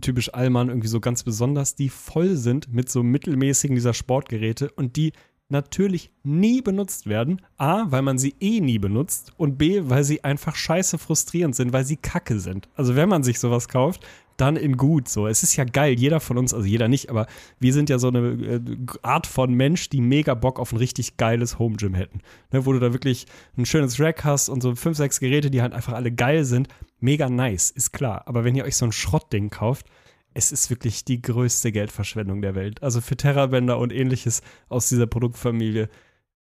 typisch 0.00 0.32
Allmann 0.32 0.68
irgendwie 0.68 0.88
so 0.88 1.00
ganz 1.00 1.24
besonders, 1.24 1.74
die 1.74 1.88
voll 1.88 2.36
sind 2.36 2.72
mit 2.72 2.88
so 2.88 3.02
mittelmäßigen 3.02 3.74
dieser 3.74 3.94
Sportgeräte 3.94 4.70
und 4.70 4.94
die 4.94 5.12
natürlich 5.48 6.12
nie 6.22 6.62
benutzt 6.62 7.06
werden. 7.06 7.42
A, 7.58 7.90
weil 7.90 8.02
man 8.02 8.16
sie 8.16 8.36
eh 8.40 8.60
nie 8.60 8.78
benutzt 8.78 9.32
und 9.36 9.58
B, 9.58 9.82
weil 9.84 10.04
sie 10.04 10.22
einfach 10.22 10.54
scheiße 10.54 10.98
frustrierend 10.98 11.56
sind, 11.56 11.72
weil 11.72 11.84
sie 11.84 11.96
kacke 11.96 12.38
sind. 12.38 12.68
Also 12.76 12.94
wenn 12.94 13.08
man 13.08 13.24
sich 13.24 13.40
sowas 13.40 13.68
kauft, 13.68 14.06
dann 14.42 14.56
in 14.56 14.76
gut 14.76 15.08
so. 15.08 15.28
Es 15.28 15.44
ist 15.44 15.54
ja 15.54 15.62
geil, 15.64 15.94
jeder 15.98 16.18
von 16.18 16.36
uns, 16.36 16.52
also 16.52 16.66
jeder 16.66 16.88
nicht, 16.88 17.08
aber 17.10 17.26
wir 17.60 17.72
sind 17.72 17.88
ja 17.88 17.98
so 17.98 18.08
eine 18.08 18.18
äh, 18.18 18.60
Art 19.02 19.28
von 19.28 19.54
Mensch, 19.54 19.88
die 19.88 20.00
mega 20.00 20.34
Bock 20.34 20.58
auf 20.58 20.72
ein 20.72 20.78
richtig 20.78 21.16
geiles 21.16 21.60
Home 21.60 21.76
Gym 21.76 21.94
hätten. 21.94 22.20
Ne, 22.50 22.66
wo 22.66 22.72
du 22.72 22.80
da 22.80 22.92
wirklich 22.92 23.26
ein 23.56 23.66
schönes 23.66 24.00
Rack 24.00 24.24
hast 24.24 24.48
und 24.48 24.60
so 24.60 24.74
fünf, 24.74 24.96
sechs 24.96 25.20
Geräte, 25.20 25.50
die 25.50 25.62
halt 25.62 25.72
einfach 25.72 25.92
alle 25.92 26.10
geil 26.10 26.44
sind. 26.44 26.68
Mega 26.98 27.28
nice, 27.28 27.70
ist 27.70 27.92
klar. 27.92 28.24
Aber 28.26 28.42
wenn 28.42 28.56
ihr 28.56 28.64
euch 28.64 28.76
so 28.76 28.84
ein 28.84 28.92
Schrottding 28.92 29.50
kauft, 29.50 29.86
es 30.34 30.50
ist 30.50 30.70
wirklich 30.70 31.04
die 31.04 31.22
größte 31.22 31.70
Geldverschwendung 31.70 32.42
der 32.42 32.56
Welt. 32.56 32.82
Also 32.82 33.00
für 33.00 33.16
Terrabänder 33.16 33.78
und 33.78 33.92
ähnliches 33.92 34.42
aus 34.68 34.88
dieser 34.88 35.06
Produktfamilie 35.06 35.88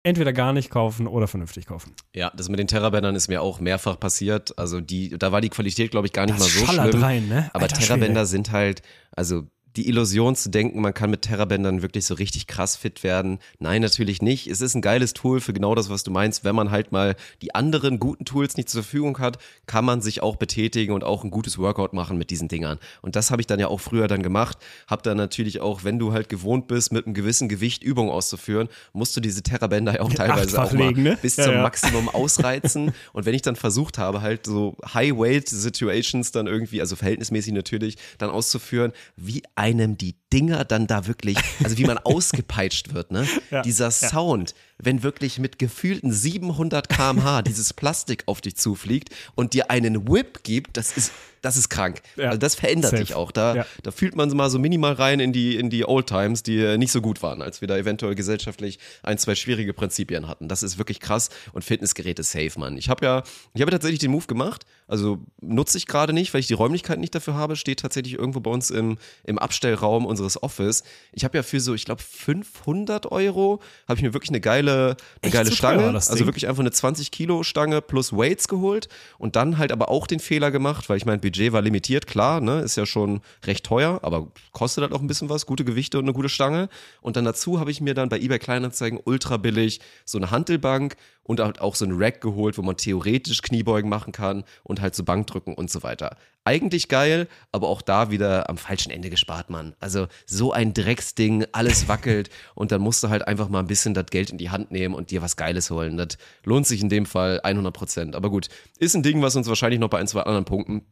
entweder 0.03 0.33
gar 0.33 0.53
nicht 0.53 0.69
kaufen 0.69 1.07
oder 1.07 1.27
vernünftig 1.27 1.65
kaufen. 1.65 1.93
Ja, 2.13 2.31
das 2.35 2.49
mit 2.49 2.59
den 2.59 2.67
Terrabändern 2.67 3.15
ist 3.15 3.29
mir 3.29 3.41
auch 3.41 3.59
mehrfach 3.59 3.99
passiert. 3.99 4.57
Also 4.57 4.81
die, 4.81 5.17
da 5.17 5.31
war 5.31 5.41
die 5.41 5.49
Qualität, 5.49 5.91
glaube 5.91 6.07
ich, 6.07 6.13
gar 6.13 6.25
nicht 6.25 6.37
Das 6.39 6.43
mal 6.55 6.65
so 6.67 6.71
schlimm. 6.73 7.01
rein, 7.03 7.27
ne? 7.29 7.49
Aber 7.53 7.63
Alter 7.63 7.79
Terrabänder 7.79 8.21
Schwede. 8.21 8.25
sind 8.27 8.51
halt, 8.51 8.81
also 9.11 9.43
die 9.75 9.87
Illusion 9.87 10.35
zu 10.35 10.49
denken, 10.49 10.81
man 10.81 10.93
kann 10.93 11.09
mit 11.09 11.23
Terrabändern 11.23 11.81
wirklich 11.81 12.05
so 12.05 12.13
richtig 12.13 12.47
krass 12.47 12.75
fit 12.75 13.03
werden. 13.03 13.39
Nein, 13.59 13.81
natürlich 13.81 14.21
nicht. 14.21 14.47
Es 14.47 14.61
ist 14.61 14.75
ein 14.75 14.81
geiles 14.81 15.13
Tool 15.13 15.41
für 15.41 15.53
genau 15.53 15.73
das, 15.73 15.89
was 15.89 16.03
du 16.03 16.11
meinst. 16.11 16.43
Wenn 16.43 16.55
man 16.55 16.69
halt 16.69 16.91
mal 16.91 17.15
die 17.41 17.55
anderen 17.55 17.99
guten 17.99 18.25
Tools 18.25 18.55
nicht 18.55 18.69
zur 18.69 18.83
Verfügung 18.83 19.17
hat, 19.19 19.39
kann 19.65 19.83
man 19.85 20.01
sich 20.01 20.21
auch 20.21 20.35
betätigen 20.35 20.93
und 20.93 21.03
auch 21.03 21.23
ein 21.23 21.31
gutes 21.31 21.57
Workout 21.57 21.93
machen 21.93 22.17
mit 22.17 22.29
diesen 22.29 22.47
Dingern. 22.47 22.77
Und 23.01 23.15
das 23.15 23.31
habe 23.31 23.41
ich 23.41 23.47
dann 23.47 23.59
ja 23.59 23.67
auch 23.67 23.79
früher 23.79 24.07
dann 24.07 24.21
gemacht. 24.21 24.57
Hab 24.87 25.01
dann 25.03 25.17
natürlich 25.17 25.59
auch, 25.59 25.83
wenn 25.83 25.97
du 25.97 26.13
halt 26.13 26.29
gewohnt 26.29 26.67
bist, 26.67 26.91
mit 26.91 27.05
einem 27.05 27.15
gewissen 27.15 27.49
Gewicht 27.49 27.83
Übungen 27.83 28.11
auszuführen, 28.11 28.69
musst 28.93 29.17
du 29.17 29.21
diese 29.21 29.41
Terrabänder 29.41 29.95
ja 29.95 30.01
auch 30.01 30.13
teilweise 30.13 30.59
Achtfach 30.59 30.67
auch 30.67 30.73
mal 30.73 30.87
legen, 30.87 31.03
ne? 31.03 31.17
bis 31.21 31.37
Ja, 31.37 31.45
zum 31.45 31.55
ja. 31.55 31.61
Maximum 31.63 32.09
ausreizen. 32.09 32.91
Und 33.13 33.25
wenn 33.25 33.33
ich 33.33 33.41
dann 33.41 33.55
versucht 33.55 33.97
habe, 33.97 34.21
halt 34.21 34.45
so 34.45 34.77
High-Weight-Situations 34.93 36.31
dann 36.31 36.47
irgendwie, 36.47 36.79
also 36.79 36.95
verhältnismäßig 36.95 37.53
natürlich, 37.53 37.97
dann 38.19 38.29
auszuführen, 38.29 38.91
wie 39.15 39.41
einem 39.63 39.95
die 39.97 40.17
Dinger 40.33 40.65
dann 40.65 40.87
da 40.87 41.07
wirklich, 41.07 41.37
also 41.63 41.77
wie 41.77 41.85
man 41.85 41.97
ausgepeitscht 42.03 42.93
wird, 42.93 43.11
ne? 43.11 43.27
Ja, 43.51 43.61
Dieser 43.61 43.91
Sound, 43.91 44.55
wenn 44.79 45.03
wirklich 45.03 45.39
mit 45.39 45.59
gefühlten 45.59 46.11
700 46.11 46.89
km/h 46.89 47.41
dieses 47.43 47.73
Plastik 47.73 48.23
auf 48.25 48.41
dich 48.41 48.55
zufliegt 48.57 49.09
und 49.35 49.53
dir 49.53 49.69
einen 49.69 50.07
Whip 50.09 50.43
gibt, 50.43 50.75
das 50.77 50.97
ist, 50.97 51.11
das 51.41 51.57
ist 51.57 51.69
krank. 51.69 52.01
Ja, 52.15 52.27
Also 52.27 52.37
das 52.39 52.55
verändert 52.55 52.91
safe. 52.91 53.03
dich 53.03 53.13
auch. 53.13 53.31
Da, 53.31 53.65
da 53.83 53.91
fühlt 53.91 54.15
man 54.15 54.29
mal 54.29 54.49
so 54.49 54.59
minimal 54.59 54.93
rein 54.93 55.19
in 55.19 55.31
die, 55.33 55.55
in 55.57 55.69
die 55.69 55.85
Old 55.87 56.07
Times, 56.07 56.41
die 56.41 56.57
äh, 56.57 56.77
nicht 56.77 56.91
so 56.91 57.01
gut 57.01 57.21
waren, 57.21 57.41
als 57.41 57.61
wir 57.61 57.67
da 57.67 57.77
eventuell 57.77 58.15
gesellschaftlich 58.15 58.79
ein, 59.03 59.17
zwei 59.17 59.35
schwierige 59.35 59.73
Prinzipien 59.73 60.27
hatten. 60.27 60.47
Das 60.47 60.63
ist 60.63 60.77
wirklich 60.77 60.99
krass 60.99 61.29
und 61.53 61.63
Fitnessgeräte 61.63 62.23
safe, 62.23 62.59
Mann. 62.59 62.77
Ich 62.77 62.89
habe 62.89 63.05
ja, 63.05 63.23
ich 63.53 63.61
habe 63.61 63.71
tatsächlich 63.71 63.99
den 63.99 64.11
Move 64.11 64.25
gemacht, 64.25 64.65
also 64.87 65.19
nutze 65.41 65.77
ich 65.77 65.85
gerade 65.85 66.13
nicht, 66.13 66.33
weil 66.33 66.39
ich 66.41 66.47
die 66.47 66.53
Räumlichkeit 66.53 66.99
nicht 66.99 67.13
dafür 67.13 67.35
habe, 67.35 67.55
steht 67.55 67.81
tatsächlich 67.81 68.13
irgendwo 68.17 68.39
bei 68.39 68.51
uns 68.51 68.69
im, 68.71 68.97
im 69.23 69.37
Abstellraum 69.37 70.05
unseres 70.23 70.41
Office. 70.41 70.83
Ich 71.11 71.23
habe 71.23 71.37
ja 71.37 71.43
für 71.43 71.59
so, 71.59 71.73
ich 71.73 71.85
glaube 71.85 72.01
500 72.01 73.11
Euro, 73.11 73.59
habe 73.87 73.97
ich 73.97 74.03
mir 74.03 74.13
wirklich 74.13 74.29
eine 74.29 74.41
geile, 74.41 74.73
eine 74.73 74.97
Echt 75.21 75.33
geile 75.33 75.49
so 75.49 75.55
Stange, 75.55 75.83
teuer, 75.83 75.95
also 75.95 76.25
wirklich 76.25 76.47
einfach 76.47 76.61
eine 76.61 76.71
20 76.71 77.11
Kilo 77.11 77.43
Stange 77.43 77.81
plus 77.81 78.13
Weights 78.13 78.47
geholt 78.47 78.87
und 79.17 79.35
dann 79.35 79.57
halt 79.57 79.71
aber 79.71 79.89
auch 79.89 80.07
den 80.07 80.19
Fehler 80.19 80.51
gemacht, 80.51 80.89
weil 80.89 80.97
ich 80.97 81.05
mein 81.05 81.19
Budget 81.19 81.51
war 81.53 81.61
limitiert, 81.61 82.07
klar, 82.07 82.41
ne, 82.41 82.61
ist 82.61 82.77
ja 82.77 82.85
schon 82.85 83.21
recht 83.45 83.65
teuer, 83.65 83.99
aber 84.01 84.27
kostet 84.51 84.83
halt 84.83 84.93
auch 84.93 85.01
ein 85.01 85.07
bisschen 85.07 85.29
was, 85.29 85.45
gute 85.45 85.65
Gewichte 85.65 85.99
und 85.99 86.05
eine 86.05 86.13
gute 86.13 86.29
Stange. 86.29 86.69
Und 87.01 87.15
dann 87.15 87.25
dazu 87.25 87.59
habe 87.59 87.71
ich 87.71 87.81
mir 87.81 87.93
dann 87.93 88.09
bei 88.09 88.19
eBay 88.19 88.39
Kleinanzeigen 88.39 88.99
ultra 89.03 89.37
billig 89.37 89.79
so 90.05 90.17
eine 90.17 90.31
Hantelbank 90.31 90.95
und 91.23 91.39
halt 91.39 91.61
auch 91.61 91.75
so 91.75 91.85
ein 91.85 91.93
Rack 91.93 92.21
geholt, 92.21 92.57
wo 92.57 92.61
man 92.61 92.77
theoretisch 92.77 93.41
Kniebeugen 93.41 93.89
machen 93.89 94.11
kann 94.11 94.43
und 94.63 94.81
halt 94.81 94.95
so 94.95 95.03
Bankdrücken 95.03 95.53
und 95.53 95.69
so 95.69 95.83
weiter. 95.83 96.17
Eigentlich 96.45 96.89
geil, 96.89 97.27
aber 97.51 97.69
auch 97.69 97.81
da 97.81 98.11
wieder 98.11 98.49
am 98.49 98.57
falschen 98.57 98.91
Ende 98.91 99.09
gespart, 99.09 99.49
Mann. 99.49 99.75
Also 99.79 100.07
so 100.25 100.51
ein 100.51 100.73
Drecksding, 100.73 101.45
alles 101.53 101.87
wackelt 101.87 102.29
und 102.55 102.71
dann 102.71 102.81
musst 102.81 103.03
du 103.03 103.09
halt 103.09 103.27
einfach 103.27 103.49
mal 103.49 103.59
ein 103.59 103.67
bisschen 103.67 103.93
das 103.93 104.07
Geld 104.07 104.29
in 104.29 104.37
die 104.37 104.49
Hand 104.49 104.71
nehmen 104.71 104.93
und 104.93 105.11
dir 105.11 105.21
was 105.21 105.37
Geiles 105.37 105.71
holen. 105.71 105.97
Das 105.97 106.17
lohnt 106.43 106.67
sich 106.67 106.81
in 106.81 106.89
dem 106.89 107.05
Fall 107.05 107.39
100 107.41 107.73
Prozent. 107.73 108.15
Aber 108.15 108.29
gut, 108.29 108.49
ist 108.77 108.95
ein 108.95 109.03
Ding, 109.03 109.21
was 109.21 109.35
uns 109.35 109.47
wahrscheinlich 109.47 109.79
noch 109.79 109.89
bei 109.89 109.99
ein, 109.99 110.07
zwei 110.07 110.21
anderen 110.21 110.45
Punkten 110.45 110.85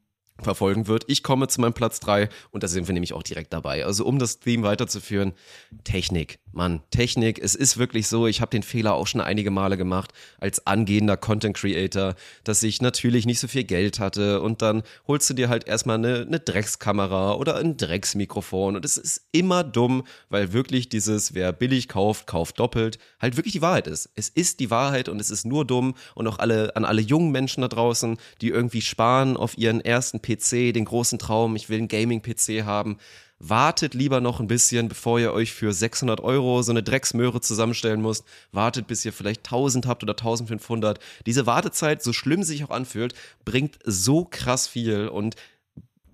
verfolgen 0.43 0.87
wird. 0.87 1.03
Ich 1.07 1.23
komme 1.23 1.47
zu 1.47 1.61
meinem 1.61 1.73
Platz 1.73 1.99
3 1.99 2.29
und 2.51 2.63
da 2.63 2.67
sind 2.67 2.87
wir 2.87 2.93
nämlich 2.93 3.13
auch 3.13 3.23
direkt 3.23 3.53
dabei. 3.53 3.85
Also 3.85 4.05
um 4.05 4.19
das 4.19 4.39
Theme 4.39 4.63
weiterzuführen, 4.63 5.33
Technik. 5.83 6.39
Mann, 6.53 6.81
Technik, 6.91 7.39
es 7.39 7.55
ist 7.55 7.77
wirklich 7.77 8.07
so, 8.07 8.27
ich 8.27 8.41
habe 8.41 8.51
den 8.51 8.63
Fehler 8.63 8.93
auch 8.93 9.07
schon 9.07 9.21
einige 9.21 9.51
Male 9.51 9.77
gemacht 9.77 10.11
als 10.39 10.67
angehender 10.67 11.15
Content 11.15 11.55
Creator, 11.55 12.15
dass 12.43 12.61
ich 12.63 12.81
natürlich 12.81 13.25
nicht 13.25 13.39
so 13.39 13.47
viel 13.47 13.63
Geld 13.63 13.99
hatte 13.99 14.41
und 14.41 14.61
dann 14.61 14.83
holst 15.07 15.29
du 15.29 15.33
dir 15.33 15.47
halt 15.47 15.67
erstmal 15.67 15.97
eine, 15.97 16.25
eine 16.27 16.39
Dreckskamera 16.39 17.35
oder 17.35 17.55
ein 17.55 17.77
Drecksmikrofon 17.77 18.75
und 18.75 18.83
es 18.83 18.97
ist 18.97 19.27
immer 19.31 19.63
dumm, 19.63 20.03
weil 20.29 20.51
wirklich 20.51 20.89
dieses, 20.89 21.33
wer 21.33 21.53
billig 21.53 21.87
kauft, 21.87 22.27
kauft 22.27 22.59
doppelt, 22.59 22.99
halt 23.21 23.37
wirklich 23.37 23.53
die 23.53 23.61
Wahrheit 23.61 23.87
ist. 23.87 24.09
Es 24.15 24.27
ist 24.27 24.59
die 24.59 24.69
Wahrheit 24.69 25.07
und 25.07 25.21
es 25.21 25.31
ist 25.31 25.45
nur 25.45 25.65
dumm 25.65 25.95
und 26.15 26.27
auch 26.27 26.39
alle, 26.39 26.75
an 26.75 26.83
alle 26.83 27.01
jungen 27.01 27.31
Menschen 27.31 27.61
da 27.61 27.69
draußen, 27.69 28.17
die 28.41 28.49
irgendwie 28.49 28.81
sparen 28.81 29.37
auf 29.37 29.57
ihren 29.57 29.79
ersten 29.79 30.21
PC, 30.21 30.73
den 30.73 30.85
großen 30.85 31.17
Traum, 31.17 31.55
ich 31.55 31.69
will 31.69 31.77
einen 31.77 31.87
Gaming-PC 31.87 32.65
haben. 32.65 32.97
Wartet 33.43 33.95
lieber 33.95 34.21
noch 34.21 34.39
ein 34.39 34.45
bisschen, 34.45 34.87
bevor 34.87 35.19
ihr 35.19 35.33
euch 35.33 35.51
für 35.51 35.73
600 35.73 36.21
Euro 36.21 36.61
so 36.61 36.71
eine 36.71 36.83
Drecksmöhre 36.83 37.41
zusammenstellen 37.41 37.99
müsst. 37.99 38.23
Wartet, 38.51 38.85
bis 38.85 39.03
ihr 39.03 39.11
vielleicht 39.11 39.47
1000 39.47 39.87
habt 39.87 40.03
oder 40.03 40.13
1500. 40.13 40.99
Diese 41.25 41.47
Wartezeit, 41.47 42.03
so 42.03 42.13
schlimm 42.13 42.43
sie 42.43 42.53
sich 42.53 42.63
auch 42.63 42.69
anfühlt, 42.69 43.15
bringt 43.43 43.79
so 43.83 44.25
krass 44.25 44.67
viel 44.67 45.07
und 45.07 45.37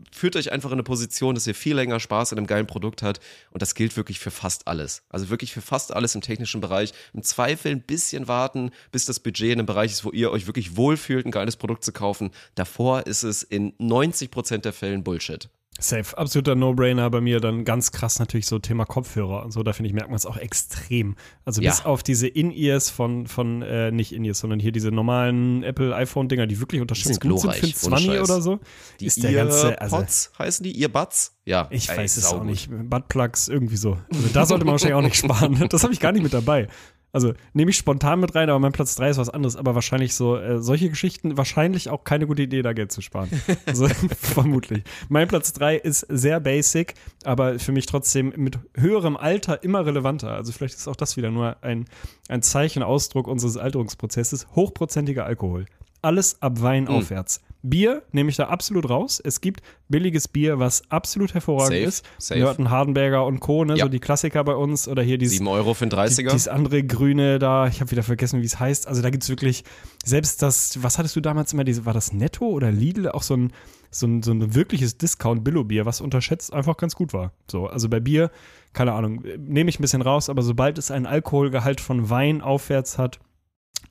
führt 0.09 0.38
euch 0.38 0.53
einfach 0.53 0.69
in 0.69 0.75
eine 0.75 0.84
Position, 0.84 1.36
dass 1.36 1.45
ihr 1.47 1.53
viel 1.53 1.75
länger 1.75 1.99
Spaß 1.99 2.32
an 2.32 2.38
einem 2.38 2.47
geilen 2.47 2.65
Produkt 2.65 3.03
habt. 3.03 3.19
Und 3.51 3.61
das 3.61 3.75
gilt 3.75 3.97
wirklich 3.97 4.19
für 4.19 4.32
fast 4.32 4.65
alles. 4.69 5.03
Also 5.09 5.30
wirklich 5.30 5.51
für 5.51 5.61
fast 5.61 5.93
alles 5.93 6.15
im 6.15 6.21
technischen 6.21 6.61
Bereich. 6.61 6.93
Im 7.13 7.23
Zweifel 7.23 7.73
ein 7.73 7.82
bisschen 7.82 8.30
warten, 8.30 8.71
bis 8.93 9.03
das 9.03 9.19
Budget 9.19 9.47
in 9.47 9.59
einem 9.59 9.65
Bereich 9.65 9.91
ist, 9.91 10.05
wo 10.05 10.11
ihr 10.11 10.32
euch 10.32 10.47
wirklich 10.47 10.78
wohlfühlt, 10.78 11.25
ein 11.25 11.32
geiles 11.32 11.57
Produkt 11.57 11.84
zu 11.84 11.91
kaufen. 11.91 12.32
Davor 12.55 13.05
ist 13.05 13.23
es 13.23 13.43
in 13.43 13.73
90% 13.80 14.59
der 14.59 14.71
Fällen 14.71 15.03
Bullshit. 15.03 15.49
Safe, 15.80 16.17
absoluter 16.17 16.55
No-Brainer 16.55 17.09
bei 17.09 17.21
mir. 17.21 17.39
Dann 17.39 17.63
ganz 17.65 17.91
krass 17.91 18.19
natürlich 18.19 18.47
so 18.47 18.57
Thema 18.59 18.86
Kopfhörer 18.86 19.43
und 19.45 19.51
so. 19.51 19.61
Da 19.63 19.73
finde 19.73 19.88
ich, 19.89 19.93
merkt 19.93 20.09
man 20.09 20.15
es 20.15 20.25
auch 20.25 20.38
extrem. 20.38 21.15
Also 21.45 21.61
Ja. 21.61 21.69
bis 21.71 21.86
auf 21.86 22.03
diese 22.03 22.28
In-Ears 22.28 22.89
von, 22.89 23.28
von 23.28 23.61
äh, 23.61 23.91
nicht 23.91 24.11
In-Ears, 24.11 24.39
sondern 24.39 24.59
hier 24.59 24.71
diese 24.71 24.91
normalen 24.91 25.63
Apple 25.63 25.95
iPhone-Dinger, 25.95 26.47
die 26.47 26.59
wirklich 26.59 26.82
unterschätzt 26.82 27.21
sind 27.21 27.30
gut 27.30 27.41
sind 27.41 27.51
für 27.53 27.59
glorreich, 27.59 27.63
ein 27.63 27.88
ohne 27.88 27.97
20 28.01 28.05
Scheiß. 28.07 28.30
oder 28.30 28.41
so. 28.41 28.59
Die 28.99 29.05
ist 29.05 29.21
der 29.23 29.34
ganze, 29.34 29.80
also 29.82 29.95
Earpods 29.97 30.32
heißen 30.39 30.63
die? 30.63 30.82
Earbuds? 30.82 31.34
Ja. 31.45 31.67
ich 31.69 31.89
ey, 31.89 31.97
weiß 31.97 32.17
es 32.17 32.25
auch 32.25 32.32
saugut. 32.32 32.47
nicht. 32.47 32.69
Buttplugs, 32.89 33.47
irgendwie 33.47 33.78
so. 33.78 33.97
Also 34.13 34.28
da 34.34 34.45
sollte 34.45 34.65
man 34.65 34.73
wahrscheinlich 34.73 34.95
auch 34.95 35.01
nicht 35.01 35.15
sparen. 35.15 35.65
Das 35.69 35.84
habe 35.84 35.93
ich 35.93 35.99
gar 35.99 36.11
nicht 36.11 36.23
mit 36.23 36.34
dabei. 36.34 36.67
Also 37.14 37.34
nehme 37.53 37.72
ich 37.72 37.78
spontan 37.78 38.20
mit 38.20 38.36
rein, 38.36 38.49
aber 38.49 38.60
mein 38.60 38.74
Platz 38.74 38.95
3 38.95 39.10
ist 39.10 39.18
was 39.18 39.30
anderes. 39.30 39.55
Aber 39.55 39.76
wahrscheinlich 39.76 40.14
so, 40.14 40.38
äh, 40.38 40.62
solche 40.62 40.89
Geschichten, 40.89 41.38
wahrscheinlich 41.38 41.89
auch 41.89 42.03
keine 42.03 42.28
gute 42.28 42.43
Idee, 42.43 42.62
da 42.62 42.74
Geld 42.74 42.91
zu 42.91 43.01
sparen. 43.01 43.30
Also 43.66 43.88
vermutlich. 44.20 44.84
Mein 45.10 45.28
Platz 45.28 45.51
3 45.53 45.78
ist 45.78 46.05
sehr 46.10 46.39
basic, 46.39 46.93
aber 47.24 47.60
für 47.60 47.72
mich 47.72 47.86
trotzdem 47.86 48.34
mit 48.36 48.60
höherem 48.76 49.18
Alter 49.18 49.64
immer 49.64 49.86
relevanter. 49.86 50.32
Also 50.32 50.51
vielleicht 50.51 50.76
ist 50.76 50.88
auch 50.88 50.95
das 50.95 51.18
wieder 51.18 51.32
nur 51.32 51.58
ein, 51.64 51.86
ein 52.30 52.41
Zeichen, 52.41 52.84
Ausdruck 52.84 53.28
unseres 53.28 53.58
Alterungsprozesses. 53.58 54.47
Hochprozentiger 54.55 55.26
Alkohol. 55.26 55.66
Alles 56.01 56.41
ab 56.41 56.61
Wein 56.61 56.87
aufwärts. 56.87 57.41
Bier 57.63 58.03
nehme 58.11 58.29
ich 58.29 58.37
da 58.37 58.47
absolut 58.47 58.89
raus. 58.89 59.21
Es 59.23 59.41
gibt 59.41 59.61
billiges 59.89 60.27
Bier, 60.27 60.59
was 60.59 60.89
absolut 60.89 61.33
hervorragend 61.33 61.77
Safe, 61.77 61.87
ist. 61.87 62.05
safe. 62.17 62.39
Wir 62.39 62.49
hatten 62.49 62.69
Hardenberger 62.69 63.25
und 63.25 63.39
Co., 63.39 63.65
ne? 63.65 63.75
Ja. 63.75 63.85
so 63.85 63.89
die 63.89 63.99
Klassiker 63.99 64.43
bei 64.43 64.55
uns. 64.55 64.87
Oder 64.87 65.01
hier 65.01 65.17
dieses 65.17 65.37
7 65.37 65.47
Euro 65.47 65.73
für 65.73 65.83
einen 65.83 65.91
30er? 65.91 66.23
dieses 66.23 66.47
andere 66.47 66.83
Grüne 66.83 67.39
da, 67.39 67.67
ich 67.67 67.81
habe 67.81 67.91
wieder 67.91 68.03
vergessen, 68.03 68.41
wie 68.41 68.45
es 68.45 68.59
heißt. 68.59 68.87
Also 68.87 69.01
da 69.01 69.09
gibt 69.09 69.23
es 69.23 69.29
wirklich, 69.29 69.63
selbst 70.05 70.41
das, 70.41 70.81
was 70.81 70.97
hattest 70.97 71.15
du 71.15 71.21
damals 71.21 71.53
immer, 71.53 71.63
diese, 71.63 71.85
war 71.85 71.93
das 71.93 72.13
Netto 72.13 72.45
oder 72.45 72.71
Lidl? 72.71 73.09
Auch 73.09 73.23
so 73.23 73.35
ein, 73.35 73.51
so 73.89 74.05
ein, 74.07 74.23
so 74.23 74.31
ein 74.31 74.55
wirkliches 74.55 74.97
Discount-Billo-Bier, 74.97 75.85
was 75.85 76.01
unterschätzt 76.01 76.53
einfach 76.53 76.77
ganz 76.77 76.95
gut 76.95 77.13
war. 77.13 77.31
So, 77.49 77.67
also 77.67 77.89
bei 77.89 77.99
Bier, 77.99 78.31
keine 78.73 78.93
Ahnung, 78.93 79.23
nehme 79.37 79.69
ich 79.69 79.79
ein 79.79 79.81
bisschen 79.81 80.01
raus, 80.01 80.29
aber 80.29 80.41
sobald 80.41 80.77
es 80.77 80.91
einen 80.91 81.05
Alkoholgehalt 81.05 81.81
von 81.81 82.09
Wein 82.09 82.41
aufwärts 82.41 82.97
hat, 82.97 83.19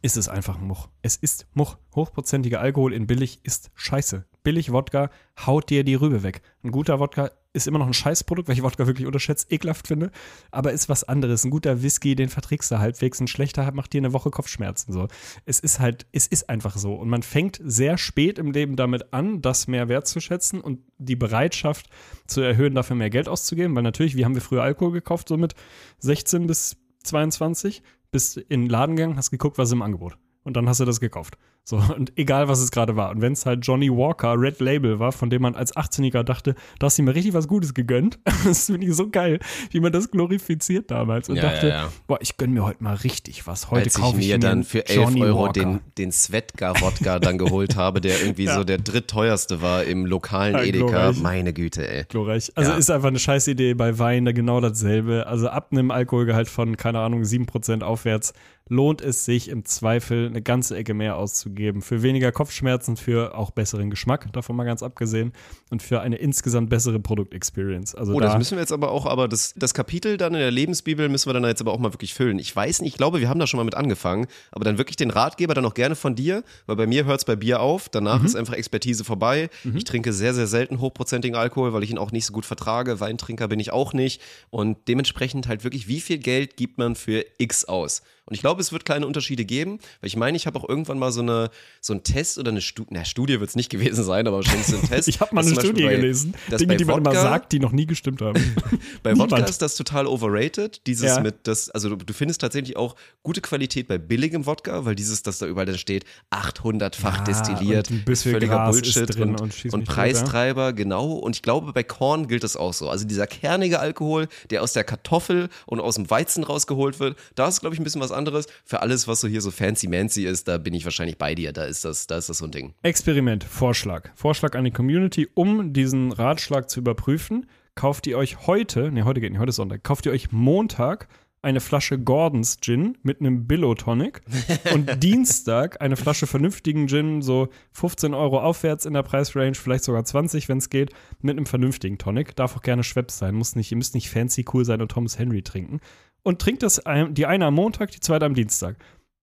ist 0.07 0.17
es 0.17 0.29
einfach 0.29 0.57
ein 0.57 0.69
Much. 0.69 0.89
Es 1.03 1.17
ist 1.17 1.49
Much. 1.53 1.79
Hochprozentiger 1.97 2.61
Alkohol 2.61 2.93
in 2.93 3.09
billig 3.09 3.41
ist 3.43 3.73
scheiße. 3.75 4.25
Billig 4.45 4.71
Wodka 4.71 5.11
haut 5.45 5.69
dir 5.69 5.83
die 5.83 5.97
Rübe 5.97 6.23
weg. 6.23 6.43
Ein 6.63 6.71
guter 6.71 7.01
Wodka 7.01 7.33
ist 7.53 7.67
immer 7.67 7.81
noch 7.81 7.89
ein 7.89 7.93
Scheißprodukt, 7.93 8.47
weil 8.47 8.55
ich 8.55 8.63
Wodka 8.63 8.87
wirklich 8.87 9.09
unterschätzt, 9.09 9.51
ekelhaft 9.51 9.89
finde, 9.89 10.13
aber 10.53 10.71
ist 10.71 10.89
was 10.89 11.03
anderes. 11.03 11.43
Ein 11.45 11.51
guter 11.51 11.83
Whisky, 11.83 12.15
den 12.15 12.29
verträgst 12.29 12.71
du 12.71 12.79
halbwegs. 12.79 13.19
Ein 13.19 13.27
schlechter 13.27 13.73
macht 13.73 13.95
dir 13.95 13.99
eine 13.99 14.13
Woche 14.13 14.31
Kopfschmerzen. 14.31 14.93
So. 14.93 15.09
Es 15.45 15.59
ist 15.59 15.81
halt, 15.81 16.07
es 16.13 16.29
ist 16.29 16.49
einfach 16.49 16.77
so. 16.77 16.95
Und 16.95 17.09
man 17.09 17.25
fängt 17.25 17.61
sehr 17.65 17.99
spät 17.99 18.39
im 18.39 18.53
Leben 18.53 18.77
damit 18.77 19.13
an, 19.13 19.43
das 19.43 19.67
mehr 19.67 19.89
wertzuschätzen 19.89 20.61
und 20.61 20.79
die 20.99 21.17
Bereitschaft 21.17 21.91
zu 22.29 22.43
erhöhen, 22.43 22.77
dafür 22.77 22.95
mehr 22.95 23.11
Geld 23.11 23.29
auszugeben. 23.29 23.75
Weil 23.75 23.83
natürlich, 23.83 24.15
wie 24.15 24.25
haben 24.25 24.35
wir 24.37 24.43
früher 24.43 24.63
Alkohol 24.63 24.93
gekauft, 24.93 25.29
so 25.29 25.37
mit 25.37 25.57
16 25.99 26.47
bis 26.47 26.77
22? 27.03 27.83
Bist 28.11 28.37
in 28.37 28.63
den 28.63 28.71
Laden 28.71 28.97
gegangen, 28.97 29.17
hast 29.17 29.31
geguckt, 29.31 29.59
was 29.59 29.69
ist 29.69 29.73
im 29.73 29.83
Angebot. 29.83 30.17
Und 30.47 30.57
dann 30.57 30.69
hast 30.69 30.79
du 30.79 30.85
das 30.85 31.01
gekauft. 31.01 31.37
So, 31.65 31.83
und 31.97 32.13
egal 32.17 32.47
was 32.47 32.61
es 32.61 32.71
gerade 32.71 32.95
war. 32.95 33.11
Und 33.11 33.21
wenn 33.21 33.33
es 33.33 33.45
halt 33.45 33.67
Johnny 33.67 33.91
Walker 33.91 34.35
Red 34.41 34.61
Label 34.61 35.01
war, 35.01 35.11
von 35.11 35.29
dem 35.31 35.43
man 35.43 35.57
als 35.57 35.75
18-Jähriger 35.75 36.23
dachte, 36.23 36.55
da 36.79 36.87
hast 36.87 36.97
du 36.99 37.03
ihm 37.03 37.09
richtig 37.09 37.35
was 37.35 37.49
Gutes 37.49 37.75
gegönnt. 37.75 38.21
Das 38.45 38.67
finde 38.67 38.87
ich 38.87 38.95
so 38.95 39.11
geil, 39.11 39.41
wie 39.73 39.81
man 39.81 39.91
das 39.91 40.09
glorifiziert 40.13 40.89
damals. 40.93 41.29
Und 41.29 41.35
Ja, 41.37 41.43
dachte, 41.43 41.69
ja, 41.69 41.75
ja. 41.87 41.93
boah, 42.07 42.19
ich 42.21 42.37
gönn 42.37 42.53
mir 42.53 42.65
heute 42.65 42.85
mal 42.85 42.95
richtig 42.95 43.49
was. 43.49 43.73
Heute 43.73 43.91
kaufe 43.91 44.21
ich, 44.21 44.29
mir 44.29 44.39
dann 44.39 44.63
für 44.63 44.87
11 44.89 44.97
Johnny 44.97 45.23
Euro 45.25 45.41
Walker. 45.47 45.53
den, 45.55 45.81
den 45.99 46.13
Svedka-Wodka 46.13 47.19
dann 47.19 47.39
geholt 47.39 47.75
habe, 47.75 48.01
der 48.01 48.21
irgendwie 48.23 48.47
so 48.55 48.63
der 48.63 48.79
drittteuerste 48.79 49.61
war 49.63 49.83
im 49.83 50.07
lokalen 50.07 50.55
Edeka. 50.57 50.87
glorreich. 50.87 51.21
Meine 51.21 51.53
Güte, 51.53 51.89
ey. 51.89 52.05
glorreich. 52.09 52.53
Also 52.55 52.73
ist 52.75 52.91
einfach 52.91 53.09
eine 53.09 53.19
scheiß 53.19 53.49
Idee 53.49 53.75
bei 53.75 53.99
Wein, 53.99 54.25
da 54.25 54.31
genau 54.31 54.61
dasselbe. 54.61 55.27
Also 55.27 55.49
ab 55.49 55.69
einem 55.73 55.91
Alkoholgehalt 55.91 56.49
von, 56.49 56.77
keine 56.77 57.01
Ahnung, 57.01 57.23
7% 57.23 57.83
aufwärts 57.83 58.33
lohnt 58.69 59.01
es 59.01 59.25
sich 59.25 59.49
im 59.49 59.65
Zweifel 59.65 60.27
eine 60.27 60.43
ganze 60.43 60.77
Ecke 60.77 60.93
mehr 60.95 61.17
auszugeben. 61.17 61.83
Für 61.83 62.03
weniger 62.03 62.33
Kopfschmerzen, 62.33 62.97
für 62.97 63.37
auch 63.37 63.51
besseren 63.51 63.91
Geschmack, 63.91 64.33
davon 64.33 64.57
mal 64.57 64.65
ganz 64.65 64.83
abgesehen, 64.83 65.33
und 65.71 65.83
für 65.83 66.01
eine 66.01 66.17
insgesamt 66.17 66.69
bessere 66.71 66.99
Produktexperience. 66.99 67.95
Also 67.95 68.13
Oh, 68.15 68.21
da, 68.21 68.27
das 68.27 68.39
müssen 68.39 68.57
wir 68.57 68.61
jetzt 68.61 68.73
aber 68.73 68.91
auch, 68.91 69.07
aber 69.07 69.29
das, 69.29 69.55
das 69.57 69.75
Kapitel 69.75 70.17
dann 70.17 70.35
in 70.35 70.41
der 70.41 70.51
Lebensbibel 70.51 71.09
müssen 71.09 71.29
wir 71.29 71.35
dann 71.35 71.45
jetzt 71.45 71.61
aber 71.61 71.73
auch 71.73 71.79
mal 71.79 71.93
wirklich 71.93 72.15
füllen. 72.15 72.39
Ich 72.39 72.55
weiß 72.55 72.81
nicht, 72.83 72.93
ich 72.95 72.97
glaube, 72.99 73.21
wir 73.21 73.29
haben 73.29 73.39
da 73.39 73.47
schon 73.47 73.59
mal 73.59 73.65
mit 73.65 73.75
angefangen, 73.75 74.27
aber 74.51 74.65
dann 74.65 74.79
wirklich 74.79 74.97
den 74.97 75.11
Ratgeber 75.11 75.55
dann 75.55 75.65
auch 75.65 75.75
gerne 75.75 75.95
von 75.95 76.15
dir, 76.15 76.43
weil 76.67 76.77
bei 76.77 76.87
mir 76.87 77.05
hört 77.05 77.21
es 77.21 77.25
bei 77.25 77.37
Bier 77.37 77.61
auf, 77.61 77.89
danach 77.89 78.21
Mhm. 78.21 78.27
ist 78.27 78.37
einfach 78.37 78.55
Expertise 78.55 79.05
vorbei. 79.05 79.49
Ich 79.75 79.85
trinke 79.85 80.13
sehr, 80.13 80.35
sehr 80.35 80.47
selten 80.47 80.81
hochprozentigen 80.81 81.37
Alkohol, 81.37 81.73
weil 81.73 81.83
ich 81.83 81.91
ihn 81.91 81.99
auch 81.99 82.11
nicht 82.13 82.27
so 82.27 82.33
gut 82.33 82.47
vertrage. 82.47 82.99
Weintrinker 83.01 83.49
bin 83.49 83.61
ich 83.61 83.73
auch 83.73 83.93
nicht 83.93 84.21
und 84.51 84.77
dementsprechend 84.89 85.49
halt 85.49 85.65
wirklich, 85.65 85.87
wie 85.89 86.01
viel 86.01 86.19
Geld 86.19 86.57
gibt 86.57 86.79
man 86.79 86.95
für 86.97 87.25
X 87.39 87.65
aus? 87.65 88.03
Und 88.27 88.35
ich 88.35 88.41
glaube, 88.41 88.61
es 88.61 88.73
wird 88.73 88.85
kleine 88.85 89.07
Unterschiede 89.07 89.45
geben, 89.45 89.79
weil 90.01 90.09
ich 90.09 90.17
meine, 90.17 90.37
ich 90.37 90.47
habe 90.47 90.59
auch 90.59 90.69
irgendwann 90.69 90.99
mal 90.99 91.13
so, 91.13 91.21
eine, 91.21 91.51
so 91.81 91.93
einen 91.93 92.03
Test 92.03 92.39
oder 92.39 92.51
eine 92.51 92.61
Studie, 92.61 92.89
na, 92.93 93.05
Studie 93.05 93.39
wird 93.39 93.49
es 93.51 93.57
nicht 93.57 93.71
gewesen 93.71 94.03
sein, 94.05 94.27
aber 94.27 94.39
wahrscheinlich 94.39 94.67
so 94.67 94.77
ein 94.77 94.83
Test. 94.89 95.07
ich 95.09 95.21
habe 95.21 95.35
mal 95.35 95.45
eine 95.47 95.55
Studie 95.55 95.85
bei- 95.85 95.95
gelesen, 95.97 96.35
Dinge, 96.51 96.77
die 96.77 96.85
man 96.85 96.99
immer 96.99 97.11
Wodka- 97.13 97.23
sagt, 97.23 97.53
die 97.53 97.61
noch 97.61 97.73
nie 97.73 97.87
gestimmt 97.87 98.21
haben. 98.23 98.35
bei 99.05 99.13
Niemand. 99.13 99.31
Wodka 99.31 99.45
ist 99.45 99.63
das 99.63 99.77
total 99.77 100.07
overrated. 100.07 100.81
Dieses 100.87 101.07
Ja. 101.17 101.21
mit 101.21 101.37
das, 101.45 101.71
also 101.71 101.91
du, 101.91 101.97
du 102.05 102.13
findest 102.13 102.41
tatsächlich 102.41 102.77
auch 102.77 102.97
gute 103.23 103.41
Qualität 103.41 103.87
bei 103.87 103.97
billigem 103.99 104.45
Wodka, 104.47 104.85
weil 104.85 104.97
dieses, 104.97 105.23
das 105.23 105.39
da 105.39 105.47
überall 105.47 105.67
dann 105.67 105.79
steht, 105.79 106.05
800-fach 106.33 107.19
Ja, 107.19 107.25
destilliert, 107.25 107.91
ist 107.91 108.23
völliger 108.25 108.47
Gras 108.57 108.71
Bullshit 108.81 109.15
drin 109.15 109.31
und, 109.37 109.41
und 109.65 109.75
und 109.75 109.85
Preistreiber, 109.85 110.73
genau. 110.73 111.13
Und 111.13 111.37
ich 111.37 111.43
glaube, 111.43 111.73
bei 111.73 111.83
Korn 111.83 112.29
gilt 112.29 112.45
das 112.45 112.57
auch 112.57 112.73
so. 112.73 112.89
Also 112.89 113.05
dieser 113.07 113.27
kernige 113.27 113.79
Alkohol, 113.81 114.29
der 114.51 114.63
aus 114.63 114.73
der 114.73 114.85
Kartoffel 114.85 115.49
und 115.67 115.81
aus 115.81 115.95
dem 115.97 116.11
Weizen 116.11 116.45
rausgeholt 116.45 116.99
wird, 117.01 117.17
da 117.35 117.49
ist, 117.49 117.61
glaube 117.61 117.75
ich, 117.75 117.81
ein 117.81 117.85
bisschen 117.85 118.01
was 118.01 118.13
anderes. 118.17 118.47
Für 118.65 118.83
alles, 118.83 119.07
was 119.07 119.21
so 119.21 119.29
hier 119.29 119.41
so 119.41 119.51
fancy-mancy 119.51 120.25
ist, 120.25 120.49
da 120.49 120.59
bin 120.59 120.75
ich 120.75 120.85
wahrscheinlich 120.85 121.19
bei 121.19 121.35
dir. 121.35 121.53
Da 121.53 121.65
ist 121.65 121.85
das, 121.85 122.07
da 122.07 122.17
ist 122.17 122.29
das 122.29 122.39
so 122.39 122.47
ein 122.47 122.51
Ding. 122.51 122.75
Experiment, 122.83 123.45
Vorschlag. 123.45 124.11
Vorschlag 124.17 124.55
an 124.57 124.65
die 124.65 124.73
Community, 124.73 125.29
um 125.35 125.73
diesen 125.73 126.13
Ratschlag 126.13 126.69
zu 126.69 126.81
überprüfen, 126.81 127.47
kauft 127.75 128.07
ihr 128.07 128.19
euch 128.19 128.47
heute, 128.47 128.91
ne, 128.91 129.05
heute 129.05 129.21
geht 129.21 129.31
nicht, 129.31 129.41
heute 129.41 129.51
ist 129.51 129.57
Sonntag, 129.57 129.85
kauft 129.85 130.07
ihr 130.07 130.13
euch 130.13 130.33
Montag 130.33 131.09
eine 131.47 131.61
Flasche 131.61 131.97
Gordons 131.97 132.59
Gin 132.61 132.99
mit 133.05 133.21
einem 133.21 133.47
Billow 133.47 133.75
Tonic 133.77 134.21
und 134.75 135.01
Dienstag 135.01 135.81
eine 135.81 135.97
Flasche 135.97 136.27
vernünftigen 136.27 136.89
Gin, 136.89 137.23
so 137.23 137.51
15 137.71 138.15
Euro 138.15 138.41
aufwärts 138.41 138.85
in 138.85 138.95
der 138.95 139.05
Preisrange, 139.05 139.55
vielleicht 139.55 139.85
sogar 139.85 140.05
20, 140.05 140.49
wenn 140.49 140.59
es 140.59 140.71
geht, 140.71 140.91
mit 141.21 141.37
einem 141.37 141.47
vernünftigen 141.47 141.99
Tonic. 141.99 142.35
Darf 142.35 142.57
auch 142.57 142.63
gerne 142.63 142.83
Schweppes 142.83 143.19
sein, 143.19 143.37
muss 143.37 143.55
nicht, 143.55 143.71
ihr 143.71 143.77
müsst 143.77 143.95
nicht 143.95 144.11
fancy 144.11 144.45
cool 144.53 144.65
sein 144.65 144.83
und 144.83 144.91
Thomas 144.91 145.21
Henry 145.21 145.43
trinken. 145.43 145.81
Und 146.27 146.41
trinkt 146.41 146.63
das 146.65 146.85
ein, 146.85 147.15
die 147.15 147.25
eine 147.27 147.47
am 147.47 147.55
Montag, 147.55 147.93
die 147.93 148.01
zweite 148.01 148.25
am 148.25 148.35
Dienstag. 148.35 148.77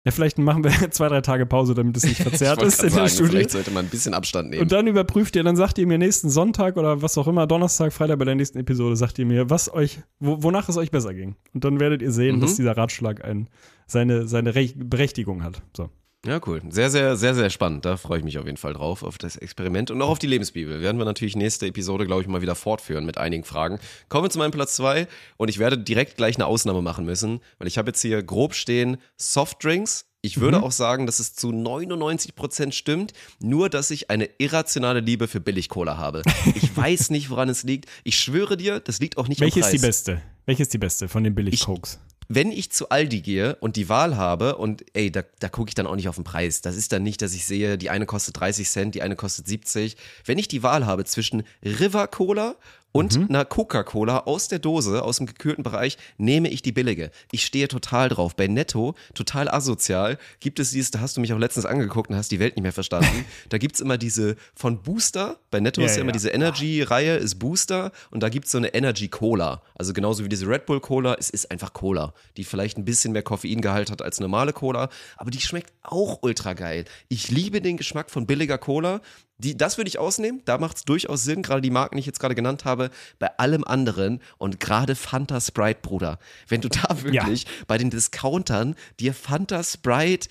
Ja, 0.06 0.12
vielleicht 0.12 0.38
machen 0.38 0.64
wir 0.64 0.72
zwei, 0.92 1.08
drei 1.08 1.22
Tage 1.22 1.46
Pause, 1.46 1.74
damit 1.74 1.96
es 1.96 2.04
nicht 2.04 2.22
verzerrt 2.22 2.62
ist 2.62 2.84
in 2.84 2.90
grad 2.90 2.98
der 3.00 3.08
sagen, 3.08 3.10
Studie. 3.10 3.30
vielleicht 3.32 3.52
sollte 3.52 3.72
man 3.72 3.86
ein 3.86 3.90
bisschen 3.90 4.14
Abstand 4.14 4.50
nehmen. 4.50 4.62
Und 4.64 4.72
dann 4.72 4.86
überprüft 4.88 5.36
ihr, 5.36 5.44
dann 5.44 5.56
sagt 5.56 5.78
ihr 5.78 5.88
mir 5.88 5.98
nächsten 5.98 6.30
Sonntag 6.30 6.76
oder 6.78 7.02
was 7.02 7.18
auch 7.18 7.28
immer, 7.28 7.48
Donnerstag, 7.48 7.94
Freitag 7.94 8.20
bei 8.20 8.26
der 8.26 8.36
nächsten 8.36 8.58
Episode, 8.60 8.96
sagt 8.98 9.18
ihr 9.20 9.26
mir, 9.26 9.50
was 9.50 9.72
euch, 9.74 10.00
wo, 10.20 10.44
wonach 10.44 10.68
es 10.68 10.76
euch 10.78 10.92
besser 10.92 11.14
ging. 11.14 11.36
Und 11.54 11.64
dann 11.64 11.80
werdet 11.80 12.02
ihr 12.02 12.12
sehen, 12.12 12.38
Mhm. 12.38 12.42
dass 12.42 12.56
dieser 12.56 12.76
Ratschlag 12.78 13.24
ein, 13.24 13.48
seine, 13.88 14.28
seine 14.28 14.56
Rech 14.56 14.76
Berechtigung 14.78 15.44
hat. 15.44 15.62
So. 15.76 15.90
Ja, 16.26 16.42
cool. 16.46 16.62
Sehr, 16.70 16.90
sehr, 16.90 17.16
sehr, 17.16 17.34
sehr 17.34 17.50
spannend. 17.50 17.86
Da 17.86 17.96
freue 17.96 18.20
ich 18.20 18.26
mich 18.26 18.38
auf 18.38 18.46
jeden 18.46 18.58
Fall 18.58 18.74
drauf, 18.74 19.04
auf 19.04 19.18
das 19.18 19.38
Experiment 19.38 19.90
und 19.90 20.02
auch 20.02 20.10
auf 20.10 20.20
die 20.20 20.28
Lebensbibel. 20.28 20.82
Werden 20.82 20.98
wir 20.98 21.06
natürlich 21.06 21.38
nächste 21.38 21.66
Episode, 21.66 22.06
glaube 22.06 22.22
ich, 22.22 22.28
mal 22.28 22.42
wieder 22.42 22.56
fortführen 22.56 23.06
mit 23.06 23.18
einigen 23.18 23.46
Fragen. 23.46 23.80
Kommen 24.10 24.26
wir 24.26 24.30
zu 24.30 24.38
meinem 24.38 24.52
Platz 24.52 24.76
zwei 24.76 25.08
und 25.38 25.48
ich 25.50 25.60
werde 25.60 25.78
direkt 25.78 26.18
gleich 26.18 26.36
eine 26.36 26.46
Ausnahme 26.46 26.82
machen 26.82 27.06
müssen, 27.06 27.40
weil 27.58 27.70
ich 27.70 27.78
habe 27.78 27.90
jetzt 27.92 28.02
hier 28.02 28.22
grob 28.22 28.54
stehen 28.54 28.98
Softdrinks. 29.16 30.08
Ich 30.22 30.42
würde 30.42 30.62
auch 30.62 30.74
sagen, 30.74 31.06
dass 31.06 31.20
es 31.20 31.34
zu 31.34 31.54
99 31.54 32.36
Prozent 32.36 32.76
stimmt, 32.76 33.14
nur 33.40 33.70
dass 33.70 33.90
ich 33.90 34.10
eine 34.10 34.30
irrationale 34.38 35.00
Liebe 35.00 35.30
für 35.30 35.40
Billig-Cola 35.40 35.98
habe. 35.98 36.24
Ich 36.54 36.76
weiß 36.76 37.12
nicht, 37.12 37.30
woran 37.30 37.48
es 37.48 37.64
liegt. 37.64 37.86
Ich 38.04 38.18
schwöre 38.20 38.58
dir, 38.58 38.82
das 38.82 39.00
liegt 39.00 39.18
auch 39.18 39.30
nicht 39.30 39.40
Welche 39.40 39.62
am 39.62 39.62
ist 39.62 39.70
Preis 39.70 39.82
die 39.82 39.88
beste? 39.88 40.22
Welche 40.46 40.64
ist 40.64 40.74
die 40.74 40.78
beste 40.78 41.08
von 41.08 41.24
den 41.24 41.34
Billig-Cokes? 41.34 42.00
Wenn 42.32 42.52
ich 42.52 42.72
zu 42.72 42.90
Aldi 42.90 43.22
gehe 43.22 43.56
und 43.56 43.76
die 43.76 43.90
Wahl 43.90 44.16
habe 44.16 44.58
und 44.58 44.86
ey, 44.94 45.12
da, 45.12 45.24
da 45.40 45.50
gucke 45.50 45.70
ich 45.70 45.76
dann 45.76 45.88
auch 45.88 45.96
nicht 45.96 46.08
auf 46.08 46.16
den 46.16 46.24
Preis. 46.24 46.62
Das 46.62 46.76
ist 46.76 46.92
dann 46.92 47.02
nicht, 47.02 47.24
dass 47.24 47.34
ich 47.34 47.46
sehe, 47.46 47.76
die 47.80 47.90
eine 47.90 48.06
kostet 48.06 48.40
30 48.40 48.70
Cent, 48.70 48.96
die 48.96 49.02
eine 49.02 49.16
kostet 49.16 49.48
70. 49.48 49.98
Wenn 50.26 50.38
ich 50.38 50.48
die 50.48 50.62
Wahl 50.62 50.86
habe 50.86 51.06
zwischen 51.06 51.44
River 51.64 52.08
Cola 52.08 52.56
und 52.92 53.18
Mhm. 53.18 53.26
einer 53.30 53.46
Coca-Cola 53.46 54.20
aus 54.22 54.48
der 54.48 54.60
Dose, 54.60 55.04
aus 55.04 55.18
dem 55.18 55.26
gekühlten 55.28 55.64
Bereich, 55.64 55.98
nehme 56.18 56.50
ich 56.50 56.62
die 56.62 56.72
billige. 56.72 57.12
Ich 57.32 57.46
stehe 57.46 57.68
total 57.68 58.10
drauf. 58.10 58.36
Bei 58.36 58.48
Netto, 58.48 58.96
total 59.14 59.48
asozial, 59.50 60.18
gibt 60.40 60.60
es 60.60 60.72
dieses, 60.72 60.92
da 60.92 61.00
hast 61.00 61.16
du 61.18 61.22
mich 61.22 61.32
auch 61.34 61.38
letztens 61.38 61.66
angeguckt 61.66 62.10
und 62.10 62.16
hast 62.16 62.32
die 62.32 62.40
Welt 62.40 62.56
nicht 62.56 62.64
mehr 62.64 62.74
verstanden. 62.74 63.26
da 63.50 63.58
gibt's 63.58 63.80
immer 63.80 63.98
diese 63.98 64.36
von 64.56 64.82
Booster, 64.82 65.38
bei 65.52 65.60
Netto 65.60 65.82
Ja, 65.82 65.88
ist 65.88 65.96
ja, 65.96 66.02
immer 66.02 66.10
ja. 66.10 66.14
diese 66.14 66.30
Energy-Reihe, 66.30 67.16
ist 67.18 67.36
Booster 67.40 67.92
und 68.12 68.22
da 68.24 68.30
gibt's 68.30 68.52
so 68.52 68.58
eine 68.58 68.74
Energy-Cola. 68.74 69.62
Also 69.76 69.94
genauso 69.94 70.24
wie 70.24 70.30
diese 70.30 70.48
Red 70.48 70.66
Bull 70.66 70.80
Cola, 70.80 71.16
es 71.20 71.30
ist 71.30 71.52
einfach 71.52 71.74
Cola, 71.74 72.14
die 72.38 72.44
vielleicht 72.44 72.78
ein 72.78 72.86
bisschen 72.86 73.14
mehr 73.14 73.24
Koffeingehalt 73.24 73.92
hat 73.92 74.02
als 74.02 74.20
normale 74.20 74.54
Cola, 74.54 74.90
aber 75.18 75.32
die 75.32 75.42
schmeckt 75.42 75.72
auch 75.84 76.20
ultra 76.22 76.54
geil. 76.54 76.86
Ich 77.08 77.30
liebe 77.30 77.62
den 77.62 77.78
Geschmack 77.78 78.10
von 78.10 78.26
billiger 78.26 78.58
Cola. 78.58 79.02
Die, 79.40 79.58
das 79.58 79.78
würde 79.78 79.88
ich 79.88 80.00
ausnehmen, 80.00 80.42
da 80.46 80.58
macht 80.58 80.78
es 80.78 80.84
durchaus 80.84 81.24
Sinn, 81.24 81.42
gerade 81.42 81.62
die 81.62 81.72
Marken, 81.72 81.96
die 81.96 82.02
ich 82.02 82.06
jetzt 82.06 82.20
gerade 82.20 82.36
genannt 82.36 82.66
habe, 82.66 82.92
bei 83.20 83.38
allem 83.38 83.64
anderen 83.64 84.22
und 84.38 84.60
gerade 84.60 84.96
Fanta 84.96 85.40
Sprite, 85.40 85.80
Bruder. 85.82 86.20
Wenn 86.48 86.62
du 86.62 86.70
da 86.70 87.02
wirklich 87.04 87.46
bei 87.66 87.78
den 87.78 87.90
Discountern 87.90 88.76
dir 89.00 89.14
Fanta 89.14 89.64
Sprite 89.64 90.30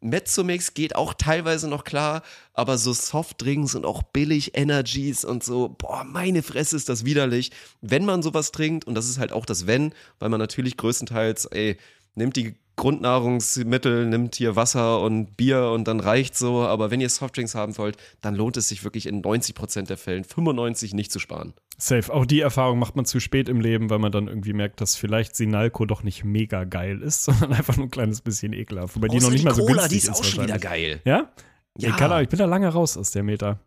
Mezzomix 0.00 0.72
geht 0.74 0.96
auch 0.96 1.14
teilweise 1.14 1.68
noch 1.68 1.84
klar, 1.84 2.22
aber 2.54 2.78
so 2.78 2.92
Softdrinks 2.92 3.74
und 3.74 3.84
auch 3.84 4.02
billig 4.02 4.56
Energies 4.56 5.24
und 5.24 5.44
so, 5.44 5.68
boah, 5.68 6.04
meine 6.04 6.42
Fresse 6.42 6.76
ist 6.76 6.88
das 6.88 7.04
widerlich. 7.04 7.50
Wenn 7.82 8.04
man 8.04 8.22
sowas 8.22 8.50
trinkt, 8.50 8.86
und 8.86 8.94
das 8.94 9.08
ist 9.08 9.18
halt 9.18 9.32
auch 9.32 9.44
das 9.44 9.66
Wenn, 9.66 9.94
weil 10.18 10.30
man 10.30 10.40
natürlich 10.40 10.76
größtenteils, 10.78 11.46
ey, 11.46 11.76
nimmt 12.14 12.36
die 12.36 12.54
Grundnahrungsmittel, 12.80 14.06
nimmt 14.06 14.34
hier 14.34 14.56
Wasser 14.56 15.00
und 15.00 15.36
Bier 15.36 15.70
und 15.74 15.86
dann 15.86 16.00
reicht 16.00 16.36
so, 16.36 16.62
aber 16.62 16.90
wenn 16.90 17.00
ihr 17.00 17.08
Softdrinks 17.08 17.54
haben 17.54 17.76
wollt, 17.78 17.96
dann 18.20 18.34
lohnt 18.34 18.56
es 18.56 18.68
sich 18.68 18.84
wirklich 18.84 19.06
in 19.06 19.22
90% 19.22 19.86
der 19.86 19.96
Fällen, 19.96 20.24
95 20.24 20.94
nicht 20.94 21.12
zu 21.12 21.18
sparen. 21.18 21.52
Safe. 21.78 22.12
Auch 22.12 22.26
die 22.26 22.40
Erfahrung 22.40 22.78
macht 22.78 22.96
man 22.96 23.04
zu 23.04 23.20
spät 23.20 23.48
im 23.48 23.60
Leben, 23.60 23.88
weil 23.90 23.98
man 23.98 24.12
dann 24.12 24.28
irgendwie 24.28 24.52
merkt, 24.52 24.80
dass 24.80 24.96
vielleicht 24.96 25.34
Sinalco 25.36 25.86
doch 25.86 26.02
nicht 26.02 26.24
mega 26.24 26.64
geil 26.64 27.00
ist, 27.00 27.24
sondern 27.24 27.52
einfach 27.52 27.76
nur 27.76 27.86
ein 27.86 27.90
kleines 27.90 28.20
bisschen 28.20 28.52
ekelhaft. 28.52 28.96
Wobei 28.96 29.08
die 29.08 29.18
noch 29.20 29.30
nicht 29.30 29.44
mal 29.44 29.54
so 29.54 29.62
Cola, 29.62 29.82
günstig 29.82 30.02
die 30.02 30.08
ist 30.08 30.10
auch 30.14 30.24
schon 30.24 30.44
wieder 30.44 30.58
geil. 30.58 31.00
Ja? 31.04 31.30
Ja. 31.78 31.90
Ich, 31.90 31.96
kann, 31.96 32.12
auch- 32.12 32.20
ich 32.20 32.28
bin 32.28 32.38
da 32.38 32.44
lange 32.46 32.68
raus 32.68 32.96
aus 32.96 33.10
der 33.12 33.22
Meta. 33.22 33.60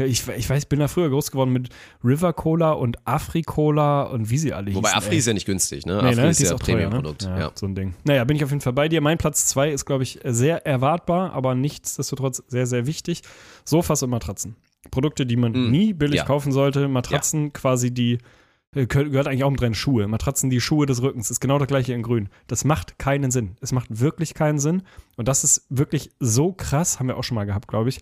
Ich, 0.00 0.28
ich 0.28 0.50
weiß, 0.50 0.62
ich 0.64 0.68
bin 0.68 0.80
da 0.80 0.88
früher 0.88 1.08
groß 1.08 1.30
geworden 1.30 1.52
mit 1.52 1.70
River 2.04 2.32
Cola 2.32 2.72
und 2.72 2.98
Afri-Cola 3.06 4.02
und 4.04 4.30
wie 4.30 4.38
sie 4.38 4.52
alle 4.52 4.74
Wobei 4.74 4.88
hießen. 4.88 4.98
Afri 4.98 5.12
ey. 5.12 5.18
ist 5.18 5.26
ja 5.26 5.34
nicht 5.34 5.46
günstig, 5.46 5.86
ne? 5.86 6.00
Nee, 6.02 6.08
Afri 6.10 6.20
ne? 6.22 6.28
ist 6.30 6.40
Die 6.40 6.44
ja 6.44 6.54
auch 6.54 6.58
teuer, 6.58 6.76
Premium-Produkt. 6.76 7.24
Ne? 7.24 7.30
Ja, 7.30 7.38
ja. 7.38 7.52
so 7.54 7.66
ein 7.66 7.74
Ding. 7.74 7.94
Naja, 8.04 8.24
bin 8.24 8.36
ich 8.36 8.44
auf 8.44 8.50
jeden 8.50 8.60
Fall 8.60 8.72
bei 8.72 8.88
dir. 8.88 9.00
Mein 9.00 9.18
Platz 9.18 9.46
2 9.46 9.70
ist, 9.70 9.84
glaube 9.84 10.02
ich, 10.02 10.20
sehr 10.24 10.66
erwartbar, 10.66 11.32
aber 11.32 11.54
nichtsdestotrotz 11.54 12.42
sehr, 12.48 12.66
sehr 12.66 12.86
wichtig. 12.86 13.22
Sofas 13.64 14.02
und 14.02 14.10
Matratzen. 14.10 14.56
Produkte, 14.90 15.26
die 15.26 15.36
man 15.36 15.52
Mm, 15.52 15.70
nie 15.70 15.92
billig 15.92 16.18
ja. 16.18 16.24
kaufen 16.24 16.52
sollte. 16.52 16.88
Matratzen 16.88 17.52
quasi 17.52 17.92
die, 17.92 18.18
äh, 18.74 18.86
gehört 18.86 19.10
gehört 19.10 19.28
eigentlich 19.28 19.44
auch 19.44 19.50
mit 19.50 19.62
rein 19.62 19.74
Schuhe. 19.74 20.06
Matratzen 20.06 20.50
die 20.50 20.60
Schuhe 20.60 20.86
des 20.86 21.02
Rückens. 21.02 21.30
Ist 21.30 21.40
genau 21.40 21.58
das 21.58 21.68
gleiche 21.68 21.92
in 21.92 22.02
grün. 22.02 22.28
Das 22.46 22.64
macht 22.64 22.98
keinen 22.98 23.30
Sinn. 23.30 23.56
Es 23.60 23.72
macht 23.72 24.00
wirklich 24.00 24.34
keinen 24.34 24.58
Sinn. 24.58 24.82
Und 25.16 25.28
das 25.28 25.44
ist 25.44 25.66
wirklich 25.68 26.10
so 26.20 26.52
krass, 26.52 26.98
haben 26.98 27.08
wir 27.08 27.16
auch 27.16 27.24
schon 27.24 27.34
mal 27.34 27.46
gehabt, 27.46 27.68
glaube 27.68 27.88
ich. 27.88 28.00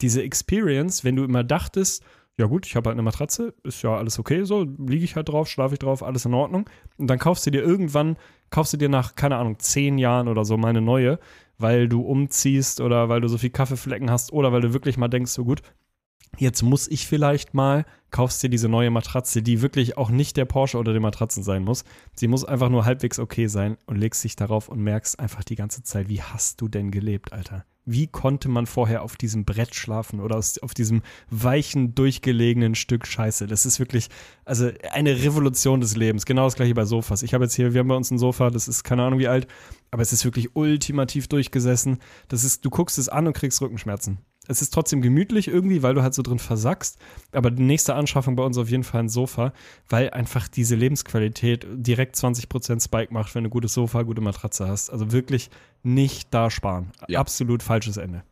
Diese 0.00 0.22
Experience, 0.22 1.04
wenn 1.04 1.16
du 1.16 1.24
immer 1.24 1.44
dachtest, 1.44 2.04
ja 2.38 2.46
gut, 2.46 2.66
ich 2.66 2.76
habe 2.76 2.88
halt 2.88 2.94
eine 2.94 3.02
Matratze, 3.02 3.54
ist 3.62 3.82
ja 3.82 3.96
alles 3.96 4.18
okay, 4.18 4.44
so 4.44 4.62
liege 4.62 5.04
ich 5.04 5.16
halt 5.16 5.28
drauf, 5.28 5.48
schlafe 5.48 5.74
ich 5.74 5.78
drauf, 5.78 6.02
alles 6.02 6.26
in 6.26 6.34
Ordnung. 6.34 6.68
Und 6.98 7.06
dann 7.08 7.18
kaufst 7.18 7.46
du 7.46 7.50
dir 7.50 7.62
irgendwann, 7.62 8.16
kaufst 8.50 8.74
du 8.74 8.76
dir 8.76 8.90
nach, 8.90 9.14
keine 9.14 9.36
Ahnung, 9.36 9.58
zehn 9.58 9.96
Jahren 9.96 10.28
oder 10.28 10.44
so 10.44 10.58
mal 10.58 10.68
eine 10.68 10.82
neue, 10.82 11.18
weil 11.58 11.88
du 11.88 12.02
umziehst 12.02 12.80
oder 12.80 13.08
weil 13.08 13.22
du 13.22 13.28
so 13.28 13.38
viel 13.38 13.50
Kaffeeflecken 13.50 14.10
hast 14.10 14.32
oder 14.32 14.52
weil 14.52 14.60
du 14.60 14.74
wirklich 14.74 14.98
mal 14.98 15.08
denkst, 15.08 15.32
so 15.32 15.44
gut, 15.44 15.62
jetzt 16.36 16.62
muss 16.62 16.88
ich 16.88 17.06
vielleicht 17.06 17.54
mal, 17.54 17.86
kaufst 18.10 18.42
dir 18.42 18.50
diese 18.50 18.68
neue 18.68 18.90
Matratze, 18.90 19.42
die 19.42 19.62
wirklich 19.62 19.96
auch 19.96 20.10
nicht 20.10 20.36
der 20.36 20.44
Porsche 20.44 20.76
oder 20.76 20.92
der 20.92 21.00
Matratzen 21.00 21.42
sein 21.42 21.64
muss. 21.64 21.84
Sie 22.14 22.28
muss 22.28 22.44
einfach 22.44 22.68
nur 22.68 22.84
halbwegs 22.84 23.18
okay 23.18 23.46
sein 23.46 23.78
und 23.86 23.96
legst 23.96 24.22
dich 24.24 24.36
darauf 24.36 24.68
und 24.68 24.80
merkst 24.80 25.18
einfach 25.18 25.42
die 25.42 25.56
ganze 25.56 25.82
Zeit, 25.82 26.10
wie 26.10 26.20
hast 26.20 26.60
du 26.60 26.68
denn 26.68 26.90
gelebt, 26.90 27.32
Alter? 27.32 27.64
Wie 27.88 28.08
konnte 28.08 28.48
man 28.48 28.66
vorher 28.66 29.02
auf 29.02 29.16
diesem 29.16 29.44
Brett 29.44 29.74
schlafen 29.76 30.18
oder 30.20 30.36
aus- 30.36 30.58
auf 30.58 30.74
diesem 30.74 31.02
weichen, 31.30 31.94
durchgelegenen 31.94 32.74
Stück 32.74 33.06
Scheiße? 33.06 33.46
Das 33.46 33.64
ist 33.64 33.78
wirklich, 33.78 34.08
also 34.44 34.70
eine 34.90 35.22
Revolution 35.22 35.80
des 35.80 35.96
Lebens. 35.96 36.26
Genau 36.26 36.44
das 36.44 36.56
gleiche 36.56 36.74
bei 36.74 36.84
Sofas. 36.84 37.22
Ich 37.22 37.32
habe 37.32 37.44
jetzt 37.44 37.54
hier, 37.54 37.72
wir 37.74 37.78
haben 37.80 37.88
bei 37.88 37.94
uns 37.96 38.10
ein 38.10 38.18
Sofa, 38.18 38.50
das 38.50 38.66
ist 38.66 38.82
keine 38.82 39.04
Ahnung 39.04 39.20
wie 39.20 39.28
alt, 39.28 39.46
aber 39.92 40.02
es 40.02 40.12
ist 40.12 40.24
wirklich 40.24 40.56
ultimativ 40.56 41.28
durchgesessen. 41.28 41.98
Das 42.26 42.42
ist, 42.42 42.64
du 42.64 42.70
guckst 42.70 42.98
es 42.98 43.08
an 43.08 43.28
und 43.28 43.34
kriegst 43.34 43.62
Rückenschmerzen. 43.62 44.18
Es 44.48 44.62
ist 44.62 44.72
trotzdem 44.72 45.02
gemütlich 45.02 45.48
irgendwie, 45.48 45.82
weil 45.82 45.94
du 45.94 46.02
halt 46.02 46.14
so 46.14 46.22
drin 46.22 46.38
versackst. 46.38 46.98
Aber 47.32 47.50
die 47.50 47.62
nächste 47.62 47.94
Anschaffung 47.94 48.36
bei 48.36 48.42
uns 48.42 48.58
auf 48.58 48.70
jeden 48.70 48.84
Fall 48.84 49.00
ein 49.00 49.08
Sofa, 49.08 49.52
weil 49.88 50.10
einfach 50.10 50.48
diese 50.48 50.74
Lebensqualität 50.74 51.66
direkt 51.72 52.16
20% 52.16 52.82
Spike 52.82 53.12
macht, 53.12 53.34
wenn 53.34 53.44
du 53.44 53.50
gutes 53.50 53.74
Sofa, 53.74 54.02
gute 54.02 54.20
Matratze 54.20 54.68
hast. 54.68 54.90
Also 54.90 55.12
wirklich 55.12 55.50
nicht 55.82 56.32
da 56.32 56.50
sparen. 56.50 56.92
Ja. 57.08 57.20
Absolut 57.20 57.62
falsches 57.62 57.96
Ende. 57.96 58.22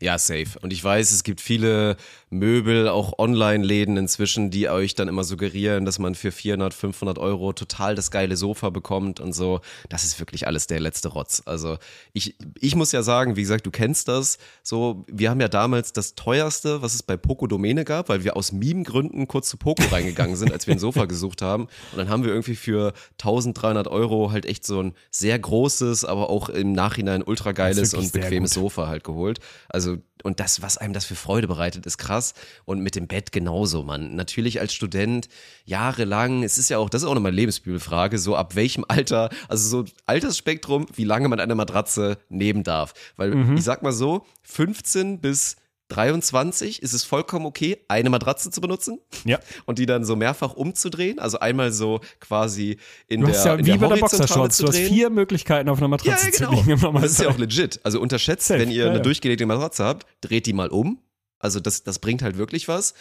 Ja, 0.00 0.18
safe. 0.18 0.58
Und 0.62 0.72
ich 0.72 0.82
weiß, 0.82 1.10
es 1.10 1.24
gibt 1.24 1.42
viele 1.42 1.96
Möbel, 2.30 2.88
auch 2.88 3.18
Online-Läden 3.18 3.98
inzwischen, 3.98 4.50
die 4.50 4.68
euch 4.70 4.94
dann 4.94 5.08
immer 5.08 5.24
suggerieren, 5.24 5.84
dass 5.84 5.98
man 5.98 6.14
für 6.14 6.32
400, 6.32 6.72
500 6.72 7.18
Euro 7.18 7.52
total 7.52 7.94
das 7.94 8.10
geile 8.10 8.36
Sofa 8.36 8.70
bekommt 8.70 9.20
und 9.20 9.34
so. 9.34 9.60
Das 9.90 10.04
ist 10.04 10.18
wirklich 10.18 10.46
alles 10.46 10.66
der 10.66 10.80
letzte 10.80 11.08
Rotz. 11.08 11.42
Also 11.44 11.76
ich, 12.14 12.36
ich 12.58 12.76
muss 12.76 12.92
ja 12.92 13.02
sagen, 13.02 13.36
wie 13.36 13.42
gesagt, 13.42 13.66
du 13.66 13.70
kennst 13.70 14.08
das. 14.08 14.38
So, 14.62 15.04
wir 15.06 15.28
haben 15.28 15.40
ja 15.40 15.48
damals 15.48 15.92
das 15.92 16.14
teuerste, 16.14 16.80
was 16.80 16.94
es 16.94 17.02
bei 17.02 17.18
Poco 17.18 17.46
Domäne 17.46 17.84
gab, 17.84 18.08
weil 18.08 18.24
wir 18.24 18.38
aus 18.38 18.52
Meme-Gründen 18.52 19.28
kurz 19.28 19.50
zu 19.50 19.58
Poco 19.58 19.82
reingegangen 19.90 20.36
sind, 20.36 20.50
als 20.50 20.66
wir 20.66 20.74
ein 20.74 20.80
Sofa 20.80 21.04
gesucht 21.06 21.42
haben. 21.42 21.64
Und 21.64 21.98
dann 21.98 22.08
haben 22.08 22.24
wir 22.24 22.30
irgendwie 22.30 22.56
für 22.56 22.94
1300 23.18 23.86
Euro 23.88 24.32
halt 24.32 24.46
echt 24.46 24.64
so 24.64 24.82
ein 24.82 24.94
sehr 25.10 25.38
großes, 25.38 26.06
aber 26.06 26.30
auch 26.30 26.48
im 26.48 26.72
Nachhinein 26.72 27.22
ultra 27.22 27.52
geiles 27.52 27.92
und 27.92 28.12
bequemes. 28.12 28.54
Sofa 28.54 28.88
halt 28.88 29.04
geholt. 29.04 29.40
Also 29.68 29.89
und 30.22 30.38
das, 30.40 30.60
was 30.62 30.76
einem 30.76 30.92
das 30.92 31.04
für 31.04 31.14
Freude 31.14 31.48
bereitet, 31.48 31.86
ist 31.86 31.98
krass. 31.98 32.34
Und 32.64 32.80
mit 32.80 32.94
dem 32.94 33.06
Bett 33.06 33.32
genauso, 33.32 33.82
Mann. 33.82 34.14
Natürlich 34.14 34.60
als 34.60 34.74
Student 34.74 35.28
jahrelang, 35.64 36.42
es 36.42 36.58
ist 36.58 36.68
ja 36.68 36.78
auch, 36.78 36.90
das 36.90 37.02
ist 37.02 37.08
auch 37.08 37.14
nochmal 37.14 37.30
eine 37.30 37.36
Lebensbibelfrage, 37.36 38.18
so 38.18 38.36
ab 38.36 38.54
welchem 38.54 38.84
Alter, 38.88 39.30
also 39.48 39.84
so 39.84 39.90
Altersspektrum, 40.06 40.86
wie 40.94 41.04
lange 41.04 41.28
man 41.28 41.40
eine 41.40 41.54
Matratze 41.54 42.18
nehmen 42.28 42.64
darf. 42.64 42.92
Weil 43.16 43.34
Mhm. 43.34 43.56
ich 43.56 43.64
sag 43.64 43.82
mal 43.82 43.92
so, 43.92 44.26
15 44.42 45.20
bis 45.20 45.56
23 45.90 46.82
ist 46.82 46.92
es 46.92 47.04
vollkommen 47.04 47.46
okay, 47.46 47.78
eine 47.88 48.10
Matratze 48.10 48.50
zu 48.50 48.60
benutzen 48.60 48.98
Ja. 49.24 49.38
und 49.66 49.78
die 49.78 49.86
dann 49.86 50.04
so 50.04 50.16
mehrfach 50.16 50.54
umzudrehen. 50.54 51.18
Also 51.18 51.38
einmal 51.38 51.72
so 51.72 52.00
quasi 52.20 52.78
in 53.06 53.20
Du 53.20 53.26
der, 53.26 53.36
hast 53.36 53.44
ja 53.44 53.54
in 53.54 53.60
wie 53.60 53.70
der 53.70 53.78
bei 53.78 53.88
der 53.88 54.00
Horizontale 54.00 54.18
Boxershorts, 54.18 54.56
zu 54.56 54.62
du 54.64 54.68
hast 54.68 54.78
vier 54.78 55.10
Möglichkeiten 55.10 55.68
auf 55.68 55.78
einer 55.78 55.88
Matratze 55.88 56.26
ja, 56.26 56.32
zu 56.32 56.44
genau. 56.44 56.52
liegen. 56.52 56.70
im 56.70 56.94
Das 56.94 57.12
ist 57.12 57.20
ja 57.20 57.28
auch 57.28 57.38
legit. 57.38 57.80
Also 57.82 58.00
unterschätzt, 58.00 58.46
Safe, 58.46 58.60
wenn 58.60 58.70
ihr 58.70 58.84
ja, 58.84 58.86
eine 58.86 58.96
ja. 58.96 59.02
durchgelegte 59.02 59.44
Matratze 59.46 59.84
habt, 59.84 60.06
dreht 60.20 60.46
die 60.46 60.52
mal 60.52 60.68
um. 60.68 60.98
Also 61.38 61.58
das, 61.58 61.82
das 61.82 61.98
bringt 61.98 62.22
halt 62.22 62.36
wirklich 62.36 62.68
was. 62.68 62.94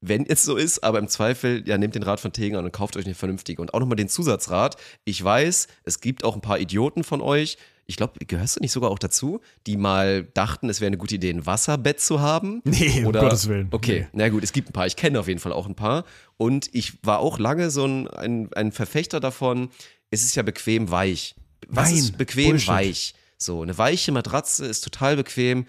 Wenn 0.00 0.26
es 0.26 0.44
so 0.44 0.56
ist, 0.56 0.84
aber 0.84 0.98
im 0.98 1.08
Zweifel, 1.08 1.66
ja, 1.66 1.78
nehmt 1.78 1.94
den 1.94 2.02
Rat 2.02 2.20
von 2.20 2.32
Teger 2.32 2.58
und 2.58 2.70
kauft 2.72 2.96
euch 2.96 3.06
eine 3.06 3.14
vernünftige. 3.14 3.62
Und 3.62 3.74
auch 3.74 3.80
nochmal 3.80 3.96
den 3.96 4.08
Zusatzrat. 4.08 4.76
Ich 5.04 5.22
weiß, 5.22 5.68
es 5.84 6.00
gibt 6.00 6.22
auch 6.24 6.34
ein 6.34 6.40
paar 6.40 6.58
Idioten 6.58 7.02
von 7.02 7.20
euch. 7.20 7.56
Ich 7.88 7.96
glaube, 7.96 8.24
gehörst 8.24 8.56
du 8.56 8.60
nicht 8.60 8.72
sogar 8.72 8.90
auch 8.90 8.98
dazu, 8.98 9.40
die 9.66 9.76
mal 9.76 10.24
dachten, 10.24 10.68
es 10.68 10.80
wäre 10.80 10.88
eine 10.88 10.98
gute 10.98 11.14
Idee, 11.14 11.30
ein 11.30 11.46
Wasserbett 11.46 12.00
zu 12.00 12.20
haben? 12.20 12.60
Nee, 12.64 13.00
um 13.00 13.06
Oder, 13.06 13.20
Gottes 13.20 13.48
Willen. 13.48 13.68
Okay, 13.70 14.08
na 14.12 14.28
gut, 14.28 14.42
es 14.42 14.52
gibt 14.52 14.70
ein 14.70 14.72
paar. 14.72 14.86
Ich 14.86 14.96
kenne 14.96 15.20
auf 15.20 15.28
jeden 15.28 15.40
Fall 15.40 15.52
auch 15.52 15.66
ein 15.66 15.76
paar. 15.76 16.04
Und 16.36 16.68
ich 16.74 17.04
war 17.04 17.20
auch 17.20 17.38
lange 17.38 17.70
so 17.70 17.84
ein, 17.86 18.08
ein, 18.08 18.52
ein 18.54 18.72
Verfechter 18.72 19.20
davon, 19.20 19.70
es 20.10 20.24
ist 20.24 20.34
ja 20.34 20.42
bequem 20.42 20.90
weich. 20.90 21.36
Was 21.68 21.90
Nein, 21.90 21.98
ist 21.98 22.18
bequem 22.18 22.50
Bullshit. 22.50 22.68
weich? 22.68 23.14
So, 23.38 23.62
eine 23.62 23.76
weiche 23.76 24.12
Matratze 24.12 24.66
ist 24.66 24.82
total 24.82 25.16
bequem. 25.16 25.66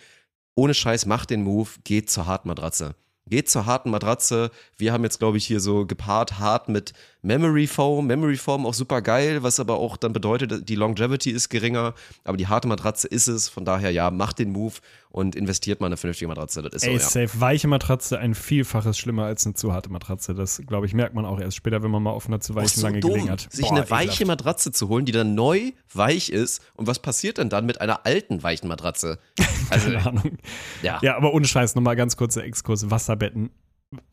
Ohne 0.56 0.74
Scheiß, 0.74 1.06
macht 1.06 1.30
den 1.30 1.44
Move, 1.44 1.70
geht 1.84 2.10
zur 2.10 2.26
harten 2.26 2.48
Matratze. 2.48 2.96
Geht 3.30 3.50
zur 3.50 3.66
harten 3.66 3.90
Matratze. 3.90 4.52
Wir 4.78 4.94
haben 4.94 5.04
jetzt, 5.04 5.20
glaube 5.20 5.38
ich, 5.38 5.46
hier 5.46 5.60
so 5.60 5.86
gepaart 5.86 6.40
hart 6.40 6.70
mit 6.70 6.94
Memory 7.22 7.68
Foam. 7.68 8.08
Memory 8.08 8.38
Foam 8.38 8.66
auch 8.66 8.74
super 8.74 9.02
geil, 9.02 9.44
was 9.44 9.60
aber 9.60 9.78
auch 9.78 9.98
dann 9.98 10.14
bedeutet, 10.14 10.70
die 10.70 10.76
Longevity 10.76 11.32
ist 11.32 11.50
geringer, 11.50 11.94
aber 12.24 12.38
die 12.38 12.48
harte 12.48 12.68
Matratze 12.68 13.08
ist 13.08 13.28
es. 13.28 13.50
Von 13.50 13.66
daher, 13.66 13.92
ja, 13.92 14.12
macht 14.12 14.40
den 14.40 14.52
Move 14.52 14.76
und 15.10 15.36
investiert 15.36 15.82
mal 15.82 15.88
in 15.88 15.94
eine 15.94 15.98
vernünftige 15.98 16.28
Matratze. 16.28 16.62
Das 16.62 16.74
ist 16.74 16.84
Ey, 16.84 16.98
so, 17.00 17.04
ja. 17.04 17.28
safe. 17.28 17.42
Weiche 17.42 17.68
Matratze 17.68 18.20
ein 18.20 18.36
Vielfaches 18.36 18.98
schlimmer 18.98 19.26
als 19.26 19.46
eine 19.46 19.56
zu 19.56 19.74
harte 19.74 19.90
Matratze. 19.90 20.34
Das, 20.34 20.62
glaube 20.66 20.86
ich, 20.86 20.94
merkt 20.94 21.16
man 21.16 21.26
auch 21.26 21.40
erst 21.40 21.58
später, 21.58 21.84
wenn 21.84 21.92
man 21.92 22.04
mal 22.04 22.12
auf 22.12 22.28
einer 22.28 22.40
zu 22.40 22.56
weichen 22.56 22.80
so 22.80 22.82
lange 22.84 23.00
dumm, 23.00 23.12
gelegen 23.12 23.32
hat. 23.32 23.52
sich 23.52 23.68
Boah, 23.68 23.78
eine 23.78 23.90
weiche 23.90 24.24
ekelhaft. 24.24 24.28
Matratze 24.28 24.72
zu 24.72 24.88
holen, 24.88 25.06
die 25.06 25.12
dann 25.12 25.36
neu 25.36 25.72
weich 25.94 26.30
ist. 26.30 26.62
Und 26.76 26.88
was 26.88 27.00
passiert 27.00 27.40
denn 27.40 27.50
dann 27.50 27.66
mit 27.66 27.82
einer 27.82 28.06
alten 28.06 28.44
weichen 28.44 28.68
Matratze? 28.68 29.20
Also, 29.72 29.92
Keine 29.92 30.06
Ahnung. 30.06 30.38
ja. 30.82 31.00
Ja, 31.02 31.18
aber 31.18 31.34
ohne 31.34 31.46
Scheiß, 31.46 31.76
nochmal 31.76 31.96
ganz 31.96 32.16
kurzer 32.18 32.44
Exkurs. 32.44 32.90
Wasserbetten. 32.90 33.50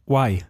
Why? 0.06 0.42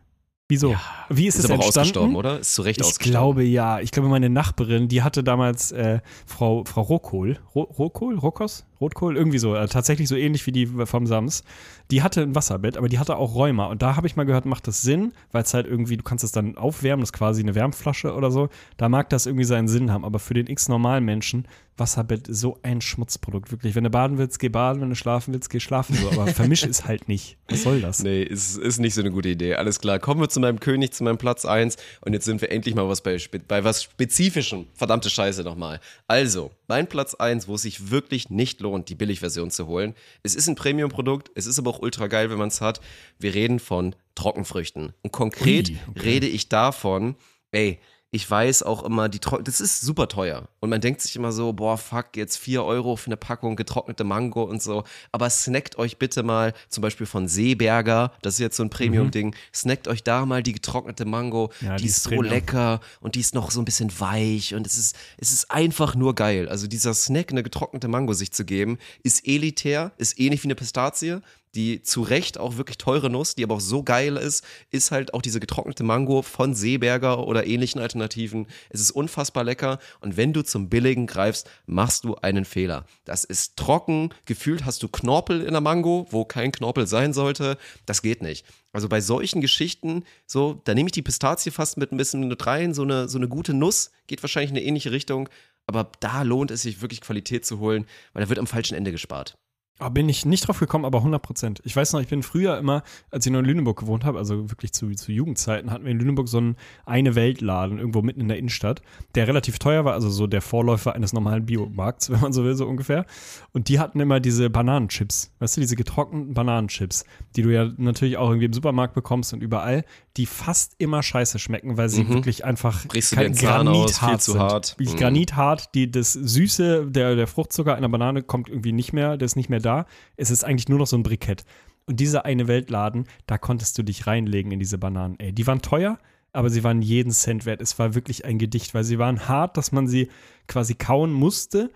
Wieso? 0.46 0.76
Wie 1.09 1.26
ist, 1.26 1.36
Ist 1.38 1.44
es 1.46 1.50
aber 1.50 1.61
auch 1.61 1.64
entstanden? 1.64 1.80
ausgestorben, 1.88 2.16
oder? 2.16 2.38
Ist 2.40 2.55
zu 2.55 2.61
Recht 2.61 2.78
Ich 2.78 2.86
ausgestorben. 2.86 3.12
glaube 3.12 3.44
ja. 3.44 3.80
Ich 3.80 3.92
glaube, 3.92 4.11
meine 4.11 4.28
Nachbarin, 4.28 4.88
die 4.88 5.02
hatte 5.02 5.24
damals 5.24 5.72
äh, 5.72 6.00
Frau, 6.26 6.64
Frau 6.66 6.82
Rokohl, 6.82 7.38
Ro 7.55 7.62
Rokohl, 7.62 8.18
Rokos, 8.18 8.66
Rotkohl, 8.78 9.16
irgendwie 9.16 9.38
so, 9.38 9.55
äh, 9.55 9.66
tatsächlich 9.68 10.07
so 10.07 10.16
ähnlich 10.16 10.46
wie 10.46 10.52
die 10.52 10.66
vom 10.66 11.07
Sams. 11.07 11.44
Die 11.90 12.02
hatte 12.02 12.20
ein 12.20 12.34
Wasserbett, 12.34 12.76
aber 12.76 12.90
die 12.90 12.98
hatte 12.98 13.16
auch 13.16 13.34
Rheuma. 13.34 13.66
Und 13.66 13.80
da 13.80 13.96
habe 13.96 14.07
ich 14.07 14.16
mal 14.16 14.24
gehört, 14.24 14.44
macht 14.44 14.66
das 14.68 14.82
Sinn, 14.82 15.14
weil 15.32 15.44
es 15.44 15.55
halt 15.55 15.66
irgendwie, 15.66 15.96
du 15.96 16.02
kannst 16.02 16.22
es 16.24 16.32
dann 16.32 16.59
aufwärmen, 16.59 17.00
das 17.00 17.09
ist 17.09 17.14
quasi 17.14 17.40
eine 17.42 17.55
Wärmflasche 17.55 18.14
oder 18.14 18.30
so. 18.30 18.50
Da 18.76 18.90
mag 18.90 19.09
das 19.09 19.24
irgendwie 19.24 19.44
seinen 19.44 19.66
Sinn 19.68 19.90
haben. 19.90 20.05
Aber 20.05 20.18
für 20.18 20.34
den 20.34 20.46
x-normalen 20.46 21.07
Menschen, 21.07 21.48
Wasserbett 21.76 22.28
ist 22.28 22.40
so 22.40 22.58
ein 22.62 22.80
Schmutzprodukt. 22.80 23.50
Wirklich, 23.50 23.74
wenn 23.74 23.84
du 23.84 23.90
baden 23.90 24.16
willst, 24.16 24.38
geh 24.38 24.48
baden, 24.48 24.80
wenn 24.80 24.90
du 24.90 24.94
schlafen 24.94 25.34
willst, 25.34 25.50
geh 25.50 25.58
schlafen. 25.58 25.96
So. 25.96 26.08
Aber 26.10 26.28
vermisch 26.28 26.62
es 26.62 26.84
halt 26.86 27.08
nicht. 27.08 27.36
Was 27.48 27.64
soll 27.64 27.80
das? 27.80 28.02
Nee, 28.02 28.22
ist, 28.22 28.56
ist 28.56 28.78
nicht 28.78 28.94
so 28.94 29.00
eine 29.00 29.10
gute 29.10 29.28
Idee. 29.28 29.54
Alles 29.56 29.80
klar. 29.80 29.98
Kommen 29.98 30.20
wir 30.20 30.28
zu 30.28 30.38
meinem 30.38 30.60
König, 30.60 30.92
zu 30.92 31.02
meinem 31.02 31.18
Platz 31.18 31.44
1. 31.44 31.76
Und 32.00 32.12
jetzt 32.12 32.26
sind 32.26 32.40
wir 32.40 32.50
endlich 32.50 32.74
mal 32.74 32.88
was 32.88 33.02
bei, 33.02 33.18
bei 33.48 33.64
was 33.64 33.82
Spezifischem. 33.82 34.66
Verdammte 34.74 35.10
Scheiße 35.10 35.42
nochmal. 35.42 35.80
Also, 36.06 36.52
mein 36.68 36.86
Platz 36.86 37.14
1, 37.14 37.48
wo 37.48 37.56
es 37.56 37.62
sich 37.62 37.90
wirklich 37.90 38.30
nicht 38.30 38.60
lohnt, 38.60 38.88
die 38.88 38.94
Billigversion 38.94 39.50
zu 39.50 39.66
holen. 39.66 39.94
Es 40.22 40.34
ist 40.34 40.46
ein 40.48 40.54
Premium-Produkt. 40.54 41.30
Es 41.34 41.46
ist 41.46 41.58
aber 41.58 41.70
auch 41.70 41.80
ultra 41.80 42.06
geil, 42.06 42.30
wenn 42.30 42.38
man 42.38 42.48
es 42.48 42.60
hat. 42.60 42.80
Wir 43.18 43.34
reden 43.34 43.58
von 43.58 43.96
Trockenfrüchten. 44.14 44.92
Und 45.02 45.12
konkret 45.12 45.70
Ui, 45.70 45.78
okay. 45.88 46.00
rede 46.00 46.26
ich 46.28 46.48
davon, 46.48 47.16
ey, 47.50 47.80
ich 48.14 48.30
weiß 48.30 48.62
auch 48.62 48.84
immer, 48.84 49.08
die 49.08 49.18
das 49.18 49.60
ist 49.60 49.80
super 49.80 50.06
teuer. 50.06 50.48
Und 50.60 50.70
man 50.70 50.80
denkt 50.80 51.00
sich 51.00 51.16
immer 51.16 51.32
so, 51.32 51.52
boah, 51.52 51.76
fuck, 51.76 52.16
jetzt 52.16 52.36
4 52.36 52.62
Euro 52.62 52.94
für 52.94 53.06
eine 53.06 53.16
Packung 53.16 53.56
getrocknete 53.56 54.04
Mango 54.04 54.44
und 54.44 54.62
so. 54.62 54.84
Aber 55.10 55.28
snackt 55.28 55.78
euch 55.78 55.98
bitte 55.98 56.22
mal, 56.22 56.52
zum 56.68 56.82
Beispiel 56.82 57.06
von 57.06 57.26
Seeberger, 57.26 58.12
das 58.22 58.34
ist 58.34 58.38
jetzt 58.38 58.56
so 58.56 58.62
ein 58.62 58.70
Premium-Ding, 58.70 59.34
snackt 59.52 59.88
euch 59.88 60.04
da 60.04 60.26
mal 60.26 60.44
die 60.44 60.52
getrocknete 60.52 61.04
Mango. 61.04 61.50
Mhm. 61.60 61.66
Ja, 61.66 61.74
die, 61.74 61.82
die 61.82 61.88
ist 61.88 61.96
ist 61.96 62.02
so 62.04 62.10
Premium. 62.10 62.32
lecker 62.32 62.80
und 63.00 63.16
die 63.16 63.20
ist 63.20 63.34
noch 63.34 63.50
so 63.50 63.60
ein 63.60 63.64
bisschen 63.64 63.90
weich 63.98 64.54
und 64.54 64.64
es 64.64 64.78
ist, 64.78 64.96
es 65.18 65.32
ist 65.32 65.50
einfach 65.50 65.96
nur 65.96 66.14
geil. 66.14 66.48
Also 66.48 66.68
dieser 66.68 66.94
Snack, 66.94 67.32
eine 67.32 67.42
getrocknete 67.42 67.88
Mango 67.88 68.12
sich 68.12 68.30
zu 68.30 68.44
geben, 68.44 68.78
ist 69.02 69.26
elitär, 69.26 69.90
ist 69.98 70.20
ähnlich 70.20 70.44
wie 70.44 70.46
eine 70.46 70.54
Pistazie 70.54 71.20
die 71.55 71.82
zu 71.82 72.02
Recht 72.02 72.38
auch 72.38 72.57
wirklich 72.57 72.78
teure 72.78 73.11
Nuss, 73.11 73.34
die 73.34 73.44
aber 73.44 73.57
auch 73.57 73.61
so 73.61 73.82
geil 73.82 74.16
ist, 74.16 74.44
ist 74.70 74.90
halt 74.90 75.14
auch 75.14 75.22
diese 75.22 75.40
getrocknete 75.40 75.84
Mango 75.84 76.22
von 76.22 76.55
Seeberger 76.55 77.26
oder 77.26 77.46
ähnlichen 77.46 77.80
Alternativen. 77.80 78.46
Es 78.70 78.80
ist 78.80 78.90
unfassbar 78.90 79.44
lecker 79.44 79.78
und 80.00 80.16
wenn 80.16 80.32
du 80.32 80.42
zum 80.42 80.68
Billigen 80.68 81.07
greifst, 81.07 81.48
machst 81.66 82.05
du 82.05 82.16
einen 82.16 82.44
Fehler. 82.44 82.84
Das 83.05 83.24
ist 83.24 83.57
trocken, 83.57 84.11
gefühlt 84.24 84.64
hast 84.64 84.82
du 84.82 84.88
Knorpel 84.88 85.42
in 85.42 85.52
der 85.52 85.61
Mango, 85.61 86.07
wo 86.11 86.24
kein 86.24 86.52
Knorpel 86.52 86.86
sein 86.86 87.12
sollte. 87.12 87.57
Das 87.86 88.02
geht 88.02 88.22
nicht. 88.22 88.44
Also 88.72 88.88
bei 88.88 89.00
solchen 89.00 89.40
Geschichten, 89.40 90.05
so, 90.26 90.61
da 90.64 90.74
nehme 90.74 90.88
ich 90.88 90.92
die 90.92 91.02
Pistazie 91.02 91.52
fast 91.52 91.76
mit 91.76 91.92
ein 91.92 91.96
bisschen 91.96 92.26
mit 92.26 92.46
rein, 92.46 92.74
so 92.74 92.82
eine, 92.82 93.09
so 93.09 93.18
eine 93.18 93.28
gute 93.28 93.55
Nuss, 93.55 93.92
geht 94.09 94.22
wahrscheinlich 94.22 94.50
in 94.50 94.57
eine 94.57 94.66
ähnliche 94.66 94.90
Richtung. 94.90 95.28
Aber 95.66 95.90
da 96.00 96.22
lohnt 96.22 96.50
es 96.50 96.62
sich 96.62 96.82
wirklich 96.82 97.00
Qualität 97.00 97.46
zu 97.46 97.59
holen, 97.59 97.86
weil 98.12 98.24
da 98.24 98.28
wird 98.28 98.38
am 98.38 98.46
falschen 98.46 98.74
Ende 98.74 98.90
gespart. 98.90 99.38
Oh, 99.80 99.90
bin 99.90 100.08
ich 100.08 100.24
nicht 100.24 100.46
drauf 100.46 100.60
gekommen, 100.60 100.84
aber 100.84 100.98
100 100.98 101.20
Prozent. 101.20 101.60
Ich 101.64 101.74
weiß 101.74 101.94
noch, 101.94 102.00
ich 102.00 102.06
bin 102.06 102.22
früher 102.22 102.56
immer, 102.58 102.84
als 103.10 103.26
ich 103.26 103.32
noch 103.32 103.40
in 103.40 103.44
Lüneburg 103.44 103.80
gewohnt 103.80 104.04
habe, 104.04 104.18
also 104.18 104.48
wirklich 104.48 104.72
zu, 104.72 104.88
zu 104.92 105.10
Jugendzeiten, 105.10 105.72
hatten 105.72 105.84
wir 105.84 105.90
in 105.90 105.98
Lüneburg 105.98 106.28
so 106.28 106.38
einen 106.38 106.56
Eine-Welt-Laden 106.86 107.78
irgendwo 107.78 108.00
mitten 108.00 108.20
in 108.20 108.28
der 108.28 108.38
Innenstadt, 108.38 108.82
der 109.16 109.26
relativ 109.26 109.58
teuer 109.58 109.84
war, 109.84 109.94
also 109.94 110.10
so 110.10 110.28
der 110.28 110.42
Vorläufer 110.42 110.94
eines 110.94 111.12
normalen 111.12 111.44
Biomarkts, 111.44 112.08
wenn 112.12 112.20
man 112.20 112.32
so 112.32 112.44
will, 112.44 112.54
so 112.54 112.66
ungefähr. 112.66 113.04
Und 113.52 113.68
die 113.68 113.80
hatten 113.80 113.98
immer 113.98 114.20
diese 114.20 114.48
Bananenchips, 114.48 115.32
weißt 115.40 115.56
du, 115.56 115.60
diese 115.60 115.74
getrockneten 115.74 116.34
Bananenchips, 116.34 117.04
die 117.34 117.42
du 117.42 117.52
ja 117.52 117.68
natürlich 117.76 118.16
auch 118.16 118.28
irgendwie 118.28 118.46
im 118.46 118.52
Supermarkt 118.52 118.94
bekommst 118.94 119.32
und 119.32 119.42
überall, 119.42 119.84
die 120.16 120.26
fast 120.26 120.76
immer 120.78 121.02
scheiße 121.02 121.40
schmecken, 121.40 121.76
weil 121.76 121.88
sie 121.88 122.08
wirklich 122.08 122.44
einfach 122.44 122.86
Brichst 122.86 123.12
du 123.12 123.16
den 123.16 123.34
Zahn 123.34 123.66
aus, 123.66 123.98
viel 123.98 124.18
zu 124.20 124.32
sind. 124.32 124.40
hart. 124.40 124.76
Mhm. 124.78 124.96
granithart, 124.96 125.74
die, 125.74 125.90
das 125.90 126.12
Süße, 126.12 126.86
der, 126.86 127.16
der 127.16 127.26
Fruchtzucker 127.26 127.74
einer 127.74 127.88
Banane 127.88 128.22
kommt 128.22 128.48
irgendwie 128.48 128.72
nicht 128.72 128.92
mehr, 128.92 129.16
der 129.16 129.26
ist 129.26 129.34
nicht 129.34 129.50
mehr 129.50 129.63
da. 129.64 129.86
Es 130.16 130.30
ist 130.30 130.44
eigentlich 130.44 130.68
nur 130.68 130.78
noch 130.78 130.86
so 130.86 130.96
ein 130.96 131.02
Brikett. 131.02 131.44
Und 131.86 132.00
dieser 132.00 132.24
eine 132.24 132.48
Weltladen, 132.48 133.06
da 133.26 133.38
konntest 133.38 133.76
du 133.78 133.82
dich 133.82 134.06
reinlegen 134.06 134.52
in 134.52 134.58
diese 134.58 134.78
Bananen. 134.78 135.18
Ey, 135.18 135.32
die 135.32 135.46
waren 135.46 135.60
teuer, 135.60 135.98
aber 136.32 136.50
sie 136.50 136.64
waren 136.64 136.82
jeden 136.82 137.12
Cent 137.12 137.46
wert. 137.46 137.60
Es 137.60 137.78
war 137.78 137.94
wirklich 137.94 138.24
ein 138.24 138.38
Gedicht, 138.38 138.74
weil 138.74 138.84
sie 138.84 138.98
waren 138.98 139.28
hart, 139.28 139.56
dass 139.56 139.72
man 139.72 139.86
sie 139.86 140.08
quasi 140.46 140.74
kauen 140.74 141.12
musste. 141.12 141.70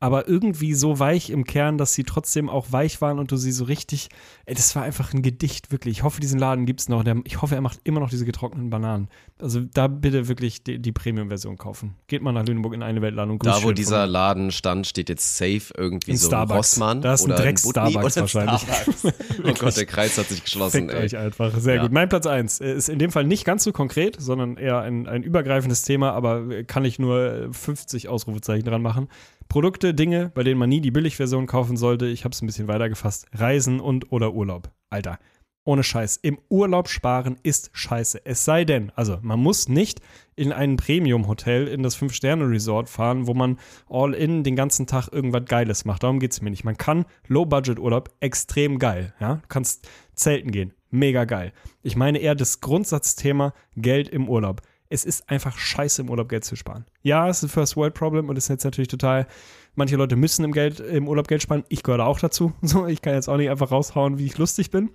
Aber 0.00 0.28
irgendwie 0.28 0.74
so 0.74 0.98
weich 0.98 1.30
im 1.30 1.44
Kern, 1.44 1.78
dass 1.78 1.94
sie 1.94 2.04
trotzdem 2.04 2.48
auch 2.50 2.72
weich 2.72 3.00
waren 3.00 3.18
und 3.18 3.30
du 3.32 3.36
sie 3.36 3.52
so 3.52 3.64
richtig, 3.64 4.08
ey, 4.46 4.54
das 4.54 4.74
war 4.76 4.82
einfach 4.82 5.12
ein 5.14 5.22
Gedicht, 5.22 5.72
wirklich. 5.72 5.98
Ich 5.98 6.02
hoffe, 6.02 6.20
diesen 6.20 6.38
Laden 6.38 6.66
gibt 6.66 6.80
es 6.80 6.88
noch. 6.88 7.04
Der, 7.04 7.16
ich 7.24 7.40
hoffe, 7.42 7.54
er 7.54 7.60
macht 7.60 7.80
immer 7.84 8.00
noch 8.00 8.10
diese 8.10 8.24
getrockneten 8.24 8.70
Bananen. 8.70 9.08
Also 9.40 9.60
da 9.60 9.88
bitte 9.88 10.28
wirklich 10.28 10.62
die, 10.62 10.78
die 10.78 10.92
Premium-Version 10.92 11.56
kaufen. 11.56 11.94
Geht 12.06 12.22
mal 12.22 12.32
nach 12.32 12.44
Lüneburg 12.46 12.74
in 12.74 12.82
eine 12.82 13.00
grüßt 13.00 13.42
Da, 13.44 13.62
wo 13.62 13.72
dieser 13.72 14.06
Laden 14.06 14.50
stand, 14.50 14.86
steht 14.86 15.08
jetzt 15.08 15.36
safe 15.36 15.72
irgendwie 15.76 16.12
In 16.12 16.16
so 16.16 16.26
ein 16.26 16.30
Starbucks. 16.30 16.58
Rossmann. 16.58 17.00
Da 17.00 17.14
ist 17.14 17.24
ein 17.24 17.36
Drecks-Starbucks 17.36 18.16
wahrscheinlich. 18.16 18.60
Starbucks. 18.60 19.04
oh 19.44 19.52
Gott, 19.58 19.76
der 19.76 19.86
Kreis 19.86 20.18
hat 20.18 20.28
sich 20.28 20.44
geschlossen, 20.44 20.88
Fickt 20.88 20.92
ey. 20.94 21.04
euch 21.04 21.16
einfach. 21.16 21.58
Sehr 21.58 21.76
Ja. 21.76 21.82
gut. 21.82 21.92
Mein 21.92 22.08
Platz 22.08 22.26
1 22.26 22.60
ist 22.60 22.88
in 22.88 22.98
dem 22.98 23.10
Fall 23.10 23.24
nicht 23.24 23.44
ganz 23.44 23.64
so 23.64 23.72
konkret, 23.72 24.16
sondern 24.20 24.56
eher 24.56 24.80
ein, 24.80 25.06
ein 25.06 25.22
übergreifendes 25.22 25.82
Thema, 25.82 26.12
aber 26.12 26.64
kann 26.64 26.84
ich 26.84 26.98
nur 26.98 27.32
äh, 27.32 27.52
50 27.52 28.08
Ausrufezeichen 28.08 28.64
dran 28.64 28.82
machen. 28.82 29.08
Produkte, 29.48 29.94
Dinge, 29.94 30.30
bei 30.34 30.42
denen 30.42 30.58
man 30.58 30.68
nie 30.68 30.80
die 30.80 30.90
Billigversion 30.90 31.46
kaufen 31.46 31.76
sollte. 31.76 32.06
Ich 32.06 32.24
habe 32.24 32.32
es 32.32 32.42
ein 32.42 32.46
bisschen 32.46 32.68
weiter 32.68 32.88
gefasst. 32.88 33.26
Reisen 33.32 33.80
und 33.80 34.12
oder 34.12 34.34
Urlaub. 34.34 34.70
Alter. 34.90 35.18
Ohne 35.66 35.82
Scheiß. 35.82 36.18
Im 36.18 36.38
Urlaub 36.50 36.88
sparen 36.88 37.38
ist 37.42 37.70
scheiße. 37.72 38.26
Es 38.26 38.44
sei 38.44 38.66
denn, 38.66 38.92
also 38.96 39.18
man 39.22 39.40
muss 39.40 39.66
nicht 39.66 40.00
in 40.36 40.52
ein 40.52 40.76
Premium-Hotel 40.76 41.68
in 41.68 41.82
das 41.82 41.94
Fünf-Sterne-Resort 41.94 42.90
fahren, 42.90 43.26
wo 43.26 43.32
man 43.32 43.58
all 43.88 44.12
in 44.12 44.44
den 44.44 44.56
ganzen 44.56 44.86
Tag 44.86 45.08
irgendwas 45.10 45.46
Geiles 45.46 45.86
macht. 45.86 46.02
Darum 46.02 46.20
geht 46.20 46.32
es 46.32 46.42
mir 46.42 46.50
nicht. 46.50 46.64
Man 46.64 46.76
kann 46.76 47.06
Low-Budget-Urlaub 47.28 48.10
extrem 48.20 48.78
geil. 48.78 49.14
Ja? 49.20 49.36
Du 49.36 49.48
kannst 49.48 49.88
zelten 50.14 50.50
gehen. 50.50 50.74
Mega 50.90 51.24
geil. 51.24 51.52
Ich 51.82 51.96
meine 51.96 52.18
eher 52.18 52.34
das 52.34 52.60
Grundsatzthema 52.60 53.54
Geld 53.74 54.08
im 54.08 54.28
Urlaub. 54.28 54.60
Es 54.94 55.04
ist 55.04 55.28
einfach 55.28 55.58
scheiße, 55.58 56.02
im 56.02 56.08
Urlaub 56.08 56.28
Geld 56.28 56.44
zu 56.44 56.54
sparen. 56.54 56.84
Ja, 57.02 57.28
es 57.28 57.38
ist 57.38 57.42
ein 57.44 57.48
First-World-Problem 57.48 58.28
und 58.28 58.36
ist 58.36 58.48
jetzt 58.48 58.62
natürlich 58.64 58.86
total. 58.86 59.26
Manche 59.74 59.96
Leute 59.96 60.14
müssen 60.14 60.44
im, 60.44 60.52
Geld, 60.52 60.78
im 60.78 61.08
Urlaub 61.08 61.26
Geld 61.26 61.42
sparen. 61.42 61.64
Ich 61.68 61.82
gehöre 61.82 62.06
auch 62.06 62.20
dazu. 62.20 62.52
So, 62.62 62.86
ich 62.86 63.02
kann 63.02 63.14
jetzt 63.14 63.28
auch 63.28 63.36
nicht 63.36 63.50
einfach 63.50 63.72
raushauen, 63.72 64.18
wie 64.18 64.26
ich 64.26 64.38
lustig 64.38 64.70
bin. 64.70 64.90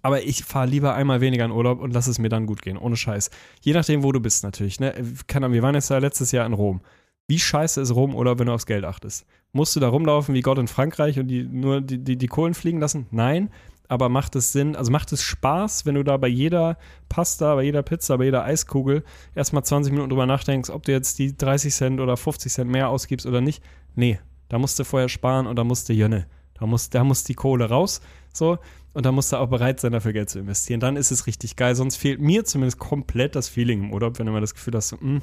Aber 0.00 0.22
ich 0.22 0.42
fahre 0.42 0.66
lieber 0.66 0.94
einmal 0.94 1.20
weniger 1.20 1.44
in 1.44 1.50
Urlaub 1.50 1.80
und 1.80 1.92
lass 1.92 2.06
es 2.06 2.18
mir 2.18 2.30
dann 2.30 2.46
gut 2.46 2.62
gehen, 2.62 2.78
ohne 2.78 2.96
Scheiß. 2.96 3.30
Je 3.60 3.74
nachdem, 3.74 4.02
wo 4.02 4.10
du 4.10 4.20
bist 4.20 4.42
natürlich. 4.42 4.80
Ne? 4.80 4.94
Keine 5.26 5.46
Ahnung, 5.46 5.54
wir 5.54 5.62
waren 5.62 5.74
jetzt 5.74 5.90
ja 5.90 5.98
letztes 5.98 6.32
Jahr 6.32 6.46
in 6.46 6.54
Rom. 6.54 6.80
Wie 7.28 7.38
scheiße 7.38 7.80
ist 7.80 7.94
Rom 7.94 8.14
Urlaub, 8.14 8.38
wenn 8.38 8.46
du 8.46 8.52
aufs 8.52 8.66
Geld 8.66 8.84
achtest? 8.84 9.26
Musst 9.52 9.76
du 9.76 9.80
da 9.80 9.88
rumlaufen 9.88 10.34
wie 10.34 10.40
Gott 10.42 10.58
in 10.58 10.68
Frankreich 10.68 11.18
und 11.18 11.28
die, 11.28 11.42
nur 11.42 11.82
die, 11.82 11.98
die, 11.98 12.16
die 12.16 12.26
Kohlen 12.26 12.54
fliegen 12.54 12.80
lassen? 12.80 13.06
Nein. 13.10 13.50
Aber 13.88 14.08
macht 14.08 14.36
es 14.36 14.52
Sinn, 14.52 14.76
also 14.76 14.90
macht 14.90 15.12
es 15.12 15.22
Spaß, 15.22 15.86
wenn 15.86 15.94
du 15.94 16.02
da 16.02 16.16
bei 16.16 16.28
jeder 16.28 16.76
Pasta, 17.08 17.54
bei 17.54 17.62
jeder 17.62 17.82
Pizza, 17.82 18.18
bei 18.18 18.24
jeder 18.24 18.44
Eiskugel 18.44 19.04
erstmal 19.34 19.64
20 19.64 19.92
Minuten 19.92 20.10
drüber 20.10 20.26
nachdenkst, 20.26 20.70
ob 20.70 20.84
du 20.84 20.92
jetzt 20.92 21.18
die 21.18 21.36
30 21.36 21.72
Cent 21.72 22.00
oder 22.00 22.16
50 22.16 22.52
Cent 22.52 22.70
mehr 22.70 22.88
ausgibst 22.88 23.26
oder 23.26 23.40
nicht? 23.40 23.62
Nee, 23.94 24.18
da 24.48 24.58
musst 24.58 24.78
du 24.78 24.84
vorher 24.84 25.08
sparen 25.08 25.46
und 25.46 25.56
da 25.56 25.64
musst 25.64 25.88
du 25.88 25.92
Jönne. 25.92 26.26
Da 26.58 26.66
muss, 26.66 26.90
da 26.90 27.04
muss 27.04 27.24
die 27.24 27.34
Kohle 27.34 27.68
raus. 27.68 28.00
So. 28.32 28.58
Und 28.92 29.04
da 29.04 29.12
musst 29.12 29.30
du 29.30 29.36
auch 29.36 29.48
bereit 29.48 29.78
sein, 29.78 29.92
dafür 29.92 30.14
Geld 30.14 30.30
zu 30.30 30.38
investieren. 30.38 30.80
Dann 30.80 30.96
ist 30.96 31.10
es 31.10 31.26
richtig 31.26 31.56
geil. 31.56 31.74
Sonst 31.74 31.96
fehlt 31.96 32.18
mir 32.18 32.44
zumindest 32.44 32.78
komplett 32.78 33.36
das 33.36 33.46
Feeling 33.48 33.84
im 33.84 33.92
Urlaub, 33.92 34.18
wenn 34.18 34.24
du 34.24 34.32
mal 34.32 34.40
das 34.40 34.54
Gefühl 34.54 34.74
hast, 34.74 34.88
so, 34.88 34.98
hm, 34.98 35.20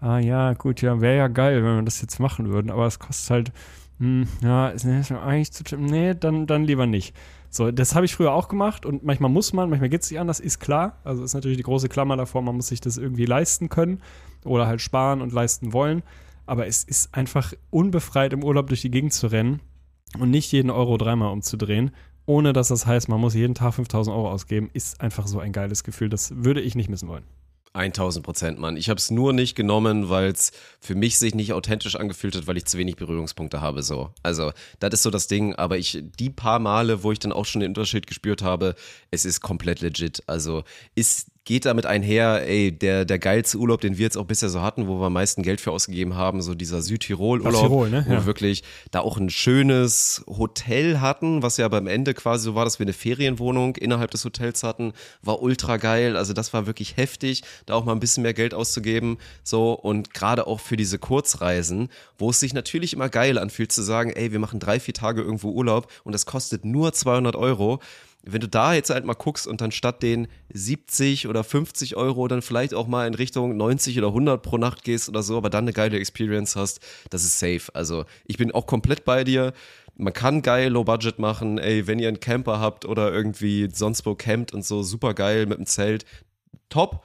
ah 0.00 0.20
ja, 0.20 0.52
gut, 0.52 0.80
ja, 0.80 1.00
wäre 1.00 1.16
ja 1.16 1.28
geil, 1.28 1.64
wenn 1.64 1.76
wir 1.76 1.82
das 1.82 2.00
jetzt 2.00 2.20
machen 2.20 2.50
würden. 2.50 2.70
Aber 2.70 2.86
es 2.86 3.00
kostet 3.00 3.30
halt, 3.30 3.52
hm, 3.98 4.28
ja, 4.42 4.68
ist, 4.68 4.84
ist 4.84 5.10
eigentlich 5.10 5.52
zu, 5.52 5.64
nee, 5.76 6.14
dann, 6.14 6.46
dann 6.46 6.64
lieber 6.64 6.86
nicht. 6.86 7.16
So, 7.52 7.72
das 7.72 7.96
habe 7.96 8.06
ich 8.06 8.14
früher 8.14 8.32
auch 8.32 8.46
gemacht 8.46 8.86
und 8.86 9.02
manchmal 9.02 9.30
muss 9.30 9.52
man, 9.52 9.68
manchmal 9.68 9.88
geht 9.88 10.02
es 10.02 10.10
nicht 10.10 10.20
anders, 10.20 10.38
ist 10.38 10.60
klar. 10.60 10.98
Also 11.02 11.24
ist 11.24 11.34
natürlich 11.34 11.56
die 11.56 11.64
große 11.64 11.88
Klammer 11.88 12.16
davor, 12.16 12.42
man 12.42 12.54
muss 12.54 12.68
sich 12.68 12.80
das 12.80 12.96
irgendwie 12.96 13.26
leisten 13.26 13.68
können 13.68 14.00
oder 14.44 14.68
halt 14.68 14.80
sparen 14.80 15.20
und 15.20 15.32
leisten 15.32 15.72
wollen. 15.72 16.04
Aber 16.46 16.66
es 16.66 16.84
ist 16.84 17.14
einfach 17.14 17.52
unbefreit 17.70 18.32
im 18.32 18.44
Urlaub 18.44 18.68
durch 18.68 18.82
die 18.82 18.90
Gegend 18.90 19.12
zu 19.12 19.26
rennen 19.26 19.60
und 20.18 20.30
nicht 20.30 20.52
jeden 20.52 20.70
Euro 20.70 20.96
dreimal 20.96 21.32
umzudrehen, 21.32 21.90
ohne 22.24 22.52
dass 22.52 22.68
das 22.68 22.86
heißt, 22.86 23.08
man 23.08 23.20
muss 23.20 23.34
jeden 23.34 23.54
Tag 23.56 23.74
5000 23.74 24.16
Euro 24.16 24.30
ausgeben, 24.30 24.70
ist 24.72 25.00
einfach 25.00 25.26
so 25.26 25.40
ein 25.40 25.52
geiles 25.52 25.82
Gefühl. 25.82 26.08
Das 26.08 26.32
würde 26.44 26.60
ich 26.60 26.76
nicht 26.76 26.88
missen 26.88 27.08
wollen. 27.08 27.24
1000 27.72 28.24
Prozent, 28.24 28.58
Mann. 28.58 28.76
Ich 28.76 28.88
habe 28.88 28.98
es 28.98 29.10
nur 29.10 29.32
nicht 29.32 29.54
genommen, 29.54 30.08
weil 30.08 30.30
es 30.30 30.50
für 30.80 30.94
mich 30.94 31.18
sich 31.18 31.34
nicht 31.34 31.52
authentisch 31.52 31.94
angefühlt 31.96 32.34
hat, 32.34 32.46
weil 32.46 32.56
ich 32.56 32.64
zu 32.64 32.78
wenig 32.78 32.96
Berührungspunkte 32.96 33.60
habe. 33.60 33.82
So, 33.82 34.12
also 34.22 34.52
das 34.80 34.94
ist 34.94 35.02
so 35.02 35.10
das 35.10 35.28
Ding. 35.28 35.54
Aber 35.54 35.78
ich 35.78 36.02
die 36.18 36.30
paar 36.30 36.58
Male, 36.58 37.02
wo 37.02 37.12
ich 37.12 37.20
dann 37.20 37.32
auch 37.32 37.44
schon 37.46 37.60
den 37.60 37.70
Unterschied 37.70 38.06
gespürt 38.06 38.42
habe, 38.42 38.74
es 39.10 39.24
ist 39.24 39.40
komplett 39.40 39.80
legit. 39.80 40.22
Also 40.26 40.64
ist 40.94 41.28
geht 41.50 41.64
damit 41.64 41.84
einher, 41.84 42.46
ey, 42.46 42.70
der, 42.70 43.04
der 43.04 43.18
geilste 43.18 43.58
Urlaub, 43.58 43.80
den 43.80 43.98
wir 43.98 44.04
jetzt 44.04 44.16
auch 44.16 44.24
bisher 44.24 44.48
so 44.48 44.62
hatten, 44.62 44.86
wo 44.86 45.00
wir 45.00 45.06
am 45.06 45.14
meisten 45.14 45.42
Geld 45.42 45.60
für 45.60 45.72
ausgegeben 45.72 46.14
haben, 46.14 46.42
so 46.42 46.54
dieser 46.54 46.80
Südtirol-Urlaub, 46.80 47.62
Tirol, 47.62 47.90
ne? 47.90 48.04
wo 48.06 48.12
Ja. 48.12 48.20
wir 48.20 48.26
wirklich 48.26 48.62
da 48.92 49.00
auch 49.00 49.16
ein 49.18 49.30
schönes 49.30 50.22
Hotel 50.28 51.00
hatten, 51.00 51.42
was 51.42 51.56
ja 51.56 51.66
beim 51.66 51.88
Ende 51.88 52.14
quasi 52.14 52.44
so 52.44 52.54
war, 52.54 52.64
dass 52.64 52.78
wir 52.78 52.84
eine 52.84 52.92
Ferienwohnung 52.92 53.74
innerhalb 53.74 54.12
des 54.12 54.24
Hotels 54.24 54.62
hatten, 54.62 54.92
war 55.22 55.42
ultra 55.42 55.76
geil, 55.78 56.16
also 56.16 56.34
das 56.34 56.52
war 56.52 56.66
wirklich 56.66 56.96
heftig, 56.96 57.42
da 57.66 57.74
auch 57.74 57.84
mal 57.84 57.94
ein 57.94 58.00
bisschen 58.00 58.22
mehr 58.22 58.32
Geld 58.34 58.54
auszugeben, 58.54 59.18
so 59.42 59.72
und 59.72 60.14
gerade 60.14 60.46
auch 60.46 60.60
für 60.60 60.76
diese 60.76 61.00
Kurzreisen, 61.00 61.88
wo 62.16 62.30
es 62.30 62.38
sich 62.38 62.54
natürlich 62.54 62.92
immer 62.92 63.08
geil 63.08 63.38
anfühlt 63.38 63.72
zu 63.72 63.82
sagen, 63.82 64.10
ey, 64.10 64.30
wir 64.30 64.38
machen 64.38 64.60
drei, 64.60 64.78
vier 64.78 64.94
Tage 64.94 65.20
irgendwo 65.22 65.50
Urlaub 65.50 65.90
und 66.04 66.12
das 66.12 66.26
kostet 66.26 66.64
nur 66.64 66.92
200 66.92 67.34
Euro, 67.34 67.80
wenn 68.22 68.40
du 68.40 68.48
da 68.48 68.74
jetzt 68.74 68.90
halt 68.90 69.04
mal 69.04 69.14
guckst 69.14 69.46
und 69.46 69.60
dann 69.60 69.72
statt 69.72 70.02
den 70.02 70.28
70 70.52 71.26
oder 71.28 71.42
50 71.42 71.96
Euro 71.96 72.28
dann 72.28 72.42
vielleicht 72.42 72.74
auch 72.74 72.86
mal 72.86 73.06
in 73.06 73.14
Richtung 73.14 73.56
90 73.56 73.96
oder 73.98 74.08
100 74.08 74.42
pro 74.42 74.58
Nacht 74.58 74.84
gehst 74.84 75.08
oder 75.08 75.22
so, 75.22 75.36
aber 75.36 75.50
dann 75.50 75.64
eine 75.64 75.72
geile 75.72 75.98
Experience 75.98 76.56
hast, 76.56 76.80
das 77.08 77.24
ist 77.24 77.38
safe. 77.38 77.74
Also 77.74 78.04
ich 78.26 78.36
bin 78.36 78.52
auch 78.52 78.66
komplett 78.66 79.04
bei 79.04 79.24
dir. 79.24 79.52
Man 79.96 80.12
kann 80.12 80.42
geil 80.42 80.70
Low 80.70 80.84
Budget 80.84 81.18
machen. 81.18 81.58
Ey, 81.58 81.86
wenn 81.86 81.98
ihr 81.98 82.08
einen 82.08 82.20
Camper 82.20 82.60
habt 82.60 82.84
oder 82.84 83.12
irgendwie 83.12 83.68
sonst 83.72 84.04
wo 84.06 84.14
campt 84.14 84.52
und 84.52 84.64
so, 84.64 84.82
super 84.82 85.14
geil 85.14 85.46
mit 85.46 85.58
dem 85.58 85.66
Zelt. 85.66 86.04
Top. 86.68 87.04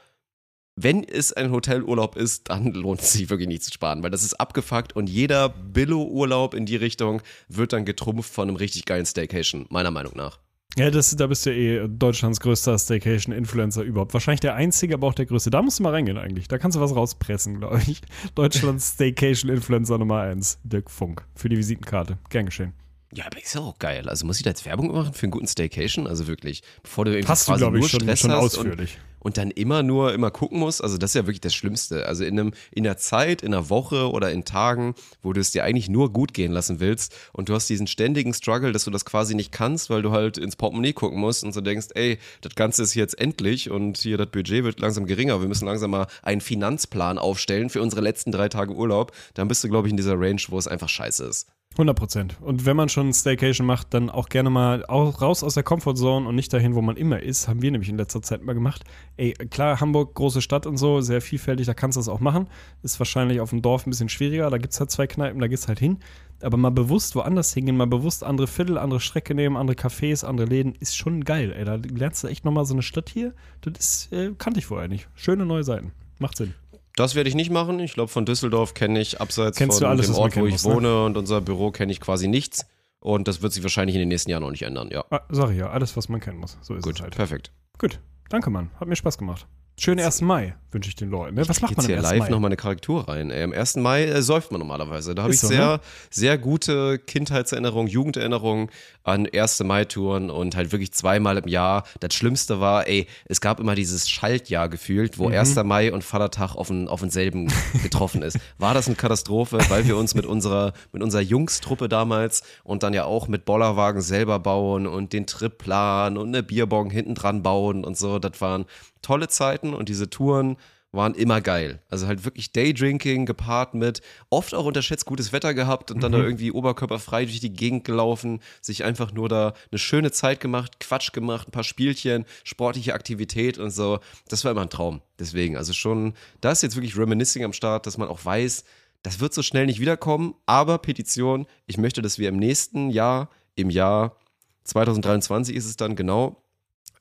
Wenn 0.78 1.06
es 1.06 1.32
ein 1.32 1.52
Hotelurlaub 1.52 2.18
ist, 2.18 2.50
dann 2.50 2.66
lohnt 2.74 3.02
es 3.02 3.14
sich 3.14 3.30
wirklich 3.30 3.48
nicht 3.48 3.64
zu 3.64 3.72
sparen, 3.72 4.04
weil 4.04 4.12
das 4.12 4.24
ist 4.24 4.34
abgefuckt 4.34 4.94
und 4.94 5.10
jeder 5.10 5.48
Billo-Urlaub 5.48 6.54
in 6.54 6.66
die 6.66 6.76
Richtung 6.76 7.22
wird 7.48 7.72
dann 7.72 7.86
getrumpft 7.86 8.34
von 8.34 8.50
einem 8.50 8.58
richtig 8.58 8.84
geilen 8.84 9.06
Staycation, 9.06 9.68
meiner 9.70 9.92
Meinung 9.92 10.18
nach. 10.18 10.40
Ja, 10.78 10.92
das, 10.92 11.16
da 11.16 11.28
bist 11.28 11.46
du 11.46 11.52
eh 11.52 11.88
Deutschlands 11.88 12.42
größter 12.42 12.78
Staycation-Influencer 12.78 13.84
überhaupt. 13.84 14.14
Wahrscheinlich 14.14 14.42
der 14.42 14.56
einzige, 14.56 14.96
aber 14.96 15.08
auch 15.08 15.14
der 15.14 15.26
größte. 15.26 15.50
Da 15.50 15.62
musst 15.62 15.80
du 15.80 15.84
mal 15.84 15.92
reingehen 15.92 16.18
eigentlich. 16.18 16.50
Da 16.50 16.58
kannst 16.58 16.76
du 16.76 16.82
was 16.82 16.94
rauspressen, 16.94 17.60
glaube 17.60 17.82
ich. 17.88 18.02
Deutschlands 18.36 18.94
Staycation-Influencer 18.96 19.98
Nummer 19.98 20.20
1, 20.22 20.60
Dirk 20.64 20.92
Funk. 20.92 21.26
Für 21.34 21.48
die 21.48 21.58
Visitenkarte. 21.58 22.18
Gern 22.30 22.46
geschehen. 22.46 22.74
Ja, 23.14 23.28
aber 23.28 23.42
ist 23.42 23.56
ja 23.56 23.62
auch 23.62 23.80
geil. 23.80 24.10
Also 24.10 24.26
muss 24.26 24.38
ich 24.38 24.44
da 24.44 24.50
jetzt 24.50 24.66
Werbung 24.66 24.92
machen 24.92 25.14
für 25.14 25.24
einen 25.24 25.32
guten 25.32 25.48
Staycation? 25.48 26.08
Also 26.08 26.28
wirklich, 26.28 26.62
bevor 26.84 27.06
du 27.06 27.12
irgendwie 27.12 27.30
Hast 27.30 27.48
du, 27.48 27.56
glaube 27.56 27.80
ich, 27.80 27.88
schon, 27.88 28.18
schon 28.18 28.32
ausführlich. 28.32 28.98
Und, 29.26 29.38
dann 29.38 29.50
immer 29.50 29.84
nur 29.84 30.14
immer 30.14 30.30
gucken 30.30 30.60
musst. 30.60 30.84
Also 30.84 30.98
das 30.98 31.10
ist 31.12 31.16
ja 31.16 31.24
wirklich 31.24 31.42
das 31.42 31.54
Schlimmste. 31.54 32.06
Also 32.06 32.24
in 32.24 32.40
einem 32.40 32.54
in 32.72 32.84
der 32.84 32.98
Zeit, 32.98 33.42
in 33.42 33.54
einer 33.54 33.70
Woche 33.70 34.12
oder 34.12 34.32
in 34.32 34.46
Tagen, 34.46 34.94
wo 35.24 35.34
du 35.34 35.42
es 35.42 35.52
dir 35.52 35.64
eigentlich 35.64 35.90
nur 35.90 36.14
gut 36.14 36.34
gehen 36.34 36.52
lassen 36.52 36.80
willst 36.80 37.14
und 37.34 37.50
du 37.50 37.56
hast 37.56 37.68
diesen 37.68 37.88
ständigen 37.88 38.34
Struggle, 38.34 38.72
dass 38.72 38.86
du 38.86 38.92
das 38.92 39.04
quasi 39.04 39.34
nicht 39.34 39.52
kannst, 39.52 39.90
weil 39.90 40.04
du 40.04 40.12
halt 40.12 40.38
ins 40.38 40.56
Portemonnaie 40.56 40.94
gucken 40.94 41.20
musst 41.20 41.44
und 41.44 41.54
so 41.54 41.62
denkst, 41.62 41.88
ey, 41.96 42.20
das 42.42 42.54
Ganze 42.56 42.84
ist 42.84 42.94
jetzt 42.94 43.20
endlich 43.20 43.72
und 43.72 43.98
hier 43.98 44.18
das 44.18 44.30
Budget 44.30 44.64
wird 44.64 44.80
langsam 44.80 45.08
geringer. 45.08 45.42
Wir 45.42 45.48
müssen 45.48 45.66
langsam 45.66 45.92
mal 45.92 46.08
einen 46.22 46.42
Finanzplan 46.42 47.18
aufstellen 47.18 47.70
für 47.70 47.82
unsere 47.82 48.02
letzten 48.02 48.32
drei 48.32 48.48
Tage 48.48 48.74
Urlaub. 48.74 49.12
Dann 49.34 49.48
bist 49.48 49.64
du, 49.64 49.70
glaube 49.70 49.88
ich, 49.88 49.92
in 49.92 49.98
dieser 49.98 50.20
Range, 50.20 50.42
wo 50.50 50.60
es 50.60 50.68
einfach 50.68 50.90
scheiße 50.90 51.26
ist. 51.26 51.48
100 51.76 51.98
Prozent. 51.98 52.38
Und 52.42 52.66
wenn 52.66 52.76
man 52.78 52.90
schon 52.90 53.14
Staycation 53.14 53.68
macht, 53.68 53.94
dann 53.94 54.10
auch 54.10 54.30
gerne 54.30 54.50
mal 54.50 54.86
au- 54.88 55.10
raus 55.10 55.44
aus 55.44 55.54
der 55.56 55.64
Comfortzone 55.64 56.28
und 56.28 56.36
nicht 56.36 56.52
dahin, 56.54 56.74
wo 56.76 56.82
man 56.82 56.96
immer 56.98 57.22
ist. 57.22 57.48
Haben 57.48 57.62
wir 57.62 57.72
nämlich 57.72 57.90
in 57.90 57.98
letzter 57.98 58.22
Zeit 58.22 58.44
mal 58.44 58.54
gemacht. 58.54 58.84
Ey, 59.18 59.34
klar, 59.34 59.80
Hamburg, 59.82 60.14
große 60.16 60.42
Stadt 60.42 60.66
und 60.66 60.78
so, 60.78 61.02
sehr 61.02 61.22
vielfältig, 61.22 61.66
da 61.68 61.74
kannst 61.74 61.96
du 61.98 62.00
das 62.00 62.10
auch 62.10 62.20
machen. 62.22 62.48
Ist 62.84 63.00
wahrscheinlich 63.00 63.40
auf 63.42 63.50
dem 63.50 63.62
Dorf 63.62 63.86
ein 63.86 63.90
bisschen 63.90 64.10
schwieriger. 64.10 64.50
Da 64.50 64.58
gibt 64.58 64.74
es 64.74 64.80
halt 64.80 64.92
zwei 64.92 65.08
Kneipen, 65.08 65.40
da 65.40 65.48
geht's 65.48 65.68
halt 65.68 65.80
hin. 65.80 66.00
Aber 66.42 66.58
mal 66.58 66.70
bewusst 66.72 67.16
woanders 67.16 67.54
hingehen, 67.54 67.78
mal 67.78 67.88
bewusst 67.88 68.24
andere 68.24 68.48
Viertel, 68.48 68.78
andere 68.78 69.00
Strecke 69.00 69.34
nehmen, 69.36 69.56
andere 69.56 69.78
Cafés, 69.78 70.26
andere 70.26 70.48
Läden, 70.48 70.76
ist 70.80 70.96
schon 70.98 71.24
geil, 71.24 71.54
ey. 71.58 71.64
Da 71.66 71.76
lernst 71.76 72.24
du 72.24 72.28
echt 72.28 72.44
nochmal 72.46 72.66
so 72.66 72.74
eine 72.74 72.82
Stadt 72.84 73.10
hier. 73.10 73.34
Das 73.62 73.74
ist, 73.80 74.14
äh, 74.14 74.32
kannte 74.38 74.60
ich 74.60 74.66
vorher 74.66 74.88
nicht. 74.90 75.08
Schöne 75.16 75.46
neue 75.46 75.64
Seiten. 75.64 75.92
Macht 76.20 76.38
Sinn. 76.38 76.54
Das 76.96 77.16
werde 77.16 77.30
ich 77.30 77.36
nicht 77.36 77.52
machen. 77.52 77.80
Ich 77.80 77.94
glaube, 77.94 78.10
von 78.10 78.26
Düsseldorf 78.26 78.74
kenne 78.74 79.00
ich 79.00 79.20
abseits 79.20 79.58
Kennst 79.58 79.80
von 79.80 79.88
alles, 79.88 80.08
dem 80.08 80.16
Ort, 80.16 80.36
wo 80.38 80.46
ich 80.46 80.54
muss, 80.54 80.66
ne? 80.66 80.74
wohne 80.74 81.04
und 81.06 81.18
unser 81.18 81.42
Büro 81.42 81.72
kenne 81.72 81.92
ich 81.92 82.00
quasi 82.00 82.28
nichts. 82.28 82.66
Und 83.00 83.28
das 83.28 83.42
wird 83.42 83.54
sich 83.54 83.62
wahrscheinlich 83.62 83.96
in 83.96 84.00
den 84.00 84.08
nächsten 84.10 84.32
Jahren 84.32 84.44
auch 84.44 84.52
nicht 84.52 84.64
ändern. 84.64 84.90
Ja, 84.92 85.04
Ah, 85.12 85.22
sag 85.30 85.52
ich 85.52 85.58
ja, 85.58 85.70
alles, 85.70 85.96
was 85.96 86.10
man 86.10 86.20
kennen 86.22 86.40
muss. 86.40 86.58
So 86.62 86.74
ist 86.74 86.84
gut, 86.84 86.96
es 86.96 87.02
halt. 87.02 87.16
perfekt. 87.16 87.52
Gut, 87.78 88.00
danke, 88.30 88.50
Mann. 88.50 88.72
Hat 88.80 88.88
mir 88.88 88.96
Spaß 88.96 89.18
gemacht. 89.18 89.46
Schönen 89.78 90.00
1. 90.00 90.22
Mai 90.22 90.56
wünsche 90.72 90.88
ich 90.88 90.96
den 90.96 91.10
Leuten. 91.10 91.36
Ne? 91.36 91.48
Was 91.50 91.60
macht 91.62 91.76
man 91.76 91.86
jetzt 91.86 91.98
am 91.98 92.02
hier 92.02 92.10
1. 92.10 92.12
live 92.12 92.20
Mai? 92.22 92.30
nochmal 92.30 92.48
eine 92.48 92.56
Korrektur 92.56 93.10
rein. 93.10 93.30
Ey, 93.30 93.44
am 93.44 93.52
1. 93.52 93.76
Mai 93.76 94.06
äh, 94.06 94.22
säuft 94.22 94.52
man 94.52 94.60
normalerweise. 94.60 95.14
Da 95.14 95.24
habe 95.24 95.34
ich 95.34 95.40
so, 95.42 95.48
sehr, 95.48 95.68
ne? 95.68 95.80
sehr 96.10 96.38
gute 96.38 96.98
Kindheitserinnerungen, 96.98 97.92
Jugenderinnerungen 97.92 98.70
an 99.06 99.28
1. 99.32 99.62
Mai-Touren 99.64 100.30
und 100.30 100.56
halt 100.56 100.72
wirklich 100.72 100.92
zweimal 100.92 101.38
im 101.38 101.48
Jahr. 101.48 101.84
Das 102.00 102.14
Schlimmste 102.14 102.60
war, 102.60 102.88
ey, 102.88 103.08
es 103.26 103.40
gab 103.40 103.60
immer 103.60 103.76
dieses 103.76 104.10
Schaltjahr 104.10 104.68
gefühlt, 104.68 105.18
Mhm. 105.18 105.24
wo 105.24 105.30
1. 105.30 105.64
Mai 105.64 105.94
und 105.94 106.04
Vatertag 106.04 106.56
auf, 106.56 106.68
den, 106.68 106.88
auf 106.88 107.00
denselben 107.00 107.48
getroffen 107.84 108.22
ist. 108.24 108.38
War 108.58 108.74
das 108.74 108.88
eine 108.88 108.96
Katastrophe, 108.96 109.60
weil 109.70 109.86
wir 109.88 109.96
uns 109.96 110.16
mit 110.16 110.26
unserer, 110.26 110.74
mit 110.92 111.02
unserer 111.04 111.22
Jungstruppe 111.22 111.88
damals 111.88 112.44
und 112.64 112.84
dann 112.84 112.94
ja 112.94 113.06
auch 113.06 113.28
mit 113.28 113.46
Bollerwagen 113.46 114.02
selber 114.02 114.40
bauen 114.40 114.88
und 114.88 115.14
den 115.14 115.28
Trip 115.28 115.58
planen 115.58 116.18
und 116.18 116.30
eine 116.30 116.44
Bierbong 116.44 116.90
hinten 116.90 117.16
dran 117.16 117.44
bauen 117.44 117.86
und 117.86 117.98
so. 117.98 118.20
Das 118.20 118.42
waren 118.42 118.66
tolle 119.02 119.28
Zeiten 119.28 119.74
und 119.76 119.88
diese 119.88 120.10
Touren 120.10 120.58
waren 120.96 121.14
immer 121.14 121.42
geil. 121.42 121.82
Also 121.90 122.08
halt 122.08 122.26
wirklich 122.26 122.52
Daydrinking 122.52 123.26
gepaart 123.26 123.74
mit 123.74 124.02
oft 124.30 124.54
auch 124.54 124.66
unterschätzt 124.66 125.06
gutes 125.06 125.34
Wetter 125.34 125.54
gehabt 125.54 125.92
und 125.92 126.02
dann 126.02 126.12
da 126.12 126.20
irgendwie 126.20 126.52
oberkörperfrei 126.52 127.26
durch 127.26 127.40
die 127.40 127.54
Gegend 127.54 127.84
gelaufen, 127.84 128.42
sich 128.62 128.84
einfach 128.84 129.12
nur 129.14 129.30
da 129.30 129.54
eine 129.72 129.80
schöne 129.80 130.12
Zeit 130.12 130.40
gemacht, 130.40 130.80
Quatsch 130.80 131.12
gemacht, 131.14 131.48
ein 131.48 131.52
paar 131.52 131.64
Spielchen, 131.64 132.26
sportliche 132.44 132.94
Aktivität 132.94 133.58
und 133.58 133.72
so. 133.72 134.00
Das 134.28 134.44
war 134.44 134.52
immer 134.52 134.62
ein 134.62 134.70
Traum. 134.70 135.02
Deswegen, 135.20 135.58
also 135.58 135.74
schon, 135.74 136.14
da 136.42 136.52
ist 136.52 136.64
jetzt 136.64 136.76
wirklich 136.76 136.98
Reminiscing 136.98 137.44
am 137.44 137.54
Start, 137.54 137.86
dass 137.86 137.98
man 137.98 138.08
auch 138.08 138.24
weiß, 138.24 138.64
das 139.04 139.20
wird 139.20 139.34
so 139.34 139.44
schnell 139.44 139.68
nicht 139.68 139.80
wiederkommen, 139.80 140.34
aber 140.48 140.80
Petition, 140.80 141.46
ich 141.68 141.78
möchte, 141.78 142.02
dass 142.02 142.18
wir 142.18 142.28
im 142.30 142.38
nächsten 142.38 142.90
Jahr, 142.90 143.30
im 143.56 143.70
Jahr 143.70 144.18
2023 144.64 145.56
ist 145.56 145.66
es 145.66 145.78
dann 145.78 145.96
genau, 145.96 146.42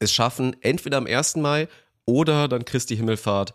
es 0.01 0.12
schaffen, 0.12 0.55
entweder 0.60 0.98
am 0.98 1.06
1. 1.06 1.36
Mai 1.36 1.66
oder 2.05 2.48
dann 2.48 2.64
Christi 2.64 2.97
Himmelfahrt 2.97 3.55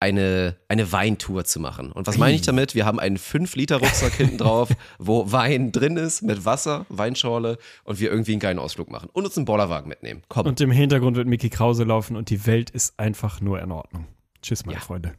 eine, 0.00 0.56
eine 0.68 0.90
Weintour 0.92 1.44
zu 1.44 1.60
machen. 1.60 1.92
Und 1.92 2.06
was 2.06 2.16
meine 2.18 2.34
ich 2.34 2.42
damit? 2.42 2.74
Wir 2.74 2.86
haben 2.86 2.98
einen 2.98 3.18
5-Liter-Rucksack 3.18 4.12
hinten 4.16 4.38
drauf, 4.38 4.70
wo 4.98 5.30
Wein 5.30 5.72
drin 5.72 5.96
ist, 5.98 6.22
mit 6.22 6.44
Wasser, 6.44 6.86
Weinschorle 6.88 7.58
und 7.84 8.00
wir 8.00 8.10
irgendwie 8.10 8.32
einen 8.32 8.40
geilen 8.40 8.58
Ausflug 8.58 8.90
machen. 8.90 9.10
Und 9.12 9.24
uns 9.26 9.36
einen 9.36 9.44
Bollerwagen 9.44 9.88
mitnehmen. 9.88 10.22
Komm. 10.28 10.46
Und 10.46 10.60
im 10.60 10.70
Hintergrund 10.70 11.16
wird 11.16 11.28
Mickey 11.28 11.50
Krause 11.50 11.84
laufen 11.84 12.16
und 12.16 12.30
die 12.30 12.46
Welt 12.46 12.70
ist 12.70 12.98
einfach 12.98 13.40
nur 13.40 13.60
in 13.60 13.70
Ordnung. 13.70 14.06
Tschüss, 14.42 14.64
meine 14.64 14.78
Ja. 14.78 14.84
Freunde. 14.84 15.12